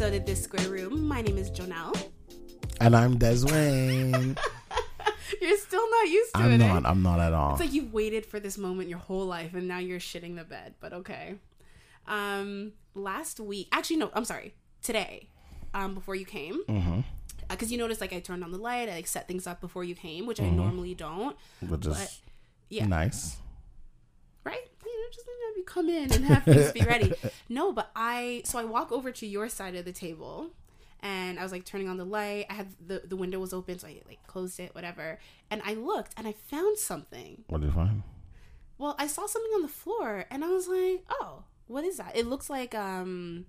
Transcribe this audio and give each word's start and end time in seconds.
episode 0.00 0.14
of 0.16 0.26
This 0.26 0.44
Square 0.44 0.68
Room. 0.68 1.08
My 1.08 1.22
name 1.22 1.36
is 1.38 1.50
Jonelle. 1.50 2.00
And 2.80 2.94
I'm 2.94 3.18
Deswayne. 3.18 4.38
You're 5.42 5.56
still 5.58 5.90
not 5.90 6.06
used 6.08 6.34
to 6.36 6.40
I'm 6.40 6.52
it. 6.52 6.60
eh? 6.62 6.72
not. 6.72 6.86
I'm 6.86 7.02
not 7.02 7.18
at 7.18 7.32
all. 7.32 7.54
It's 7.54 7.60
like 7.60 7.72
you've 7.72 7.92
waited 7.92 8.24
for 8.24 8.38
this 8.38 8.56
moment 8.56 8.88
your 8.88 9.00
whole 9.00 9.26
life 9.26 9.54
and 9.54 9.66
now 9.66 9.78
you're 9.78 9.98
shitting 9.98 10.36
the 10.36 10.44
bed, 10.44 10.74
but 10.78 10.92
okay. 10.92 11.34
Um, 12.06 12.74
last 12.94 13.40
week, 13.40 13.66
actually, 13.72 13.96
no, 13.96 14.12
I'm 14.14 14.24
sorry, 14.24 14.54
today, 14.82 15.30
um, 15.74 15.94
before 15.94 16.14
you 16.14 16.24
came, 16.24 16.62
mm-hmm. 16.68 17.00
because 17.50 17.72
you 17.72 17.78
noticed 17.78 18.00
like 18.00 18.12
I 18.12 18.20
turned 18.20 18.44
on 18.44 18.52
the 18.52 18.58
light, 18.58 18.88
I 18.88 18.92
like 18.92 19.08
set 19.08 19.26
things 19.26 19.48
up 19.48 19.60
before 19.60 19.82
you 19.82 19.96
came, 19.96 20.26
which 20.26 20.38
Mm-hmm. 20.38 20.60
I 20.60 20.62
normally 20.62 20.94
don't, 20.94 21.36
Which 21.68 21.86
is 21.86 22.20
yeah, 22.68 22.86
nice. 22.86 23.36
right? 24.44 24.68
Just 25.12 25.26
have 25.48 25.56
you 25.56 25.64
come 25.64 25.88
in 25.88 26.12
and 26.12 26.24
have 26.26 26.44
things 26.44 26.72
be 26.72 26.82
ready. 26.82 27.12
No, 27.48 27.72
but 27.72 27.90
I 27.96 28.42
so 28.44 28.58
I 28.58 28.64
walk 28.64 28.92
over 28.92 29.10
to 29.10 29.26
your 29.26 29.48
side 29.48 29.74
of 29.74 29.84
the 29.84 29.92
table 29.92 30.50
and 31.00 31.38
I 31.38 31.42
was 31.42 31.52
like 31.52 31.64
turning 31.64 31.88
on 31.88 31.96
the 31.96 32.04
light. 32.04 32.46
I 32.50 32.54
had 32.54 32.68
the 32.84 33.02
the 33.04 33.16
window 33.16 33.38
was 33.38 33.52
open, 33.52 33.78
so 33.78 33.86
I 33.86 34.00
like 34.06 34.26
closed 34.26 34.60
it, 34.60 34.74
whatever. 34.74 35.18
And 35.50 35.62
I 35.64 35.74
looked 35.74 36.12
and 36.16 36.26
I 36.26 36.32
found 36.32 36.78
something. 36.78 37.44
What 37.48 37.60
did 37.60 37.68
you 37.68 37.72
find? 37.72 38.02
Well, 38.76 38.94
I 38.98 39.06
saw 39.06 39.26
something 39.26 39.50
on 39.54 39.62
the 39.62 39.68
floor 39.68 40.26
and 40.30 40.44
I 40.44 40.48
was 40.48 40.68
like, 40.68 41.04
"Oh, 41.10 41.44
what 41.66 41.84
is 41.84 41.96
that?" 41.96 42.16
It 42.16 42.26
looks 42.26 42.50
like 42.50 42.74
um 42.74 43.46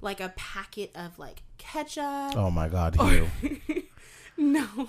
like 0.00 0.20
a 0.20 0.32
packet 0.36 0.90
of 0.94 1.18
like 1.18 1.42
ketchup. 1.58 2.36
Oh 2.36 2.50
my 2.50 2.68
God, 2.68 2.96
you. 3.00 3.28
no. 4.36 4.88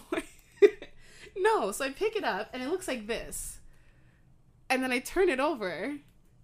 no, 1.37 1.71
so 1.71 1.85
I 1.85 1.89
pick 1.91 2.15
it 2.15 2.23
up 2.23 2.49
and 2.53 2.61
it 2.61 2.69
looks 2.69 2.87
like 2.87 3.07
this. 3.07 3.59
And 4.69 4.83
then 4.83 4.91
I 4.91 4.99
turn 4.99 5.29
it 5.29 5.39
over. 5.39 5.95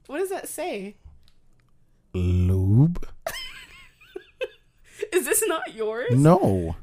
What 0.07 0.19
does 0.19 0.29
that 0.29 0.47
say? 0.47 0.95
Lube? 2.13 3.05
Is 5.11 5.25
this 5.25 5.43
not 5.47 5.73
yours? 5.75 6.11
No. 6.15 6.75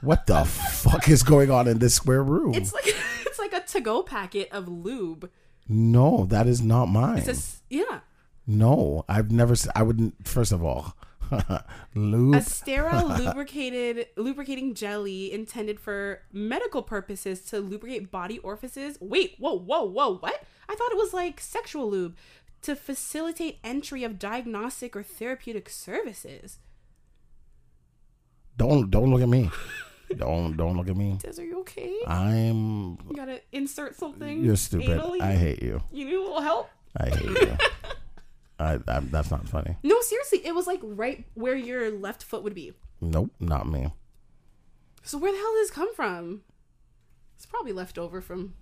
what 0.00 0.26
the 0.26 0.44
fuck 0.44 1.08
is 1.08 1.22
going 1.22 1.50
on 1.50 1.68
in 1.68 1.78
this 1.78 1.94
square 1.94 2.22
room? 2.22 2.54
It's 2.54 2.72
like 2.72 2.84
it's 3.26 3.38
like 3.38 3.52
a 3.52 3.60
to-go 3.60 4.02
packet 4.02 4.48
of 4.50 4.66
lube. 4.68 5.30
no, 5.68 6.24
that 6.26 6.46
is 6.46 6.60
not 6.62 6.86
mine. 6.86 7.18
It's 7.18 7.28
a 7.28 7.32
s- 7.32 7.62
yeah, 7.70 8.00
no, 8.46 9.04
I've 9.08 9.30
never. 9.30 9.54
I 9.76 9.82
wouldn't. 9.82 10.26
First 10.26 10.52
of 10.52 10.64
all. 10.64 10.96
a 12.34 12.42
sterile 12.42 13.08
lubricated 13.08 14.06
lubricating 14.16 14.74
jelly 14.74 15.32
intended 15.32 15.80
for 15.80 16.22
medical 16.32 16.82
purposes 16.82 17.40
to 17.42 17.60
lubricate 17.60 18.10
body 18.10 18.38
orifices. 18.40 18.98
Wait, 19.00 19.36
whoa, 19.38 19.58
whoa, 19.58 19.84
whoa, 19.84 20.18
what? 20.18 20.44
I 20.68 20.74
thought 20.74 20.92
it 20.92 20.96
was 20.96 21.12
like 21.12 21.40
sexual 21.40 21.90
lube 21.90 22.16
to 22.62 22.76
facilitate 22.76 23.58
entry 23.64 24.04
of 24.04 24.18
diagnostic 24.18 24.94
or 24.94 25.02
therapeutic 25.02 25.68
services. 25.68 26.58
don't 28.56 28.90
don't 28.90 29.10
look 29.10 29.22
at 29.22 29.28
me. 29.28 29.50
don't 30.16 30.56
don't 30.56 30.76
look 30.76 30.88
at 30.88 30.96
me. 30.96 31.18
Des, 31.20 31.40
are 31.40 31.44
you 31.44 31.60
okay? 31.60 31.94
I'm. 32.06 32.98
You 33.08 33.16
gotta 33.16 33.40
insert 33.52 33.96
something. 33.96 34.44
You're 34.44 34.56
stupid. 34.56 35.00
anally? 35.00 35.20
I 35.20 35.32
hate 35.32 35.62
you. 35.62 35.82
You 35.90 36.04
need 36.04 36.14
a 36.14 36.20
little 36.20 36.40
help? 36.40 36.70
I 36.96 37.08
hate 37.08 37.22
you. 37.22 37.56
I, 38.62 38.78
I. 38.88 39.00
That's 39.00 39.30
not 39.30 39.48
funny. 39.48 39.76
No, 39.82 40.00
seriously, 40.00 40.40
it 40.44 40.54
was 40.54 40.66
like 40.66 40.80
right 40.82 41.24
where 41.34 41.56
your 41.56 41.90
left 41.90 42.22
foot 42.22 42.42
would 42.42 42.54
be. 42.54 42.72
Nope, 43.00 43.30
not 43.40 43.68
me. 43.68 43.92
So 45.02 45.18
where 45.18 45.32
the 45.32 45.38
hell 45.38 45.52
did 45.54 45.62
this 45.62 45.70
come 45.70 45.94
from? 45.94 46.42
It's 47.36 47.46
probably 47.46 47.72
left 47.72 47.98
over 47.98 48.20
from 48.20 48.54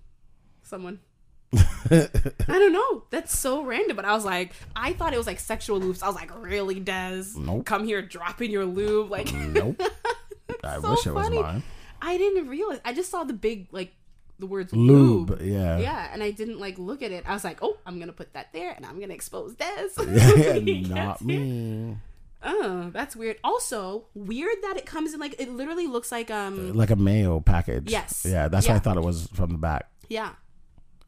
someone. 0.62 1.00
I 1.54 2.08
don't 2.48 2.72
know. 2.72 3.04
That's 3.10 3.38
so 3.38 3.62
random. 3.62 3.96
But 3.96 4.04
I 4.04 4.14
was 4.14 4.24
like, 4.24 4.54
I 4.74 4.92
thought 4.92 5.12
it 5.12 5.18
was 5.18 5.26
like 5.26 5.40
sexual 5.40 5.78
loops. 5.78 6.02
I 6.02 6.06
was 6.06 6.16
like, 6.16 6.30
really, 6.40 6.80
Des? 6.80 7.24
Nope. 7.36 7.66
Come 7.66 7.84
here 7.84 8.00
dropping 8.00 8.50
your 8.50 8.64
lube. 8.64 9.10
Like, 9.10 9.32
Nope. 9.34 9.80
I 10.64 10.80
so 10.80 10.90
wish 10.90 11.06
it 11.06 11.12
was 11.12 11.30
mine. 11.30 11.62
I 12.00 12.16
didn't 12.16 12.48
realize. 12.48 12.80
I 12.84 12.92
just 12.92 13.10
saw 13.10 13.24
the 13.24 13.32
big, 13.34 13.68
like, 13.72 13.92
the 14.40 14.46
words 14.46 14.72
lube. 14.72 15.30
Lube. 15.30 15.42
Yeah. 15.42 15.78
Yeah, 15.78 16.08
and 16.12 16.22
I 16.22 16.30
didn't 16.32 16.58
like 16.58 16.78
look 16.78 17.02
at 17.02 17.12
it. 17.12 17.24
I 17.26 17.34
was 17.34 17.44
like, 17.44 17.58
"Oh, 17.62 17.76
I'm 17.86 17.98
gonna 18.00 18.12
put 18.12 18.32
that 18.32 18.52
there, 18.52 18.72
and 18.72 18.84
I'm 18.86 18.98
gonna 19.00 19.14
expose 19.14 19.54
this. 19.56 19.96
Yeah, 19.98 20.58
not 20.88 20.94
can't 20.94 21.18
see 21.20 21.24
it. 21.34 21.38
me. 21.38 21.96
Oh, 22.42 22.88
that's 22.92 23.14
weird. 23.14 23.36
Also, 23.44 24.06
weird 24.14 24.56
that 24.62 24.76
it 24.78 24.86
comes 24.86 25.12
in 25.12 25.20
like 25.20 25.38
it 25.38 25.50
literally 25.50 25.86
looks 25.86 26.10
like 26.10 26.30
um 26.30 26.72
Like 26.74 26.90
a 26.90 26.96
mayo 26.96 27.40
package. 27.40 27.90
Yes. 27.90 28.24
Yeah, 28.28 28.48
that's 28.48 28.66
why 28.66 28.76
I 28.76 28.78
thought 28.78 28.96
it 28.96 29.02
was 29.04 29.28
from 29.34 29.50
the 29.50 29.58
back. 29.58 29.88
yeah, 30.08 30.30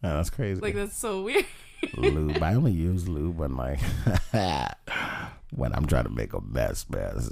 Yeah, 0.04 0.14
that's 0.14 0.28
crazy. 0.30 0.60
like 0.60 0.74
that's 0.74 0.96
so 0.96 1.22
weird. 1.22 1.46
lube. 1.96 2.42
I 2.42 2.54
only 2.54 2.72
use 2.88 3.08
lube 3.08 3.38
when 3.38 3.56
like 3.56 3.80
when 5.54 5.72
I'm 5.74 5.86
trying 5.86 6.04
to 6.04 6.10
make 6.10 6.32
a 6.34 6.40
mess, 6.40 6.86
mess. 6.90 7.30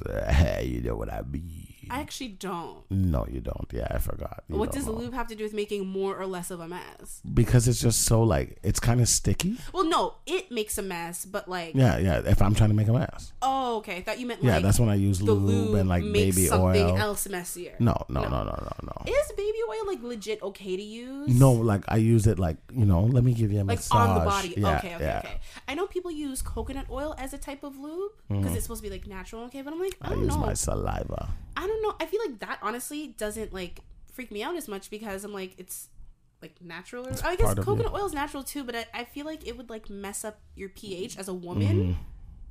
you 0.65 0.81
know 0.81 0.97
what 0.97 1.13
I 1.13 1.23
mean. 1.23 1.70
I 1.91 2.01
actually 2.01 2.29
don't. 2.29 2.79
No, 2.91 3.27
you 3.31 3.41
don't. 3.41 3.67
Yeah, 3.73 3.89
I 3.91 3.99
forgot. 3.99 4.45
You 4.49 4.57
what 4.57 4.73
does 4.73 4.87
know. 4.87 4.93
lube 4.93 5.15
have 5.15 5.29
to 5.29 5.35
do 5.35 5.45
with 5.45 5.53
making 5.55 5.87
more 5.87 6.17
or 6.17 6.27
less 6.27 6.51
of 6.51 6.61
a 6.61 6.69
mess? 6.69 7.21
Because 7.35 7.67
it's 7.69 7.81
just 7.81 8.03
so 8.05 8.23
like 8.23 8.59
it's 8.63 8.81
kind 8.81 9.01
of 9.01 9.09
sticky. 9.09 9.59
Well, 9.73 9.85
no, 9.85 10.15
it 10.27 10.51
makes 10.51 10.79
a 10.79 10.83
mess, 10.83 11.25
but 11.25 11.49
like, 11.49 11.75
Yeah, 11.75 11.99
yeah. 11.99 12.23
If 12.25 12.41
I'm 12.43 12.55
trying 12.55 12.71
to 12.71 12.77
make 12.77 12.89
a 12.89 12.93
mess, 12.93 13.33
oh, 13.43 13.79
okay. 13.79 13.97
I 13.99 14.03
thought 14.03 14.19
you 14.19 14.27
meant 14.27 14.43
yeah, 14.43 14.55
like 14.55 14.63
that's 14.63 14.79
when 14.81 14.89
I 14.89 14.95
use 14.95 15.21
lube, 15.21 15.43
lube 15.43 15.75
and 15.75 15.89
like 15.89 16.03
makes 16.05 16.37
baby 16.37 16.47
something 16.49 16.87
oil. 16.87 16.97
else 16.97 17.29
messier. 17.29 17.75
No, 17.79 18.05
no, 18.09 18.23
no, 18.23 18.29
no, 18.29 18.45
no, 18.45 18.73
no. 18.83 19.03
Is 19.07 19.33
baby 19.37 19.59
oil 19.69 19.87
like 19.87 20.03
legit 20.03 20.43
okay 20.43 20.77
to 20.77 20.83
use? 20.83 21.29
No, 21.39 21.53
like 21.53 21.85
I 21.89 21.97
use 21.97 22.27
it 22.27 22.39
like 22.39 22.57
you 22.73 22.85
know. 22.85 23.03
Let 23.03 23.25
me 23.25 23.35
give 23.35 23.53
you 23.53 23.59
a 23.61 23.65
like 23.65 23.79
massage. 23.79 24.09
on 24.09 24.19
the 24.19 24.25
body. 24.25 24.55
Yeah, 24.57 24.77
okay, 24.79 24.95
okay, 24.97 25.05
yeah. 25.05 25.19
okay. 25.25 25.41
I 25.69 25.75
know 25.75 25.87
people 25.87 26.11
use 26.11 26.43
coconut 26.43 26.87
oil 26.91 27.15
as 27.19 27.33
a 27.33 27.39
type 27.39 27.63
of 27.65 27.79
lube 27.79 28.13
because 28.29 28.55
it's 28.55 28.65
supposed 28.65 28.83
to 28.83 28.89
be 28.89 28.93
like 28.95 29.07
natural. 29.07 29.45
Okay, 29.45 29.63
but 29.63 29.73
I'm 29.73 29.81
like, 29.81 29.97
I 30.03 30.11
Mm-hmm. 30.11 30.13
I 30.13 30.15
don't 30.17 30.25
use 30.25 30.35
know. 30.37 30.41
my 30.47 30.55
saliva. 30.55 31.29
I 31.57 31.67
don't 31.67 31.80
know. 31.83 31.95
I 32.01 32.07
feel 32.07 32.21
like 32.27 32.39
that 32.41 32.59
honestly 32.63 33.09
doesn't 33.09 33.53
like 33.53 33.81
freak 34.13 34.31
me 34.31 34.43
out 34.43 34.57
as 34.57 34.69
much 34.69 34.91
because 34.91 35.25
I'm 35.25 35.33
like 35.33 35.55
it's 35.59 35.89
like 36.43 36.61
natural. 36.61 37.07
Or, 37.07 37.13
I 37.25 37.37
guess 37.37 37.55
coconut 37.55 37.93
oil 37.93 38.07
is 38.07 38.13
natural 38.13 38.43
too, 38.43 38.65
but 38.65 38.75
I, 38.75 38.87
I 38.95 39.05
feel 39.05 39.27
like 39.27 39.47
it 39.47 39.57
would 39.57 39.71
like 39.71 39.91
mess 39.91 40.25
up 40.25 40.41
your 40.55 40.69
pH 40.69 41.19
as 41.19 41.29
a 41.29 41.35
woman. 41.35 41.77
Mm-hmm. 41.81 42.03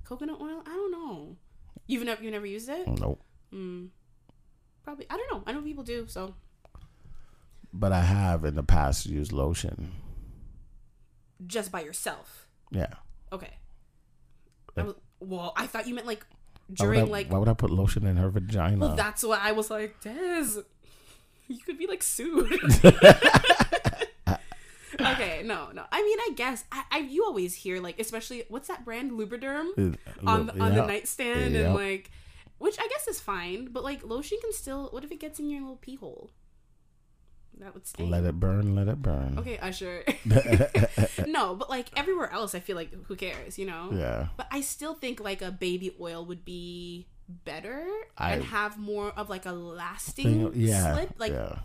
Coconut 0.06 0.40
oil, 0.42 0.62
I 0.66 0.70
don't 0.70 0.92
know. 0.92 1.36
You've 1.88 2.04
never 2.06 2.24
you 2.24 2.32
never 2.32 2.46
used 2.46 2.70
it? 2.70 2.88
Nope. 2.88 3.22
Probably. 4.84 5.06
I 5.10 5.18
don't 5.18 5.32
know. 5.32 5.44
I 5.46 5.52
know 5.54 5.62
people 5.62 5.84
do. 5.84 6.06
So 6.08 6.34
But 7.74 7.92
I 7.92 8.02
have 8.02 8.46
in 8.46 8.56
the 8.56 8.64
past 8.64 9.06
used 9.06 9.32
lotion. 9.32 9.92
just 11.46 11.72
by 11.72 11.82
yourself. 11.82 12.48
Yeah. 12.72 12.94
Okay. 13.32 13.54
I 14.78 14.84
was, 14.84 14.96
well, 15.20 15.54
I 15.58 15.68
thought 15.68 15.88
you 15.88 15.96
meant 15.96 16.08
like 16.08 16.26
Why 16.78 16.86
would, 16.86 16.96
I, 16.98 17.00
during 17.00 17.12
like. 17.12 17.32
why 17.32 17.38
would 17.40 17.50
I 17.50 17.54
put 17.54 17.72
lotion 17.72 18.06
in 18.06 18.18
her 18.18 18.30
vagina? 18.30 18.78
Well, 18.78 18.96
that's 18.96 19.24
why 19.24 19.40
I 19.42 19.52
was 19.54 19.70
like, 19.70 20.00
Des, 20.02 20.62
you 21.48 21.58
could 21.66 21.78
be 21.78 21.88
like 21.88 22.04
sued. 22.04 22.52
okay, 25.02 25.42
no, 25.44 25.70
no. 25.74 25.84
I 25.92 26.04
mean, 26.04 26.20
I 26.20 26.32
guess 26.36 26.64
I, 26.72 26.84
I 26.92 26.98
you 27.00 27.26
always 27.26 27.56
hear 27.56 27.82
like, 27.82 28.00
especially 28.00 28.44
what's 28.50 28.68
that 28.68 28.86
brand, 28.86 29.12
Lubriderm, 29.12 29.68
Uh, 29.78 29.96
on 30.30 30.46
the, 30.48 30.60
on 30.60 30.76
the 30.76 30.86
nightstand, 30.86 31.56
and 31.56 31.74
like, 31.74 32.12
which 32.60 32.78
I 32.80 32.88
guess 32.88 33.08
is 33.08 33.20
fine, 33.20 33.70
but 33.72 33.84
like 33.84 34.04
lotion 34.04 34.38
can 34.42 34.54
still. 34.54 34.90
What 34.92 35.04
if 35.04 35.12
it 35.12 35.20
gets 35.20 35.40
in 35.40 35.50
your 35.50 35.62
little 35.62 35.78
pee 35.78 35.96
hole? 35.96 36.30
That 37.60 37.74
would 37.74 37.86
sting. 37.86 38.10
Let 38.10 38.24
it 38.24 38.40
burn. 38.40 38.74
Let 38.76 38.88
it 38.88 39.02
burn. 39.02 39.36
Okay, 39.40 39.58
Usher. 39.60 40.04
no, 41.28 41.56
but 41.56 41.70
like 41.70 41.88
everywhere 41.98 42.32
else, 42.32 42.56
I 42.56 42.60
feel 42.60 42.76
like 42.76 42.92
who 43.08 43.16
cares, 43.16 43.58
you 43.60 43.66
know? 43.66 43.90
Yeah. 43.92 44.28
But 44.38 44.48
I 44.52 44.62
still 44.62 44.94
think 44.94 45.20
like 45.20 45.42
a 45.42 45.52
baby 45.52 45.94
oil 46.00 46.26
would 46.26 46.46
be 46.46 47.08
better 47.28 47.86
I- 48.18 48.34
and 48.34 48.44
have 48.46 48.78
more 48.78 49.12
of 49.16 49.30
like 49.30 49.46
a 49.46 49.52
lasting 49.52 50.52
Thing- 50.52 50.52
yeah. 50.56 50.94
slip. 50.96 51.14
Like 51.18 51.34
yeah. 51.34 51.60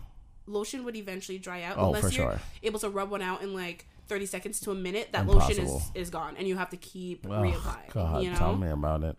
lotion 0.47 0.83
would 0.85 0.95
eventually 0.95 1.37
dry 1.39 1.63
out 1.63 1.77
Oh, 1.77 1.87
unless 1.87 2.15
you're 2.15 2.31
sure. 2.31 2.39
able 2.63 2.79
to 2.79 2.89
rub 2.89 3.09
one 3.09 3.21
out 3.21 3.41
in 3.41 3.53
like 3.53 3.85
30 4.07 4.25
seconds 4.25 4.59
to 4.61 4.71
a 4.71 4.75
minute. 4.75 5.09
That 5.13 5.21
Impossible. 5.21 5.63
lotion 5.65 5.65
is, 5.65 5.91
is 5.95 6.09
gone 6.09 6.35
and 6.37 6.47
you 6.47 6.57
have 6.57 6.69
to 6.71 6.77
keep 6.77 7.25
Oh, 7.25 7.29
reapplying. 7.29 7.93
God, 7.93 8.21
you 8.23 8.31
know? 8.31 8.37
tell 8.37 8.55
me 8.55 8.67
about 8.67 9.03
it. 9.03 9.17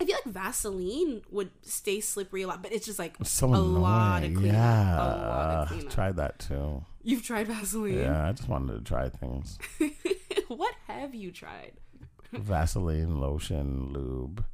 I 0.00 0.04
feel 0.04 0.16
like 0.24 0.32
Vaseline 0.32 1.22
would 1.30 1.50
stay 1.62 2.00
slippery 2.00 2.42
a 2.42 2.46
lot, 2.46 2.62
but 2.62 2.72
it's 2.72 2.86
just 2.86 2.98
like 2.98 3.16
It's 3.20 3.30
so 3.30 3.48
a 3.48 3.56
lot 3.56 4.22
cleanup. 4.22 4.42
yeah. 4.44 4.94
A 4.94 4.98
lot 4.98 5.50
of 5.62 5.68
cleanup. 5.68 5.92
Tried 5.92 6.16
that 6.16 6.38
too. 6.38 6.84
You've 7.02 7.22
tried 7.24 7.48
Vaseline. 7.48 7.98
Yeah, 7.98 8.28
I 8.28 8.32
just 8.32 8.48
wanted 8.48 8.74
to 8.78 8.84
try 8.84 9.08
things. 9.08 9.58
what 10.48 10.74
have 10.86 11.14
you 11.14 11.30
tried? 11.32 11.72
Vaseline, 12.32 13.20
lotion, 13.20 13.92
lube, 13.92 14.44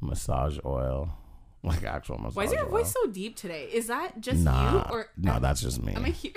massage 0.00 0.58
oil, 0.64 1.16
like 1.62 1.84
actual 1.84 2.16
massage 2.18 2.36
oil. 2.36 2.42
Why 2.42 2.44
is 2.44 2.52
your 2.52 2.64
oil. 2.64 2.70
voice 2.70 2.92
so 2.92 3.06
deep 3.10 3.36
today? 3.36 3.68
Is 3.72 3.88
that 3.88 4.20
just 4.20 4.40
Nah, 4.40 4.72
you 4.88 4.94
or 4.94 5.06
no, 5.16 5.38
that's 5.38 5.60
just 5.60 5.82
me. 5.82 5.92
am 5.94 6.04
I 6.04 6.10
here? 6.10 6.32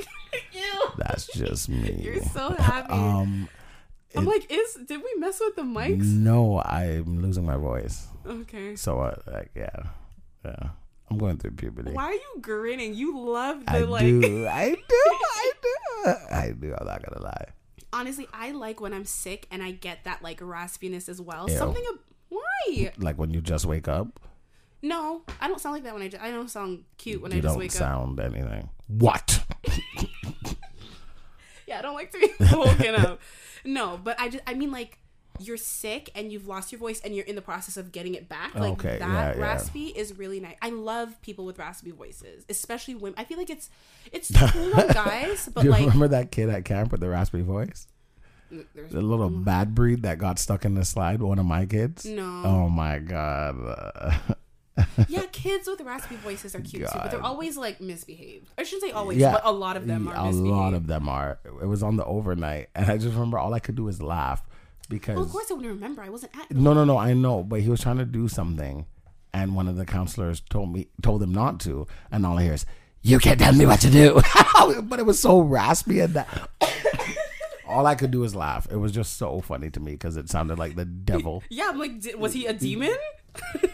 Ew. 0.51 0.61
That's 0.97 1.27
just 1.27 1.69
me. 1.69 1.99
You're 2.03 2.21
so 2.23 2.49
happy. 2.53 2.91
Um, 2.93 3.47
I'm 4.15 4.23
it- 4.27 4.29
like, 4.29 4.51
is 4.51 4.77
did 4.87 4.97
we 5.03 5.13
mess 5.19 5.39
with 5.39 5.55
the 5.55 5.61
mics? 5.61 6.03
no, 6.05 6.59
I'm 6.61 7.21
losing 7.21 7.45
my 7.45 7.55
voice. 7.57 8.07
Okay. 8.25 8.75
So, 8.75 8.99
I 8.99 9.15
like, 9.29 9.51
yeah, 9.55 9.69
yeah, 10.45 10.69
I'm 11.09 11.17
going 11.17 11.37
through 11.37 11.51
puberty. 11.51 11.91
Why 11.91 12.05
are 12.05 12.13
you 12.13 12.37
grinning? 12.41 12.93
You 12.93 13.17
love 13.19 13.65
the 13.65 13.71
I 13.71 13.79
like. 13.79 14.01
do, 14.01 14.47
I 14.51 14.69
do, 14.71 14.83
I 14.89 15.51
do, 15.61 16.11
I 16.31 16.51
do. 16.59 16.75
I'm 16.79 16.87
not 16.87 17.03
gonna 17.03 17.21
lie. 17.23 17.45
Honestly, 17.91 18.27
I 18.33 18.51
like 18.51 18.81
when 18.81 18.93
I'm 18.93 19.05
sick 19.05 19.47
and 19.51 19.61
I 19.61 19.71
get 19.71 20.03
that 20.05 20.23
like 20.23 20.39
raspiness 20.39 21.07
as 21.09 21.21
well. 21.21 21.49
Ew. 21.49 21.55
Something. 21.57 21.83
Ab- 21.93 21.99
why? 22.29 22.91
Like 22.97 23.17
when 23.17 23.29
you 23.31 23.41
just 23.41 23.65
wake 23.65 23.87
up, 23.87 24.19
No, 24.81 25.21
I 25.39 25.47
don't 25.47 25.61
sound 25.61 25.73
like 25.75 25.83
that 25.83 25.93
when 25.93 26.01
I. 26.03 26.07
Just, 26.07 26.23
I 26.23 26.31
don't 26.31 26.49
sound 26.49 26.85
cute 26.97 27.21
when 27.21 27.31
you 27.31 27.37
I 27.37 27.41
just 27.41 27.51
don't 27.53 27.59
wake 27.59 27.71
up. 27.71 27.77
sound 27.77 28.19
anything. 28.19 28.69
What? 28.87 29.43
Yeah, 31.65 31.79
I 31.79 31.81
don't 31.81 31.95
like 31.95 32.11
to 32.11 32.19
be 32.19 32.27
woken 32.55 32.95
up. 32.95 33.21
No, 33.63 33.97
but 34.03 34.19
I 34.19 34.29
just 34.29 34.43
I 34.45 34.53
mean 34.53 34.71
like 34.71 34.97
you're 35.47 35.57
sick 35.57 36.09
and 36.15 36.31
you've 36.31 36.47
lost 36.47 36.71
your 36.71 36.79
voice 36.79 37.01
and 37.03 37.15
you're 37.15 37.25
in 37.25 37.35
the 37.35 37.41
process 37.41 37.77
of 37.77 37.91
getting 37.91 38.15
it 38.15 38.27
back. 38.29 38.55
Like 38.55 38.73
Okay, 38.73 38.97
that 38.99 39.07
yeah, 39.07 39.35
yeah. 39.35 39.41
raspy 39.41 39.87
is 39.87 40.17
really 40.17 40.39
nice. 40.39 40.55
I 40.61 40.69
love 40.69 41.21
people 41.21 41.45
with 41.45 41.57
raspy 41.59 41.91
voices, 41.91 42.45
especially 42.49 42.95
women. 42.95 43.15
I 43.17 43.23
feel 43.23 43.37
like 43.37 43.49
it's 43.49 43.69
it's 44.11 44.31
cool 44.51 44.73
on 44.79 44.87
guys, 44.89 45.49
but 45.53 45.61
Do 45.61 45.67
you 45.67 45.71
like 45.71 45.81
remember 45.81 46.07
that 46.09 46.31
kid 46.31 46.49
at 46.49 46.65
camp 46.65 46.91
with 46.91 47.01
the 47.01 47.09
raspy 47.09 47.41
voice? 47.41 47.87
Mm, 48.51 48.65
there's 48.75 48.91
The 48.91 49.01
little 49.01 49.29
bad 49.29 49.73
breed 49.73 50.03
that 50.03 50.17
got 50.19 50.37
stuck 50.39 50.65
in 50.65 50.75
the 50.75 50.85
slide. 50.85 51.21
One 51.21 51.39
of 51.39 51.45
my 51.45 51.65
kids. 51.65 52.05
no. 52.05 52.43
Oh 52.45 52.69
my 52.69 52.99
god. 52.99 54.15
Yeah, 55.07 55.25
kids 55.31 55.67
with 55.67 55.81
raspy 55.81 56.15
voices 56.15 56.55
are 56.55 56.59
cute 56.59 56.81
too, 56.91 56.97
but 56.97 57.11
they're 57.11 57.21
always 57.21 57.55
like 57.57 57.79
misbehaved. 57.79 58.49
I 58.57 58.63
shouldn't 58.63 58.89
say 58.89 58.91
always, 58.91 59.19
Yeah. 59.19 59.33
but 59.33 59.41
a 59.45 59.51
lot 59.51 59.77
of 59.77 59.85
them 59.85 60.07
are 60.07 60.15
a 60.15 60.25
misbehaved. 60.25 60.49
lot 60.49 60.73
of 60.73 60.87
them 60.87 61.07
are. 61.07 61.37
It 61.61 61.67
was 61.67 61.83
on 61.83 61.95
the 61.95 62.03
overnight, 62.05 62.69
and 62.73 62.89
I 62.89 62.97
just 62.97 63.13
remember 63.13 63.37
all 63.37 63.53
I 63.53 63.59
could 63.59 63.75
do 63.75 63.83
was 63.83 64.01
laugh 64.01 64.41
because. 64.93 65.15
well, 65.15 65.25
of 65.25 65.31
course 65.31 65.49
I 65.49 65.55
wouldn't 65.55 65.73
remember. 65.73 66.01
I 66.01 66.09
wasn't 66.09 66.35
at. 66.37 66.51
No, 66.51 66.73
no, 66.73 66.85
no. 66.85 66.97
I 66.97 67.13
know, 67.13 67.43
but 67.43 67.61
he 67.61 67.69
was 67.69 67.81
trying 67.81 67.97
to 67.97 68.05
do 68.05 68.27
something, 68.27 68.85
and 69.33 69.55
one 69.55 69.67
of 69.67 69.75
the 69.75 69.85
counselors 69.85 70.39
told 70.39 70.71
me 70.71 70.87
told 71.01 71.21
him 71.23 71.33
not 71.33 71.59
to, 71.61 71.87
and 72.11 72.25
all 72.25 72.37
I 72.37 72.43
hear 72.43 72.53
is, 72.53 72.65
"You 73.01 73.19
can't 73.19 73.39
tell 73.39 73.53
me 73.53 73.65
what 73.65 73.81
to 73.81 73.89
do." 73.89 74.21
but 74.83 74.99
it 74.99 75.05
was 75.05 75.19
so 75.19 75.39
raspy, 75.39 75.99
and 75.99 76.13
that 76.13 76.27
all 77.67 77.85
I 77.87 77.95
could 77.95 78.11
do 78.11 78.19
was 78.19 78.35
laugh. 78.35 78.67
It 78.71 78.77
was 78.77 78.91
just 78.91 79.17
so 79.17 79.41
funny 79.41 79.69
to 79.71 79.79
me 79.79 79.93
because 79.93 80.15
it 80.17 80.29
sounded 80.29 80.59
like 80.59 80.75
the 80.75 80.85
devil. 80.85 81.43
Yeah, 81.49 81.69
I'm 81.69 81.79
like, 81.79 82.03
was 82.17 82.33
he 82.33 82.45
a 82.45 82.53
demon? 82.53 82.95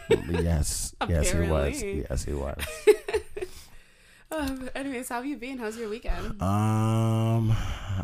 yes, 0.09 0.95
yes, 1.07 1.31
he 1.31 1.39
was. 1.39 1.83
Yes, 1.83 2.23
he 2.23 2.33
was. 2.33 2.63
Um, 4.31 4.69
anyways, 4.75 5.09
how 5.09 5.15
have 5.15 5.25
you 5.25 5.37
been? 5.37 5.57
How's 5.57 5.75
your 5.75 5.89
weekend? 5.89 6.39
Um, 6.41 7.51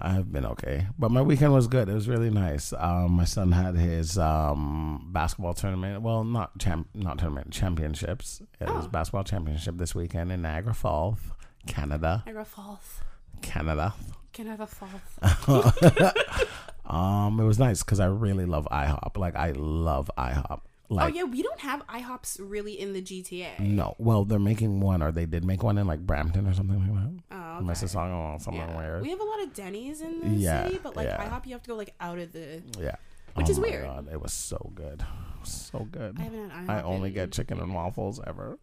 I've 0.02 0.32
been 0.32 0.46
okay, 0.48 0.88
but 0.98 1.12
my 1.12 1.22
weekend 1.22 1.54
was 1.54 1.68
good. 1.68 1.88
It 1.88 1.94
was 1.94 2.08
really 2.08 2.32
nice. 2.32 2.74
Um, 2.76 3.12
my 3.12 3.26
son 3.26 3.52
had 3.52 3.76
his 3.76 4.18
um 4.18 5.10
basketball 5.14 5.54
tournament. 5.54 6.02
Well, 6.02 6.24
not 6.24 6.58
champ, 6.58 6.88
not 6.96 7.20
tournament, 7.20 7.52
championships. 7.52 8.42
It 8.60 8.68
was 8.68 8.86
Oh. 8.86 8.90
basketball 8.90 9.24
championship 9.24 9.78
this 9.78 9.94
weekend 9.94 10.32
in 10.32 10.42
Niagara 10.42 10.74
Falls, 10.74 11.20
Canada. 11.68 12.24
Niagara 12.26 12.46
Falls. 12.46 13.02
Canada. 13.44 13.94
Canada 14.34 14.66
Falls. 14.68 15.74
Um, 16.88 17.40
it 17.40 17.44
was 17.46 17.58
nice 17.58 17.82
because 17.82 18.00
I 18.00 18.06
really 18.06 18.46
love 18.46 18.68
IHOP. 18.72 19.18
Like 19.18 19.36
I 19.36 19.52
love 19.56 20.12
IHOP. 20.20 20.62
Oh, 20.90 20.96
like 20.96 21.14
oh 21.14 21.18
yeah, 21.18 21.24
we 21.24 21.42
don't 21.42 21.60
have 21.62 21.86
IHOPs 21.88 22.40
really 22.40 22.80
in 22.80 22.94
the 22.94 23.02
GTA. 23.02 23.60
no, 23.60 23.96
well 23.98 24.24
they're 24.26 24.40
making 24.40 24.80
one, 24.80 25.02
or 25.02 25.12
they 25.12 25.26
did 25.26 25.44
make 25.44 25.64
one 25.64 25.78
in 25.78 25.88
like 25.88 26.00
Brampton 26.00 26.48
or 26.48 26.54
something 26.54 26.80
like 26.80 26.94
that. 27.30 27.36
Oh, 27.38 27.58
okay. 27.58 27.66
Mississauga 27.66 28.36
or 28.36 28.40
somewhere 28.40 28.68
Yeah. 28.70 28.78
weird. 28.78 29.02
We 29.02 29.10
have 29.10 29.20
a 29.20 29.24
lot 29.24 29.42
of 29.44 29.54
Denny's 29.54 30.02
in 30.02 30.20
the 30.22 30.28
Yeah, 30.30 30.66
city, 30.68 30.80
but 30.84 30.96
like 30.96 31.08
yeah. 31.08 31.18
IHOP, 31.28 31.46
you 31.48 31.54
have 31.54 31.64
to 31.64 31.70
go 31.70 31.76
like 31.76 31.94
out 32.00 32.20
of 32.20 32.32
the. 32.34 32.62
Yeah. 32.80 32.96
Which 33.36 33.48
Oh 33.48 33.52
is 33.52 33.60
weird. 33.60 33.84
God, 33.86 34.08
it 34.12 34.22
was 34.22 34.32
so 34.34 34.72
good. 34.76 35.04
So 35.44 35.80
good. 35.92 36.16
I 36.20 36.24
haven't 36.24 36.50
had 36.50 36.68
IHOP. 36.68 36.70
I 36.70 36.82
only 36.84 37.10
in- 37.10 37.16
get 37.16 37.32
chicken 37.32 37.60
and 37.60 37.74
waffles 37.74 38.20
ever. 38.26 38.58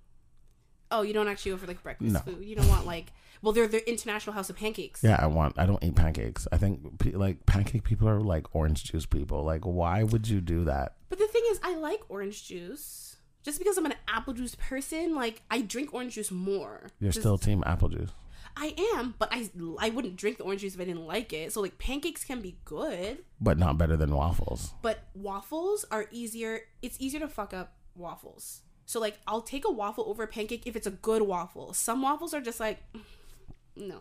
Oh, 0.92 1.02
you 1.02 1.12
don't 1.12 1.26
actually 1.28 1.52
go 1.52 1.56
for 1.58 1.66
like 1.66 1.82
breakfast 1.82 2.12
No. 2.12 2.20
food. 2.20 2.44
You 2.44 2.54
don't 2.54 2.68
want 2.68 2.86
like. 2.86 3.12
Well, 3.42 3.52
they're 3.52 3.66
the 3.66 3.88
International 3.90 4.34
House 4.34 4.50
of 4.50 4.56
Pancakes. 4.56 5.02
Yeah, 5.02 5.16
I 5.20 5.26
want. 5.26 5.58
I 5.58 5.66
don't 5.66 5.82
eat 5.82 5.96
pancakes. 5.96 6.46
I 6.52 6.58
think 6.58 6.98
pe- 7.00 7.12
like 7.12 7.44
pancake 7.46 7.82
people 7.82 8.08
are 8.08 8.20
like 8.20 8.54
orange 8.54 8.84
juice 8.84 9.04
people. 9.06 9.42
Like, 9.42 9.62
why 9.64 10.04
would 10.04 10.28
you 10.28 10.40
do 10.40 10.64
that? 10.66 10.94
But 11.08 11.18
the 11.18 11.26
thing 11.26 11.42
is, 11.50 11.58
I 11.64 11.74
like 11.76 12.02
orange 12.08 12.46
juice. 12.46 13.16
Just 13.42 13.58
because 13.58 13.76
I'm 13.76 13.86
an 13.86 13.94
apple 14.06 14.34
juice 14.34 14.54
person, 14.54 15.16
like 15.16 15.42
I 15.50 15.62
drink 15.62 15.92
orange 15.92 16.14
juice 16.14 16.30
more. 16.30 16.90
You're 17.00 17.10
Just- 17.10 17.22
still 17.22 17.36
team 17.38 17.64
apple 17.66 17.88
juice. 17.88 18.10
I 18.54 18.74
am, 18.96 19.14
but 19.18 19.30
I 19.32 19.48
I 19.80 19.88
wouldn't 19.88 20.16
drink 20.16 20.36
the 20.36 20.44
orange 20.44 20.60
juice 20.60 20.74
if 20.74 20.80
I 20.80 20.84
didn't 20.84 21.06
like 21.06 21.32
it. 21.32 21.52
So 21.52 21.62
like 21.62 21.78
pancakes 21.78 22.22
can 22.22 22.40
be 22.42 22.58
good, 22.66 23.24
but 23.40 23.58
not 23.58 23.78
better 23.78 23.96
than 23.96 24.14
waffles. 24.14 24.72
but 24.82 25.04
waffles 25.14 25.84
are 25.90 26.04
easier. 26.12 26.60
It's 26.82 26.96
easier 27.00 27.18
to 27.20 27.28
fuck 27.28 27.52
up 27.54 27.72
waffles. 27.96 28.60
So 28.92 29.00
like 29.00 29.18
I'll 29.26 29.40
take 29.40 29.64
a 29.64 29.70
waffle 29.70 30.04
over 30.06 30.22
a 30.22 30.26
pancake 30.26 30.66
if 30.66 30.76
it's 30.76 30.86
a 30.86 30.90
good 30.90 31.22
waffle. 31.22 31.72
Some 31.72 32.02
waffles 32.02 32.34
are 32.34 32.42
just 32.42 32.60
like 32.60 32.78
no. 33.76 34.00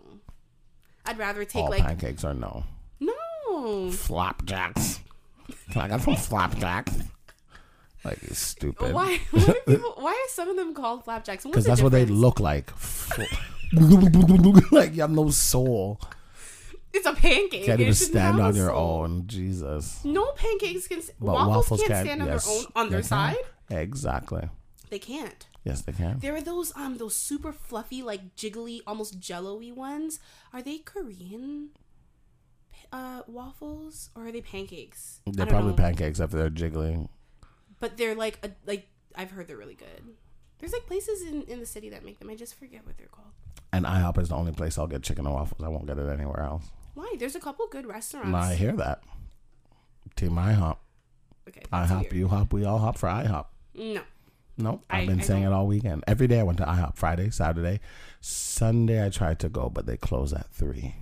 I'd 1.06 1.18
rather 1.18 1.46
take 1.46 1.64
All 1.64 1.70
like 1.70 1.82
pancakes 1.82 2.26
are 2.26 2.34
no. 2.34 2.66
no. 3.00 3.90
Flapjacks. 3.92 5.00
Can 5.72 5.82
I 5.84 5.88
got 5.88 6.02
some 6.02 6.18
flapjacks? 6.18 6.94
Like 8.04 8.22
it's 8.24 8.40
stupid. 8.40 8.94
Why? 8.94 9.22
Why 9.32 9.44
are, 9.48 9.54
people, 9.66 9.94
why 9.96 10.12
are 10.12 10.30
some 10.30 10.50
of 10.50 10.58
them 10.58 10.74
called 10.74 11.06
flapjacks? 11.06 11.46
Because 11.46 11.64
the 11.64 11.70
that's 11.70 11.82
what 11.82 11.94
they 11.94 12.06
look 12.06 12.42
like. 12.42 12.70
like 14.72 14.94
you 14.94 15.02
have 15.04 15.12
no 15.12 15.30
soul. 15.30 16.02
It's 16.92 17.06
a 17.06 17.14
pancake. 17.14 17.64
Can't 17.64 17.80
even 17.80 17.94
stand 17.94 18.42
on 18.42 18.58
your 18.58 18.74
own. 18.74 19.26
Jesus. 19.28 20.04
No 20.04 20.34
pancakes 20.34 20.90
can. 20.90 21.00
But 21.18 21.32
waffles, 21.32 21.56
waffles 21.56 21.80
can't 21.80 21.92
can 21.94 22.06
stand 22.06 22.22
on 22.24 22.28
yes, 22.28 22.46
their 22.46 22.58
own 22.58 22.66
on 22.76 22.90
their 22.90 23.00
can. 23.00 23.08
side. 23.08 23.38
Exactly. 23.70 24.50
They 24.92 25.00
can't. 25.00 25.48
Yes, 25.64 25.82
they 25.84 25.94
can. 25.94 26.20
There 26.20 26.36
are 26.36 26.42
those 26.42 26.76
um 26.76 26.98
those 26.98 27.16
super 27.16 27.54
fluffy 27.54 28.04
like 28.04 28.36
jiggly 28.36 28.82
almost 28.86 29.20
jello-y 29.20 29.72
ones. 29.72 30.20
Are 30.54 30.62
they 30.62 30.80
Korean 30.80 31.70
uh 32.92 33.22
waffles 33.26 34.10
or 34.14 34.28
are 34.28 34.32
they 34.34 34.42
pancakes? 34.42 35.22
They're 35.26 35.46
probably 35.46 35.72
know. 35.72 35.78
pancakes 35.78 36.20
after 36.20 36.36
they're 36.36 36.50
jiggling. 36.50 37.08
But 37.80 37.96
they're 37.96 38.16
like 38.16 38.38
a, 38.44 38.52
like 38.68 38.90
I've 39.16 39.32
heard 39.32 39.48
they're 39.48 39.56
really 39.56 39.76
good. 39.76 40.04
There's 40.60 40.74
like 40.74 40.86
places 40.88 41.22
in 41.22 41.44
in 41.44 41.62
the 41.62 41.66
city 41.66 41.90
that 41.90 42.04
make 42.04 42.20
them. 42.20 42.30
I 42.30 42.36
just 42.36 42.60
forget 42.60 42.86
what 42.86 42.98
they're 42.98 43.08
called. 43.08 43.32
And 43.72 43.86
IHOP 43.86 44.20
is 44.20 44.28
the 44.28 44.36
only 44.36 44.52
place 44.52 44.78
I'll 44.78 44.88
get 44.88 45.04
chicken 45.04 45.26
and 45.26 45.34
waffles. 45.34 45.64
I 45.64 45.70
won't 45.70 45.88
get 45.88 45.98
it 45.98 46.10
anywhere 46.10 46.42
else. 46.42 46.66
Why? 46.96 47.16
There's 47.18 47.38
a 47.38 47.40
couple 47.40 47.66
good 47.68 47.86
restaurants. 47.86 48.36
I 48.36 48.56
hear 48.56 48.74
that. 48.74 49.02
Team 50.18 50.32
IHOP. 50.32 50.76
okay. 51.48 51.64
I 51.72 51.86
hop, 51.86 52.02
weird. 52.02 52.14
you 52.14 52.28
hop, 52.28 52.52
we 52.52 52.66
all 52.66 52.80
hop 52.80 52.98
for 52.98 53.08
IHOP. 53.08 53.46
No. 53.74 54.02
Nope. 54.58 54.84
I- 54.90 55.02
I've 55.02 55.08
been 55.08 55.20
I 55.22 55.24
saying 55.24 55.44
don't- 55.44 55.52
it 55.54 55.56
all 55.56 55.68
weekend. 55.68 56.04
Every 56.08 56.28
day 56.28 56.40
I 56.40 56.44
went 56.44 56.58
to 56.60 56.66
IHOP. 56.66 56.96
Friday, 56.98 57.30
Saturday, 57.30 57.80
Sunday 58.20 59.04
I 59.06 59.10
tried 59.10 59.40
to 59.40 59.50
go, 59.50 59.70
but 59.70 59.86
they 59.86 59.98
close 59.98 60.34
at 60.34 60.50
three. 60.52 60.96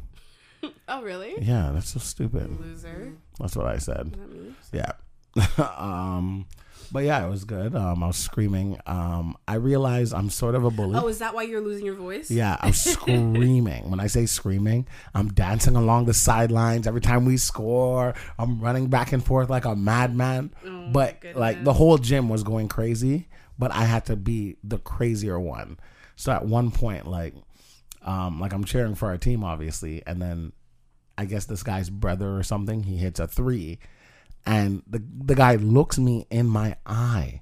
Oh 0.91 1.03
really? 1.03 1.36
Yeah, 1.39 1.70
that's 1.74 1.89
so 1.89 2.00
stupid. 2.00 2.60
Loser. 2.60 3.13
That's 3.39 3.56
what 3.56 3.68
I 3.68 3.77
said. 3.77 4.18
Yeah. 4.74 4.94
um 5.77 6.48
but 6.91 7.03
yeah, 7.03 7.24
it 7.24 7.29
was 7.29 7.44
good. 7.46 7.75
Um 7.75 8.03
I 8.03 8.08
was 8.08 8.18
screaming. 8.18 8.79
Um 8.88 9.38
I 9.48 9.53
realized 9.56 10.13
I'm 10.15 10.29
sort 10.32 10.56
of 10.56 10.63
a 10.65 10.72
bully. 10.72 11.00
Oh, 11.00 11.08
is 11.08 11.20
that 11.20 11.36
why 11.36 11.44
you're 11.44 11.62
losing 11.62 11.86
your 11.86 11.94
voice? 11.96 12.32
Yeah, 12.32 12.58
I'm 12.60 12.74
screaming. 12.74 13.84
When 13.89 14.00
I 14.00 14.08
say 14.08 14.25
screaming, 14.25 14.88
I'm 15.13 15.29
dancing 15.29 15.75
along 15.75 16.06
the 16.06 16.13
sidelines 16.15 16.88
every 16.88 17.01
time 17.01 17.25
we 17.25 17.38
score. 17.38 18.15
I'm 18.39 18.60
running 18.60 18.88
back 18.88 19.13
and 19.13 19.24
forth 19.24 19.50
like 19.50 19.65
a 19.65 19.75
madman. 19.75 20.51
Oh, 20.65 20.89
but 20.91 21.24
like 21.36 21.63
the 21.63 21.74
whole 21.74 22.00
gym 22.00 22.29
was 22.29 22.41
going 22.44 22.68
crazy, 22.68 23.27
but 23.60 23.72
I 23.72 23.84
had 23.84 24.06
to 24.06 24.16
be 24.16 24.56
the 24.63 24.80
crazier 24.80 25.39
one. 25.39 25.78
So 26.16 26.32
at 26.32 26.46
one 26.46 26.72
point, 26.72 27.06
like, 27.06 27.36
um, 28.01 28.39
like 28.39 28.54
I'm 28.54 28.63
cheering 28.63 28.96
for 28.96 29.10
our 29.10 29.18
team, 29.18 29.44
obviously, 29.44 30.01
and 30.08 30.22
then 30.22 30.54
I 31.18 31.25
guess 31.25 31.46
this 31.46 31.62
guy's 31.62 31.89
brother 31.89 32.38
or 32.38 32.44
something, 32.44 32.84
he 32.84 32.96
hits 32.96 33.20
a 33.20 33.28
three, 33.28 33.80
and 34.46 34.82
the 34.88 35.04
the 35.25 35.36
guy 35.36 35.56
looks 35.56 36.00
me 36.00 36.25
in 36.32 36.48
my 36.48 36.78
eye. 36.86 37.42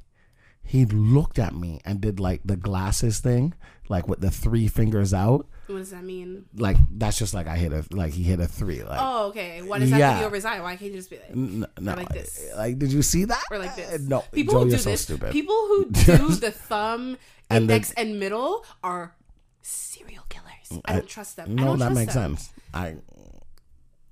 He 0.64 0.84
looked 0.84 1.40
at 1.40 1.56
me 1.56 1.80
and 1.86 2.02
did 2.02 2.20
like 2.20 2.42
the 2.44 2.58
glasses 2.58 3.20
thing, 3.20 3.54
like 3.88 4.08
with 4.08 4.20
the 4.20 4.32
three 4.32 4.68
fingers 4.68 5.14
out. 5.14 5.48
What 5.68 5.80
does 5.80 5.92
that 5.92 6.04
mean? 6.04 6.46
Like 6.56 6.78
that's 6.92 7.18
just 7.18 7.34
like 7.34 7.48
I 7.48 7.58
hit 7.58 7.74
a 7.74 7.84
like 7.92 8.14
he 8.14 8.24
hit 8.24 8.40
a 8.40 8.48
three. 8.48 8.84
Like 8.84 9.00
Oh, 9.02 9.28
okay. 9.28 9.62
Why 9.62 9.80
does 9.80 9.90
that 9.92 10.00
Yeah. 10.00 10.20
be 10.20 10.26
over? 10.26 10.40
Why 10.40 10.76
can't 10.78 10.92
you 10.92 10.98
just 10.98 11.10
be 11.10 11.18
like 11.18 11.32
n- 11.32 11.66
no, 11.80 11.94
like 11.94 12.10
this. 12.10 12.46
Like 12.56 12.80
did 12.80 12.92
you 12.92 13.02
see 13.02 13.26
that? 13.26 13.44
or 13.52 13.58
like 13.60 13.76
this? 13.76 14.02
No, 14.02 14.24
people 14.32 14.54
Joe, 14.54 14.64
who 14.64 14.70
do 14.72 14.78
so 14.78 14.90
this, 14.92 15.02
stupid. 15.02 15.32
people 15.32 15.56
who 15.68 15.86
do 15.92 16.30
the 16.36 16.52
thumb, 16.52 17.18
And 17.50 17.70
the- 17.70 17.74
index, 17.76 17.92
and 17.94 18.20
middle 18.20 18.66
are 18.84 19.16
serial 19.62 20.24
killers. 20.30 20.82
I 20.86 20.94
don't 20.94 21.08
trust 21.08 21.36
them. 21.36 21.52
I 21.60 21.64
No, 21.64 21.76
that 21.76 21.92
makes 21.94 22.14
them. 22.14 22.38
sense. 22.38 22.50
I. 22.74 22.96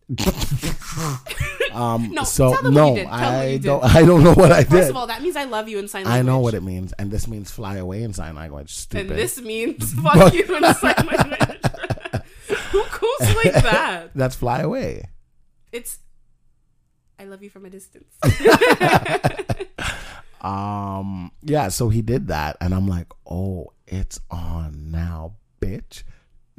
um. 1.74 2.12
No, 2.12 2.24
so 2.24 2.52
tell 2.54 2.62
them 2.62 2.74
what 2.76 2.80
no, 2.82 2.90
you 2.90 2.96
did. 2.98 3.06
Tell 3.08 3.14
I 3.14 3.46
you 3.48 3.60
don't. 3.60 3.82
did. 3.82 3.92
I 3.96 4.06
don't 4.06 4.24
know 4.24 4.34
what 4.34 4.52
I 4.52 4.60
did. 4.62 4.70
First 4.70 4.90
of 4.92 4.96
all, 4.96 5.08
that 5.08 5.22
means 5.22 5.36
I 5.36 5.46
love 5.46 5.68
you 5.68 5.80
in 5.80 5.88
sign 5.88 6.06
language. 6.06 6.20
I 6.20 6.22
know 6.22 6.40
what 6.40 6.54
it 6.54 6.62
means, 6.64 6.94
and 6.94 7.10
this 7.12 7.28
means 7.28 7.50
fly 7.52 7.78
away 7.78 8.04
in 8.04 8.14
sign 8.14 8.36
language. 8.36 8.72
Stupid. 8.74 9.10
And 9.12 9.20
this 9.20 9.42
means 9.42 9.94
fuck 9.96 10.34
you 10.34 10.44
in 10.44 10.74
sign 10.76 10.94
language. 11.08 11.45
Goes 13.20 13.36
like 13.36 13.54
that? 13.64 14.12
That's 14.16 14.36
fly 14.36 14.62
away. 14.62 15.10
It's 15.72 16.00
I 17.20 17.26
love 17.26 17.42
you 17.44 17.50
from 17.50 17.66
a 17.66 17.70
distance. 17.70 18.14
Um. 20.42 21.32
Yeah. 21.42 21.70
So 21.70 21.90
he 21.90 22.02
did 22.04 22.28
that, 22.28 22.58
and 22.62 22.74
I'm 22.76 22.88
like, 22.88 23.08
oh, 23.28 23.74
it's 23.88 24.20
on 24.30 24.92
now, 24.92 25.34
bitch. 25.60 26.04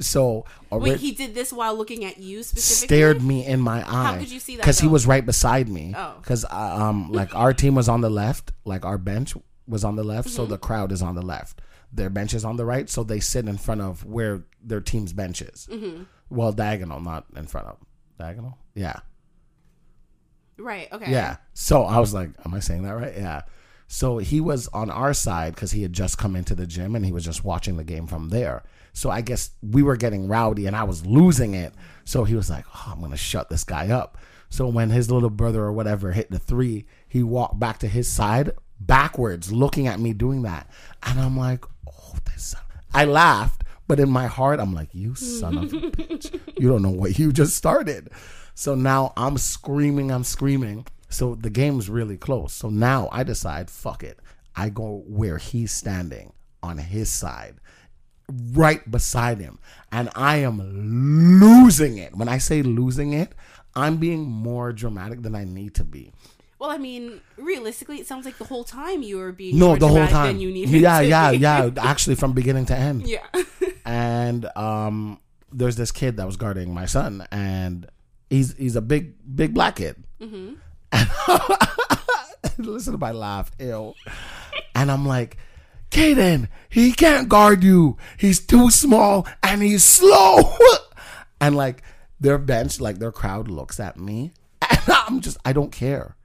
So 0.01 0.45
Wait, 0.69 0.99
he 0.99 1.13
did 1.13 1.33
this 1.33 1.53
while 1.53 1.73
looking 1.75 2.03
at 2.03 2.17
you 2.17 2.43
specifically. 2.43 2.87
stared 2.97 3.23
me 3.23 3.45
in 3.45 3.61
my 3.61 3.83
eye. 3.87 4.17
could 4.19 4.29
you 4.31 4.39
see 4.41 4.57
that, 4.57 4.61
Because 4.63 4.79
he 4.79 4.87
was 4.87 5.07
right 5.07 5.25
beside 5.25 5.69
me. 5.69 5.93
Oh. 5.95 6.15
Because 6.21 6.45
um, 6.51 7.11
like 7.13 7.33
our 7.33 7.53
team 7.53 7.73
was 7.75 7.87
on 7.89 8.01
the 8.01 8.09
left, 8.09 8.51
like 8.65 8.83
our 8.85 8.97
bench 8.97 9.33
was 9.67 9.83
on 9.85 9.95
the 9.95 10.03
left, 10.03 10.29
so 10.29 10.43
Mm-hmm. 10.43 10.51
the 10.51 10.57
crowd 10.57 10.91
is 10.91 11.01
on 11.01 11.15
the 11.15 11.21
left. 11.23 11.61
Their 11.91 12.09
bench 12.09 12.33
is 12.33 12.43
on 12.43 12.57
the 12.57 12.65
right, 12.65 12.89
so 12.89 13.03
they 13.03 13.19
sit 13.21 13.47
in 13.47 13.57
front 13.57 13.79
of 13.81 14.03
where 14.05 14.43
their 14.61 14.81
team's 14.81 15.13
bench 15.13 15.41
is. 15.41 15.67
Mm-hmm. 15.71 16.03
Well, 16.29 16.51
diagonal, 16.51 16.99
not 16.99 17.25
in 17.35 17.47
front 17.47 17.67
of 17.67 17.77
diagonal. 18.19 18.57
Yeah, 18.75 18.99
Right. 20.57 20.91
Okay. 20.91 21.11
yeah. 21.11 21.37
So 21.53 21.83
I 21.83 21.99
was 21.99 22.13
like, 22.13 22.31
"Am 22.45 22.53
I 22.53 22.59
saying 22.59 22.83
that 22.83 22.95
right?" 22.95 23.13
Yeah. 23.15 23.43
So 23.87 24.17
he 24.17 24.41
was 24.41 24.67
on 24.69 24.89
our 24.89 25.13
side 25.13 25.55
because 25.55 25.71
he 25.71 25.81
had 25.81 25.93
just 25.93 26.17
come 26.17 26.35
into 26.35 26.55
the 26.55 26.67
gym 26.67 26.95
and 26.95 27.05
he 27.05 27.11
was 27.11 27.23
just 27.23 27.45
watching 27.45 27.77
the 27.77 27.83
game 27.85 28.05
from 28.05 28.29
there. 28.29 28.63
So 28.91 29.09
I 29.09 29.21
guess 29.21 29.51
we 29.61 29.81
were 29.81 29.95
getting 29.95 30.27
rowdy 30.27 30.65
and 30.65 30.75
I 30.75 30.83
was 30.83 31.05
losing 31.05 31.53
it. 31.53 31.73
So 32.03 32.25
he 32.25 32.35
was 32.35 32.49
like, 32.49 32.65
oh, 32.75 32.89
I'm 32.91 32.99
going 32.99 33.11
to 33.11 33.17
shut 33.17 33.49
this 33.49 33.63
guy 33.63 33.89
up. 33.89 34.17
So 34.49 34.67
when 34.67 34.89
his 34.89 35.09
little 35.09 35.29
brother 35.29 35.61
or 35.63 35.71
whatever 35.71 36.11
hit 36.11 36.29
the 36.31 36.39
three, 36.39 36.85
he 37.07 37.23
walked 37.23 37.59
back 37.59 37.77
to 37.79 37.87
his 37.87 38.09
side 38.09 38.51
backwards, 38.79 39.53
looking 39.53 39.87
at 39.87 39.99
me 40.01 40.11
doing 40.13 40.41
that. 40.41 40.69
And 41.03 41.19
I'm 41.19 41.37
like, 41.37 41.63
oh, 41.87 42.15
this. 42.25 42.43
son-" 42.43 42.61
I 42.93 43.05
laughed, 43.05 43.56
but 43.87 43.99
in 43.99 44.09
my 44.09 44.27
heart, 44.27 44.59
I'm 44.59 44.73
like, 44.73 44.89
you 44.93 45.15
son 45.15 45.57
of 45.57 45.73
a 45.73 45.77
bitch. 45.77 46.39
You 46.59 46.69
don't 46.69 46.81
know 46.81 46.89
what 46.91 47.17
you 47.19 47.31
just 47.31 47.55
started. 47.55 48.09
So 48.53 48.75
now 48.75 49.13
I'm 49.15 49.37
screaming, 49.37 50.11
I'm 50.11 50.23
screaming. 50.23 50.85
So 51.09 51.35
the 51.35 51.49
game's 51.49 51.89
really 51.89 52.17
close. 52.17 52.53
So 52.53 52.69
now 52.69 53.07
I 53.11 53.23
decide, 53.23 53.69
fuck 53.69 54.03
it. 54.03 54.19
I 54.55 54.69
go 54.69 55.03
where 55.07 55.37
he's 55.37 55.71
standing 55.71 56.33
on 56.63 56.79
his 56.79 57.09
side, 57.11 57.55
right 58.53 58.89
beside 58.89 59.39
him. 59.39 59.59
And 59.91 60.09
I 60.15 60.37
am 60.37 60.59
losing 61.39 61.97
it. 61.97 62.15
When 62.15 62.27
I 62.27 62.39
say 62.39 62.61
losing 62.61 63.13
it, 63.13 63.33
I'm 63.75 63.97
being 63.97 64.23
more 64.23 64.73
dramatic 64.73 65.21
than 65.21 65.35
I 65.35 65.43
need 65.43 65.75
to 65.75 65.83
be. 65.83 66.11
Well, 66.59 66.71
I 66.71 66.79
mean, 66.79 67.21
realistically, 67.37 67.99
it 67.99 68.07
sounds 68.07 68.25
like 68.25 68.39
the 68.39 68.45
whole 68.45 68.63
time 68.63 69.03
you 69.03 69.17
were 69.17 69.31
being 69.31 69.59
No, 69.59 69.67
more 69.67 69.77
the 69.77 69.87
whole 69.87 70.07
time. 70.07 70.27
Than 70.27 70.39
you 70.39 70.51
needed 70.51 70.81
yeah, 70.81 71.01
yeah, 71.01 71.29
yeah. 71.29 71.69
Actually, 71.77 72.15
from 72.15 72.33
beginning 72.33 72.65
to 72.65 72.75
end. 72.75 73.07
yeah. 73.07 73.19
and 73.87 74.45
um, 74.57 75.19
there's 75.51 75.77
this 75.77 75.91
kid 75.91 76.17
that 76.17 76.27
was 76.27 76.35
guarding 76.35 76.73
my 76.73 76.85
son, 76.85 77.25
and 77.31 77.89
he's 78.29 78.55
he's 78.57 78.75
a 78.75 78.81
big 78.81 79.13
big 79.35 79.53
black 79.53 79.77
kid. 79.77 80.03
Listen 82.57 82.93
to 82.93 82.99
my 82.99 83.11
laugh, 83.11 83.49
ew. 83.59 83.93
And 84.75 84.91
I'm 84.91 85.07
like, 85.07 85.37
Kaden, 85.89 86.49
he 86.69 86.91
can't 86.91 87.29
guard 87.29 87.63
you. 87.63 87.97
He's 88.17 88.39
too 88.39 88.69
small 88.69 89.27
and 89.41 89.61
he's 89.61 89.83
slow. 89.83 90.55
and 91.41 91.55
like 91.55 91.81
their 92.19 92.37
bench, 92.37 92.81
like 92.81 92.99
their 92.99 93.11
crowd 93.11 93.47
looks 93.47 93.79
at 93.79 93.97
me, 93.97 94.33
and 94.69 94.81
I'm 94.89 95.21
just 95.21 95.37
I 95.45 95.53
don't 95.53 95.71
care. 95.71 96.15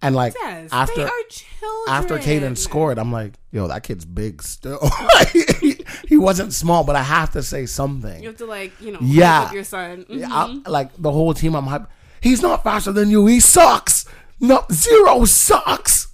And 0.00 0.14
like 0.14 0.34
Yes, 0.34 0.68
after 0.70 0.96
they 0.96 1.04
are 1.04 1.88
after 1.88 2.18
Kaden 2.18 2.58
scored, 2.58 2.98
I'm 2.98 3.10
like, 3.10 3.34
yo, 3.50 3.68
that 3.68 3.82
kid's 3.84 4.04
big 4.04 4.42
still. 4.42 4.86
he, 5.32 5.73
he 6.08 6.16
wasn't 6.16 6.52
small, 6.52 6.84
but 6.84 6.96
I 6.96 7.02
have 7.02 7.32
to 7.32 7.42
say 7.42 7.66
something. 7.66 8.22
you 8.22 8.28
have 8.28 8.38
to 8.38 8.46
like 8.46 8.72
you 8.80 8.92
know 8.92 8.98
Yeah. 9.02 9.52
your 9.52 9.64
son. 9.64 10.04
Mhm. 10.10 10.62
I- 10.66 10.70
like 10.70 10.90
the 10.98 11.10
whole 11.12 11.34
team, 11.34 11.54
I'm 11.54 11.66
hype. 11.66 11.86
He's 12.20 12.40
not 12.42 12.64
faster 12.64 12.92
than 12.92 13.10
you. 13.10 13.26
He 13.26 13.40
sucks. 13.40 14.06
No, 14.40 14.64
zero 14.72 15.24
sucks. 15.24 16.08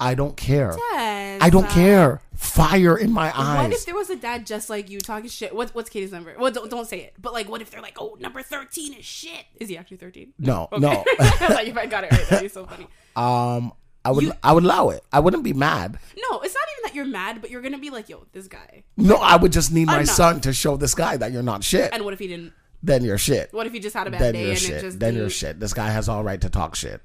I 0.00 0.14
don't 0.14 0.36
care. 0.36 0.76
Yes. 0.92 1.38
I 1.42 1.48
don't 1.50 1.66
Uh, 1.66 1.74
care. 1.74 2.20
Fire 2.34 2.96
in 2.96 3.12
my 3.12 3.32
eyes. 3.38 3.68
What 3.68 3.72
if 3.72 3.86
there 3.86 3.94
was 3.94 4.10
a 4.10 4.16
dad 4.16 4.44
just 4.46 4.68
like 4.68 4.90
you 4.90 4.98
talking 4.98 5.28
shit? 5.30 5.54
What, 5.54 5.70
what's 5.76 5.88
Katie's 5.88 6.10
number? 6.10 6.34
Well, 6.36 6.50
don't, 6.50 6.68
don't 6.68 6.88
say 6.88 6.98
it. 7.02 7.14
But 7.20 7.32
like, 7.32 7.48
what 7.48 7.62
if 7.62 7.70
they're 7.70 7.80
like, 7.80 7.96
oh, 8.00 8.16
number 8.18 8.42
thirteen 8.42 8.94
is 8.94 9.04
shit? 9.04 9.44
Is 9.60 9.68
he 9.68 9.78
actually 9.78 9.98
thirteen? 9.98 10.32
no, 10.40 10.68
no. 10.76 11.04
like 11.40 11.68
if 11.68 11.76
I 11.78 11.86
got 11.86 12.02
it 12.02 12.10
right, 12.10 12.28
that'd 12.28 12.42
be 12.42 12.48
so 12.48 12.66
funny. 12.66 12.88
um, 13.16 13.72
I 14.04 14.10
would, 14.10 14.24
You- 14.24 14.32
I 14.42 14.52
would 14.52 14.64
allow 14.64 14.90
it. 14.90 15.02
I 15.12 15.20
wouldn't 15.20 15.44
be 15.44 15.52
mad. 15.52 15.98
No, 16.30 16.40
it's 16.40 16.54
not 16.54 16.64
even 16.72 16.82
that 16.84 16.94
you're 16.94 17.04
mad, 17.04 17.40
but 17.40 17.50
you're 17.50 17.62
gonna 17.62 17.78
be 17.78 17.90
like, 17.90 18.08
yo, 18.08 18.26
this 18.32 18.48
guy. 18.48 18.82
No, 18.96 19.16
I 19.16 19.36
would 19.36 19.52
just 19.52 19.72
need 19.72 19.86
my 19.86 20.04
son 20.04 20.40
to 20.42 20.52
show 20.52 20.76
this 20.76 20.94
guy 20.94 21.16
that 21.16 21.30
you're 21.32 21.42
not 21.42 21.62
shit. 21.62 21.92
And 21.92 22.04
what 22.04 22.12
if 22.12 22.18
he 22.18 22.26
didn't? 22.28 22.52
then 22.84 23.04
you're 23.04 23.16
shit. 23.18 23.52
What 23.52 23.64
if 23.68 23.72
he 23.72 23.78
just 23.78 23.94
had 23.94 24.08
a 24.08 24.10
bad 24.10 24.20
Then 24.20 24.32
day 24.34 24.40
you're 24.40 24.48
and 24.50 24.58
it 24.58 24.60
shit. 24.60 24.80
just 24.80 24.98
Then 24.98 25.14
you're 25.14 25.30
shit. 25.30 25.60
This 25.60 25.72
guy 25.72 25.88
has 25.90 26.08
all 26.08 26.24
right 26.24 26.40
to 26.40 26.50
talk 26.50 26.74
shit. 26.74 27.00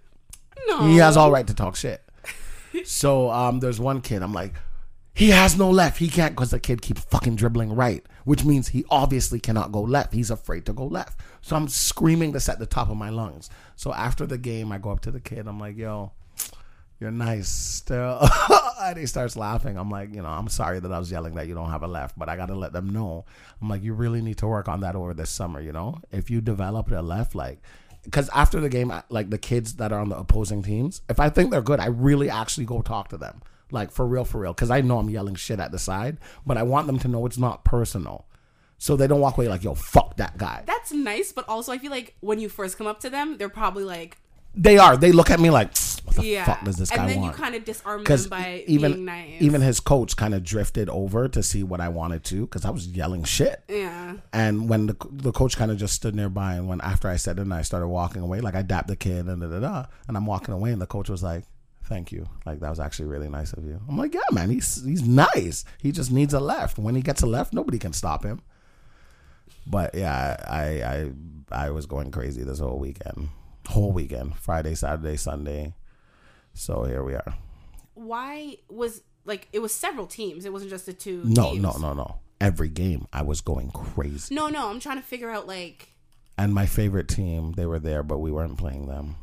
No, 0.68 0.88
He 0.88 0.98
has 0.98 1.16
all 1.16 1.30
right 1.32 1.46
to 1.46 1.54
talk 1.54 1.76
shit. 1.76 2.02
so 2.86 3.30
um, 3.30 3.60
there's 3.60 3.80
one 3.80 4.02
kid. 4.02 4.24
I'm 4.24 4.34
like, 4.34 4.54
he 5.14 5.30
has 5.30 5.56
no 5.58 5.70
left. 5.70 6.00
He 6.00 6.10
can't 6.10 6.36
because 6.36 6.50
the 6.52 6.60
kid 6.60 6.82
keeps 6.82 7.02
fucking 7.02 7.36
dribbling 7.36 7.74
right, 7.76 8.04
which 8.26 8.44
means 8.44 8.70
he 8.70 8.86
obviously 8.90 9.40
cannot 9.40 9.72
go 9.72 9.82
left. 9.82 10.14
He's 10.14 10.32
afraid 10.32 10.66
to 10.66 10.74
go 10.74 10.86
left. 10.86 11.20
So 11.42 11.56
I'm 11.56 11.68
screaming 11.68 12.32
this 12.32 12.50
at 12.50 12.58
the 12.60 12.66
top 12.66 12.90
of 12.90 12.98
my 12.98 13.10
lungs. 13.10 13.50
So 13.76 13.94
after 13.94 14.26
the 14.26 14.38
game, 14.40 14.72
I 14.72 14.80
go 14.80 14.90
up 14.90 15.02
to 15.02 15.12
the 15.12 15.20
kid. 15.20 15.48
I'm 15.48 15.60
like, 15.60 15.78
yo, 15.78 16.12
you're 17.00 17.12
nice 17.12 17.48
still. 17.48 18.28
and 18.82 18.98
he 18.98 19.06
starts 19.06 19.36
laughing. 19.36 19.78
I'm 19.78 19.90
like, 19.90 20.14
you 20.14 20.22
know, 20.22 20.30
I'm 20.30 20.48
sorry 20.48 20.80
that 20.80 20.92
I 20.92 21.00
was 21.00 21.12
yelling 21.12 21.36
that 21.36 21.48
you 21.48 21.54
don't 21.54 21.70
have 21.70 21.84
a 21.84 21.88
left, 21.88 22.18
but 22.18 22.30
I 22.30 22.36
got 22.36 22.48
to 22.48 22.56
let 22.56 22.74
them 22.74 22.90
know. 22.90 23.26
I'm 23.62 23.70
like, 23.70 23.84
you 23.84 23.94
really 23.94 24.22
need 24.22 24.38
to 24.40 24.48
work 24.48 24.68
on 24.68 24.82
that 24.82 24.96
over 24.96 25.14
this 25.14 25.30
summer, 25.30 25.62
you 25.62 25.72
know? 25.72 26.00
If 26.12 26.30
you 26.30 26.42
develop 26.42 26.92
a 26.92 26.96
left, 27.02 27.36
like, 27.36 27.60
because 28.04 28.30
after 28.30 28.60
the 28.60 28.70
game, 28.70 28.94
like 29.10 29.30
the 29.30 29.38
kids 29.38 29.76
that 29.76 29.92
are 29.92 30.00
on 30.00 30.10
the 30.10 30.18
opposing 30.18 30.64
teams, 30.64 31.02
if 31.10 31.20
I 31.20 31.30
think 31.30 31.52
they're 31.52 31.62
good, 31.62 31.80
I 31.80 31.88
really 31.88 32.30
actually 32.30 32.66
go 32.66 32.82
talk 32.82 33.10
to 33.10 33.18
them. 33.18 33.42
Like, 33.70 33.92
for 33.92 34.08
real, 34.08 34.24
for 34.24 34.40
real. 34.40 34.54
Because 34.54 34.72
I 34.72 34.82
know 34.82 34.98
I'm 34.98 35.10
yelling 35.10 35.36
shit 35.36 35.60
at 35.60 35.72
the 35.72 35.80
side, 35.80 36.18
but 36.46 36.58
I 36.58 36.64
want 36.64 36.88
them 36.88 37.00
to 37.00 37.08
know 37.08 37.26
it's 37.26 37.38
not 37.38 37.66
personal. 37.66 38.26
So 38.78 38.96
they 38.96 39.08
don't 39.08 39.20
walk 39.20 39.38
away 39.38 39.50
like, 39.50 39.64
yo, 39.64 39.74
fuck 39.74 40.18
that 40.18 40.38
guy. 40.38 40.64
That's 40.66 40.92
nice, 40.92 41.32
but 41.32 41.48
also 41.50 41.72
I 41.72 41.78
feel 41.78 41.92
like 41.92 42.16
when 42.22 42.40
you 42.40 42.48
first 42.48 42.78
come 42.78 42.88
up 42.88 43.00
to 43.02 43.10
them, 43.10 43.38
they're 43.38 43.50
probably 43.50 43.84
like, 43.84 44.18
They 44.56 44.78
are. 44.78 44.96
They 44.96 45.12
look 45.12 45.30
at 45.30 45.40
me 45.40 45.50
like, 45.50 45.72
what 46.08 46.16
the 46.16 46.26
yeah. 46.26 46.46
fuck 46.46 46.64
does 46.64 46.78
this 46.78 46.90
guy 46.90 47.02
and 47.02 47.10
then 47.10 47.22
want? 47.22 47.36
you 47.36 47.44
kind 47.44 47.54
of 47.54 47.66
disarm 47.66 47.98
them 47.98 48.04
because 48.04 48.28
by 48.28 48.64
even 48.66 48.94
being 48.94 49.06
nice. 49.06 49.42
even 49.42 49.60
his 49.60 49.82
coach 49.82 50.16
kind 50.16 50.34
of 50.34 50.42
drifted 50.42 50.88
over 50.90 51.28
to 51.28 51.44
see 51.44 51.64
what 51.64 51.82
I 51.82 51.90
wanted 51.90 52.24
to 52.26 52.42
because 52.42 52.64
I 52.64 52.70
was 52.70 52.88
yelling 52.88 53.26
shit. 53.26 53.62
yeah. 53.68 54.16
And 54.32 54.70
when 54.70 54.88
the 54.88 54.96
the 55.12 55.34
coach 55.34 55.58
kind 55.58 55.70
of 55.70 55.78
just 55.78 55.94
stood 55.94 56.16
nearby, 56.16 56.56
and 56.56 56.70
when 56.70 56.80
after 56.80 57.10
I 57.10 57.18
said 57.18 57.40
it, 57.40 57.42
and 57.42 57.54
I 57.54 57.62
started 57.62 57.88
walking 57.88 58.22
away, 58.22 58.40
like 58.40 58.56
I 58.56 58.62
dapped 58.62 58.88
the 58.88 58.96
kid 58.96 59.26
and 59.28 59.42
da 59.42 59.48
da 59.48 59.60
da, 59.60 59.86
and 60.08 60.16
I'm 60.16 60.26
walking 60.26 60.54
away, 60.54 60.72
and 60.72 60.82
the 60.82 60.88
coach 60.88 61.10
was 61.10 61.22
like, 61.22 61.44
"Thank 61.84 62.14
you, 62.14 62.30
like 62.46 62.62
that 62.62 62.70
was 62.70 62.80
actually 62.80 63.10
really 63.10 63.28
nice 63.28 63.52
of 63.52 63.66
you." 63.66 63.82
I'm 63.90 63.98
like, 63.98 64.14
"Yeah, 64.14 64.22
man, 64.32 64.50
he's 64.50 64.86
he's 64.86 65.04
nice. 65.04 65.66
He 65.82 65.92
just 65.92 66.10
needs 66.10 66.34
a 66.34 66.40
left. 66.40 66.78
When 66.78 66.96
he 66.96 67.02
gets 67.02 67.22
a 67.22 67.28
left, 67.28 67.52
nobody 67.52 67.80
can 67.80 67.92
stop 67.92 68.24
him." 68.24 68.42
But 69.66 69.94
yeah, 69.94 70.38
I 70.48 71.12
I 71.52 71.66
I 71.66 71.70
was 71.72 71.86
going 71.86 72.12
crazy 72.12 72.44
this 72.44 72.60
whole 72.60 72.80
weekend, 72.80 73.28
whole 73.68 73.92
weekend, 73.92 74.38
Friday, 74.38 74.74
Saturday, 74.76 75.18
Sunday. 75.18 75.74
So 76.58 76.84
here 76.84 77.04
we 77.04 77.14
are. 77.14 77.36
Why 77.94 78.58
was 78.70 79.02
like 79.26 79.48
it 79.54 79.60
was 79.60 79.74
several 79.74 80.08
teams? 80.08 80.46
It 80.46 80.54
wasn't 80.54 80.72
just 80.72 80.86
the 80.86 80.94
two. 80.94 81.22
No, 81.26 81.52
teams. 81.52 81.64
no, 81.64 81.72
no, 81.78 81.94
no. 81.94 82.20
Every 82.40 82.70
game 82.70 83.08
I 83.12 83.24
was 83.24 83.42
going 83.42 83.72
crazy. 83.72 84.34
No, 84.36 84.48
no. 84.48 84.70
I'm 84.70 84.80
trying 84.80 84.98
to 84.98 85.04
figure 85.04 85.30
out 85.30 85.48
like, 85.48 85.90
And 86.38 86.54
my 86.54 86.66
favorite 86.68 87.08
team, 87.08 87.54
they 87.54 87.66
were 87.66 87.80
there, 87.80 88.04
but 88.04 88.20
we 88.20 88.32
weren't 88.32 88.58
playing 88.58 88.88
them. 88.88 89.16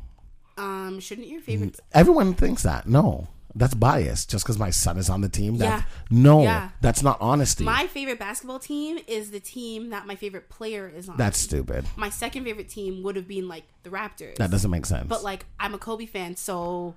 um, 0.57 0.99
shouldn't 0.99 1.27
your 1.27 1.41
favorite? 1.41 1.79
Everyone 1.93 2.33
thinks 2.33 2.63
that. 2.63 2.87
No, 2.87 3.27
that's 3.53 3.73
bias. 3.73 4.25
Just 4.25 4.43
because 4.45 4.59
my 4.59 4.69
son 4.69 4.97
is 4.97 5.09
on 5.09 5.21
the 5.21 5.29
team. 5.29 5.57
That, 5.59 5.65
Yeah. 5.65 5.83
No, 6.09 6.43
Yeah. 6.43 6.69
that's 6.81 7.01
not 7.03 7.17
honesty. 7.21 7.63
My 7.63 7.87
favorite 7.87 8.19
basketball 8.19 8.59
team 8.59 8.99
is 9.07 9.31
the 9.31 9.39
team 9.39 9.91
that 9.91 10.05
my 10.05 10.15
favorite 10.17 10.49
player 10.49 10.89
is 10.93 11.07
on. 11.07 11.15
that's 11.15 11.37
stupid. 11.39 11.85
my 11.95 12.09
second 12.09 12.43
favorite 12.43 12.67
team 12.69 13.01
would 13.03 13.15
have 13.15 13.27
been 13.29 13.47
like 13.47 13.63
the 13.83 13.89
Raptors. 13.89 14.35
That 14.35 14.51
doesn't 14.51 14.71
make 14.71 14.85
sense. 14.85 15.07
But 15.07 15.23
like 15.23 15.45
I'm 15.57 15.73
a 15.73 15.77
Kobe 15.77 16.05
fan, 16.05 16.35
so 16.35 16.95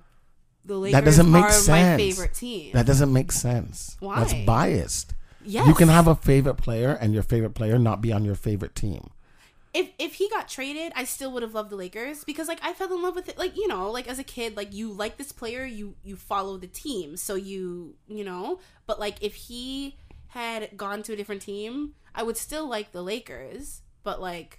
the 0.69 0.77
Lakers 0.77 0.93
that 0.93 1.05
doesn't 1.05 1.29
make 1.31 1.49
sense. 1.51 1.67
my 1.67 1.97
favorite 1.97 2.33
team. 2.33 2.71
That 2.73 2.85
doesn't 2.85 3.11
make 3.11 3.31
sense. 3.33 3.97
Why? 3.99 4.19
That's 4.19 4.33
biased. 4.45 5.13
yes. 5.43 5.67
You 5.67 5.73
can 5.73 5.89
have 5.89 6.07
a 6.07 6.15
favorite 6.15 6.55
player 6.55 6.97
and 7.01 7.13
your 7.13 7.23
favorite 7.23 7.55
player 7.55 7.77
not 7.77 7.99
be 8.01 8.13
on 8.13 8.23
your 8.23 8.35
favorite 8.35 8.75
team. 8.75 9.09
if 9.73 9.89
if 9.99 10.15
he 10.15 10.29
got 10.29 10.47
traded, 10.47 10.91
I 10.95 11.03
still 11.03 11.31
would 11.33 11.43
have 11.43 11.53
loved 11.53 11.69
the 11.69 11.75
Lakers 11.75 12.23
because 12.23 12.47
like 12.47 12.59
I 12.63 12.73
fell 12.73 12.93
in 12.93 13.01
love 13.03 13.15
with 13.15 13.29
it. 13.29 13.37
Like 13.37 13.55
you 13.57 13.67
know, 13.67 13.91
like 13.91 14.07
as 14.07 14.17
a 14.17 14.23
kid, 14.23 14.55
like 14.57 14.73
you 14.73 14.91
like 14.91 15.17
this 15.17 15.31
player, 15.31 15.65
you 15.65 15.95
you 16.03 16.15
follow 16.15 16.57
the 16.57 16.67
team, 16.67 17.17
so 17.17 17.35
you 17.35 17.95
you 18.07 18.23
know. 18.23 18.59
But 18.87 18.99
like 18.99 19.17
if 19.21 19.35
he 19.35 19.97
had 20.29 20.77
gone 20.77 21.03
to 21.03 21.13
a 21.13 21.15
different 21.15 21.41
team, 21.41 21.93
I 22.15 22.23
would 22.23 22.37
still 22.37 22.67
like 22.67 22.91
the 22.91 23.01
Lakers. 23.03 23.81
But 24.03 24.21
like 24.21 24.58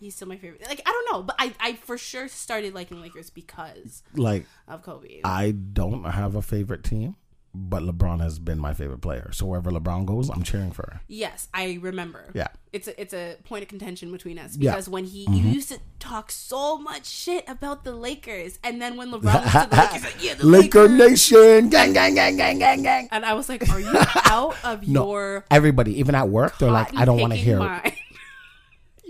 he's 0.00 0.16
still 0.16 0.28
my 0.28 0.36
favorite. 0.38 0.62
Like 0.68 0.82
I 0.84 0.90
don't 0.90 1.12
know, 1.12 1.22
but 1.22 1.36
I 1.38 1.54
I 1.60 1.74
for 1.74 1.96
sure 1.98 2.26
started 2.28 2.74
liking 2.74 3.00
Lakers 3.00 3.30
because 3.30 4.02
Like 4.14 4.46
of 4.66 4.82
Kobe. 4.82 5.20
I 5.24 5.52
don't 5.52 6.04
have 6.04 6.34
a 6.34 6.42
favorite 6.42 6.82
team. 6.84 7.16
but 7.52 7.82
LeBron 7.82 8.20
has 8.20 8.38
been 8.38 8.60
my 8.60 8.72
favorite 8.72 9.00
player. 9.00 9.30
So 9.32 9.44
wherever 9.44 9.72
LeBron 9.72 10.06
goes, 10.06 10.28
I'm 10.30 10.44
cheering 10.44 10.70
for 10.70 10.82
her. 10.88 11.00
Yes, 11.08 11.48
I 11.52 11.78
remember. 11.82 12.30
Yeah. 12.32 12.46
It's 12.72 12.86
a 12.86 12.94
it's 13.02 13.12
a 13.12 13.38
point 13.42 13.62
of 13.64 13.68
contention 13.68 14.12
between 14.12 14.38
us 14.38 14.54
Yeah. 14.56 14.70
Mm-hmm. 14.70 14.76
because 14.76 14.88
when 14.88 15.04
he 15.04 15.26
you 15.28 15.50
used 15.58 15.68
to 15.74 15.80
talk 15.98 16.30
so 16.30 16.78
much 16.78 17.06
shit 17.06 17.42
about 17.48 17.82
the 17.82 17.90
Lakers, 17.90 18.60
and 18.62 18.80
then 18.80 18.96
when 18.96 19.10
LeBron 19.10 19.34
was 19.42 19.52
to 19.52 19.66
the 19.68 19.76
Lakers, 19.82 20.04
like, 20.04 20.22
yeah, 20.24 20.34
the 20.34 20.46
Laker 20.46 20.86
Lakers. 20.86 21.10
Nation, 21.10 21.68
gang, 21.70 21.92
gang, 21.92 22.14
gang, 22.14 22.36
gang, 22.36 22.58
gang, 22.60 22.82
gang. 22.84 23.08
and 23.10 23.24
I 23.26 23.34
was 23.34 23.48
like, 23.48 23.68
are 23.68 23.80
you 23.80 23.90
out 24.30 24.54
of 24.62 24.86
No, 24.86 25.06
your 25.10 25.44
everybody, 25.50 25.98
even 25.98 26.14
at 26.14 26.28
work, 26.28 26.56
they're 26.58 26.70
like, 26.70 26.94
I 26.96 27.04
don't 27.04 27.18
want 27.18 27.32
to 27.32 27.36
hear 27.36 27.56
it. 27.56 27.66
mind? 27.66 27.92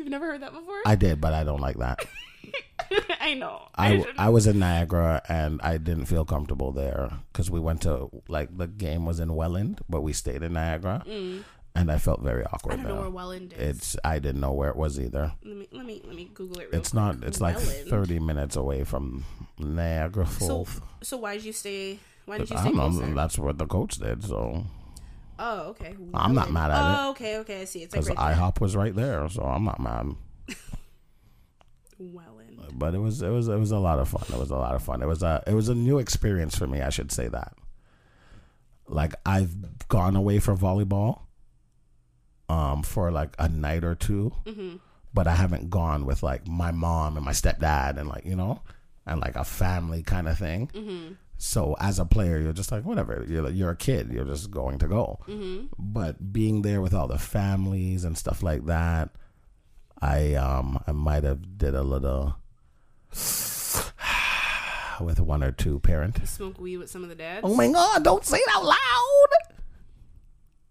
You've 0.00 0.08
never 0.08 0.26
heard 0.26 0.40
that 0.42 0.52
before? 0.54 0.80
I 0.86 0.94
did, 0.96 1.20
but 1.20 1.34
I 1.34 1.44
don't 1.44 1.60
like 1.60 1.76
that. 1.78 2.04
I 3.20 3.34
know. 3.34 3.68
I, 3.74 3.98
shouldn't- 3.98 4.18
I 4.18 4.28
was 4.30 4.46
in 4.46 4.58
Niagara 4.58 5.20
and 5.28 5.60
I 5.62 5.76
didn't 5.76 6.06
feel 6.06 6.24
comfortable 6.24 6.72
there 6.72 7.10
because 7.32 7.50
we 7.50 7.60
went 7.60 7.82
to 7.82 8.08
like 8.28 8.56
the 8.56 8.66
game 8.66 9.04
was 9.04 9.20
in 9.20 9.34
Welland, 9.36 9.80
but 9.88 10.00
we 10.00 10.12
stayed 10.14 10.42
in 10.42 10.54
Niagara, 10.54 11.04
and 11.74 11.92
I 11.92 11.98
felt 11.98 12.22
very 12.22 12.42
Mm. 12.44 12.46
I 12.46 12.50
awkward 12.54 12.76
don't 12.78 12.88
know 12.88 13.00
where 13.02 13.10
Welland 13.10 13.52
is. 13.56 13.76
It's 13.76 13.96
I 14.02 14.18
didn't 14.18 14.40
know 14.40 14.52
where 14.52 14.70
it 14.70 14.76
was 14.76 14.98
either. 14.98 15.32
let 15.44 15.56
me 15.56 15.68
let 15.70 15.84
me 15.86 16.02
let 16.06 16.16
me 16.16 16.30
Google 16.34 16.60
it. 16.60 16.70
Real 16.72 16.80
It's 16.80 16.90
quick. 16.90 17.02
not. 17.02 17.22
It's 17.24 17.40
like 17.40 17.58
thirty 17.58 18.18
minutes 18.18 18.56
away 18.56 18.84
from 18.84 19.24
Niagara 19.58 20.26
So 20.26 20.46
Falls. 20.64 20.80
so 21.02 21.18
why 21.18 21.36
did 21.36 21.44
you 21.44 21.52
stay? 21.52 21.98
Why 22.24 22.38
did 22.38 22.50
you 22.50 22.56
stay? 22.56 22.68
I 22.68 22.72
don't 22.72 22.76
know. 22.76 22.90
closer? 22.90 23.14
That's 23.14 23.38
what 23.38 23.58
the 23.58 23.66
coach 23.66 23.96
did. 23.98 24.24
So 24.24 24.64
Oh, 25.42 25.60
okay. 25.70 25.96
I'm 26.12 26.34
not 26.34 26.52
mad 26.52 26.70
at 26.70 26.76
it. 26.76 26.96
Oh, 27.00 27.10
okay, 27.12 27.38
okay. 27.38 27.62
I 27.62 27.64
see. 27.64 27.82
It's 27.82 27.94
like 27.94 28.04
because 28.04 28.16
right 28.16 28.34
there. 28.34 28.44
IHOP 28.44 28.60
was 28.60 28.76
right 28.76 28.94
there, 28.94 29.26
so 29.30 29.42
I'm 29.42 29.64
not 29.64 29.80
mad. 29.80 30.14
Welland. 31.98 32.60
But 32.72 32.94
it 32.94 32.98
was 32.98 33.20
it 33.22 33.28
was 33.30 33.48
it 33.48 33.58
was 33.58 33.70
a 33.72 33.78
lot 33.78 33.98
of 33.98 34.08
fun. 34.08 34.24
It 34.32 34.38
was 34.38 34.50
a 34.50 34.56
lot 34.56 34.74
of 34.74 34.82
fun. 34.82 35.02
It 35.02 35.06
was 35.06 35.22
a 35.22 35.42
it 35.46 35.54
was 35.54 35.68
a 35.68 35.74
new 35.74 35.98
experience 35.98 36.56
for 36.56 36.66
me. 36.66 36.80
I 36.80 36.90
should 36.90 37.10
say 37.12 37.28
that. 37.28 37.54
Like 38.86 39.14
I've 39.24 39.88
gone 39.88 40.16
away 40.16 40.38
for 40.40 40.54
volleyball, 40.56 41.20
um, 42.48 42.82
for 42.82 43.10
like 43.10 43.34
a 43.38 43.48
night 43.48 43.84
or 43.84 43.94
2 43.94 44.32
Mm-hmm. 44.46 44.76
but 45.14 45.26
I 45.26 45.34
haven't 45.34 45.70
gone 45.70 46.06
with 46.06 46.22
like 46.22 46.46
my 46.48 46.70
mom 46.72 47.16
and 47.16 47.24
my 47.24 47.32
stepdad 47.32 47.98
and 47.98 48.08
like 48.08 48.24
you 48.24 48.34
know, 48.36 48.62
and 49.06 49.20
like 49.20 49.36
a 49.36 49.44
family 49.44 50.02
kind 50.02 50.28
of 50.28 50.38
thing. 50.38 50.70
Mm-hmm. 50.74 51.12
So 51.42 51.74
as 51.80 51.98
a 51.98 52.04
player, 52.04 52.38
you're 52.38 52.52
just 52.52 52.70
like 52.70 52.84
whatever. 52.84 53.24
You're 53.26 53.48
you're 53.48 53.70
a 53.70 53.76
kid. 53.76 54.12
You're 54.12 54.26
just 54.26 54.50
going 54.50 54.78
to 54.80 54.86
go. 54.86 55.20
Mm-hmm. 55.26 55.68
But 55.78 56.32
being 56.34 56.60
there 56.60 56.82
with 56.82 56.92
all 56.92 57.08
the 57.08 57.16
families 57.18 58.04
and 58.04 58.18
stuff 58.18 58.42
like 58.42 58.66
that, 58.66 59.08
I 60.02 60.34
um 60.34 60.82
I 60.86 60.92
might 60.92 61.24
have 61.24 61.56
did 61.56 61.74
a 61.74 61.82
little 61.82 62.36
with 65.00 65.18
one 65.18 65.42
or 65.42 65.50
two 65.50 65.80
parent. 65.80 66.26
Smoke 66.28 66.60
weed 66.60 66.76
with 66.76 66.90
some 66.90 67.02
of 67.02 67.08
the 67.08 67.14
dads. 67.14 67.40
Oh 67.42 67.54
my 67.54 67.72
god! 67.72 68.04
Don't 68.04 68.24
say 68.24 68.36
it 68.36 68.48
out 68.54 68.64
loud. 68.64 68.76
What 69.30 69.56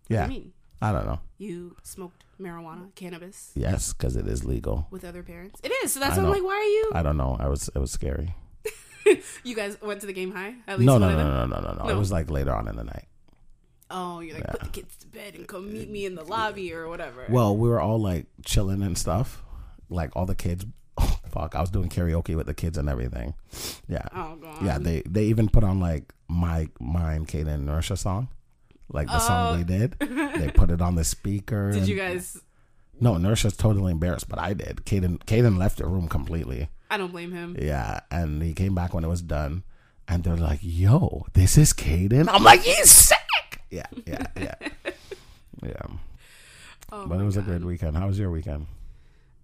Yeah, 0.07 0.27
do 0.27 0.33
you 0.33 0.39
mean? 0.39 0.53
I 0.81 0.91
don't 0.91 1.05
know. 1.07 1.19
You 1.39 1.75
smoked 1.83 2.23
marijuana, 2.39 2.93
cannabis 2.95 3.51
Yes, 3.55 3.91
because 3.91 4.15
it 4.15 4.27
is 4.27 4.45
legal. 4.45 4.87
with 4.91 5.03
other 5.03 5.23
parents? 5.23 5.59
It 5.63 5.71
is. 5.83 5.91
So 5.93 5.99
that's 5.99 6.15
why 6.15 6.23
I'm 6.23 6.29
like, 6.29 6.43
why 6.43 6.53
are 6.55 6.61
you? 6.63 6.91
I 6.93 7.01
don't 7.01 7.17
know. 7.17 7.35
I 7.39 7.47
was 7.47 7.69
it 7.73 7.79
was 7.79 7.91
scary. 7.91 8.35
You 9.43 9.55
guys 9.55 9.77
went 9.81 10.01
to 10.01 10.07
the 10.07 10.13
game 10.13 10.31
high? 10.31 10.55
At 10.67 10.79
least 10.79 10.85
No, 10.85 10.93
one 10.93 11.01
no, 11.01 11.09
no, 11.11 11.45
no, 11.45 11.45
no, 11.45 11.61
no, 11.61 11.83
no. 11.83 11.89
It 11.89 11.95
was 11.97 12.11
like 12.11 12.29
later 12.29 12.53
on 12.53 12.67
in 12.67 12.75
the 12.75 12.83
night. 12.83 13.05
Oh, 13.91 14.19
you're 14.19 14.35
like, 14.35 14.47
put 14.47 14.59
the 14.59 14.67
kids 14.69 14.95
to 14.97 15.07
bed 15.07 15.33
and 15.35 15.47
come 15.47 15.71
meet 15.73 15.89
me 15.89 16.05
in 16.05 16.13
the 16.15 16.23
lobby 16.23 16.71
or 16.73 16.87
whatever. 16.89 17.25
Well, 17.29 17.57
we 17.57 17.67
were 17.69 17.79
all 17.79 17.99
like 17.99 18.27
chilling 18.45 18.83
and 18.83 18.97
stuff. 18.97 19.43
Like 19.89 20.15
all 20.15 20.25
the 20.25 20.35
kids. 20.35 20.65
Oh, 21.01 21.17
fuck! 21.31 21.55
I 21.55 21.61
was 21.61 21.69
doing 21.69 21.87
karaoke 21.87 22.35
with 22.35 22.45
the 22.47 22.53
kids 22.53 22.77
and 22.77 22.89
everything. 22.89 23.33
Yeah. 23.87 24.05
oh, 24.13 24.35
God. 24.35 24.61
Yeah, 24.61 24.77
they 24.79 25.01
they 25.07 25.25
even 25.27 25.47
put 25.47 25.63
on 25.63 25.79
like 25.79 26.11
my 26.27 26.67
mine 26.81 27.25
Kate 27.25 27.47
and 27.47 27.65
Nursha 27.69 27.97
song, 27.97 28.27
like 28.89 29.07
the 29.07 29.19
song 29.19 29.53
Oh. 29.53 29.57
we 29.59 29.63
did. 29.63 29.95
They 30.01 30.51
put 30.53 30.71
it 30.71 30.81
on 30.81 30.95
the 30.95 31.05
speaker. 31.05 31.71
Did 31.71 31.79
and- 31.83 31.87
you 31.87 31.95
guys? 31.95 32.41
No, 32.99 33.13
Nursha's 33.13 33.55
totally 33.55 33.93
embarrassed, 33.93 34.27
but 34.27 34.39
I 34.39 34.51
did. 34.53 34.81
Kaden 34.85 35.19
Kaden 35.19 35.57
left 35.57 35.77
the 35.77 35.85
room 35.87 36.09
completely. 36.09 36.67
I 36.89 36.97
don't 36.97 37.11
blame 37.11 37.31
him. 37.31 37.55
Yeah, 37.59 37.99
and 38.11 38.41
he 38.41 38.53
came 38.53 38.73
back 38.75 38.93
when 38.93 39.03
it 39.03 39.07
was 39.07 39.21
done, 39.21 39.63
and 40.07 40.23
they're 40.23 40.35
like, 40.37 40.59
"Yo, 40.61 41.25
this 41.33 41.57
is 41.57 41.73
Kaden." 41.73 42.27
I'm 42.29 42.43
like, 42.43 42.61
"He's 42.61 42.89
sick." 42.89 43.17
Yeah, 43.69 43.85
yeah, 44.07 44.25
yeah, 44.35 44.55
yeah. 45.63 45.81
Oh, 46.91 47.05
But 47.05 47.19
it 47.19 47.23
was 47.23 47.37
a 47.37 47.41
God. 47.41 47.47
good 47.49 47.65
weekend. 47.65 47.95
How 47.97 48.07
was 48.07 48.17
your 48.17 48.31
weekend? 48.31 48.65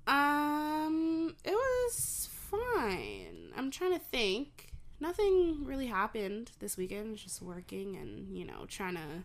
Um, 0.07 1.35
it 1.43 1.51
was 1.53 2.29
fine. 2.31 3.51
I'm 3.55 3.71
trying 3.71 3.93
to 3.93 3.99
think. 3.99 4.67
Nothing 4.99 5.65
really 5.65 5.87
happened 5.87 6.51
this 6.59 6.77
weekend. 6.77 7.17
Just 7.17 7.41
working 7.41 7.97
and 7.97 8.35
you 8.35 8.45
know 8.45 8.65
trying 8.67 8.95
to 8.95 9.23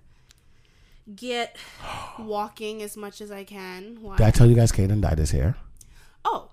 get 1.15 1.57
walking 2.19 2.83
as 2.83 2.97
much 2.97 3.21
as 3.21 3.31
I 3.31 3.45
can. 3.45 3.99
Why? 4.03 4.17
Did 4.17 4.27
I 4.27 4.31
tell 4.31 4.49
you 4.49 4.57
guys 4.57 4.73
Kaden 4.73 5.01
dyed 5.01 5.19
his 5.19 5.31
hair? 5.31 5.57
oh, 6.25 6.51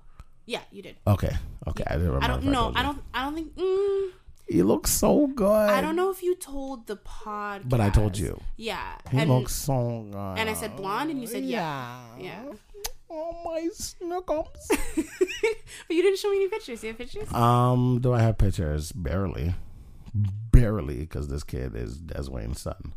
yeah, 0.48 0.62
you 0.72 0.82
did. 0.82 0.96
Okay, 1.06 1.30
okay. 1.68 1.84
I 1.86 1.94
didn't 1.94 2.08
remember. 2.08 2.26
I 2.26 2.28
don't 2.28 2.44
know. 2.46 2.64
told 2.64 2.78
I 2.78 2.82
don't. 2.84 3.02
I 3.14 3.24
don't 3.26 3.36
think. 3.36 3.56
Mm, 3.56 4.10
He 4.50 4.64
looks 4.64 4.90
so 4.92 5.28
good. 5.28 5.70
I 5.70 5.82
don't 5.82 5.96
know 5.96 6.10
if 6.10 6.24
you 6.24 6.34
told 6.36 6.88
the 6.88 6.96
pod. 6.96 7.64
But 7.70 7.82
I 7.82 7.90
told 7.92 8.18
you. 8.18 8.42
Yeah, 8.56 8.96
He 9.12 9.20
and 9.20 9.30
looks 9.30 9.54
so 9.54 10.08
good. 10.10 10.40
and 10.40 10.50
I 10.50 10.54
said 10.54 10.76
blonde, 10.76 11.12
and 11.12 11.22
you 11.22 11.28
said 11.28 11.44
yeah. 11.44 12.00
Yeah. 12.20 12.42
Oh 13.10 13.32
my 13.46 13.70
snookums. 13.72 14.68
but 15.88 15.94
you 15.96 16.02
didn't 16.02 16.20
show 16.20 16.30
me 16.32 16.38
any 16.38 16.48
pictures. 16.50 16.82
Do 16.82 16.88
You 16.88 16.94
have 16.94 16.98
pictures? 16.98 17.32
um, 17.34 18.00
do 18.02 18.14
I 18.14 18.20
have 18.22 18.38
pictures? 18.38 18.92
Barely, 18.92 19.54
barely, 20.52 21.00
because 21.02 21.28
this 21.28 21.44
kid 21.44 21.76
is 21.76 22.00
Deswayne's 22.00 22.62
son. 22.62 22.94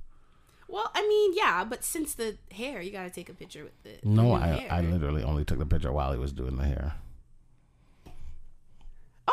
Well, 0.69 0.91
I 0.95 1.03
mean, 1.07 1.33
yeah, 1.37 1.65
but 1.65 1.83
since 1.85 2.15
the 2.15 2.39
hair, 2.53 2.81
you 2.81 2.93
got 2.93 3.03
to 3.05 3.11
take 3.11 3.29
a 3.29 3.35
picture 3.35 3.65
with 3.65 3.83
the 3.83 3.99
No, 4.09 4.33
I 4.35 4.47
hair. 4.49 4.69
I 4.73 4.81
literally 4.83 5.23
only 5.25 5.45
took 5.45 5.59
the 5.59 5.67
picture 5.67 5.93
while 5.93 6.13
he 6.13 6.19
was 6.19 6.33
doing 6.33 6.57
the 6.57 6.65
hair. 6.65 6.95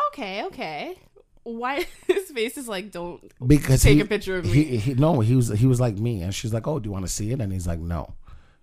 Okay, 0.07 0.43
okay. 0.45 0.97
Why 1.43 1.85
his 2.07 2.29
face 2.31 2.57
is 2.57 2.67
like, 2.67 2.91
don't 2.91 3.21
Because 3.45 3.81
take 3.81 3.95
he, 3.95 4.01
a 4.01 4.05
picture 4.05 4.37
of 4.37 4.45
me. 4.45 4.51
He, 4.51 4.77
he 4.77 4.93
no, 4.95 5.19
he 5.21 5.35
was 5.35 5.49
he 5.49 5.65
was 5.65 5.79
like 5.79 5.97
me, 5.97 6.21
and 6.21 6.33
she's 6.35 6.53
like, 6.53 6.67
"Oh, 6.67 6.79
do 6.79 6.87
you 6.87 6.91
want 6.93 7.05
to 7.05 7.11
see 7.11 7.31
it?" 7.31 7.39
And 7.39 7.53
he's 7.53 7.67
like, 7.67 7.79
"No." 7.79 8.13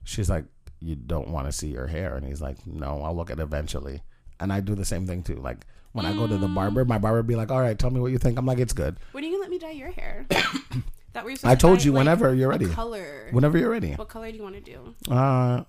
She's 0.05 0.29
like, 0.29 0.45
"You 0.81 0.95
don't 0.97 1.29
want 1.29 1.47
to 1.47 1.53
see 1.53 1.69
your 1.69 1.87
hair?" 1.87 2.15
And 2.17 2.27
he's 2.27 2.43
like, 2.43 2.59
"No, 2.67 3.01
I'll 3.03 3.17
look 3.17 3.31
at 3.31 3.39
it 3.39 3.43
eventually." 3.43 4.03
And 4.39 4.53
I 4.53 4.61
do 4.61 4.75
the 4.75 4.85
same 4.85 5.07
thing 5.07 5.23
too. 5.23 5.37
Like 5.37 5.65
when 5.93 6.05
I 6.05 6.13
go 6.13 6.27
to 6.27 6.37
the 6.37 6.47
Mm. 6.49 6.55
barber, 6.55 6.85
my 6.85 6.99
barber 6.99 7.23
be 7.23 7.37
like, 7.37 7.51
"All 7.51 7.61
right, 7.61 7.79
tell 7.79 7.91
me 7.91 8.01
what 8.01 8.13
you 8.13 8.19
think." 8.19 8.37
I'm 8.39 8.45
like, 8.47 8.59
"It's 8.59 8.75
good." 8.75 8.99
when 9.13 9.25
are 9.25 9.27
you 9.27 9.33
gonna 9.33 9.43
let 9.43 9.51
me 9.51 9.59
dye 9.59 9.71
your 9.71 9.93
hair? 9.93 10.27
that 11.15 11.25
were 11.25 11.33
I 11.45 11.55
told 11.55 11.83
you 11.85 11.93
whenever 11.95 12.35
you're 12.35 12.51
ready. 12.51 12.67
Color. 12.67 13.29
Whenever 13.31 13.57
you're 13.57 13.71
ready. 13.71 13.93
What 13.95 14.09
color 14.09 14.31
do 14.31 14.37
you 14.37 14.43
want 14.43 14.57
to 14.57 14.61
do? 14.61 14.95
Uh, 15.11 15.65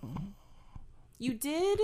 You 1.18 1.34
did 1.34 1.80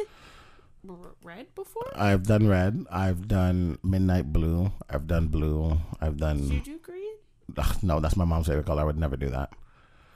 red 1.24 1.54
before. 1.56 1.92
I've 1.96 2.24
done 2.24 2.48
red. 2.48 2.86
I've 2.92 3.28
done 3.28 3.78
midnight 3.84 4.32
blue. 4.34 4.72
I've 4.90 5.08
done 5.08 5.28
blue. 5.28 5.78
I've 6.00 6.18
done. 6.18 6.48
Did 6.48 6.68
you 6.68 6.74
do 6.74 6.80
green? 6.80 7.16
Ugh, 7.58 7.78
no. 7.84 8.00
That's 8.00 8.16
my 8.18 8.26
mom's 8.26 8.48
favorite 8.48 8.66
color. 8.66 8.82
I 8.82 8.86
would 8.86 8.98
never 8.98 9.18
do 9.18 9.30
that. 9.30 9.54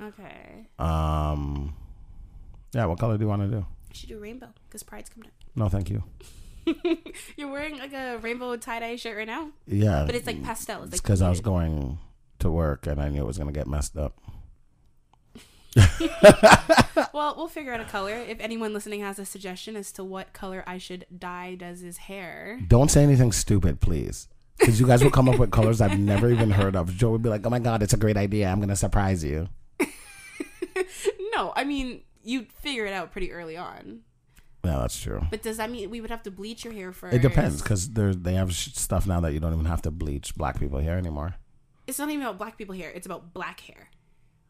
Okay. 0.01 0.67
Um, 0.79 1.75
yeah. 2.73 2.85
What 2.85 2.99
color 2.99 3.17
do 3.17 3.23
you 3.23 3.29
want 3.29 3.43
to 3.43 3.47
do? 3.47 3.57
You 3.89 3.95
should 3.95 4.09
do 4.09 4.19
rainbow 4.19 4.49
because 4.67 4.83
Pride's 4.83 5.09
coming 5.09 5.27
up. 5.27 5.33
No, 5.55 5.69
thank 5.69 5.89
you. 5.89 6.03
You're 7.37 7.51
wearing 7.51 7.77
like 7.77 7.93
a 7.93 8.17
rainbow 8.17 8.55
tie 8.57 8.79
dye 8.79 8.95
shirt 8.95 9.15
right 9.17 9.27
now, 9.27 9.49
Yeah, 9.67 10.03
but 10.05 10.15
it's 10.15 10.25
like 10.25 10.43
pastel. 10.43 10.77
It's 10.77 10.85
It's 10.85 10.93
like 10.95 11.03
because 11.03 11.21
I 11.21 11.29
was 11.29 11.39
going 11.39 11.99
to 12.39 12.49
work 12.49 12.87
and 12.87 12.99
I 12.99 13.09
knew 13.09 13.21
it 13.21 13.27
was 13.27 13.37
gonna 13.37 13.51
get 13.51 13.67
messed 13.67 13.95
up. 13.95 14.17
Well, 17.13 17.35
we'll 17.37 17.47
figure 17.47 17.73
out 17.73 17.79
a 17.79 17.85
color. 17.85 18.13
If 18.13 18.39
anyone 18.41 18.73
listening 18.73 18.99
has 19.01 19.19
a 19.19 19.25
suggestion 19.25 19.75
as 19.77 19.91
to 19.93 20.03
what 20.03 20.33
color 20.33 20.63
I 20.67 20.77
should 20.77 21.05
dye 21.17 21.55
does 21.55 21.79
his 21.79 21.97
hair, 21.97 22.59
Don't 22.67 22.91
say 22.91 23.03
anything 23.03 23.31
stupid, 23.31 23.79
please, 23.79 24.27
because 24.59 24.79
you 24.81 24.85
guys 24.85 25.01
will 25.03 25.11
come 25.11 25.29
up 25.29 25.39
with 25.39 25.49
colors 25.51 25.79
I've 25.79 25.97
never 25.97 26.29
even 26.29 26.51
heard 26.51 26.75
of. 26.75 26.93
Joe 26.93 27.11
would 27.11 27.21
be 27.21 27.29
like, 27.29 27.45
"Oh 27.45 27.49
my 27.49 27.59
god, 27.59 27.81
it's 27.81 27.93
a 27.93 27.97
great 27.97 28.17
idea. 28.17 28.49
I'm 28.49 28.59
gonna 28.59 28.75
surprise 28.75 29.23
you." 29.23 29.47
no, 31.33 31.53
I 31.55 31.63
mean 31.63 32.01
you'd 32.23 32.51
figure 32.51 32.85
it 32.85 32.93
out 32.93 33.11
pretty 33.11 33.31
early 33.31 33.55
on. 33.55 34.01
Yeah, 34.65 34.79
that's 34.79 34.99
true. 34.99 35.21
But 35.29 35.41
does 35.41 35.57
that 35.57 35.69
mean 35.69 35.89
we 35.89 36.01
would 36.01 36.09
have 36.09 36.23
to 36.23 36.31
bleach 36.31 36.65
your 36.65 36.73
hair 36.73 36.91
first? 36.91 37.15
It 37.15 37.21
depends 37.21 37.61
because 37.61 37.89
they 37.89 38.33
have 38.33 38.53
stuff 38.53 39.07
now 39.07 39.19
that 39.21 39.31
you 39.31 39.39
don't 39.39 39.53
even 39.53 39.65
have 39.65 39.81
to 39.83 39.91
bleach 39.91 40.35
black 40.35 40.59
people 40.59 40.79
hair 40.79 40.97
anymore. 40.97 41.35
It's 41.87 41.99
not 41.99 42.09
even 42.09 42.23
about 42.23 42.39
black 42.39 42.57
people 42.57 42.75
hair. 42.75 42.89
It's 42.89 43.05
about 43.05 43.33
black 43.33 43.59
hair. 43.59 43.89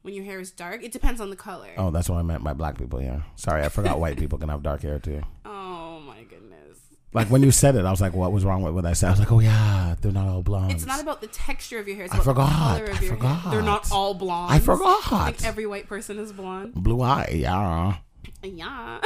When 0.06 0.14
your 0.14 0.24
hair 0.24 0.40
is 0.40 0.52
dark, 0.52 0.84
it 0.84 0.92
depends 0.92 1.20
on 1.20 1.32
the 1.32 1.36
color. 1.36 1.70
Oh, 1.78 1.90
that's 1.90 2.08
what 2.08 2.18
I 2.18 2.22
meant 2.22 2.44
by 2.44 2.54
black 2.54 2.78
people 2.78 3.00
hair. 3.00 3.26
Sorry, 3.38 3.64
I 3.64 3.70
forgot 3.70 4.00
white 4.00 4.18
people 4.20 4.38
can 4.38 4.50
have 4.50 4.62
dark 4.62 4.84
hair 4.84 5.00
too. 5.00 5.24
Oh 5.46 6.00
my 6.02 6.22
goodness. 6.24 6.78
Like 7.14 7.30
when 7.30 7.42
you 7.42 7.50
said 7.50 7.76
it, 7.76 7.86
I 7.86 7.90
was 7.90 8.02
like, 8.02 8.14
"What 8.14 8.32
was 8.34 8.44
wrong 8.46 8.62
with 8.62 8.74
what 8.76 8.86
I 8.86 8.94
said?" 8.94 9.08
I 9.08 9.12
was 9.12 9.20
like, 9.20 9.32
"Oh 9.32 9.40
yeah, 9.40 9.96
they're 10.02 10.12
not 10.12 10.28
all 10.28 10.44
blondes." 10.44 10.76
It's 10.76 10.86
not 10.86 11.02
about 11.02 11.22
the 11.22 11.28
texture 11.28 11.80
of 11.80 11.88
your 11.88 11.96
hair. 11.96 12.06
It's 12.06 12.14
I 12.14 12.18
about 12.18 12.26
forgot. 12.26 12.50
the 12.50 12.54
color 12.54 12.84
of 12.92 12.98
I 12.98 13.06
your 13.06 13.16
hair. 13.16 13.52
They're 13.52 13.62
not 13.64 13.92
all 13.92 14.14
blonde. 14.14 14.54
I 14.54 14.60
forgot. 14.60 15.12
I 15.12 15.32
think 15.32 15.46
every 15.48 15.66
white 15.66 15.88
person 15.88 16.20
is 16.20 16.32
blonde. 16.34 16.74
Blue 16.76 17.02
eye, 17.02 17.32
yeah. 17.34 17.96
Yeah. 18.44 19.00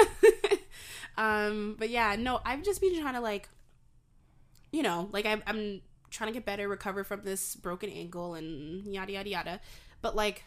um, 1.18 1.76
but 1.80 1.90
yeah, 1.90 2.16
no, 2.20 2.42
I've 2.44 2.64
just 2.64 2.82
been 2.82 3.00
trying 3.00 3.14
to 3.14 3.22
like, 3.22 3.48
you 4.72 4.82
know, 4.84 5.08
like 5.14 5.26
I'm, 5.26 5.44
I'm 5.46 5.82
trying 6.10 6.30
to 6.30 6.34
get 6.34 6.46
better, 6.46 6.68
recover 6.68 7.04
from 7.04 7.22
this 7.24 7.56
broken 7.56 7.90
ankle, 7.90 8.34
and 8.34 8.92
yada 8.94 9.14
yada 9.14 9.30
yada. 9.30 9.60
but 10.02 10.16
like 10.16 10.44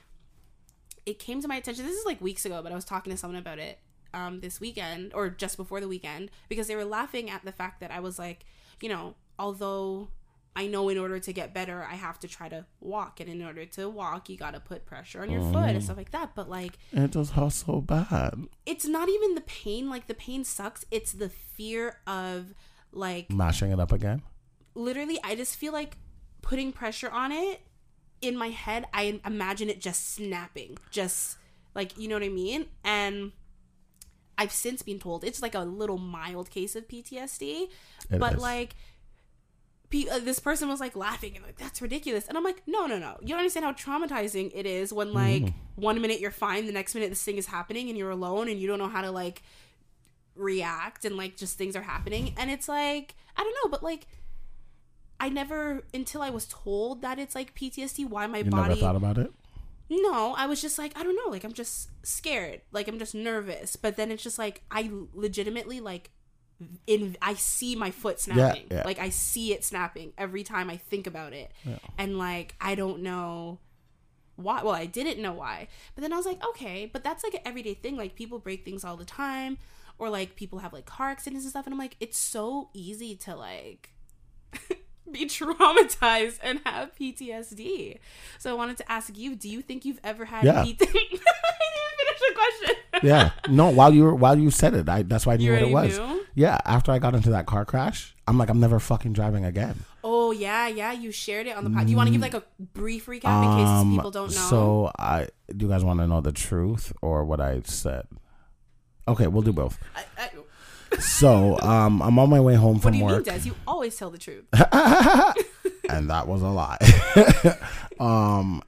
it 1.06 1.18
came 1.18 1.40
to 1.42 1.48
my 1.48 1.56
attention. 1.56 1.84
This 1.86 1.96
is 1.96 2.06
like 2.06 2.20
weeks 2.20 2.44
ago, 2.44 2.60
but 2.62 2.72
I 2.72 2.74
was 2.74 2.84
talking 2.84 3.10
to 3.12 3.16
someone 3.16 3.38
about 3.38 3.58
it 3.58 3.78
um, 4.14 4.40
this 4.40 4.60
weekend 4.60 5.12
or 5.14 5.28
just 5.30 5.56
before 5.56 5.80
the 5.80 5.88
weekend 5.88 6.30
because 6.48 6.66
they 6.68 6.76
were 6.76 6.84
laughing 6.84 7.30
at 7.30 7.44
the 7.44 7.52
fact 7.52 7.80
that 7.80 7.90
I 7.90 8.00
was 8.00 8.18
like, 8.18 8.44
you 8.80 8.88
know, 8.88 9.14
although 9.38 10.08
I 10.54 10.66
know 10.66 10.88
in 10.90 10.98
order 10.98 11.18
to 11.18 11.32
get 11.32 11.54
better, 11.54 11.82
I 11.82 11.94
have 11.94 12.18
to 12.20 12.28
try 12.28 12.48
to 12.50 12.66
walk, 12.80 13.20
and 13.20 13.30
in 13.30 13.42
order 13.42 13.64
to 13.64 13.88
walk, 13.88 14.28
you 14.28 14.36
got 14.36 14.52
to 14.52 14.60
put 14.60 14.84
pressure 14.84 15.22
on 15.22 15.30
your 15.30 15.40
foot 15.50 15.70
and 15.70 15.82
stuff 15.82 15.96
like 15.96 16.10
that. 16.10 16.34
But 16.34 16.50
like, 16.50 16.78
It 16.92 17.12
does 17.12 17.30
hurt 17.30 17.52
so 17.52 17.80
bad. 17.80 18.34
it's 18.66 18.84
not 18.86 19.08
even 19.08 19.34
the 19.34 19.40
pain. 19.40 19.88
Like 19.88 20.08
the 20.08 20.14
pain 20.14 20.44
sucks. 20.44 20.84
It's 20.90 21.12
the 21.12 21.30
fear 21.30 21.96
of 22.06 22.52
like 22.92 23.30
Mashing 23.32 23.72
it 23.72 23.80
up 23.80 23.90
again. 23.92 24.20
literally 24.74 25.18
i 25.24 25.34
just 25.34 25.56
feel 25.56 25.72
like 25.72 25.96
putting 26.42 26.72
pressure 26.72 27.08
on 27.08 27.32
it 27.32 27.62
in 28.22 28.36
my 28.36 28.48
head 28.48 28.86
i 28.94 29.20
imagine 29.26 29.68
it 29.68 29.80
just 29.80 30.14
snapping 30.14 30.78
just 30.90 31.36
like 31.74 31.96
you 31.98 32.08
know 32.08 32.14
what 32.14 32.22
i 32.22 32.28
mean 32.28 32.66
and 32.84 33.32
i've 34.38 34.52
since 34.52 34.80
been 34.82 34.98
told 34.98 35.24
it's 35.24 35.42
like 35.42 35.54
a 35.54 35.60
little 35.60 35.98
mild 35.98 36.48
case 36.50 36.74
of 36.76 36.86
ptsd 36.88 37.42
It 38.10 38.18
but 38.18 38.34
is. 38.34 38.40
like 38.40 38.74
uh, 40.10 40.18
this 40.20 40.38
person 40.38 40.68
was 40.70 40.80
like 40.80 40.96
laughing 40.96 41.36
and 41.36 41.44
like 41.44 41.56
that's 41.58 41.82
ridiculous 41.82 42.26
and 42.26 42.38
i'm 42.38 42.44
like 42.44 42.62
no 42.66 42.86
no 42.86 42.98
no 42.98 43.18
you 43.20 43.28
don't 43.28 43.38
understand 43.40 43.66
how 43.66 43.72
traumatizing 43.72 44.50
it 44.54 44.64
is 44.64 44.90
when 44.92 45.12
like 45.12 45.42
Mm. 45.42 45.52
one 45.76 46.00
minute 46.00 46.18
you're 46.20 46.30
fine 46.30 46.64
the 46.66 46.72
next 46.72 46.94
minute 46.94 47.10
this 47.10 47.22
thing 47.22 47.36
is 47.36 47.46
happening 47.46 47.88
and 47.90 47.98
you're 47.98 48.10
alone 48.10 48.48
and 48.48 48.58
you 48.58 48.66
don't 48.66 48.78
know 48.78 48.88
how 48.88 49.02
to 49.02 49.10
like 49.10 49.42
react 50.34 51.04
and 51.04 51.16
like 51.18 51.36
just 51.36 51.58
things 51.58 51.76
are 51.76 51.82
happening 51.82 52.32
and 52.38 52.50
it's 52.50 52.68
like 52.68 53.14
i 53.36 53.42
don't 53.42 53.54
know 53.62 53.70
but 53.70 53.82
like 53.82 54.06
i 55.24 55.28
never 55.28 55.84
until 55.94 56.20
i 56.22 56.30
was 56.30 56.46
told 56.46 57.02
that 57.02 57.18
it's 57.18 57.34
like 57.34 57.54
ptsd 57.54 58.08
why 58.08 58.26
my 58.26 58.38
You 58.38 58.44
body 58.50 58.68
never 58.70 58.80
thought 58.80 58.96
about 58.96 59.18
it? 59.18 59.32
no 59.90 60.34
i 60.36 60.46
was 60.46 60.60
just 60.60 60.78
like 60.78 60.92
i 60.98 61.02
don't 61.02 61.16
know 61.16 61.30
like 61.30 61.44
i'm 61.44 61.52
just 61.52 61.90
scared 62.02 62.60
like 62.72 62.88
i'm 62.88 62.98
just 62.98 63.14
nervous. 63.14 63.76
But 63.76 63.96
then 63.96 64.10
it's 64.10 64.22
just 64.22 64.38
like 64.38 64.62
i 64.70 64.90
legitimately 65.14 65.80
like 65.80 66.10
in 66.86 67.16
i 67.20 67.34
see 67.34 67.74
my 67.76 67.90
foot 67.90 68.20
snapping. 68.20 68.66
yeah. 68.70 68.82
like 68.84 68.98
i 68.98 69.08
see 69.10 69.52
it 69.52 69.64
snapping 69.64 70.12
every 70.16 70.44
time 70.44 70.70
i 70.70 70.76
think 70.76 71.06
about 71.06 71.32
it. 71.32 71.50
And 71.98 72.18
like 72.18 72.54
i 72.60 72.74
don't 72.74 73.00
know 73.02 73.58
why 74.36 74.62
well 74.62 74.72
i 74.74 74.86
didn't 74.86 75.20
know 75.20 75.32
why. 75.34 75.68
But 75.94 76.02
then 76.02 76.12
i 76.12 76.16
was 76.16 76.26
like 76.26 76.42
okay 76.50 76.86
but 76.92 77.04
that's 77.04 77.22
like 77.24 77.34
an 77.34 77.40
everyday 77.44 77.74
thing. 77.74 77.96
Like 77.96 78.14
people 78.14 78.38
break 78.38 78.64
things 78.64 78.84
all 78.84 78.96
the 78.96 79.04
time 79.04 79.58
or 79.98 80.08
like 80.08 80.36
people 80.36 80.60
have 80.60 80.72
like 80.72 80.86
car 80.86 81.10
accidents 81.10 81.44
and 81.44 81.50
stuff. 81.50 81.66
And 81.66 81.74
i'm 81.74 81.78
like 81.78 81.96
it's 82.00 82.16
so 82.18 82.70
easy 82.72 83.14
to 83.16 83.36
like 83.36 83.90
be 85.12 85.26
traumatized 85.36 86.38
and 86.42 86.60
have 86.64 86.94
ptsd 86.96 87.98
so 88.38 88.50
i 88.50 88.54
wanted 88.54 88.76
to 88.76 88.90
ask 88.90 89.16
you 89.16 89.34
do 89.34 89.48
you 89.48 89.62
think 89.62 89.84
you've 89.84 90.00
ever 90.04 90.24
had 90.24 90.44
Yeah. 90.44 90.62
PTSD? 90.64 90.82
i 90.82 90.94
didn't 90.94 91.96
finish 91.98 92.20
the 92.20 92.34
question 92.34 92.76
Yeah. 93.02 93.30
No, 93.48 93.68
while 93.70 93.92
you 93.92 94.04
were 94.04 94.14
while 94.14 94.38
you 94.38 94.50
said 94.50 94.74
it, 94.74 94.88
I 94.88 95.02
that's 95.02 95.26
why 95.26 95.34
I 95.34 95.36
knew 95.36 95.52
what 95.52 95.62
it 95.62 95.72
was. 95.72 95.98
knew? 95.98 96.24
Yeah. 96.34 96.58
After 96.64 96.92
I 96.92 96.98
got 96.98 97.14
into 97.14 97.30
that 97.30 97.46
car 97.46 97.64
crash, 97.64 98.14
I'm 98.28 98.38
like, 98.38 98.48
I'm 98.48 98.60
never 98.60 98.78
fucking 98.78 99.12
driving 99.12 99.44
again. 99.44 99.76
oh 100.04 100.30
yeah 100.30 100.68
yeah 100.68 100.92
you 100.92 101.10
shared 101.10 101.46
it 101.46 101.56
on 101.56 101.64
the 101.64 101.70
pod 101.70 101.86
do 101.86 101.90
you 101.90 101.96
want 101.96 102.06
to 102.08 102.12
give 102.12 102.20
like 102.22 102.34
a 102.34 102.44
brief 102.74 103.06
recap 103.06 103.42
in 103.42 103.50
case 103.58 103.96
people 103.96 104.10
don't 104.10 104.30
know 104.34 104.42
Um, 104.42 104.48
So 104.50 104.92
I 104.98 105.28
do 105.56 105.66
you 105.66 105.70
guys 105.72 105.82
want 105.84 105.98
to 106.00 106.06
know 106.06 106.20
the 106.20 106.32
truth 106.32 106.92
or 107.02 107.24
what 107.24 107.40
I 107.40 107.62
said? 107.64 108.06
Okay, 109.08 109.26
we'll 109.26 109.42
do 109.42 109.52
both. 109.52 109.78
I, 109.96 110.04
I, 110.16 110.30
So 111.00 111.58
um, 111.60 112.02
I'm 112.02 112.18
on 112.18 112.30
my 112.30 112.40
way 112.40 112.54
home 112.54 112.74
what 112.74 112.82
from 112.82 112.92
do 112.92 112.98
you 112.98 113.04
work. 113.04 113.26
mean 113.26 113.38
des 113.38 113.46
you 113.46 113.54
always 113.66 113.96
tell 113.96 114.10
the 114.10 114.18
truth 114.18 114.44
and 115.88 116.10
that 116.10 116.26
was 116.26 116.42
a 116.42 116.48
lie. 116.48 116.78
um, 118.00 118.62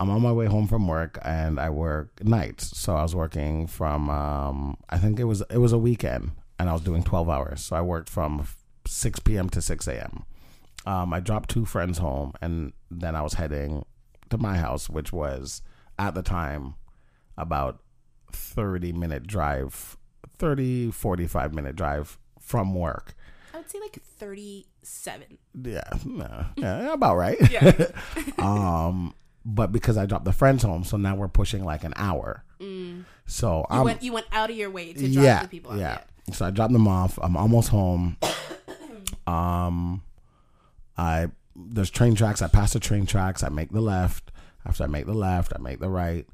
I'm 0.00 0.10
on 0.10 0.22
my 0.22 0.32
way 0.32 0.46
home 0.46 0.66
from 0.66 0.88
work, 0.88 1.18
and 1.22 1.60
I 1.60 1.70
work 1.70 2.24
nights. 2.24 2.76
So 2.76 2.96
I 2.96 3.02
was 3.02 3.14
working 3.14 3.66
from 3.66 4.10
um, 4.10 4.76
I 4.90 4.98
think 4.98 5.20
it 5.20 5.24
was 5.24 5.42
it 5.50 5.58
was 5.58 5.72
a 5.72 5.78
weekend, 5.78 6.32
and 6.58 6.68
I 6.68 6.72
was 6.72 6.82
doing 6.82 7.02
12 7.04 7.28
hours. 7.28 7.64
So 7.64 7.76
I 7.76 7.82
worked 7.82 8.08
from 8.08 8.46
6 8.86 9.20
p.m. 9.20 9.48
to 9.50 9.62
6 9.62 9.86
a.m. 9.86 10.24
Um, 10.84 11.12
I 11.14 11.20
dropped 11.20 11.50
two 11.50 11.64
friends 11.64 11.98
home, 11.98 12.32
and 12.42 12.72
then 12.90 13.14
I 13.14 13.22
was 13.22 13.34
heading 13.34 13.84
to 14.30 14.38
my 14.38 14.56
house, 14.56 14.90
which 14.90 15.12
was 15.12 15.62
at 15.98 16.14
the 16.14 16.22
time 16.22 16.74
about 17.36 17.80
30 18.32 18.92
minute 18.92 19.26
drive, 19.26 19.96
30 20.42 20.90
45 20.90 21.54
minute 21.54 21.76
drive 21.76 22.18
from 22.40 22.74
work. 22.74 23.14
i 23.54 23.58
would 23.58 23.70
say 23.70 23.78
like 23.78 23.96
37 24.02 25.38
Yeah, 25.62 25.80
yeah, 26.04 26.44
yeah, 26.56 26.92
about 26.92 27.16
right. 27.16 27.38
Yeah. 27.48 27.86
um, 28.38 29.14
but 29.44 29.70
because 29.70 29.96
I 29.96 30.06
dropped 30.06 30.24
the 30.24 30.32
friends 30.32 30.64
home, 30.64 30.82
so 30.82 30.96
now 30.96 31.14
we're 31.14 31.28
pushing 31.28 31.64
like 31.64 31.84
an 31.84 31.94
hour. 31.94 32.42
So 33.26 33.58
you 33.58 33.66
I'm 33.70 33.84
went 33.84 34.02
you 34.02 34.12
went 34.12 34.26
out 34.32 34.50
of 34.50 34.56
your 34.56 34.70
way 34.70 34.92
to 34.92 35.12
drop 35.12 35.24
yeah, 35.24 35.42
the 35.42 35.48
people 35.48 35.72
out 35.72 35.78
yeah. 35.78 35.94
there. 36.26 36.34
So 36.34 36.46
I 36.46 36.50
dropped 36.50 36.72
them 36.72 36.88
off. 36.88 37.18
I'm 37.22 37.36
almost 37.36 37.68
home. 37.68 38.16
um, 39.26 40.02
I 40.96 41.28
there's 41.54 41.90
train 41.90 42.14
tracks. 42.16 42.42
I 42.42 42.48
pass 42.48 42.72
the 42.72 42.80
train 42.80 43.06
tracks. 43.06 43.42
I 43.42 43.48
make 43.48 43.70
the 43.70 43.80
left. 43.80 44.32
After 44.66 44.84
I 44.84 44.86
make 44.88 45.06
the 45.06 45.14
left, 45.14 45.52
I 45.54 45.60
make 45.60 45.80
the 45.80 45.88
right, 45.88 46.24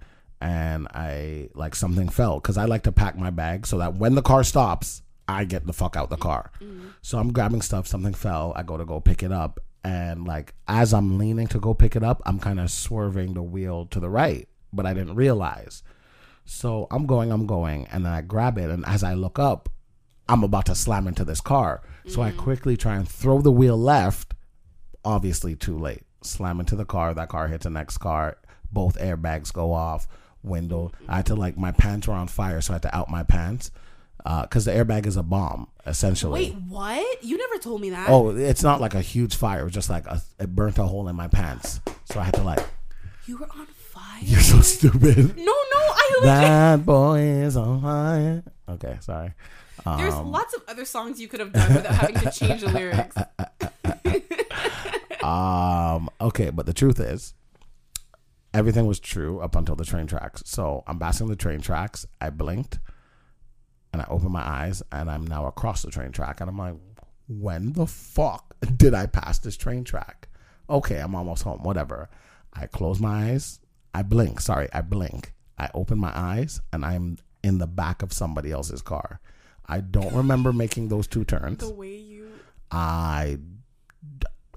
and 0.40 0.86
I 0.94 1.48
like 1.54 1.74
something 1.74 2.08
fell 2.08 2.40
because 2.40 2.56
I 2.56 2.66
like 2.66 2.84
to 2.84 2.92
pack 2.92 3.18
my 3.18 3.30
bag 3.30 3.66
so 3.66 3.78
that 3.78 3.94
when 3.94 4.14
the 4.14 4.22
car 4.22 4.44
stops, 4.44 5.02
I 5.26 5.44
get 5.44 5.66
the 5.66 5.72
fuck 5.72 5.96
out 5.96 6.10
the 6.10 6.16
car. 6.16 6.50
Mm. 6.60 6.92
So 7.02 7.18
I'm 7.18 7.32
grabbing 7.32 7.62
stuff. 7.62 7.86
Something 7.86 8.14
fell. 8.14 8.52
I 8.56 8.62
go 8.62 8.76
to 8.76 8.84
go 8.84 9.00
pick 9.00 9.22
it 9.22 9.32
up, 9.32 9.60
and 9.84 10.26
like 10.26 10.54
as 10.66 10.94
I'm 10.94 11.18
leaning 11.18 11.46
to 11.48 11.60
go 11.60 11.74
pick 11.74 11.96
it 11.96 12.02
up, 12.02 12.22
I'm 12.24 12.38
kind 12.38 12.60
of 12.60 12.70
swerving 12.70 13.34
the 13.34 13.42
wheel 13.42 13.86
to 13.86 14.00
the 14.00 14.08
right, 14.08 14.48
but 14.72 14.86
I 14.86 14.94
didn't 14.94 15.16
realize. 15.16 15.82
So 16.44 16.86
I'm 16.90 17.04
going, 17.04 17.30
I'm 17.30 17.46
going, 17.46 17.86
and 17.92 18.06
then 18.06 18.12
I 18.12 18.22
grab 18.22 18.56
it, 18.56 18.70
and 18.70 18.84
as 18.86 19.04
I 19.04 19.14
look 19.14 19.38
up, 19.38 19.68
I'm 20.28 20.44
about 20.44 20.66
to 20.66 20.74
slam 20.74 21.06
into 21.06 21.24
this 21.24 21.40
car. 21.40 21.82
So 22.06 22.22
I 22.22 22.30
mm. 22.30 22.36
quickly 22.36 22.76
try 22.76 22.96
and 22.96 23.08
throw 23.08 23.40
the 23.40 23.52
wheel 23.52 23.76
left. 23.76 24.34
Obviously, 25.04 25.54
too 25.56 25.78
late. 25.78 26.02
Slam 26.22 26.60
into 26.60 26.76
the 26.76 26.84
car. 26.84 27.14
That 27.14 27.28
car 27.28 27.48
hits 27.48 27.64
the 27.64 27.70
next 27.70 27.98
car. 27.98 28.38
Both 28.72 28.98
airbags 28.98 29.52
go 29.52 29.72
off. 29.72 30.06
Window. 30.42 30.92
I 31.08 31.16
had 31.16 31.26
to 31.26 31.34
like 31.34 31.56
my 31.58 31.72
pants 31.72 32.06
were 32.08 32.14
on 32.14 32.28
fire, 32.28 32.60
so 32.60 32.72
I 32.72 32.76
had 32.76 32.82
to 32.82 32.96
out 32.96 33.10
my 33.10 33.22
pants 33.22 33.70
because 34.42 34.64
the 34.66 34.72
airbag 34.72 35.06
is 35.06 35.16
a 35.16 35.22
bomb 35.22 35.68
essentially. 35.86 36.50
Wait, 36.50 36.54
what? 36.68 37.24
You 37.24 37.38
never 37.38 37.56
told 37.58 37.80
me 37.80 37.90
that. 37.90 38.08
Oh, 38.10 38.30
it's 38.36 38.62
not 38.62 38.80
like 38.80 38.94
a 38.94 39.00
huge 39.00 39.36
fire. 39.36 39.60
It 39.60 39.64
was 39.64 39.72
just 39.72 39.88
like 39.90 40.06
a, 40.06 40.20
it 40.38 40.54
burnt 40.54 40.78
a 40.78 40.84
hole 40.84 41.08
in 41.08 41.16
my 41.16 41.28
pants, 41.28 41.80
so 42.04 42.20
I 42.20 42.24
had 42.24 42.34
to 42.34 42.42
like. 42.42 42.60
You 43.26 43.36
were 43.38 43.48
on 43.56 43.66
fire? 43.66 44.18
You're 44.22 44.40
so 44.40 44.60
stupid. 44.60 45.36
no, 45.36 45.44
no, 45.44 45.52
I 45.52 46.20
that 46.24 46.84
boy 46.86 47.20
is 47.20 47.56
on 47.56 47.80
fire. 47.82 48.42
Okay, 48.68 48.96
sorry. 49.00 49.32
There's 49.96 50.12
Um, 50.14 50.30
lots 50.30 50.54
of 50.54 50.62
other 50.68 50.84
songs 50.84 51.20
you 51.20 51.28
could 51.28 51.40
have 51.40 51.52
done 51.52 51.72
without 51.74 51.94
having 51.94 52.16
to 52.16 52.30
change 52.30 52.60
the 52.62 52.68
lyrics. 52.72 53.16
Um, 55.22 56.08
okay, 56.20 56.50
but 56.50 56.66
the 56.66 56.72
truth 56.72 57.00
is, 57.00 57.34
everything 58.54 58.86
was 58.86 59.00
true 59.00 59.40
up 59.40 59.56
until 59.56 59.76
the 59.76 59.84
train 59.84 60.06
tracks. 60.06 60.42
So 60.46 60.84
I'm 60.86 60.98
passing 60.98 61.28
the 61.28 61.36
train 61.36 61.60
tracks. 61.60 62.06
I 62.20 62.30
blinked, 62.30 62.78
and 63.92 64.02
I 64.02 64.06
opened 64.08 64.32
my 64.32 64.46
eyes, 64.46 64.82
and 64.92 65.10
I'm 65.10 65.26
now 65.26 65.46
across 65.46 65.82
the 65.82 65.90
train 65.90 66.12
track, 66.12 66.40
and 66.40 66.48
I'm 66.50 66.58
like, 66.58 66.74
when 67.28 67.72
the 67.74 67.86
fuck 67.86 68.56
did 68.76 68.94
I 68.94 69.06
pass 69.06 69.38
this 69.38 69.56
train 69.56 69.84
track? 69.84 70.28
Okay, 70.70 70.98
I'm 70.98 71.14
almost 71.14 71.42
home. 71.42 71.62
Whatever. 71.62 72.08
I 72.52 72.66
close 72.66 73.00
my 73.00 73.30
eyes. 73.30 73.60
I 73.94 74.02
blink. 74.02 74.40
Sorry, 74.40 74.68
I 74.72 74.80
blink. 74.80 75.32
I 75.58 75.68
open 75.74 75.98
my 75.98 76.12
eyes, 76.14 76.60
and 76.72 76.84
I'm 76.84 77.18
in 77.42 77.58
the 77.58 77.66
back 77.66 78.02
of 78.02 78.12
somebody 78.12 78.50
else's 78.50 78.82
car. 78.82 79.20
I 79.66 79.80
don't 79.80 80.14
remember 80.14 80.52
making 80.52 80.88
those 80.88 81.06
two 81.06 81.24
turns. 81.24 81.58
The 81.58 81.72
way 81.72 81.96
you. 81.96 82.30
I, 82.70 83.38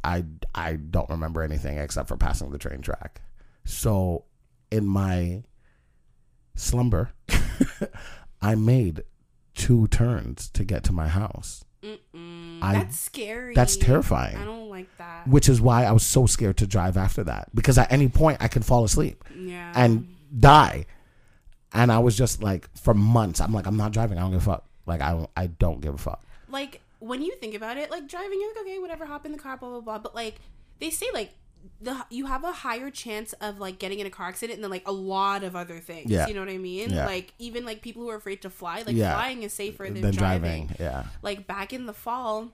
I, 0.03 0.25
I 0.55 0.73
don't 0.73 1.09
remember 1.09 1.43
anything 1.43 1.77
except 1.77 2.07
for 2.07 2.17
passing 2.17 2.51
the 2.51 2.57
train 2.57 2.81
track. 2.81 3.21
So, 3.63 4.25
in 4.71 4.85
my 4.85 5.43
slumber, 6.55 7.11
I 8.41 8.55
made 8.55 9.03
two 9.53 9.87
turns 9.87 10.49
to 10.51 10.63
get 10.63 10.83
to 10.85 10.93
my 10.93 11.07
house, 11.07 11.63
I- 11.83 12.73
that's 12.73 12.99
scary. 12.99 13.53
that's 13.55 13.75
terrifying. 13.77 14.37
I 14.37 14.45
don't 14.45 14.69
like 14.69 14.87
that. 14.97 15.27
which 15.27 15.49
is 15.49 15.59
why 15.61 15.83
I 15.85 15.91
was 15.91 16.03
so 16.03 16.25
scared 16.25 16.57
to 16.57 16.67
drive 16.67 16.95
after 16.97 17.23
that 17.25 17.49
because 17.53 17.77
at 17.77 17.91
any 17.91 18.07
point 18.07 18.37
I 18.39 18.47
could 18.47 18.63
fall 18.65 18.83
asleep 18.83 19.23
Yeah. 19.35 19.71
and 19.75 20.07
die. 20.37 20.85
And 21.73 21.91
I 21.91 21.99
was 21.99 22.17
just 22.17 22.41
like, 22.43 22.67
for 22.77 22.93
months, 22.93 23.39
I'm 23.41 23.53
like, 23.53 23.65
I'm 23.65 23.77
not 23.77 23.91
driving. 23.93 24.17
I 24.17 24.21
don't 24.21 24.31
give 24.31 24.41
a 24.41 24.45
fuck. 24.45 24.65
Like, 24.85 25.01
I 25.01 25.11
don't, 25.11 25.29
I 25.37 25.47
don't 25.47 25.79
give 25.81 25.93
a 25.93 25.97
fuck. 25.97 26.23
like 26.49 26.81
when 26.99 27.21
you 27.23 27.33
think 27.37 27.55
about 27.55 27.77
it, 27.77 27.89
like 27.89 28.07
driving, 28.07 28.39
you're 28.39 28.49
like, 28.53 28.61
okay, 28.61 28.77
whatever, 28.79 29.05
hop 29.07 29.25
in 29.25 29.31
the 29.31 29.37
car, 29.37 29.57
blah 29.57 29.69
blah 29.69 29.81
blah. 29.81 29.97
But 29.99 30.13
like 30.15 30.35
they 30.79 30.89
say, 30.91 31.07
like 31.13 31.31
the 31.79 32.05
you 32.09 32.25
have 32.25 32.43
a 32.43 32.51
higher 32.51 32.89
chance 32.89 33.33
of 33.33 33.59
like 33.59 33.79
getting 33.79 33.99
in 33.99 34.05
a 34.07 34.09
car 34.09 34.27
accident 34.27 34.61
than 34.61 34.69
like 34.71 34.87
a 34.87 34.91
lot 34.91 35.43
of 35.43 35.55
other 35.55 35.79
things. 35.79 36.09
Yeah. 36.11 36.27
You 36.27 36.33
know 36.33 36.39
what 36.41 36.49
I 36.49 36.57
mean? 36.57 36.89
Yeah. 36.91 37.05
Like 37.05 37.33
even 37.39 37.65
like 37.65 37.81
people 37.81 38.01
who 38.03 38.09
are 38.09 38.15
afraid 38.15 38.41
to 38.43 38.49
fly, 38.49 38.83
like 38.85 38.95
Yeah. 38.95 39.13
flying 39.13 39.43
is 39.43 39.53
safer 39.53 39.83
than, 39.85 40.01
Then 40.01 40.11
driving. 40.13 40.67
driving, 40.67 40.75
yeah. 40.79 41.03
Like 41.21 41.47
back 41.47 41.73
in 41.73 41.85
the 41.85 41.93
fall, 41.93 42.49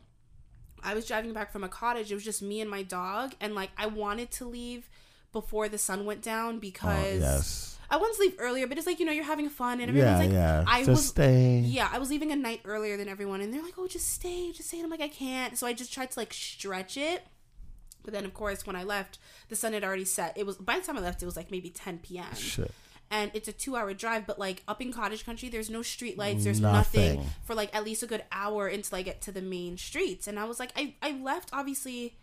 I 0.84 0.94
was 0.94 1.06
driving 1.08 1.34
back 1.34 1.52
from 1.52 1.64
a 1.64 1.70
cottage. 1.70 2.12
It 2.12 2.16
was 2.16 2.24
just 2.24 2.42
me 2.42 2.62
and 2.62 2.70
my 2.70 2.84
dog, 2.84 3.34
and 3.42 3.56
like 3.56 3.72
I 3.78 3.88
wanted 3.88 4.32
to 4.32 4.46
leave 4.46 4.90
before 5.34 5.68
the 5.70 5.78
sun 5.78 6.06
went 6.06 6.22
down 6.22 6.56
Oh, 6.56 6.60
because 6.60 7.20
yes. 7.22 7.78
I 7.90 7.98
wanted 7.98 8.16
to 8.16 8.22
leave 8.22 8.36
earlier, 8.40 8.68
but 8.68 8.78
it's 8.78 8.88
like 8.88 9.00
you 9.00 9.06
know 9.06 9.12
you're 9.12 9.24
having 9.24 9.50
fun 9.50 9.80
and 9.82 9.94
Yeah, 9.96 10.04
everyone's 10.18 10.26
like, 10.26 10.34
yeah. 10.34 10.64
I 10.68 10.80
Just 10.80 10.90
was 10.90 11.08
stay. 11.08 11.60
yeah, 11.60 11.90
I 11.92 12.00
was 12.00 12.10
leaving 12.10 12.32
a 12.32 12.36
night 12.36 12.62
earlier 12.66 12.98
than 12.98 13.08
everyone, 13.10 13.42
and 13.42 13.54
they're 13.54 13.64
like, 13.64 13.76
"Oh, 13.78 13.88
just 13.88 14.10
stay, 14.10 14.52
just 14.54 14.70
stay." 14.70 14.78
And 14.78 14.86
I'm 14.86 14.92
like, 14.92 15.02
"I 15.02 15.08
can't." 15.08 15.58
So 15.58 15.66
I 15.68 15.74
just 15.74 15.92
tried 15.94 16.12
to 16.12 16.20
like 16.20 16.34
stretch 16.34 16.98
it. 16.98 17.24
But 18.08 18.14
then, 18.14 18.24
of 18.26 18.34
course, 18.34 18.66
when 18.66 18.76
I 18.78 18.84
left, 18.84 19.20
the 19.50 19.56
sun 19.58 19.74
had 19.74 19.84
already 19.84 20.06
set. 20.06 20.38
It 20.38 20.46
was 20.46 20.56
by 20.56 20.80
the 20.80 20.86
time 20.86 20.98
I 20.98 21.02
left, 21.02 21.22
it 21.22 21.26
was 21.26 21.36
like 21.36 21.52
maybe 21.52 21.70
10 21.70 22.00
p.m. 22.00 22.34
Shit. 22.36 22.72
and 23.12 23.30
it's 23.34 23.48
a 23.50 23.54
two-hour 23.54 23.94
drive. 23.94 24.26
But 24.26 24.40
like 24.40 24.64
up 24.68 24.82
in 24.82 24.94
cottage 24.94 25.26
country, 25.26 25.50
there's 25.50 25.70
no 25.70 25.82
street 25.82 26.18
lights, 26.18 26.46
there's 26.46 26.62
nothing. 26.62 27.16
Nothing. 27.18 27.30
for 27.44 27.54
like 27.54 27.76
at 27.76 27.84
least 27.84 28.02
a 28.04 28.08
good 28.08 28.24
hour 28.32 28.68
until 28.68 28.98
I 28.98 29.02
get 29.02 29.20
to 29.24 29.32
the 29.34 29.42
main 29.42 29.78
streets. 29.78 30.26
And 30.28 30.40
I 30.40 30.46
was 30.46 30.58
like, 30.60 30.72
I 30.78 30.96
I 31.02 31.12
left 31.12 31.50
obviously 31.54 32.16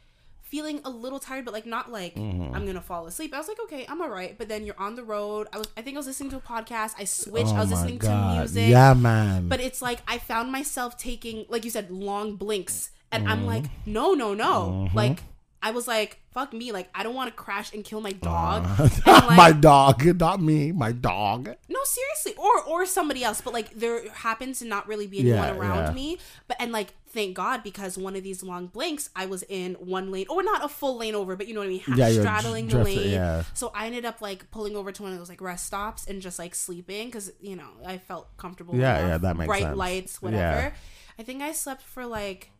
feeling 0.42 0.80
a 0.84 0.90
little 0.90 1.18
tired, 1.18 1.44
but 1.44 1.52
like 1.54 1.66
not 1.66 1.90
like 1.90 2.14
Mm-hmm. 2.14 2.54
I'm 2.54 2.64
gonna 2.66 2.80
fall 2.80 3.06
asleep. 3.06 3.34
I 3.34 3.38
was 3.38 3.48
like, 3.48 3.58
okay, 3.64 3.86
I'm 3.88 4.00
alright. 4.00 4.36
But 4.38 4.48
then 4.48 4.64
you're 4.66 4.78
on 4.78 4.94
the 4.94 5.02
road. 5.04 5.48
I 5.52 5.58
was 5.58 5.68
I 5.76 5.82
think 5.82 5.96
I 5.96 5.98
was 5.98 6.06
listening 6.06 6.30
to 6.30 6.36
a 6.36 6.40
podcast. 6.40 6.92
I 6.98 7.04
switched. 7.04 7.48
Oh 7.48 7.56
I 7.56 7.60
was 7.60 7.70
listening 7.70 7.98
God. 7.98 8.32
to 8.32 8.38
music. 8.40 8.68
Yeah, 8.68 8.94
man. 8.94 9.48
But 9.48 9.60
it's 9.60 9.80
like 9.82 10.00
I 10.06 10.18
found 10.18 10.52
myself 10.52 10.96
taking, 10.96 11.46
like 11.48 11.64
you 11.64 11.70
said, 11.70 11.90
long 11.90 12.36
blinks, 12.36 12.90
and 13.10 13.24
Mm-hmm. 13.24 13.32
I'm 13.32 13.46
like, 13.46 13.64
no, 13.86 14.12
no, 14.14 14.34
no. 14.34 14.88
Like 14.94 15.20
I 15.66 15.70
was 15.70 15.88
like, 15.88 16.20
fuck 16.32 16.52
me. 16.52 16.72
Like 16.72 16.90
I 16.94 17.02
don't 17.02 17.14
want 17.14 17.30
to 17.30 17.34
crash 17.34 17.72
and 17.72 17.82
kill 17.82 18.02
my 18.02 18.12
dog. 18.12 18.66
and, 18.78 18.90
like, 19.06 19.36
my 19.36 19.50
dog, 19.50 20.04
not 20.20 20.40
me. 20.42 20.72
My 20.72 20.92
dog. 20.92 21.48
no, 21.68 21.78
seriously, 21.84 22.34
or 22.36 22.62
or 22.64 22.84
somebody 22.84 23.24
else. 23.24 23.40
But 23.40 23.54
like 23.54 23.74
there 23.74 24.08
happens 24.10 24.58
to 24.58 24.66
not 24.66 24.86
really 24.86 25.06
be 25.06 25.20
anyone 25.20 25.38
Yeah, 25.38 25.56
around 25.56 25.84
yeah. 25.86 25.92
me. 25.92 26.18
But 26.46 26.58
and 26.60 26.70
like 26.70 26.92
thank 27.08 27.34
God 27.34 27.62
because 27.62 27.96
one 27.96 28.14
of 28.14 28.22
these 28.22 28.42
long 28.42 28.66
blinks, 28.66 29.08
I 29.16 29.24
was 29.24 29.42
in 29.48 29.74
one 29.74 30.10
lane, 30.12 30.26
or 30.28 30.42
not 30.42 30.62
a 30.64 30.68
full 30.68 30.98
lane 30.98 31.14
over, 31.14 31.34
but 31.34 31.48
you 31.48 31.54
know 31.54 31.60
what 31.60 31.66
I 31.66 31.70
mean, 31.70 31.80
half 31.80 31.96
Yeah, 31.96 32.10
straddling 32.10 32.66
the 32.66 32.72
drifting, 32.72 32.98
lane. 32.98 33.10
yeah. 33.12 33.44
So 33.54 33.70
I 33.74 33.86
ended 33.86 34.04
up 34.04 34.20
like 34.20 34.50
pulling 34.50 34.76
over 34.76 34.92
to 34.92 35.02
one 35.02 35.12
of 35.12 35.18
those 35.18 35.30
like 35.30 35.40
rest 35.40 35.64
stops 35.66 36.06
and 36.06 36.20
just 36.20 36.38
like 36.38 36.54
sleeping 36.54 37.06
because 37.06 37.32
you 37.40 37.56
know 37.56 37.68
I 37.86 37.96
felt 37.96 38.36
comfortable. 38.36 38.76
Yeah, 38.76 38.98
enough. 38.98 39.08
yeah, 39.08 39.18
that 39.18 39.36
makes 39.38 39.46
bright 39.46 39.62
sense. 39.62 39.76
lights, 39.78 40.20
whatever. 40.20 40.42
Yeah. 40.60 40.70
I 41.18 41.22
think 41.22 41.40
I 41.42 41.52
slept 41.52 41.80
for 41.82 42.04
like 42.04 42.50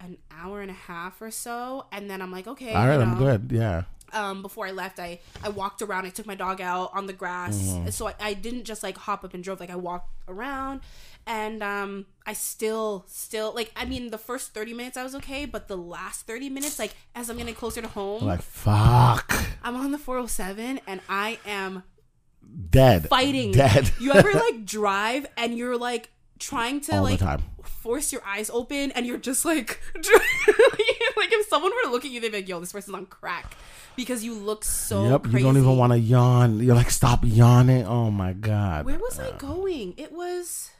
an 0.00 0.18
hour 0.30 0.60
and 0.60 0.70
a 0.70 0.74
half 0.74 1.20
or 1.22 1.30
so, 1.30 1.86
and 1.92 2.10
then 2.10 2.20
I'm 2.22 2.30
like, 2.32 2.46
okay, 2.46 2.72
All 2.74 2.86
right, 2.86 2.96
you 2.96 3.00
I'm 3.02 3.16
good. 3.18 3.50
Yeah. 3.52 3.82
um, 4.12 4.42
before 4.42 4.66
I 4.66 4.70
left, 4.70 4.98
I 5.00 5.20
I 5.42 5.48
walked 5.48 5.82
around. 5.82 6.06
I 6.06 6.10
took 6.10 6.26
my 6.26 6.34
dog 6.34 6.60
out 6.60 6.90
on 6.94 7.06
the 7.06 7.12
grass, 7.12 7.56
Mm-hmm. 7.56 7.90
so 7.90 8.08
I, 8.08 8.14
I 8.20 8.34
didn't 8.34 8.64
just 8.64 8.82
like 8.82 8.96
hop 8.98 9.24
up 9.24 9.34
and 9.34 9.42
drove. 9.42 9.60
Like 9.60 9.70
I 9.70 9.76
walked 9.76 10.10
around, 10.28 10.80
and 11.26 11.62
um, 11.62 12.06
I 12.26 12.32
still 12.34 13.04
still 13.08 13.52
like 13.54 13.72
I 13.76 13.84
mean 13.86 14.10
the 14.10 14.18
first 14.18 14.52
thirty 14.54 14.74
minutes 14.74 14.96
I 14.96 15.02
was 15.02 15.14
okay, 15.16 15.46
but 15.46 15.68
the 15.68 15.76
last 15.76 16.26
thirty 16.26 16.48
minutes, 16.50 16.78
like 16.78 16.94
as 17.14 17.30
I'm 17.30 17.36
getting 17.38 17.54
closer 17.54 17.80
to 17.80 17.88
home, 17.88 18.24
Like 18.24 18.42
fuck. 18.42 19.32
I'm 19.62 19.76
on 19.76 19.92
the 19.92 19.98
407 19.98 20.80
and 20.86 21.00
I 21.08 21.38
am 21.46 21.84
Dead. 22.70 23.08
fighting. 23.08 23.52
Dead. 23.52 23.90
You 23.98 24.12
ever 24.12 24.30
like 24.34 24.66
drive 24.66 25.26
and 25.38 25.56
you're 25.56 25.78
like 25.78 26.10
trying 26.38 26.80
to 26.80 26.96
All 26.96 27.02
like 27.02 27.20
force 27.62 28.12
your 28.12 28.22
eyes 28.26 28.50
open 28.50 28.90
and 28.92 29.06
you're 29.06 29.18
just 29.18 29.44
like 29.44 29.80
like 29.94 31.32
if 31.32 31.46
someone 31.48 31.70
were 31.70 31.82
to 31.84 31.90
look 31.90 32.04
at 32.04 32.10
you 32.10 32.20
they'd 32.20 32.32
be 32.32 32.38
like 32.38 32.48
yo 32.48 32.60
this 32.60 32.72
person's 32.72 32.96
on 32.96 33.06
crack 33.06 33.54
because 33.96 34.24
you 34.24 34.34
look 34.34 34.64
so 34.64 35.08
yep. 35.08 35.22
crazy. 35.22 35.38
You 35.38 35.44
don't 35.44 35.56
even 35.56 35.76
want 35.76 35.92
to 35.92 35.98
yawn. 35.98 36.60
You're 36.60 36.74
like, 36.74 36.90
stop 36.90 37.20
yawning. 37.22 37.86
Oh 37.86 38.10
my 38.10 38.32
god. 38.32 38.84
Where 38.84 38.98
was 38.98 39.18
I 39.18 39.32
going? 39.32 39.94
It 39.96 40.12
was 40.12 40.70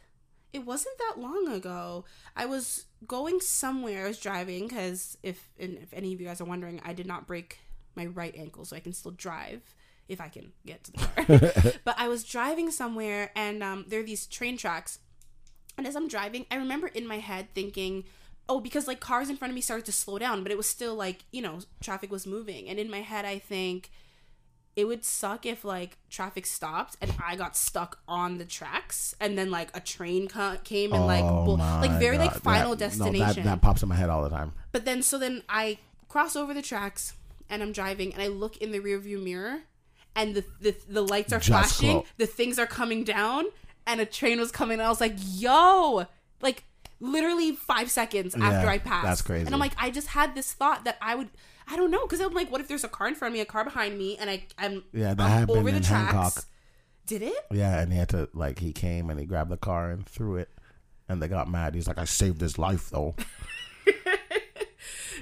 it 0.52 0.64
wasn't 0.64 0.96
that 0.98 1.20
long 1.20 1.48
ago. 1.48 2.04
I 2.36 2.46
was 2.46 2.86
going 3.06 3.40
somewhere. 3.40 4.04
I 4.04 4.08
was 4.08 4.20
driving 4.20 4.68
cuz 4.68 5.16
if 5.22 5.50
and 5.58 5.78
if 5.78 5.92
any 5.92 6.12
of 6.12 6.20
you 6.20 6.26
guys 6.26 6.40
are 6.40 6.44
wondering, 6.44 6.80
I 6.84 6.92
did 6.92 7.06
not 7.06 7.26
break 7.26 7.58
my 7.94 8.06
right 8.06 8.34
ankle 8.36 8.64
so 8.64 8.76
I 8.76 8.80
can 8.80 8.92
still 8.92 9.12
drive 9.12 9.74
if 10.06 10.20
I 10.20 10.28
can 10.28 10.52
get 10.66 10.84
to 10.84 10.92
the 10.92 10.98
car. 10.98 11.72
but 11.84 11.94
I 11.98 12.08
was 12.08 12.24
driving 12.24 12.70
somewhere 12.70 13.30
and 13.34 13.62
um, 13.62 13.86
there 13.88 14.00
are 14.00 14.04
these 14.04 14.26
train 14.26 14.56
tracks. 14.56 14.98
And 15.76 15.86
as 15.86 15.96
I'm 15.96 16.08
driving, 16.08 16.46
I 16.50 16.56
remember 16.56 16.86
in 16.88 17.06
my 17.06 17.18
head 17.18 17.48
thinking, 17.54 18.04
oh, 18.48 18.60
because 18.60 18.86
like 18.86 19.00
cars 19.00 19.28
in 19.30 19.36
front 19.36 19.50
of 19.50 19.54
me 19.54 19.60
started 19.60 19.86
to 19.86 19.92
slow 19.92 20.18
down, 20.18 20.42
but 20.42 20.52
it 20.52 20.56
was 20.58 20.66
still 20.66 20.94
like, 20.94 21.24
you 21.32 21.42
know, 21.42 21.58
traffic 21.82 22.10
was 22.10 22.26
moving. 22.26 22.68
And 22.68 22.78
in 22.78 22.90
my 22.90 23.00
head, 23.00 23.24
I 23.24 23.38
think 23.38 23.90
it 24.76 24.86
would 24.86 25.04
suck 25.04 25.46
if 25.46 25.64
like 25.64 25.98
traffic 26.10 26.44
stopped 26.46 26.96
and 27.00 27.12
I 27.24 27.36
got 27.36 27.56
stuck 27.56 28.00
on 28.08 28.38
the 28.38 28.44
tracks 28.44 29.14
and 29.20 29.38
then 29.38 29.50
like 29.50 29.70
a 29.76 29.80
train 29.80 30.28
came 30.64 30.92
and 30.92 31.06
like, 31.06 31.22
Oh 31.24 31.44
bull- 31.44 31.56
like 31.58 31.92
very 32.00 32.18
like 32.18 32.34
final 32.34 32.74
That- 32.74 32.96
no, 32.98 33.04
destination. 33.06 33.44
that, 33.44 33.50
that 33.50 33.62
pops 33.62 33.82
in 33.82 33.88
my 33.88 33.94
head 33.94 34.10
all 34.10 34.22
the 34.24 34.30
time. 34.30 34.52
But 34.72 34.84
then, 34.84 35.02
so 35.02 35.16
then 35.18 35.42
I 35.48 35.78
cross 36.08 36.34
over 36.36 36.52
the 36.54 36.62
tracks 36.62 37.14
and 37.48 37.62
I'm 37.62 37.72
driving 37.72 38.12
and 38.12 38.22
I 38.22 38.26
look 38.26 38.56
in 38.58 38.72
the 38.72 38.80
rearview 38.80 39.22
mirror 39.22 39.60
and 40.16 40.34
the, 40.34 40.44
the, 40.60 40.74
the 40.88 41.02
lights 41.02 41.32
are 41.32 41.38
Just 41.38 41.48
flashing, 41.48 41.90
clo- 42.02 42.06
the 42.18 42.26
things 42.26 42.58
are 42.58 42.66
coming 42.66 43.04
down, 43.04 43.44
and 43.86 44.00
a 44.00 44.06
train 44.06 44.38
was 44.40 44.50
coming. 44.50 44.74
And 44.78 44.82
I 44.86 44.88
was 44.88 45.00
like, 45.00 45.14
yo, 45.34 46.06
like 46.40 46.64
literally 47.00 47.52
five 47.52 47.90
seconds 47.90 48.34
after 48.34 48.66
Yeah, 48.66 48.72
I 48.72 48.78
passed. 48.78 49.04
that's 49.06 49.22
crazy. 49.22 49.46
And 49.46 49.54
I'm 49.54 49.60
like, 49.60 49.72
I 49.78 49.90
just 49.90 50.08
had 50.08 50.34
this 50.34 50.52
thought 50.52 50.84
that 50.84 50.96
I 51.02 51.14
would. 51.14 51.28
I 51.66 51.76
don't 51.76 51.90
know 51.90 52.02
because 52.06 52.20
I'm 52.20 52.34
like, 52.34 52.50
what 52.52 52.60
if 52.60 52.68
there's 52.68 52.84
a 52.84 52.88
car 52.88 53.08
in 53.08 53.14
front 53.14 53.32
of 53.32 53.34
me, 53.36 53.40
a 53.40 53.46
car 53.46 53.64
behind 53.64 53.96
me, 53.96 54.16
and 54.18 54.28
I 54.28 54.44
I'm 54.58 54.84
Yeah, 54.92 55.14
that 55.14 55.20
I'm 55.24 55.30
happened 55.30 55.58
over 55.58 55.70
the 55.70 55.76
in 55.78 55.82
tracks. 55.82 56.12
Hancock. 56.12 56.44
Did 57.06 57.22
it? 57.22 57.46
Yeah, 57.50 57.80
and 57.80 57.92
he 57.92 57.98
had 57.98 58.08
to 58.10 58.28
like 58.34 58.58
he 58.58 58.72
came 58.72 59.10
and 59.10 59.18
he 59.20 59.26
grabbed 59.26 59.50
the 59.50 59.56
car 59.56 59.90
and 59.90 60.06
threw 60.06 60.36
it, 60.36 60.48
and 61.08 61.22
they 61.22 61.28
got 61.28 61.50
mad. 61.50 61.74
He's 61.74 61.86
like, 61.88 61.98
I 61.98 62.04
saved 62.04 62.40
his 62.40 62.58
life 62.58 62.90
though. 62.90 63.14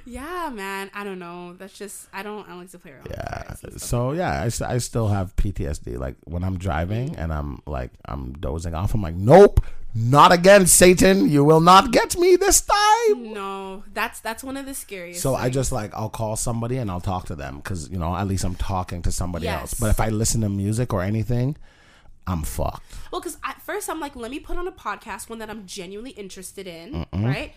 Yeah, 0.05 0.51
man. 0.53 0.91
I 0.95 1.05
don't 1.05 1.19
know. 1.19 1.55
That's 1.55 1.77
just 1.77 2.09
I 2.13 2.23
don't. 2.23 2.45
I 2.47 2.51
don't 2.51 2.61
like 2.61 2.71
to 2.71 2.79
play 2.79 2.93
around. 2.93 3.09
Yeah. 3.11 3.43
cars 3.45 3.63
and 3.65 3.73
stuff. 3.73 3.89
So 3.89 4.13
yeah, 4.13 4.43
I 4.43 4.79
still 4.79 5.09
have 5.09 5.35
PTSD. 5.37 5.99
Like 5.99 6.17
when 6.25 6.45
I'm 6.45 6.59
driving 6.59 7.17
and 7.17 7.33
I'm 7.33 7.63
like 7.67 7.91
I'm 8.05 8.33
dozing 8.35 8.75
off, 8.75 8.95
I'm 8.95 9.03
like, 9.03 9.15
nope, 9.15 9.61
not 9.95 10.33
again, 10.33 10.67
Satan. 10.67 11.29
You 11.29 11.45
will 11.45 11.61
not 11.61 11.93
get 11.93 12.17
me 12.17 12.37
this 12.37 12.63
time. 12.63 13.33
No, 13.33 13.85
that's 13.93 14.21
that's 14.21 14.43
one 14.43 14.57
of 14.57 14.67
the 14.67 14.75
scariest. 14.75 15.21
So 15.21 15.35
I 15.35 15.51
just 15.51 15.71
like 15.73 15.95
I'll 15.95 16.09
call 16.09 16.37
somebody 16.37 16.79
and 16.79 16.91
I'll 16.91 17.01
talk 17.01 17.27
to 17.27 17.35
them 17.35 17.57
because 17.57 17.91
you 17.91 17.99
know 17.99 18.17
at 18.17 18.27
least 18.27 18.45
I'm 18.45 18.55
talking 18.55 19.03
to 19.03 19.13
somebody 19.13 19.49
else. 19.49 19.75
But 19.75 19.91
if 19.91 20.01
I 20.01 20.09
listen 20.09 20.41
to 20.41 20.49
music 20.49 20.93
or 20.93 21.03
anything, 21.03 21.57
I'm 22.27 22.43
fucked. 22.43 22.83
Well, 23.11 23.21
because 23.21 23.37
at 23.45 23.61
first 23.63 23.91
I'm 23.91 24.01
like, 24.01 24.17
let 24.17 24.31
me 24.31 24.41
put 24.41 24.57
on 24.57 24.67
a 24.67 24.73
podcast, 24.73 25.29
one 25.29 25.39
that 25.41 25.51
I'm 25.51 25.67
genuinely 25.67 26.13
interested 26.13 26.67
in, 26.67 27.07
right? 27.13 27.53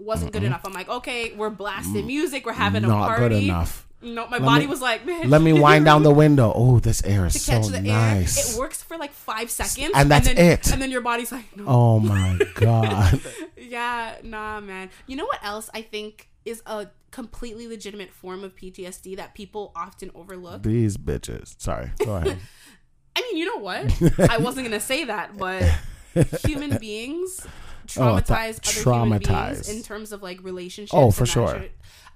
Wasn't 0.00 0.32
good 0.32 0.42
enough. 0.42 0.62
I'm 0.64 0.72
like, 0.72 0.88
okay, 0.88 1.32
we're 1.34 1.50
blasting 1.50 2.04
mm. 2.04 2.06
music, 2.06 2.46
we're 2.46 2.52
having 2.52 2.84
a 2.84 2.88
Not 2.88 3.08
party. 3.08 3.22
good 3.36 3.44
enough. 3.44 3.86
No, 4.02 4.26
my 4.28 4.38
Let 4.38 4.42
body 4.46 4.60
me- 4.62 4.66
was 4.68 4.80
like, 4.80 5.04
man, 5.04 5.28
Let 5.28 5.42
me 5.42 5.52
wind 5.60 5.84
down 5.84 6.02
the 6.02 6.10
window. 6.10 6.50
Oh, 6.56 6.80
this 6.80 7.04
air 7.04 7.26
is 7.26 7.34
to 7.34 7.38
so 7.38 7.52
catch 7.52 7.66
the 7.66 7.82
nice. 7.82 8.38
air. 8.48 8.54
It 8.54 8.58
works 8.58 8.82
for 8.82 8.96
like 8.96 9.12
five 9.12 9.50
seconds, 9.50 9.92
And 9.94 10.10
that's 10.10 10.26
then, 10.26 10.38
it. 10.38 10.72
And 10.72 10.80
then 10.80 10.90
your 10.90 11.02
body's 11.02 11.30
like, 11.30 11.54
no, 11.56 11.64
Oh 11.66 11.98
my 12.00 12.38
god. 12.54 13.20
yeah, 13.58 14.16
nah, 14.22 14.60
man. 14.60 14.88
You 15.06 15.16
know 15.16 15.26
what 15.26 15.44
else 15.44 15.68
I 15.74 15.82
think 15.82 16.30
is 16.46 16.62
a 16.64 16.86
completely 17.10 17.68
legitimate 17.68 18.10
form 18.10 18.42
of 18.42 18.56
PTSD 18.56 19.16
that 19.18 19.34
people 19.34 19.70
often 19.76 20.10
overlook? 20.14 20.62
These 20.62 20.96
bitches. 20.96 21.60
Sorry. 21.60 21.90
Go 22.02 22.16
ahead. 22.16 22.38
I 23.16 23.20
mean, 23.20 23.36
you 23.36 23.44
know 23.44 23.58
what? 23.58 24.30
I 24.30 24.38
wasn't 24.38 24.66
gonna 24.66 24.80
say 24.80 25.04
that, 25.04 25.36
but 25.36 25.62
human 26.46 26.78
beings 26.78 27.46
Oh, 27.98 28.14
I 28.14 28.20
traumatize 28.20 28.30
other 28.30 29.18
traumatized. 29.18 29.74
in 29.74 29.82
terms 29.82 30.12
of 30.12 30.22
like 30.22 30.42
relationships. 30.42 30.94
Oh, 30.94 31.10
for 31.10 31.26
sure. 31.26 31.66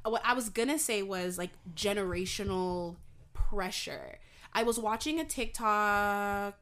What 0.04 0.22
I 0.24 0.34
was 0.34 0.50
gonna 0.50 0.78
say 0.78 1.02
was 1.02 1.38
like 1.38 1.50
generational 1.74 2.96
pressure. 3.32 4.18
I 4.52 4.62
was 4.62 4.78
watching 4.78 5.18
a 5.18 5.24
TikTok. 5.24 6.58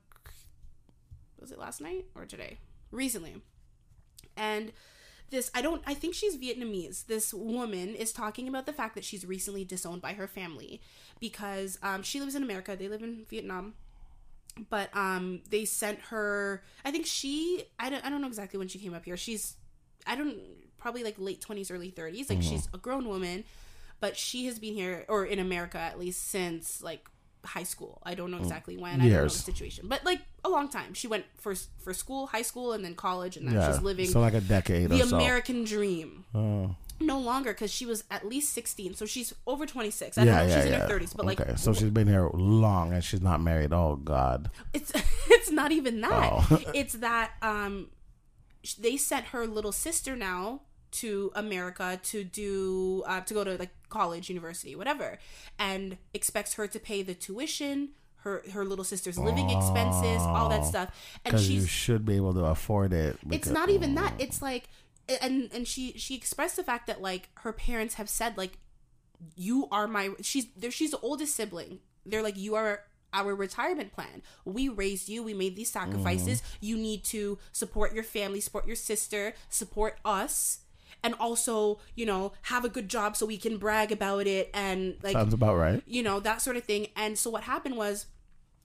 Was 1.41 1.51
it 1.51 1.59
last 1.59 1.81
night 1.81 2.07
or 2.15 2.25
today? 2.25 2.59
Recently, 2.91 3.43
and 4.37 4.73
this 5.31 5.51
I 5.55 5.63
don't 5.63 5.83
I 5.87 5.95
think 5.95 6.15
she's 6.15 6.37
Vietnamese. 6.37 7.07
This 7.07 7.35
woman 7.35 7.95
is 7.95 8.13
talking 8.13 8.47
about 8.47 8.67
the 8.67 8.73
fact 8.73 8.95
that 8.95 9.05
she's 9.05 9.27
recently 9.27 9.65
disowned 9.65 10.03
by 10.03 10.13
her 10.13 10.29
family 10.29 10.81
because 11.19 11.79
um, 11.83 12.03
she 12.03 12.21
lives 12.21 12.37
in 12.37 12.43
America. 12.43 12.77
They 12.77 12.89
live 12.89 13.03
in 13.03 13.25
Vietnam. 13.29 13.75
But 14.71 14.95
um 14.97 15.41
they 15.51 15.65
sent 15.65 15.99
her 16.11 16.63
I 16.85 16.91
think 16.91 17.07
she 17.07 17.65
I 17.79 17.91
don't 17.91 18.05
I 18.05 18.11
don't 18.11 18.21
know 18.21 18.27
exactly 18.29 18.59
when 18.59 18.69
she 18.69 18.79
came 18.79 18.95
up 18.95 19.05
here. 19.05 19.17
She's 19.17 19.57
I 20.07 20.15
don't 20.17 20.37
probably 20.79 21.05
like 21.05 21.15
late 21.19 21.41
20s 21.41 21.71
early 21.73 21.91
30s. 21.91 22.29
Like 22.29 22.43
she's 22.43 22.69
a 22.75 22.79
grown 22.79 23.09
woman, 23.09 23.45
but 24.01 24.17
she 24.17 24.47
has 24.47 24.59
been 24.59 24.75
here 24.75 25.05
or 25.09 25.25
in 25.25 25.39
America 25.39 25.79
at 25.79 25.99
least 25.99 26.29
since 26.29 26.83
like 26.83 27.09
high 27.45 27.63
school. 27.65 28.01
I 28.05 28.15
don't 28.15 28.31
know 28.31 28.39
exactly 28.39 28.77
when. 28.77 29.01
I 29.01 29.05
don't 29.05 29.13
know 29.13 29.23
the 29.25 29.31
situation. 29.31 29.89
But 29.89 30.05
like 30.05 30.21
a 30.45 30.49
long 30.49 30.69
time. 30.69 30.95
She 30.95 31.07
went 31.09 31.25
for 31.39 31.55
for 31.79 31.95
school, 31.95 32.27
high 32.27 32.43
school 32.43 32.73
and 32.73 32.85
then 32.85 32.95
college 32.95 33.37
and 33.37 33.47
now 33.47 33.53
Yeah. 33.55 33.73
she's 33.73 33.83
living 33.83 34.07
so 34.07 34.21
like 34.21 34.35
a 34.35 34.41
decade 34.41 34.91
the 34.91 35.01
or 35.03 35.07
so. 35.07 35.17
American 35.17 35.65
dream. 35.65 36.25
Oh. 36.35 36.77
No 37.03 37.19
longer 37.19 37.53
because 37.53 37.71
she 37.73 37.87
was 37.87 38.05
at 38.11 38.27
least 38.27 38.53
16. 38.55 38.95
So 38.95 39.07
she's 39.07 39.35
over 39.47 39.67
26. 39.67 40.17
I 40.19 40.25
don't 40.25 40.27
Yeah, 40.35 40.43
know 40.43 40.49
yeah, 40.49 40.57
she's 40.63 40.73
in 40.73 40.81
her 40.81 40.89
30s, 40.89 41.17
but 41.17 41.27
like 41.27 41.59
so 41.59 41.73
she's 41.73 41.91
been 41.91 42.09
here 42.09 42.29
long 42.33 42.93
and 42.93 43.03
she's 43.05 43.21
not 43.23 43.41
married. 43.41 43.73
Oh 43.73 43.97
God. 43.97 44.51
it's 44.73 44.93
it's 45.29 45.51
not 45.51 45.73
even 45.73 46.01
that. 46.03 46.31
Oh. 46.33 46.61
it's 46.75 46.95
that 46.95 47.33
um 47.43 47.91
they 48.79 48.97
sent 48.97 49.27
her 49.27 49.47
little 49.47 49.73
sister 49.73 50.15
now 50.17 50.61
to 50.93 51.33
America 51.35 51.99
to 52.03 52.23
do 52.23 53.03
uh, 53.07 53.21
to 53.23 53.35
go 53.35 53.45
to 53.45 53.57
like 53.57 53.71
college, 53.89 54.29
university, 54.29 54.77
whatever, 54.77 55.19
and 55.59 55.97
expects 56.15 56.55
her 56.55 56.67
to 56.69 56.79
pay 56.79 57.03
the 57.03 57.15
tuition, 57.15 57.91
her 58.17 58.43
her 58.53 58.65
little 58.65 58.85
sister's 58.85 59.19
living 59.19 59.49
expenses, 59.51 60.21
all 60.23 60.49
that 60.51 60.65
stuff, 60.65 60.91
and 61.25 61.33
Because 61.33 61.49
you 61.51 61.65
should 61.67 62.05
be 62.05 62.17
able 62.17 62.35
to 62.35 62.45
afford 62.45 62.93
it. 62.93 63.17
it's 63.31 63.49
not 63.49 63.71
even 63.71 63.95
that 63.97 64.13
it's 64.19 64.43
like 64.43 64.69
and 65.09 65.51
and 65.53 65.67
she 65.67 65.93
she 65.97 66.15
expressed 66.15 66.57
the 66.57 66.65
fact 66.65 66.87
that 66.87 67.01
like 67.01 67.31
her 67.37 67.53
parents 67.53 67.95
have 67.95 68.09
said 68.09 68.37
like 68.37 68.59
you 69.37 69.69
are 69.71 69.87
my 69.87 70.11
she's 70.21 70.47
there 70.57 70.71
she's 70.71 70.91
the 70.91 71.01
oldest 71.01 71.35
sibling. 71.35 71.81
They're 72.05 72.23
like 72.23 72.37
you 72.37 72.55
are 72.55 72.85
our 73.13 73.35
retirement 73.35 73.93
plan. 73.93 74.23
We 74.45 74.69
raised 74.69 75.09
you. 75.09 75.23
We 75.23 75.35
made 75.35 75.55
these 75.55 75.71
sacrifices. 75.71 76.41
Mm-hmm. 76.41 76.67
you 76.67 76.77
need 76.77 77.05
to 77.05 77.39
support 77.53 77.93
your 77.93 78.05
family 78.05 78.41
support 78.41 78.67
your 78.67 78.77
sister 78.77 79.35
support 79.49 79.99
us 80.05 80.61
and 81.05 81.15
also 81.15 81.79
you 81.95 82.07
know 82.07 82.33
have 82.43 82.65
a 82.65 82.69
good 82.69 82.89
job 82.89 83.17
so 83.17 83.27
we 83.27 83.37
can 83.37 83.59
brag 83.59 83.93
about 83.93 84.27
it 84.27 84.51
and 84.55 84.97
like 85.03 85.13
Sounds 85.13 85.35
about 85.35 85.57
right. 85.57 85.83
you 85.87 86.03
know 86.03 86.21
that 86.21 86.43
sort 86.43 86.57
of 86.57 86.65
thing. 86.65 86.89
And 86.97 87.19
so 87.19 87.31
what 87.31 87.45
happened 87.45 87.77
was 87.77 88.07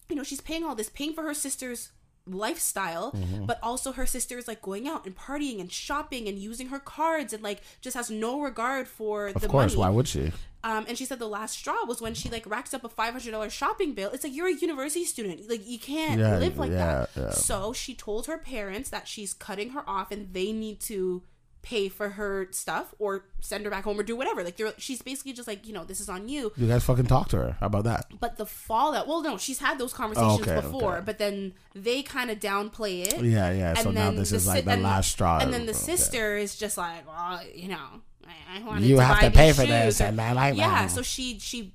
you 0.09 0.15
know 0.15 0.23
she's 0.23 0.41
paying 0.41 0.63
all 0.63 0.75
this 0.75 0.89
paying 0.89 1.13
for 1.13 1.23
her 1.23 1.33
sister's 1.33 1.89
lifestyle 2.29 3.11
Mm-hmm. 3.11 3.45
but 3.45 3.59
also 3.63 3.91
her 3.93 4.05
sister 4.05 4.37
is 4.37 4.47
like 4.47 4.61
going 4.61 4.87
out 4.87 5.05
and 5.05 5.15
partying 5.15 5.59
and 5.59 5.71
shopping 5.71 6.27
and 6.27 6.37
using 6.37 6.67
her 6.67 6.79
cards 6.79 7.33
and 7.33 7.41
like 7.43 7.61
just 7.81 7.95
has 7.95 8.09
no 8.09 8.41
regard 8.41 8.87
for 8.87 9.27
Of 9.27 9.41
the 9.41 9.47
course. 9.47 9.73
money 9.75 9.79
Why 9.79 9.89
would 9.95 10.07
she? 10.07 10.31
um, 10.63 10.85
and 10.87 10.97
she 10.97 11.05
said 11.05 11.19
the 11.19 11.27
last 11.27 11.57
straw 11.59 11.85
was 11.85 12.01
when 12.01 12.13
she 12.13 12.29
like 12.29 12.45
racks 12.45 12.73
up 12.73 12.83
a 12.83 12.89
five 12.89 13.13
hundred 13.13 13.31
dollar 13.31 13.49
shopping 13.49 13.93
bill. 13.93 14.09
It's 14.11 14.23
like 14.23 14.35
you're 14.35 14.47
a 14.47 14.53
university 14.53 15.05
student, 15.05 15.49
like 15.49 15.65
you 15.67 15.79
can't 15.79 16.19
Yeah, 16.19 16.37
live 16.37 16.57
like 16.57 16.71
that. 16.71 17.09
yeah, 17.15 17.23
yeah. 17.23 17.29
So 17.31 17.73
she 17.73 17.93
told 17.93 18.27
her 18.27 18.37
parents 18.37 18.89
that 18.89 19.07
she's 19.07 19.33
cutting 19.33 19.69
her 19.69 19.83
off, 19.87 20.11
and 20.11 20.33
they 20.33 20.51
need 20.51 20.79
to 20.81 21.21
pay 21.61 21.89
for 21.89 22.09
her 22.09 22.47
stuff 22.51 22.93
or 22.99 23.25
send 23.41 23.65
her 23.65 23.71
back 23.71 23.83
home 23.83 23.99
or 23.99 24.03
do 24.03 24.15
whatever. 24.15 24.43
Like 24.43 24.59
she's 24.77 25.01
basically 25.01 25.33
just 25.33 25.47
like 25.47 25.67
you 25.67 25.73
know 25.73 25.83
this 25.83 25.99
is 25.99 26.07
on 26.09 26.29
you. 26.29 26.51
You 26.55 26.67
guys 26.67 26.83
fucking 26.83 27.07
talk 27.07 27.29
to 27.29 27.37
her. 27.37 27.57
How 27.59 27.67
about 27.67 27.83
that? 27.85 28.05
But 28.19 28.37
the 28.37 28.45
fallout, 28.45 29.07
well, 29.07 29.21
no, 29.21 29.37
she's 29.37 29.59
had 29.59 29.77
those 29.77 29.93
conversations 29.93 30.41
Okay, 30.47 30.55
before, 30.55 30.95
okay. 30.97 31.05
but 31.05 31.17
then 31.17 31.53
they 31.75 32.03
kind 32.03 32.31
of 32.31 32.39
downplay 32.39 33.05
it. 33.07 33.21
Yeah, 33.23 33.51
yeah. 33.51 33.73
So 33.75 33.91
now 33.91 34.11
this 34.11 34.29
the 34.29 34.37
is 34.37 34.47
like 34.47 34.65
the 34.65 34.71
and- 34.71 34.83
last 34.83 35.11
straw. 35.11 35.39
And 35.39 35.53
then 35.53 35.65
the 35.65 35.71
Okay. 35.73 35.79
sister 35.79 36.37
is 36.37 36.55
just 36.55 36.77
like, 36.77 37.05
well, 37.07 37.41
you 37.53 37.67
know, 37.69 38.01
I, 38.25 38.59
I 38.59 38.63
wanted 38.63 38.85
You 38.85 38.97
to 38.97 39.03
have 39.03 39.19
to 39.21 39.31
pay 39.31 39.51
for 39.53 39.65
this, 39.65 39.97
shoes," 39.97 40.01
or- 40.01 40.05
and 40.05 40.21
I 40.21 40.33
like 40.33 40.55
yeah. 40.57 40.87
So 40.87 41.01
she 41.01 41.39
she 41.39 41.73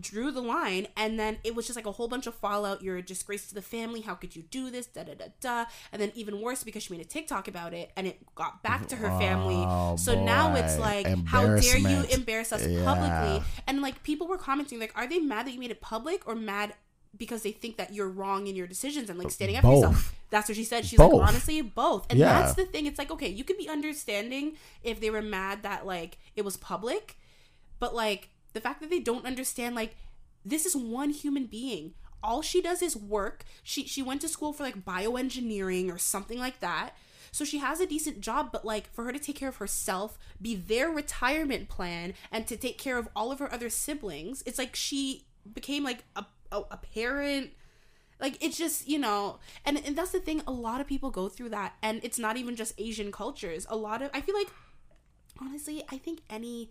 drew 0.00 0.30
the 0.32 0.40
line, 0.40 0.88
and 0.96 1.18
then 1.18 1.38
it 1.44 1.54
was 1.54 1.66
just 1.66 1.76
like 1.76 1.86
a 1.86 1.92
whole 1.92 2.08
bunch 2.08 2.26
of 2.26 2.34
fallout. 2.34 2.82
You're 2.82 2.96
a 2.96 3.02
disgrace 3.02 3.46
to 3.48 3.54
the 3.54 3.62
family. 3.62 4.00
How 4.00 4.14
could 4.14 4.34
you 4.34 4.42
do 4.42 4.70
this? 4.70 4.86
Da 4.86 5.04
da 5.04 5.14
da 5.14 5.26
da. 5.40 5.64
And 5.92 6.02
then 6.02 6.10
even 6.14 6.40
worse 6.40 6.64
because 6.64 6.82
she 6.82 6.92
made 6.92 7.00
a 7.04 7.08
TikTok 7.08 7.46
about 7.48 7.72
it, 7.74 7.92
and 7.96 8.06
it 8.06 8.18
got 8.34 8.62
back 8.62 8.86
to 8.88 8.96
her 8.96 9.08
family. 9.18 9.56
Oh, 9.56 9.96
so 9.96 10.22
now 10.24 10.54
it's 10.56 10.78
like, 10.78 11.06
how 11.26 11.46
dare 11.56 11.78
you 11.78 12.02
embarrass 12.10 12.52
us 12.52 12.66
Yeah. 12.66 12.84
publicly? 12.84 13.46
And 13.66 13.82
like 13.82 14.02
people 14.02 14.26
were 14.26 14.38
commenting, 14.38 14.80
like, 14.80 14.92
are 14.96 15.06
they 15.06 15.18
mad 15.20 15.46
that 15.46 15.52
you 15.52 15.60
made 15.60 15.70
it 15.70 15.80
public 15.80 16.26
or 16.26 16.34
mad? 16.34 16.74
Because 17.16 17.42
they 17.42 17.52
think 17.52 17.76
that 17.76 17.94
you're 17.94 18.08
wrong 18.08 18.48
in 18.48 18.56
your 18.56 18.66
decisions 18.66 19.08
and 19.08 19.16
like 19.16 19.30
standing 19.30 19.56
up 19.56 19.62
for 19.62 19.72
yourself. 19.74 20.12
That's 20.30 20.48
what 20.48 20.56
she 20.56 20.64
said. 20.64 20.84
She's 20.84 20.98
Both. 20.98 21.12
like, 21.12 21.28
honestly, 21.28 21.62
both. 21.62 22.06
And 22.10 22.18
Yeah. 22.18 22.40
that's 22.40 22.54
the 22.54 22.64
thing. 22.64 22.86
It's 22.86 22.98
like, 22.98 23.12
okay, 23.12 23.28
you 23.28 23.44
could 23.44 23.56
be 23.56 23.68
understanding 23.68 24.56
if 24.82 24.98
they 24.98 25.10
were 25.10 25.22
mad 25.22 25.62
that 25.62 25.86
like 25.86 26.18
it 26.34 26.44
was 26.44 26.56
public, 26.56 27.16
but 27.78 27.94
like 27.94 28.30
the 28.54 28.60
fact 28.60 28.80
that 28.80 28.90
they 28.90 29.00
don't 29.00 29.26
understand, 29.26 29.74
like, 29.74 29.96
this 30.44 30.64
is 30.64 30.74
one 30.74 31.10
human 31.10 31.46
being. 31.46 31.94
All 32.22 32.40
she 32.40 32.62
does 32.62 32.80
is 32.80 32.96
work. 32.96 33.44
She 33.62 33.86
she 33.86 34.02
went 34.02 34.22
to 34.22 34.28
school 34.28 34.54
for 34.54 34.62
like 34.62 34.84
bioengineering 34.84 35.92
or 35.92 35.98
something 35.98 36.38
like 36.38 36.60
that. 36.60 36.96
So 37.32 37.44
she 37.44 37.58
has 37.58 37.80
a 37.80 37.86
decent 37.86 38.20
job, 38.20 38.50
but 38.50 38.64
like 38.64 38.90
for 38.94 39.04
her 39.04 39.12
to 39.12 39.18
take 39.18 39.36
care 39.36 39.48
of 39.50 39.56
herself, 39.56 40.18
be 40.40 40.54
their 40.54 40.88
retirement 40.88 41.68
plan, 41.68 42.14
and 42.32 42.46
to 42.46 42.56
take 42.56 42.78
care 42.78 42.96
of 42.96 43.08
all 43.14 43.30
of 43.30 43.40
her 43.40 43.52
other 43.52 43.68
siblings, 43.68 44.42
it's 44.46 44.58
like 44.58 44.74
she 44.74 45.26
became 45.52 45.84
like 45.84 46.04
a 46.16 46.24
a, 46.52 46.62
a 46.70 46.76
parent 46.94 47.50
like 48.20 48.42
it's 48.42 48.56
just 48.56 48.88
you 48.88 48.98
know 48.98 49.38
and, 49.64 49.80
and 49.84 49.96
that's 49.96 50.12
the 50.12 50.20
thing 50.20 50.42
a 50.46 50.52
lot 50.52 50.80
of 50.80 50.86
people 50.86 51.10
go 51.10 51.28
through 51.28 51.48
that 51.48 51.74
and 51.82 52.00
it's 52.02 52.18
not 52.18 52.36
even 52.36 52.54
just 52.54 52.72
asian 52.78 53.10
cultures 53.10 53.66
a 53.68 53.76
lot 53.76 54.00
of 54.00 54.10
i 54.14 54.20
feel 54.20 54.34
like 54.34 54.48
honestly 55.40 55.82
i 55.90 55.98
think 55.98 56.20
any 56.30 56.70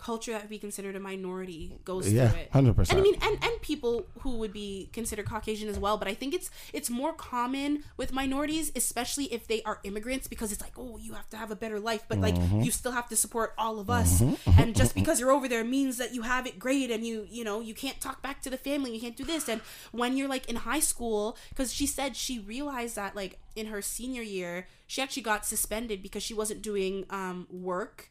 culture 0.00 0.32
that 0.32 0.42
would 0.42 0.50
be 0.50 0.58
considered 0.58 0.96
a 0.96 1.00
minority 1.00 1.78
goes 1.84 2.10
Yeah, 2.12 2.28
through 2.28 2.40
it. 2.40 2.52
100%. 2.52 2.90
and 2.90 2.98
i 2.98 3.02
mean 3.02 3.16
and, 3.22 3.38
and 3.44 3.54
people 3.60 4.06
who 4.22 4.32
would 4.40 4.52
be 4.52 4.88
considered 4.92 5.26
caucasian 5.26 5.68
as 5.68 5.78
well 5.78 5.96
but 5.96 6.08
i 6.08 6.14
think 6.14 6.34
it's 6.34 6.50
it's 6.72 6.88
more 6.90 7.12
common 7.12 7.84
with 7.96 8.12
minorities 8.12 8.72
especially 8.74 9.26
if 9.26 9.46
they 9.46 9.62
are 9.64 9.78
immigrants 9.84 10.26
because 10.26 10.50
it's 10.52 10.62
like 10.62 10.72
oh 10.78 10.96
you 10.98 11.12
have 11.12 11.28
to 11.28 11.36
have 11.36 11.50
a 11.50 11.56
better 11.56 11.78
life 11.78 12.04
but 12.08 12.18
like 12.18 12.34
Mm-hmm. 12.40 12.60
you 12.62 12.70
still 12.70 12.92
have 12.92 13.08
to 13.08 13.16
support 13.16 13.52
all 13.58 13.78
of 13.80 13.90
us. 13.90 14.22
And 14.58 14.74
just 14.74 14.94
because 14.94 15.20
you're 15.20 15.30
over 15.32 15.46
there 15.48 15.62
means 15.64 15.98
that 15.98 16.14
you 16.14 16.22
have 16.22 16.46
it 16.46 16.58
great 16.58 16.90
and 16.90 17.04
you 17.06 17.26
you 17.30 17.44
know 17.44 17.60
you 17.60 17.74
can't 17.74 18.00
talk 18.00 18.22
back 18.22 18.40
to 18.42 18.50
the 18.50 18.56
family 18.56 18.94
you 18.94 19.00
can't 19.00 19.16
do 19.16 19.24
this. 19.24 19.48
And 19.48 19.60
when 19.92 20.16
you're 20.16 20.28
like 20.28 20.48
in 20.48 20.56
high 20.56 20.80
school 20.80 21.36
because 21.50 21.72
she 21.72 21.86
said 21.86 22.16
she 22.16 22.38
realized 22.38 22.96
that 22.96 23.14
like 23.14 23.38
in 23.56 23.66
her 23.66 23.82
senior 23.82 24.22
year 24.22 24.68
she 24.86 25.02
actually 25.02 25.22
got 25.22 25.44
suspended 25.44 26.02
because 26.02 26.22
she 26.22 26.32
wasn't 26.34 26.62
doing 26.62 27.04
um 27.10 27.46
work 27.50 28.09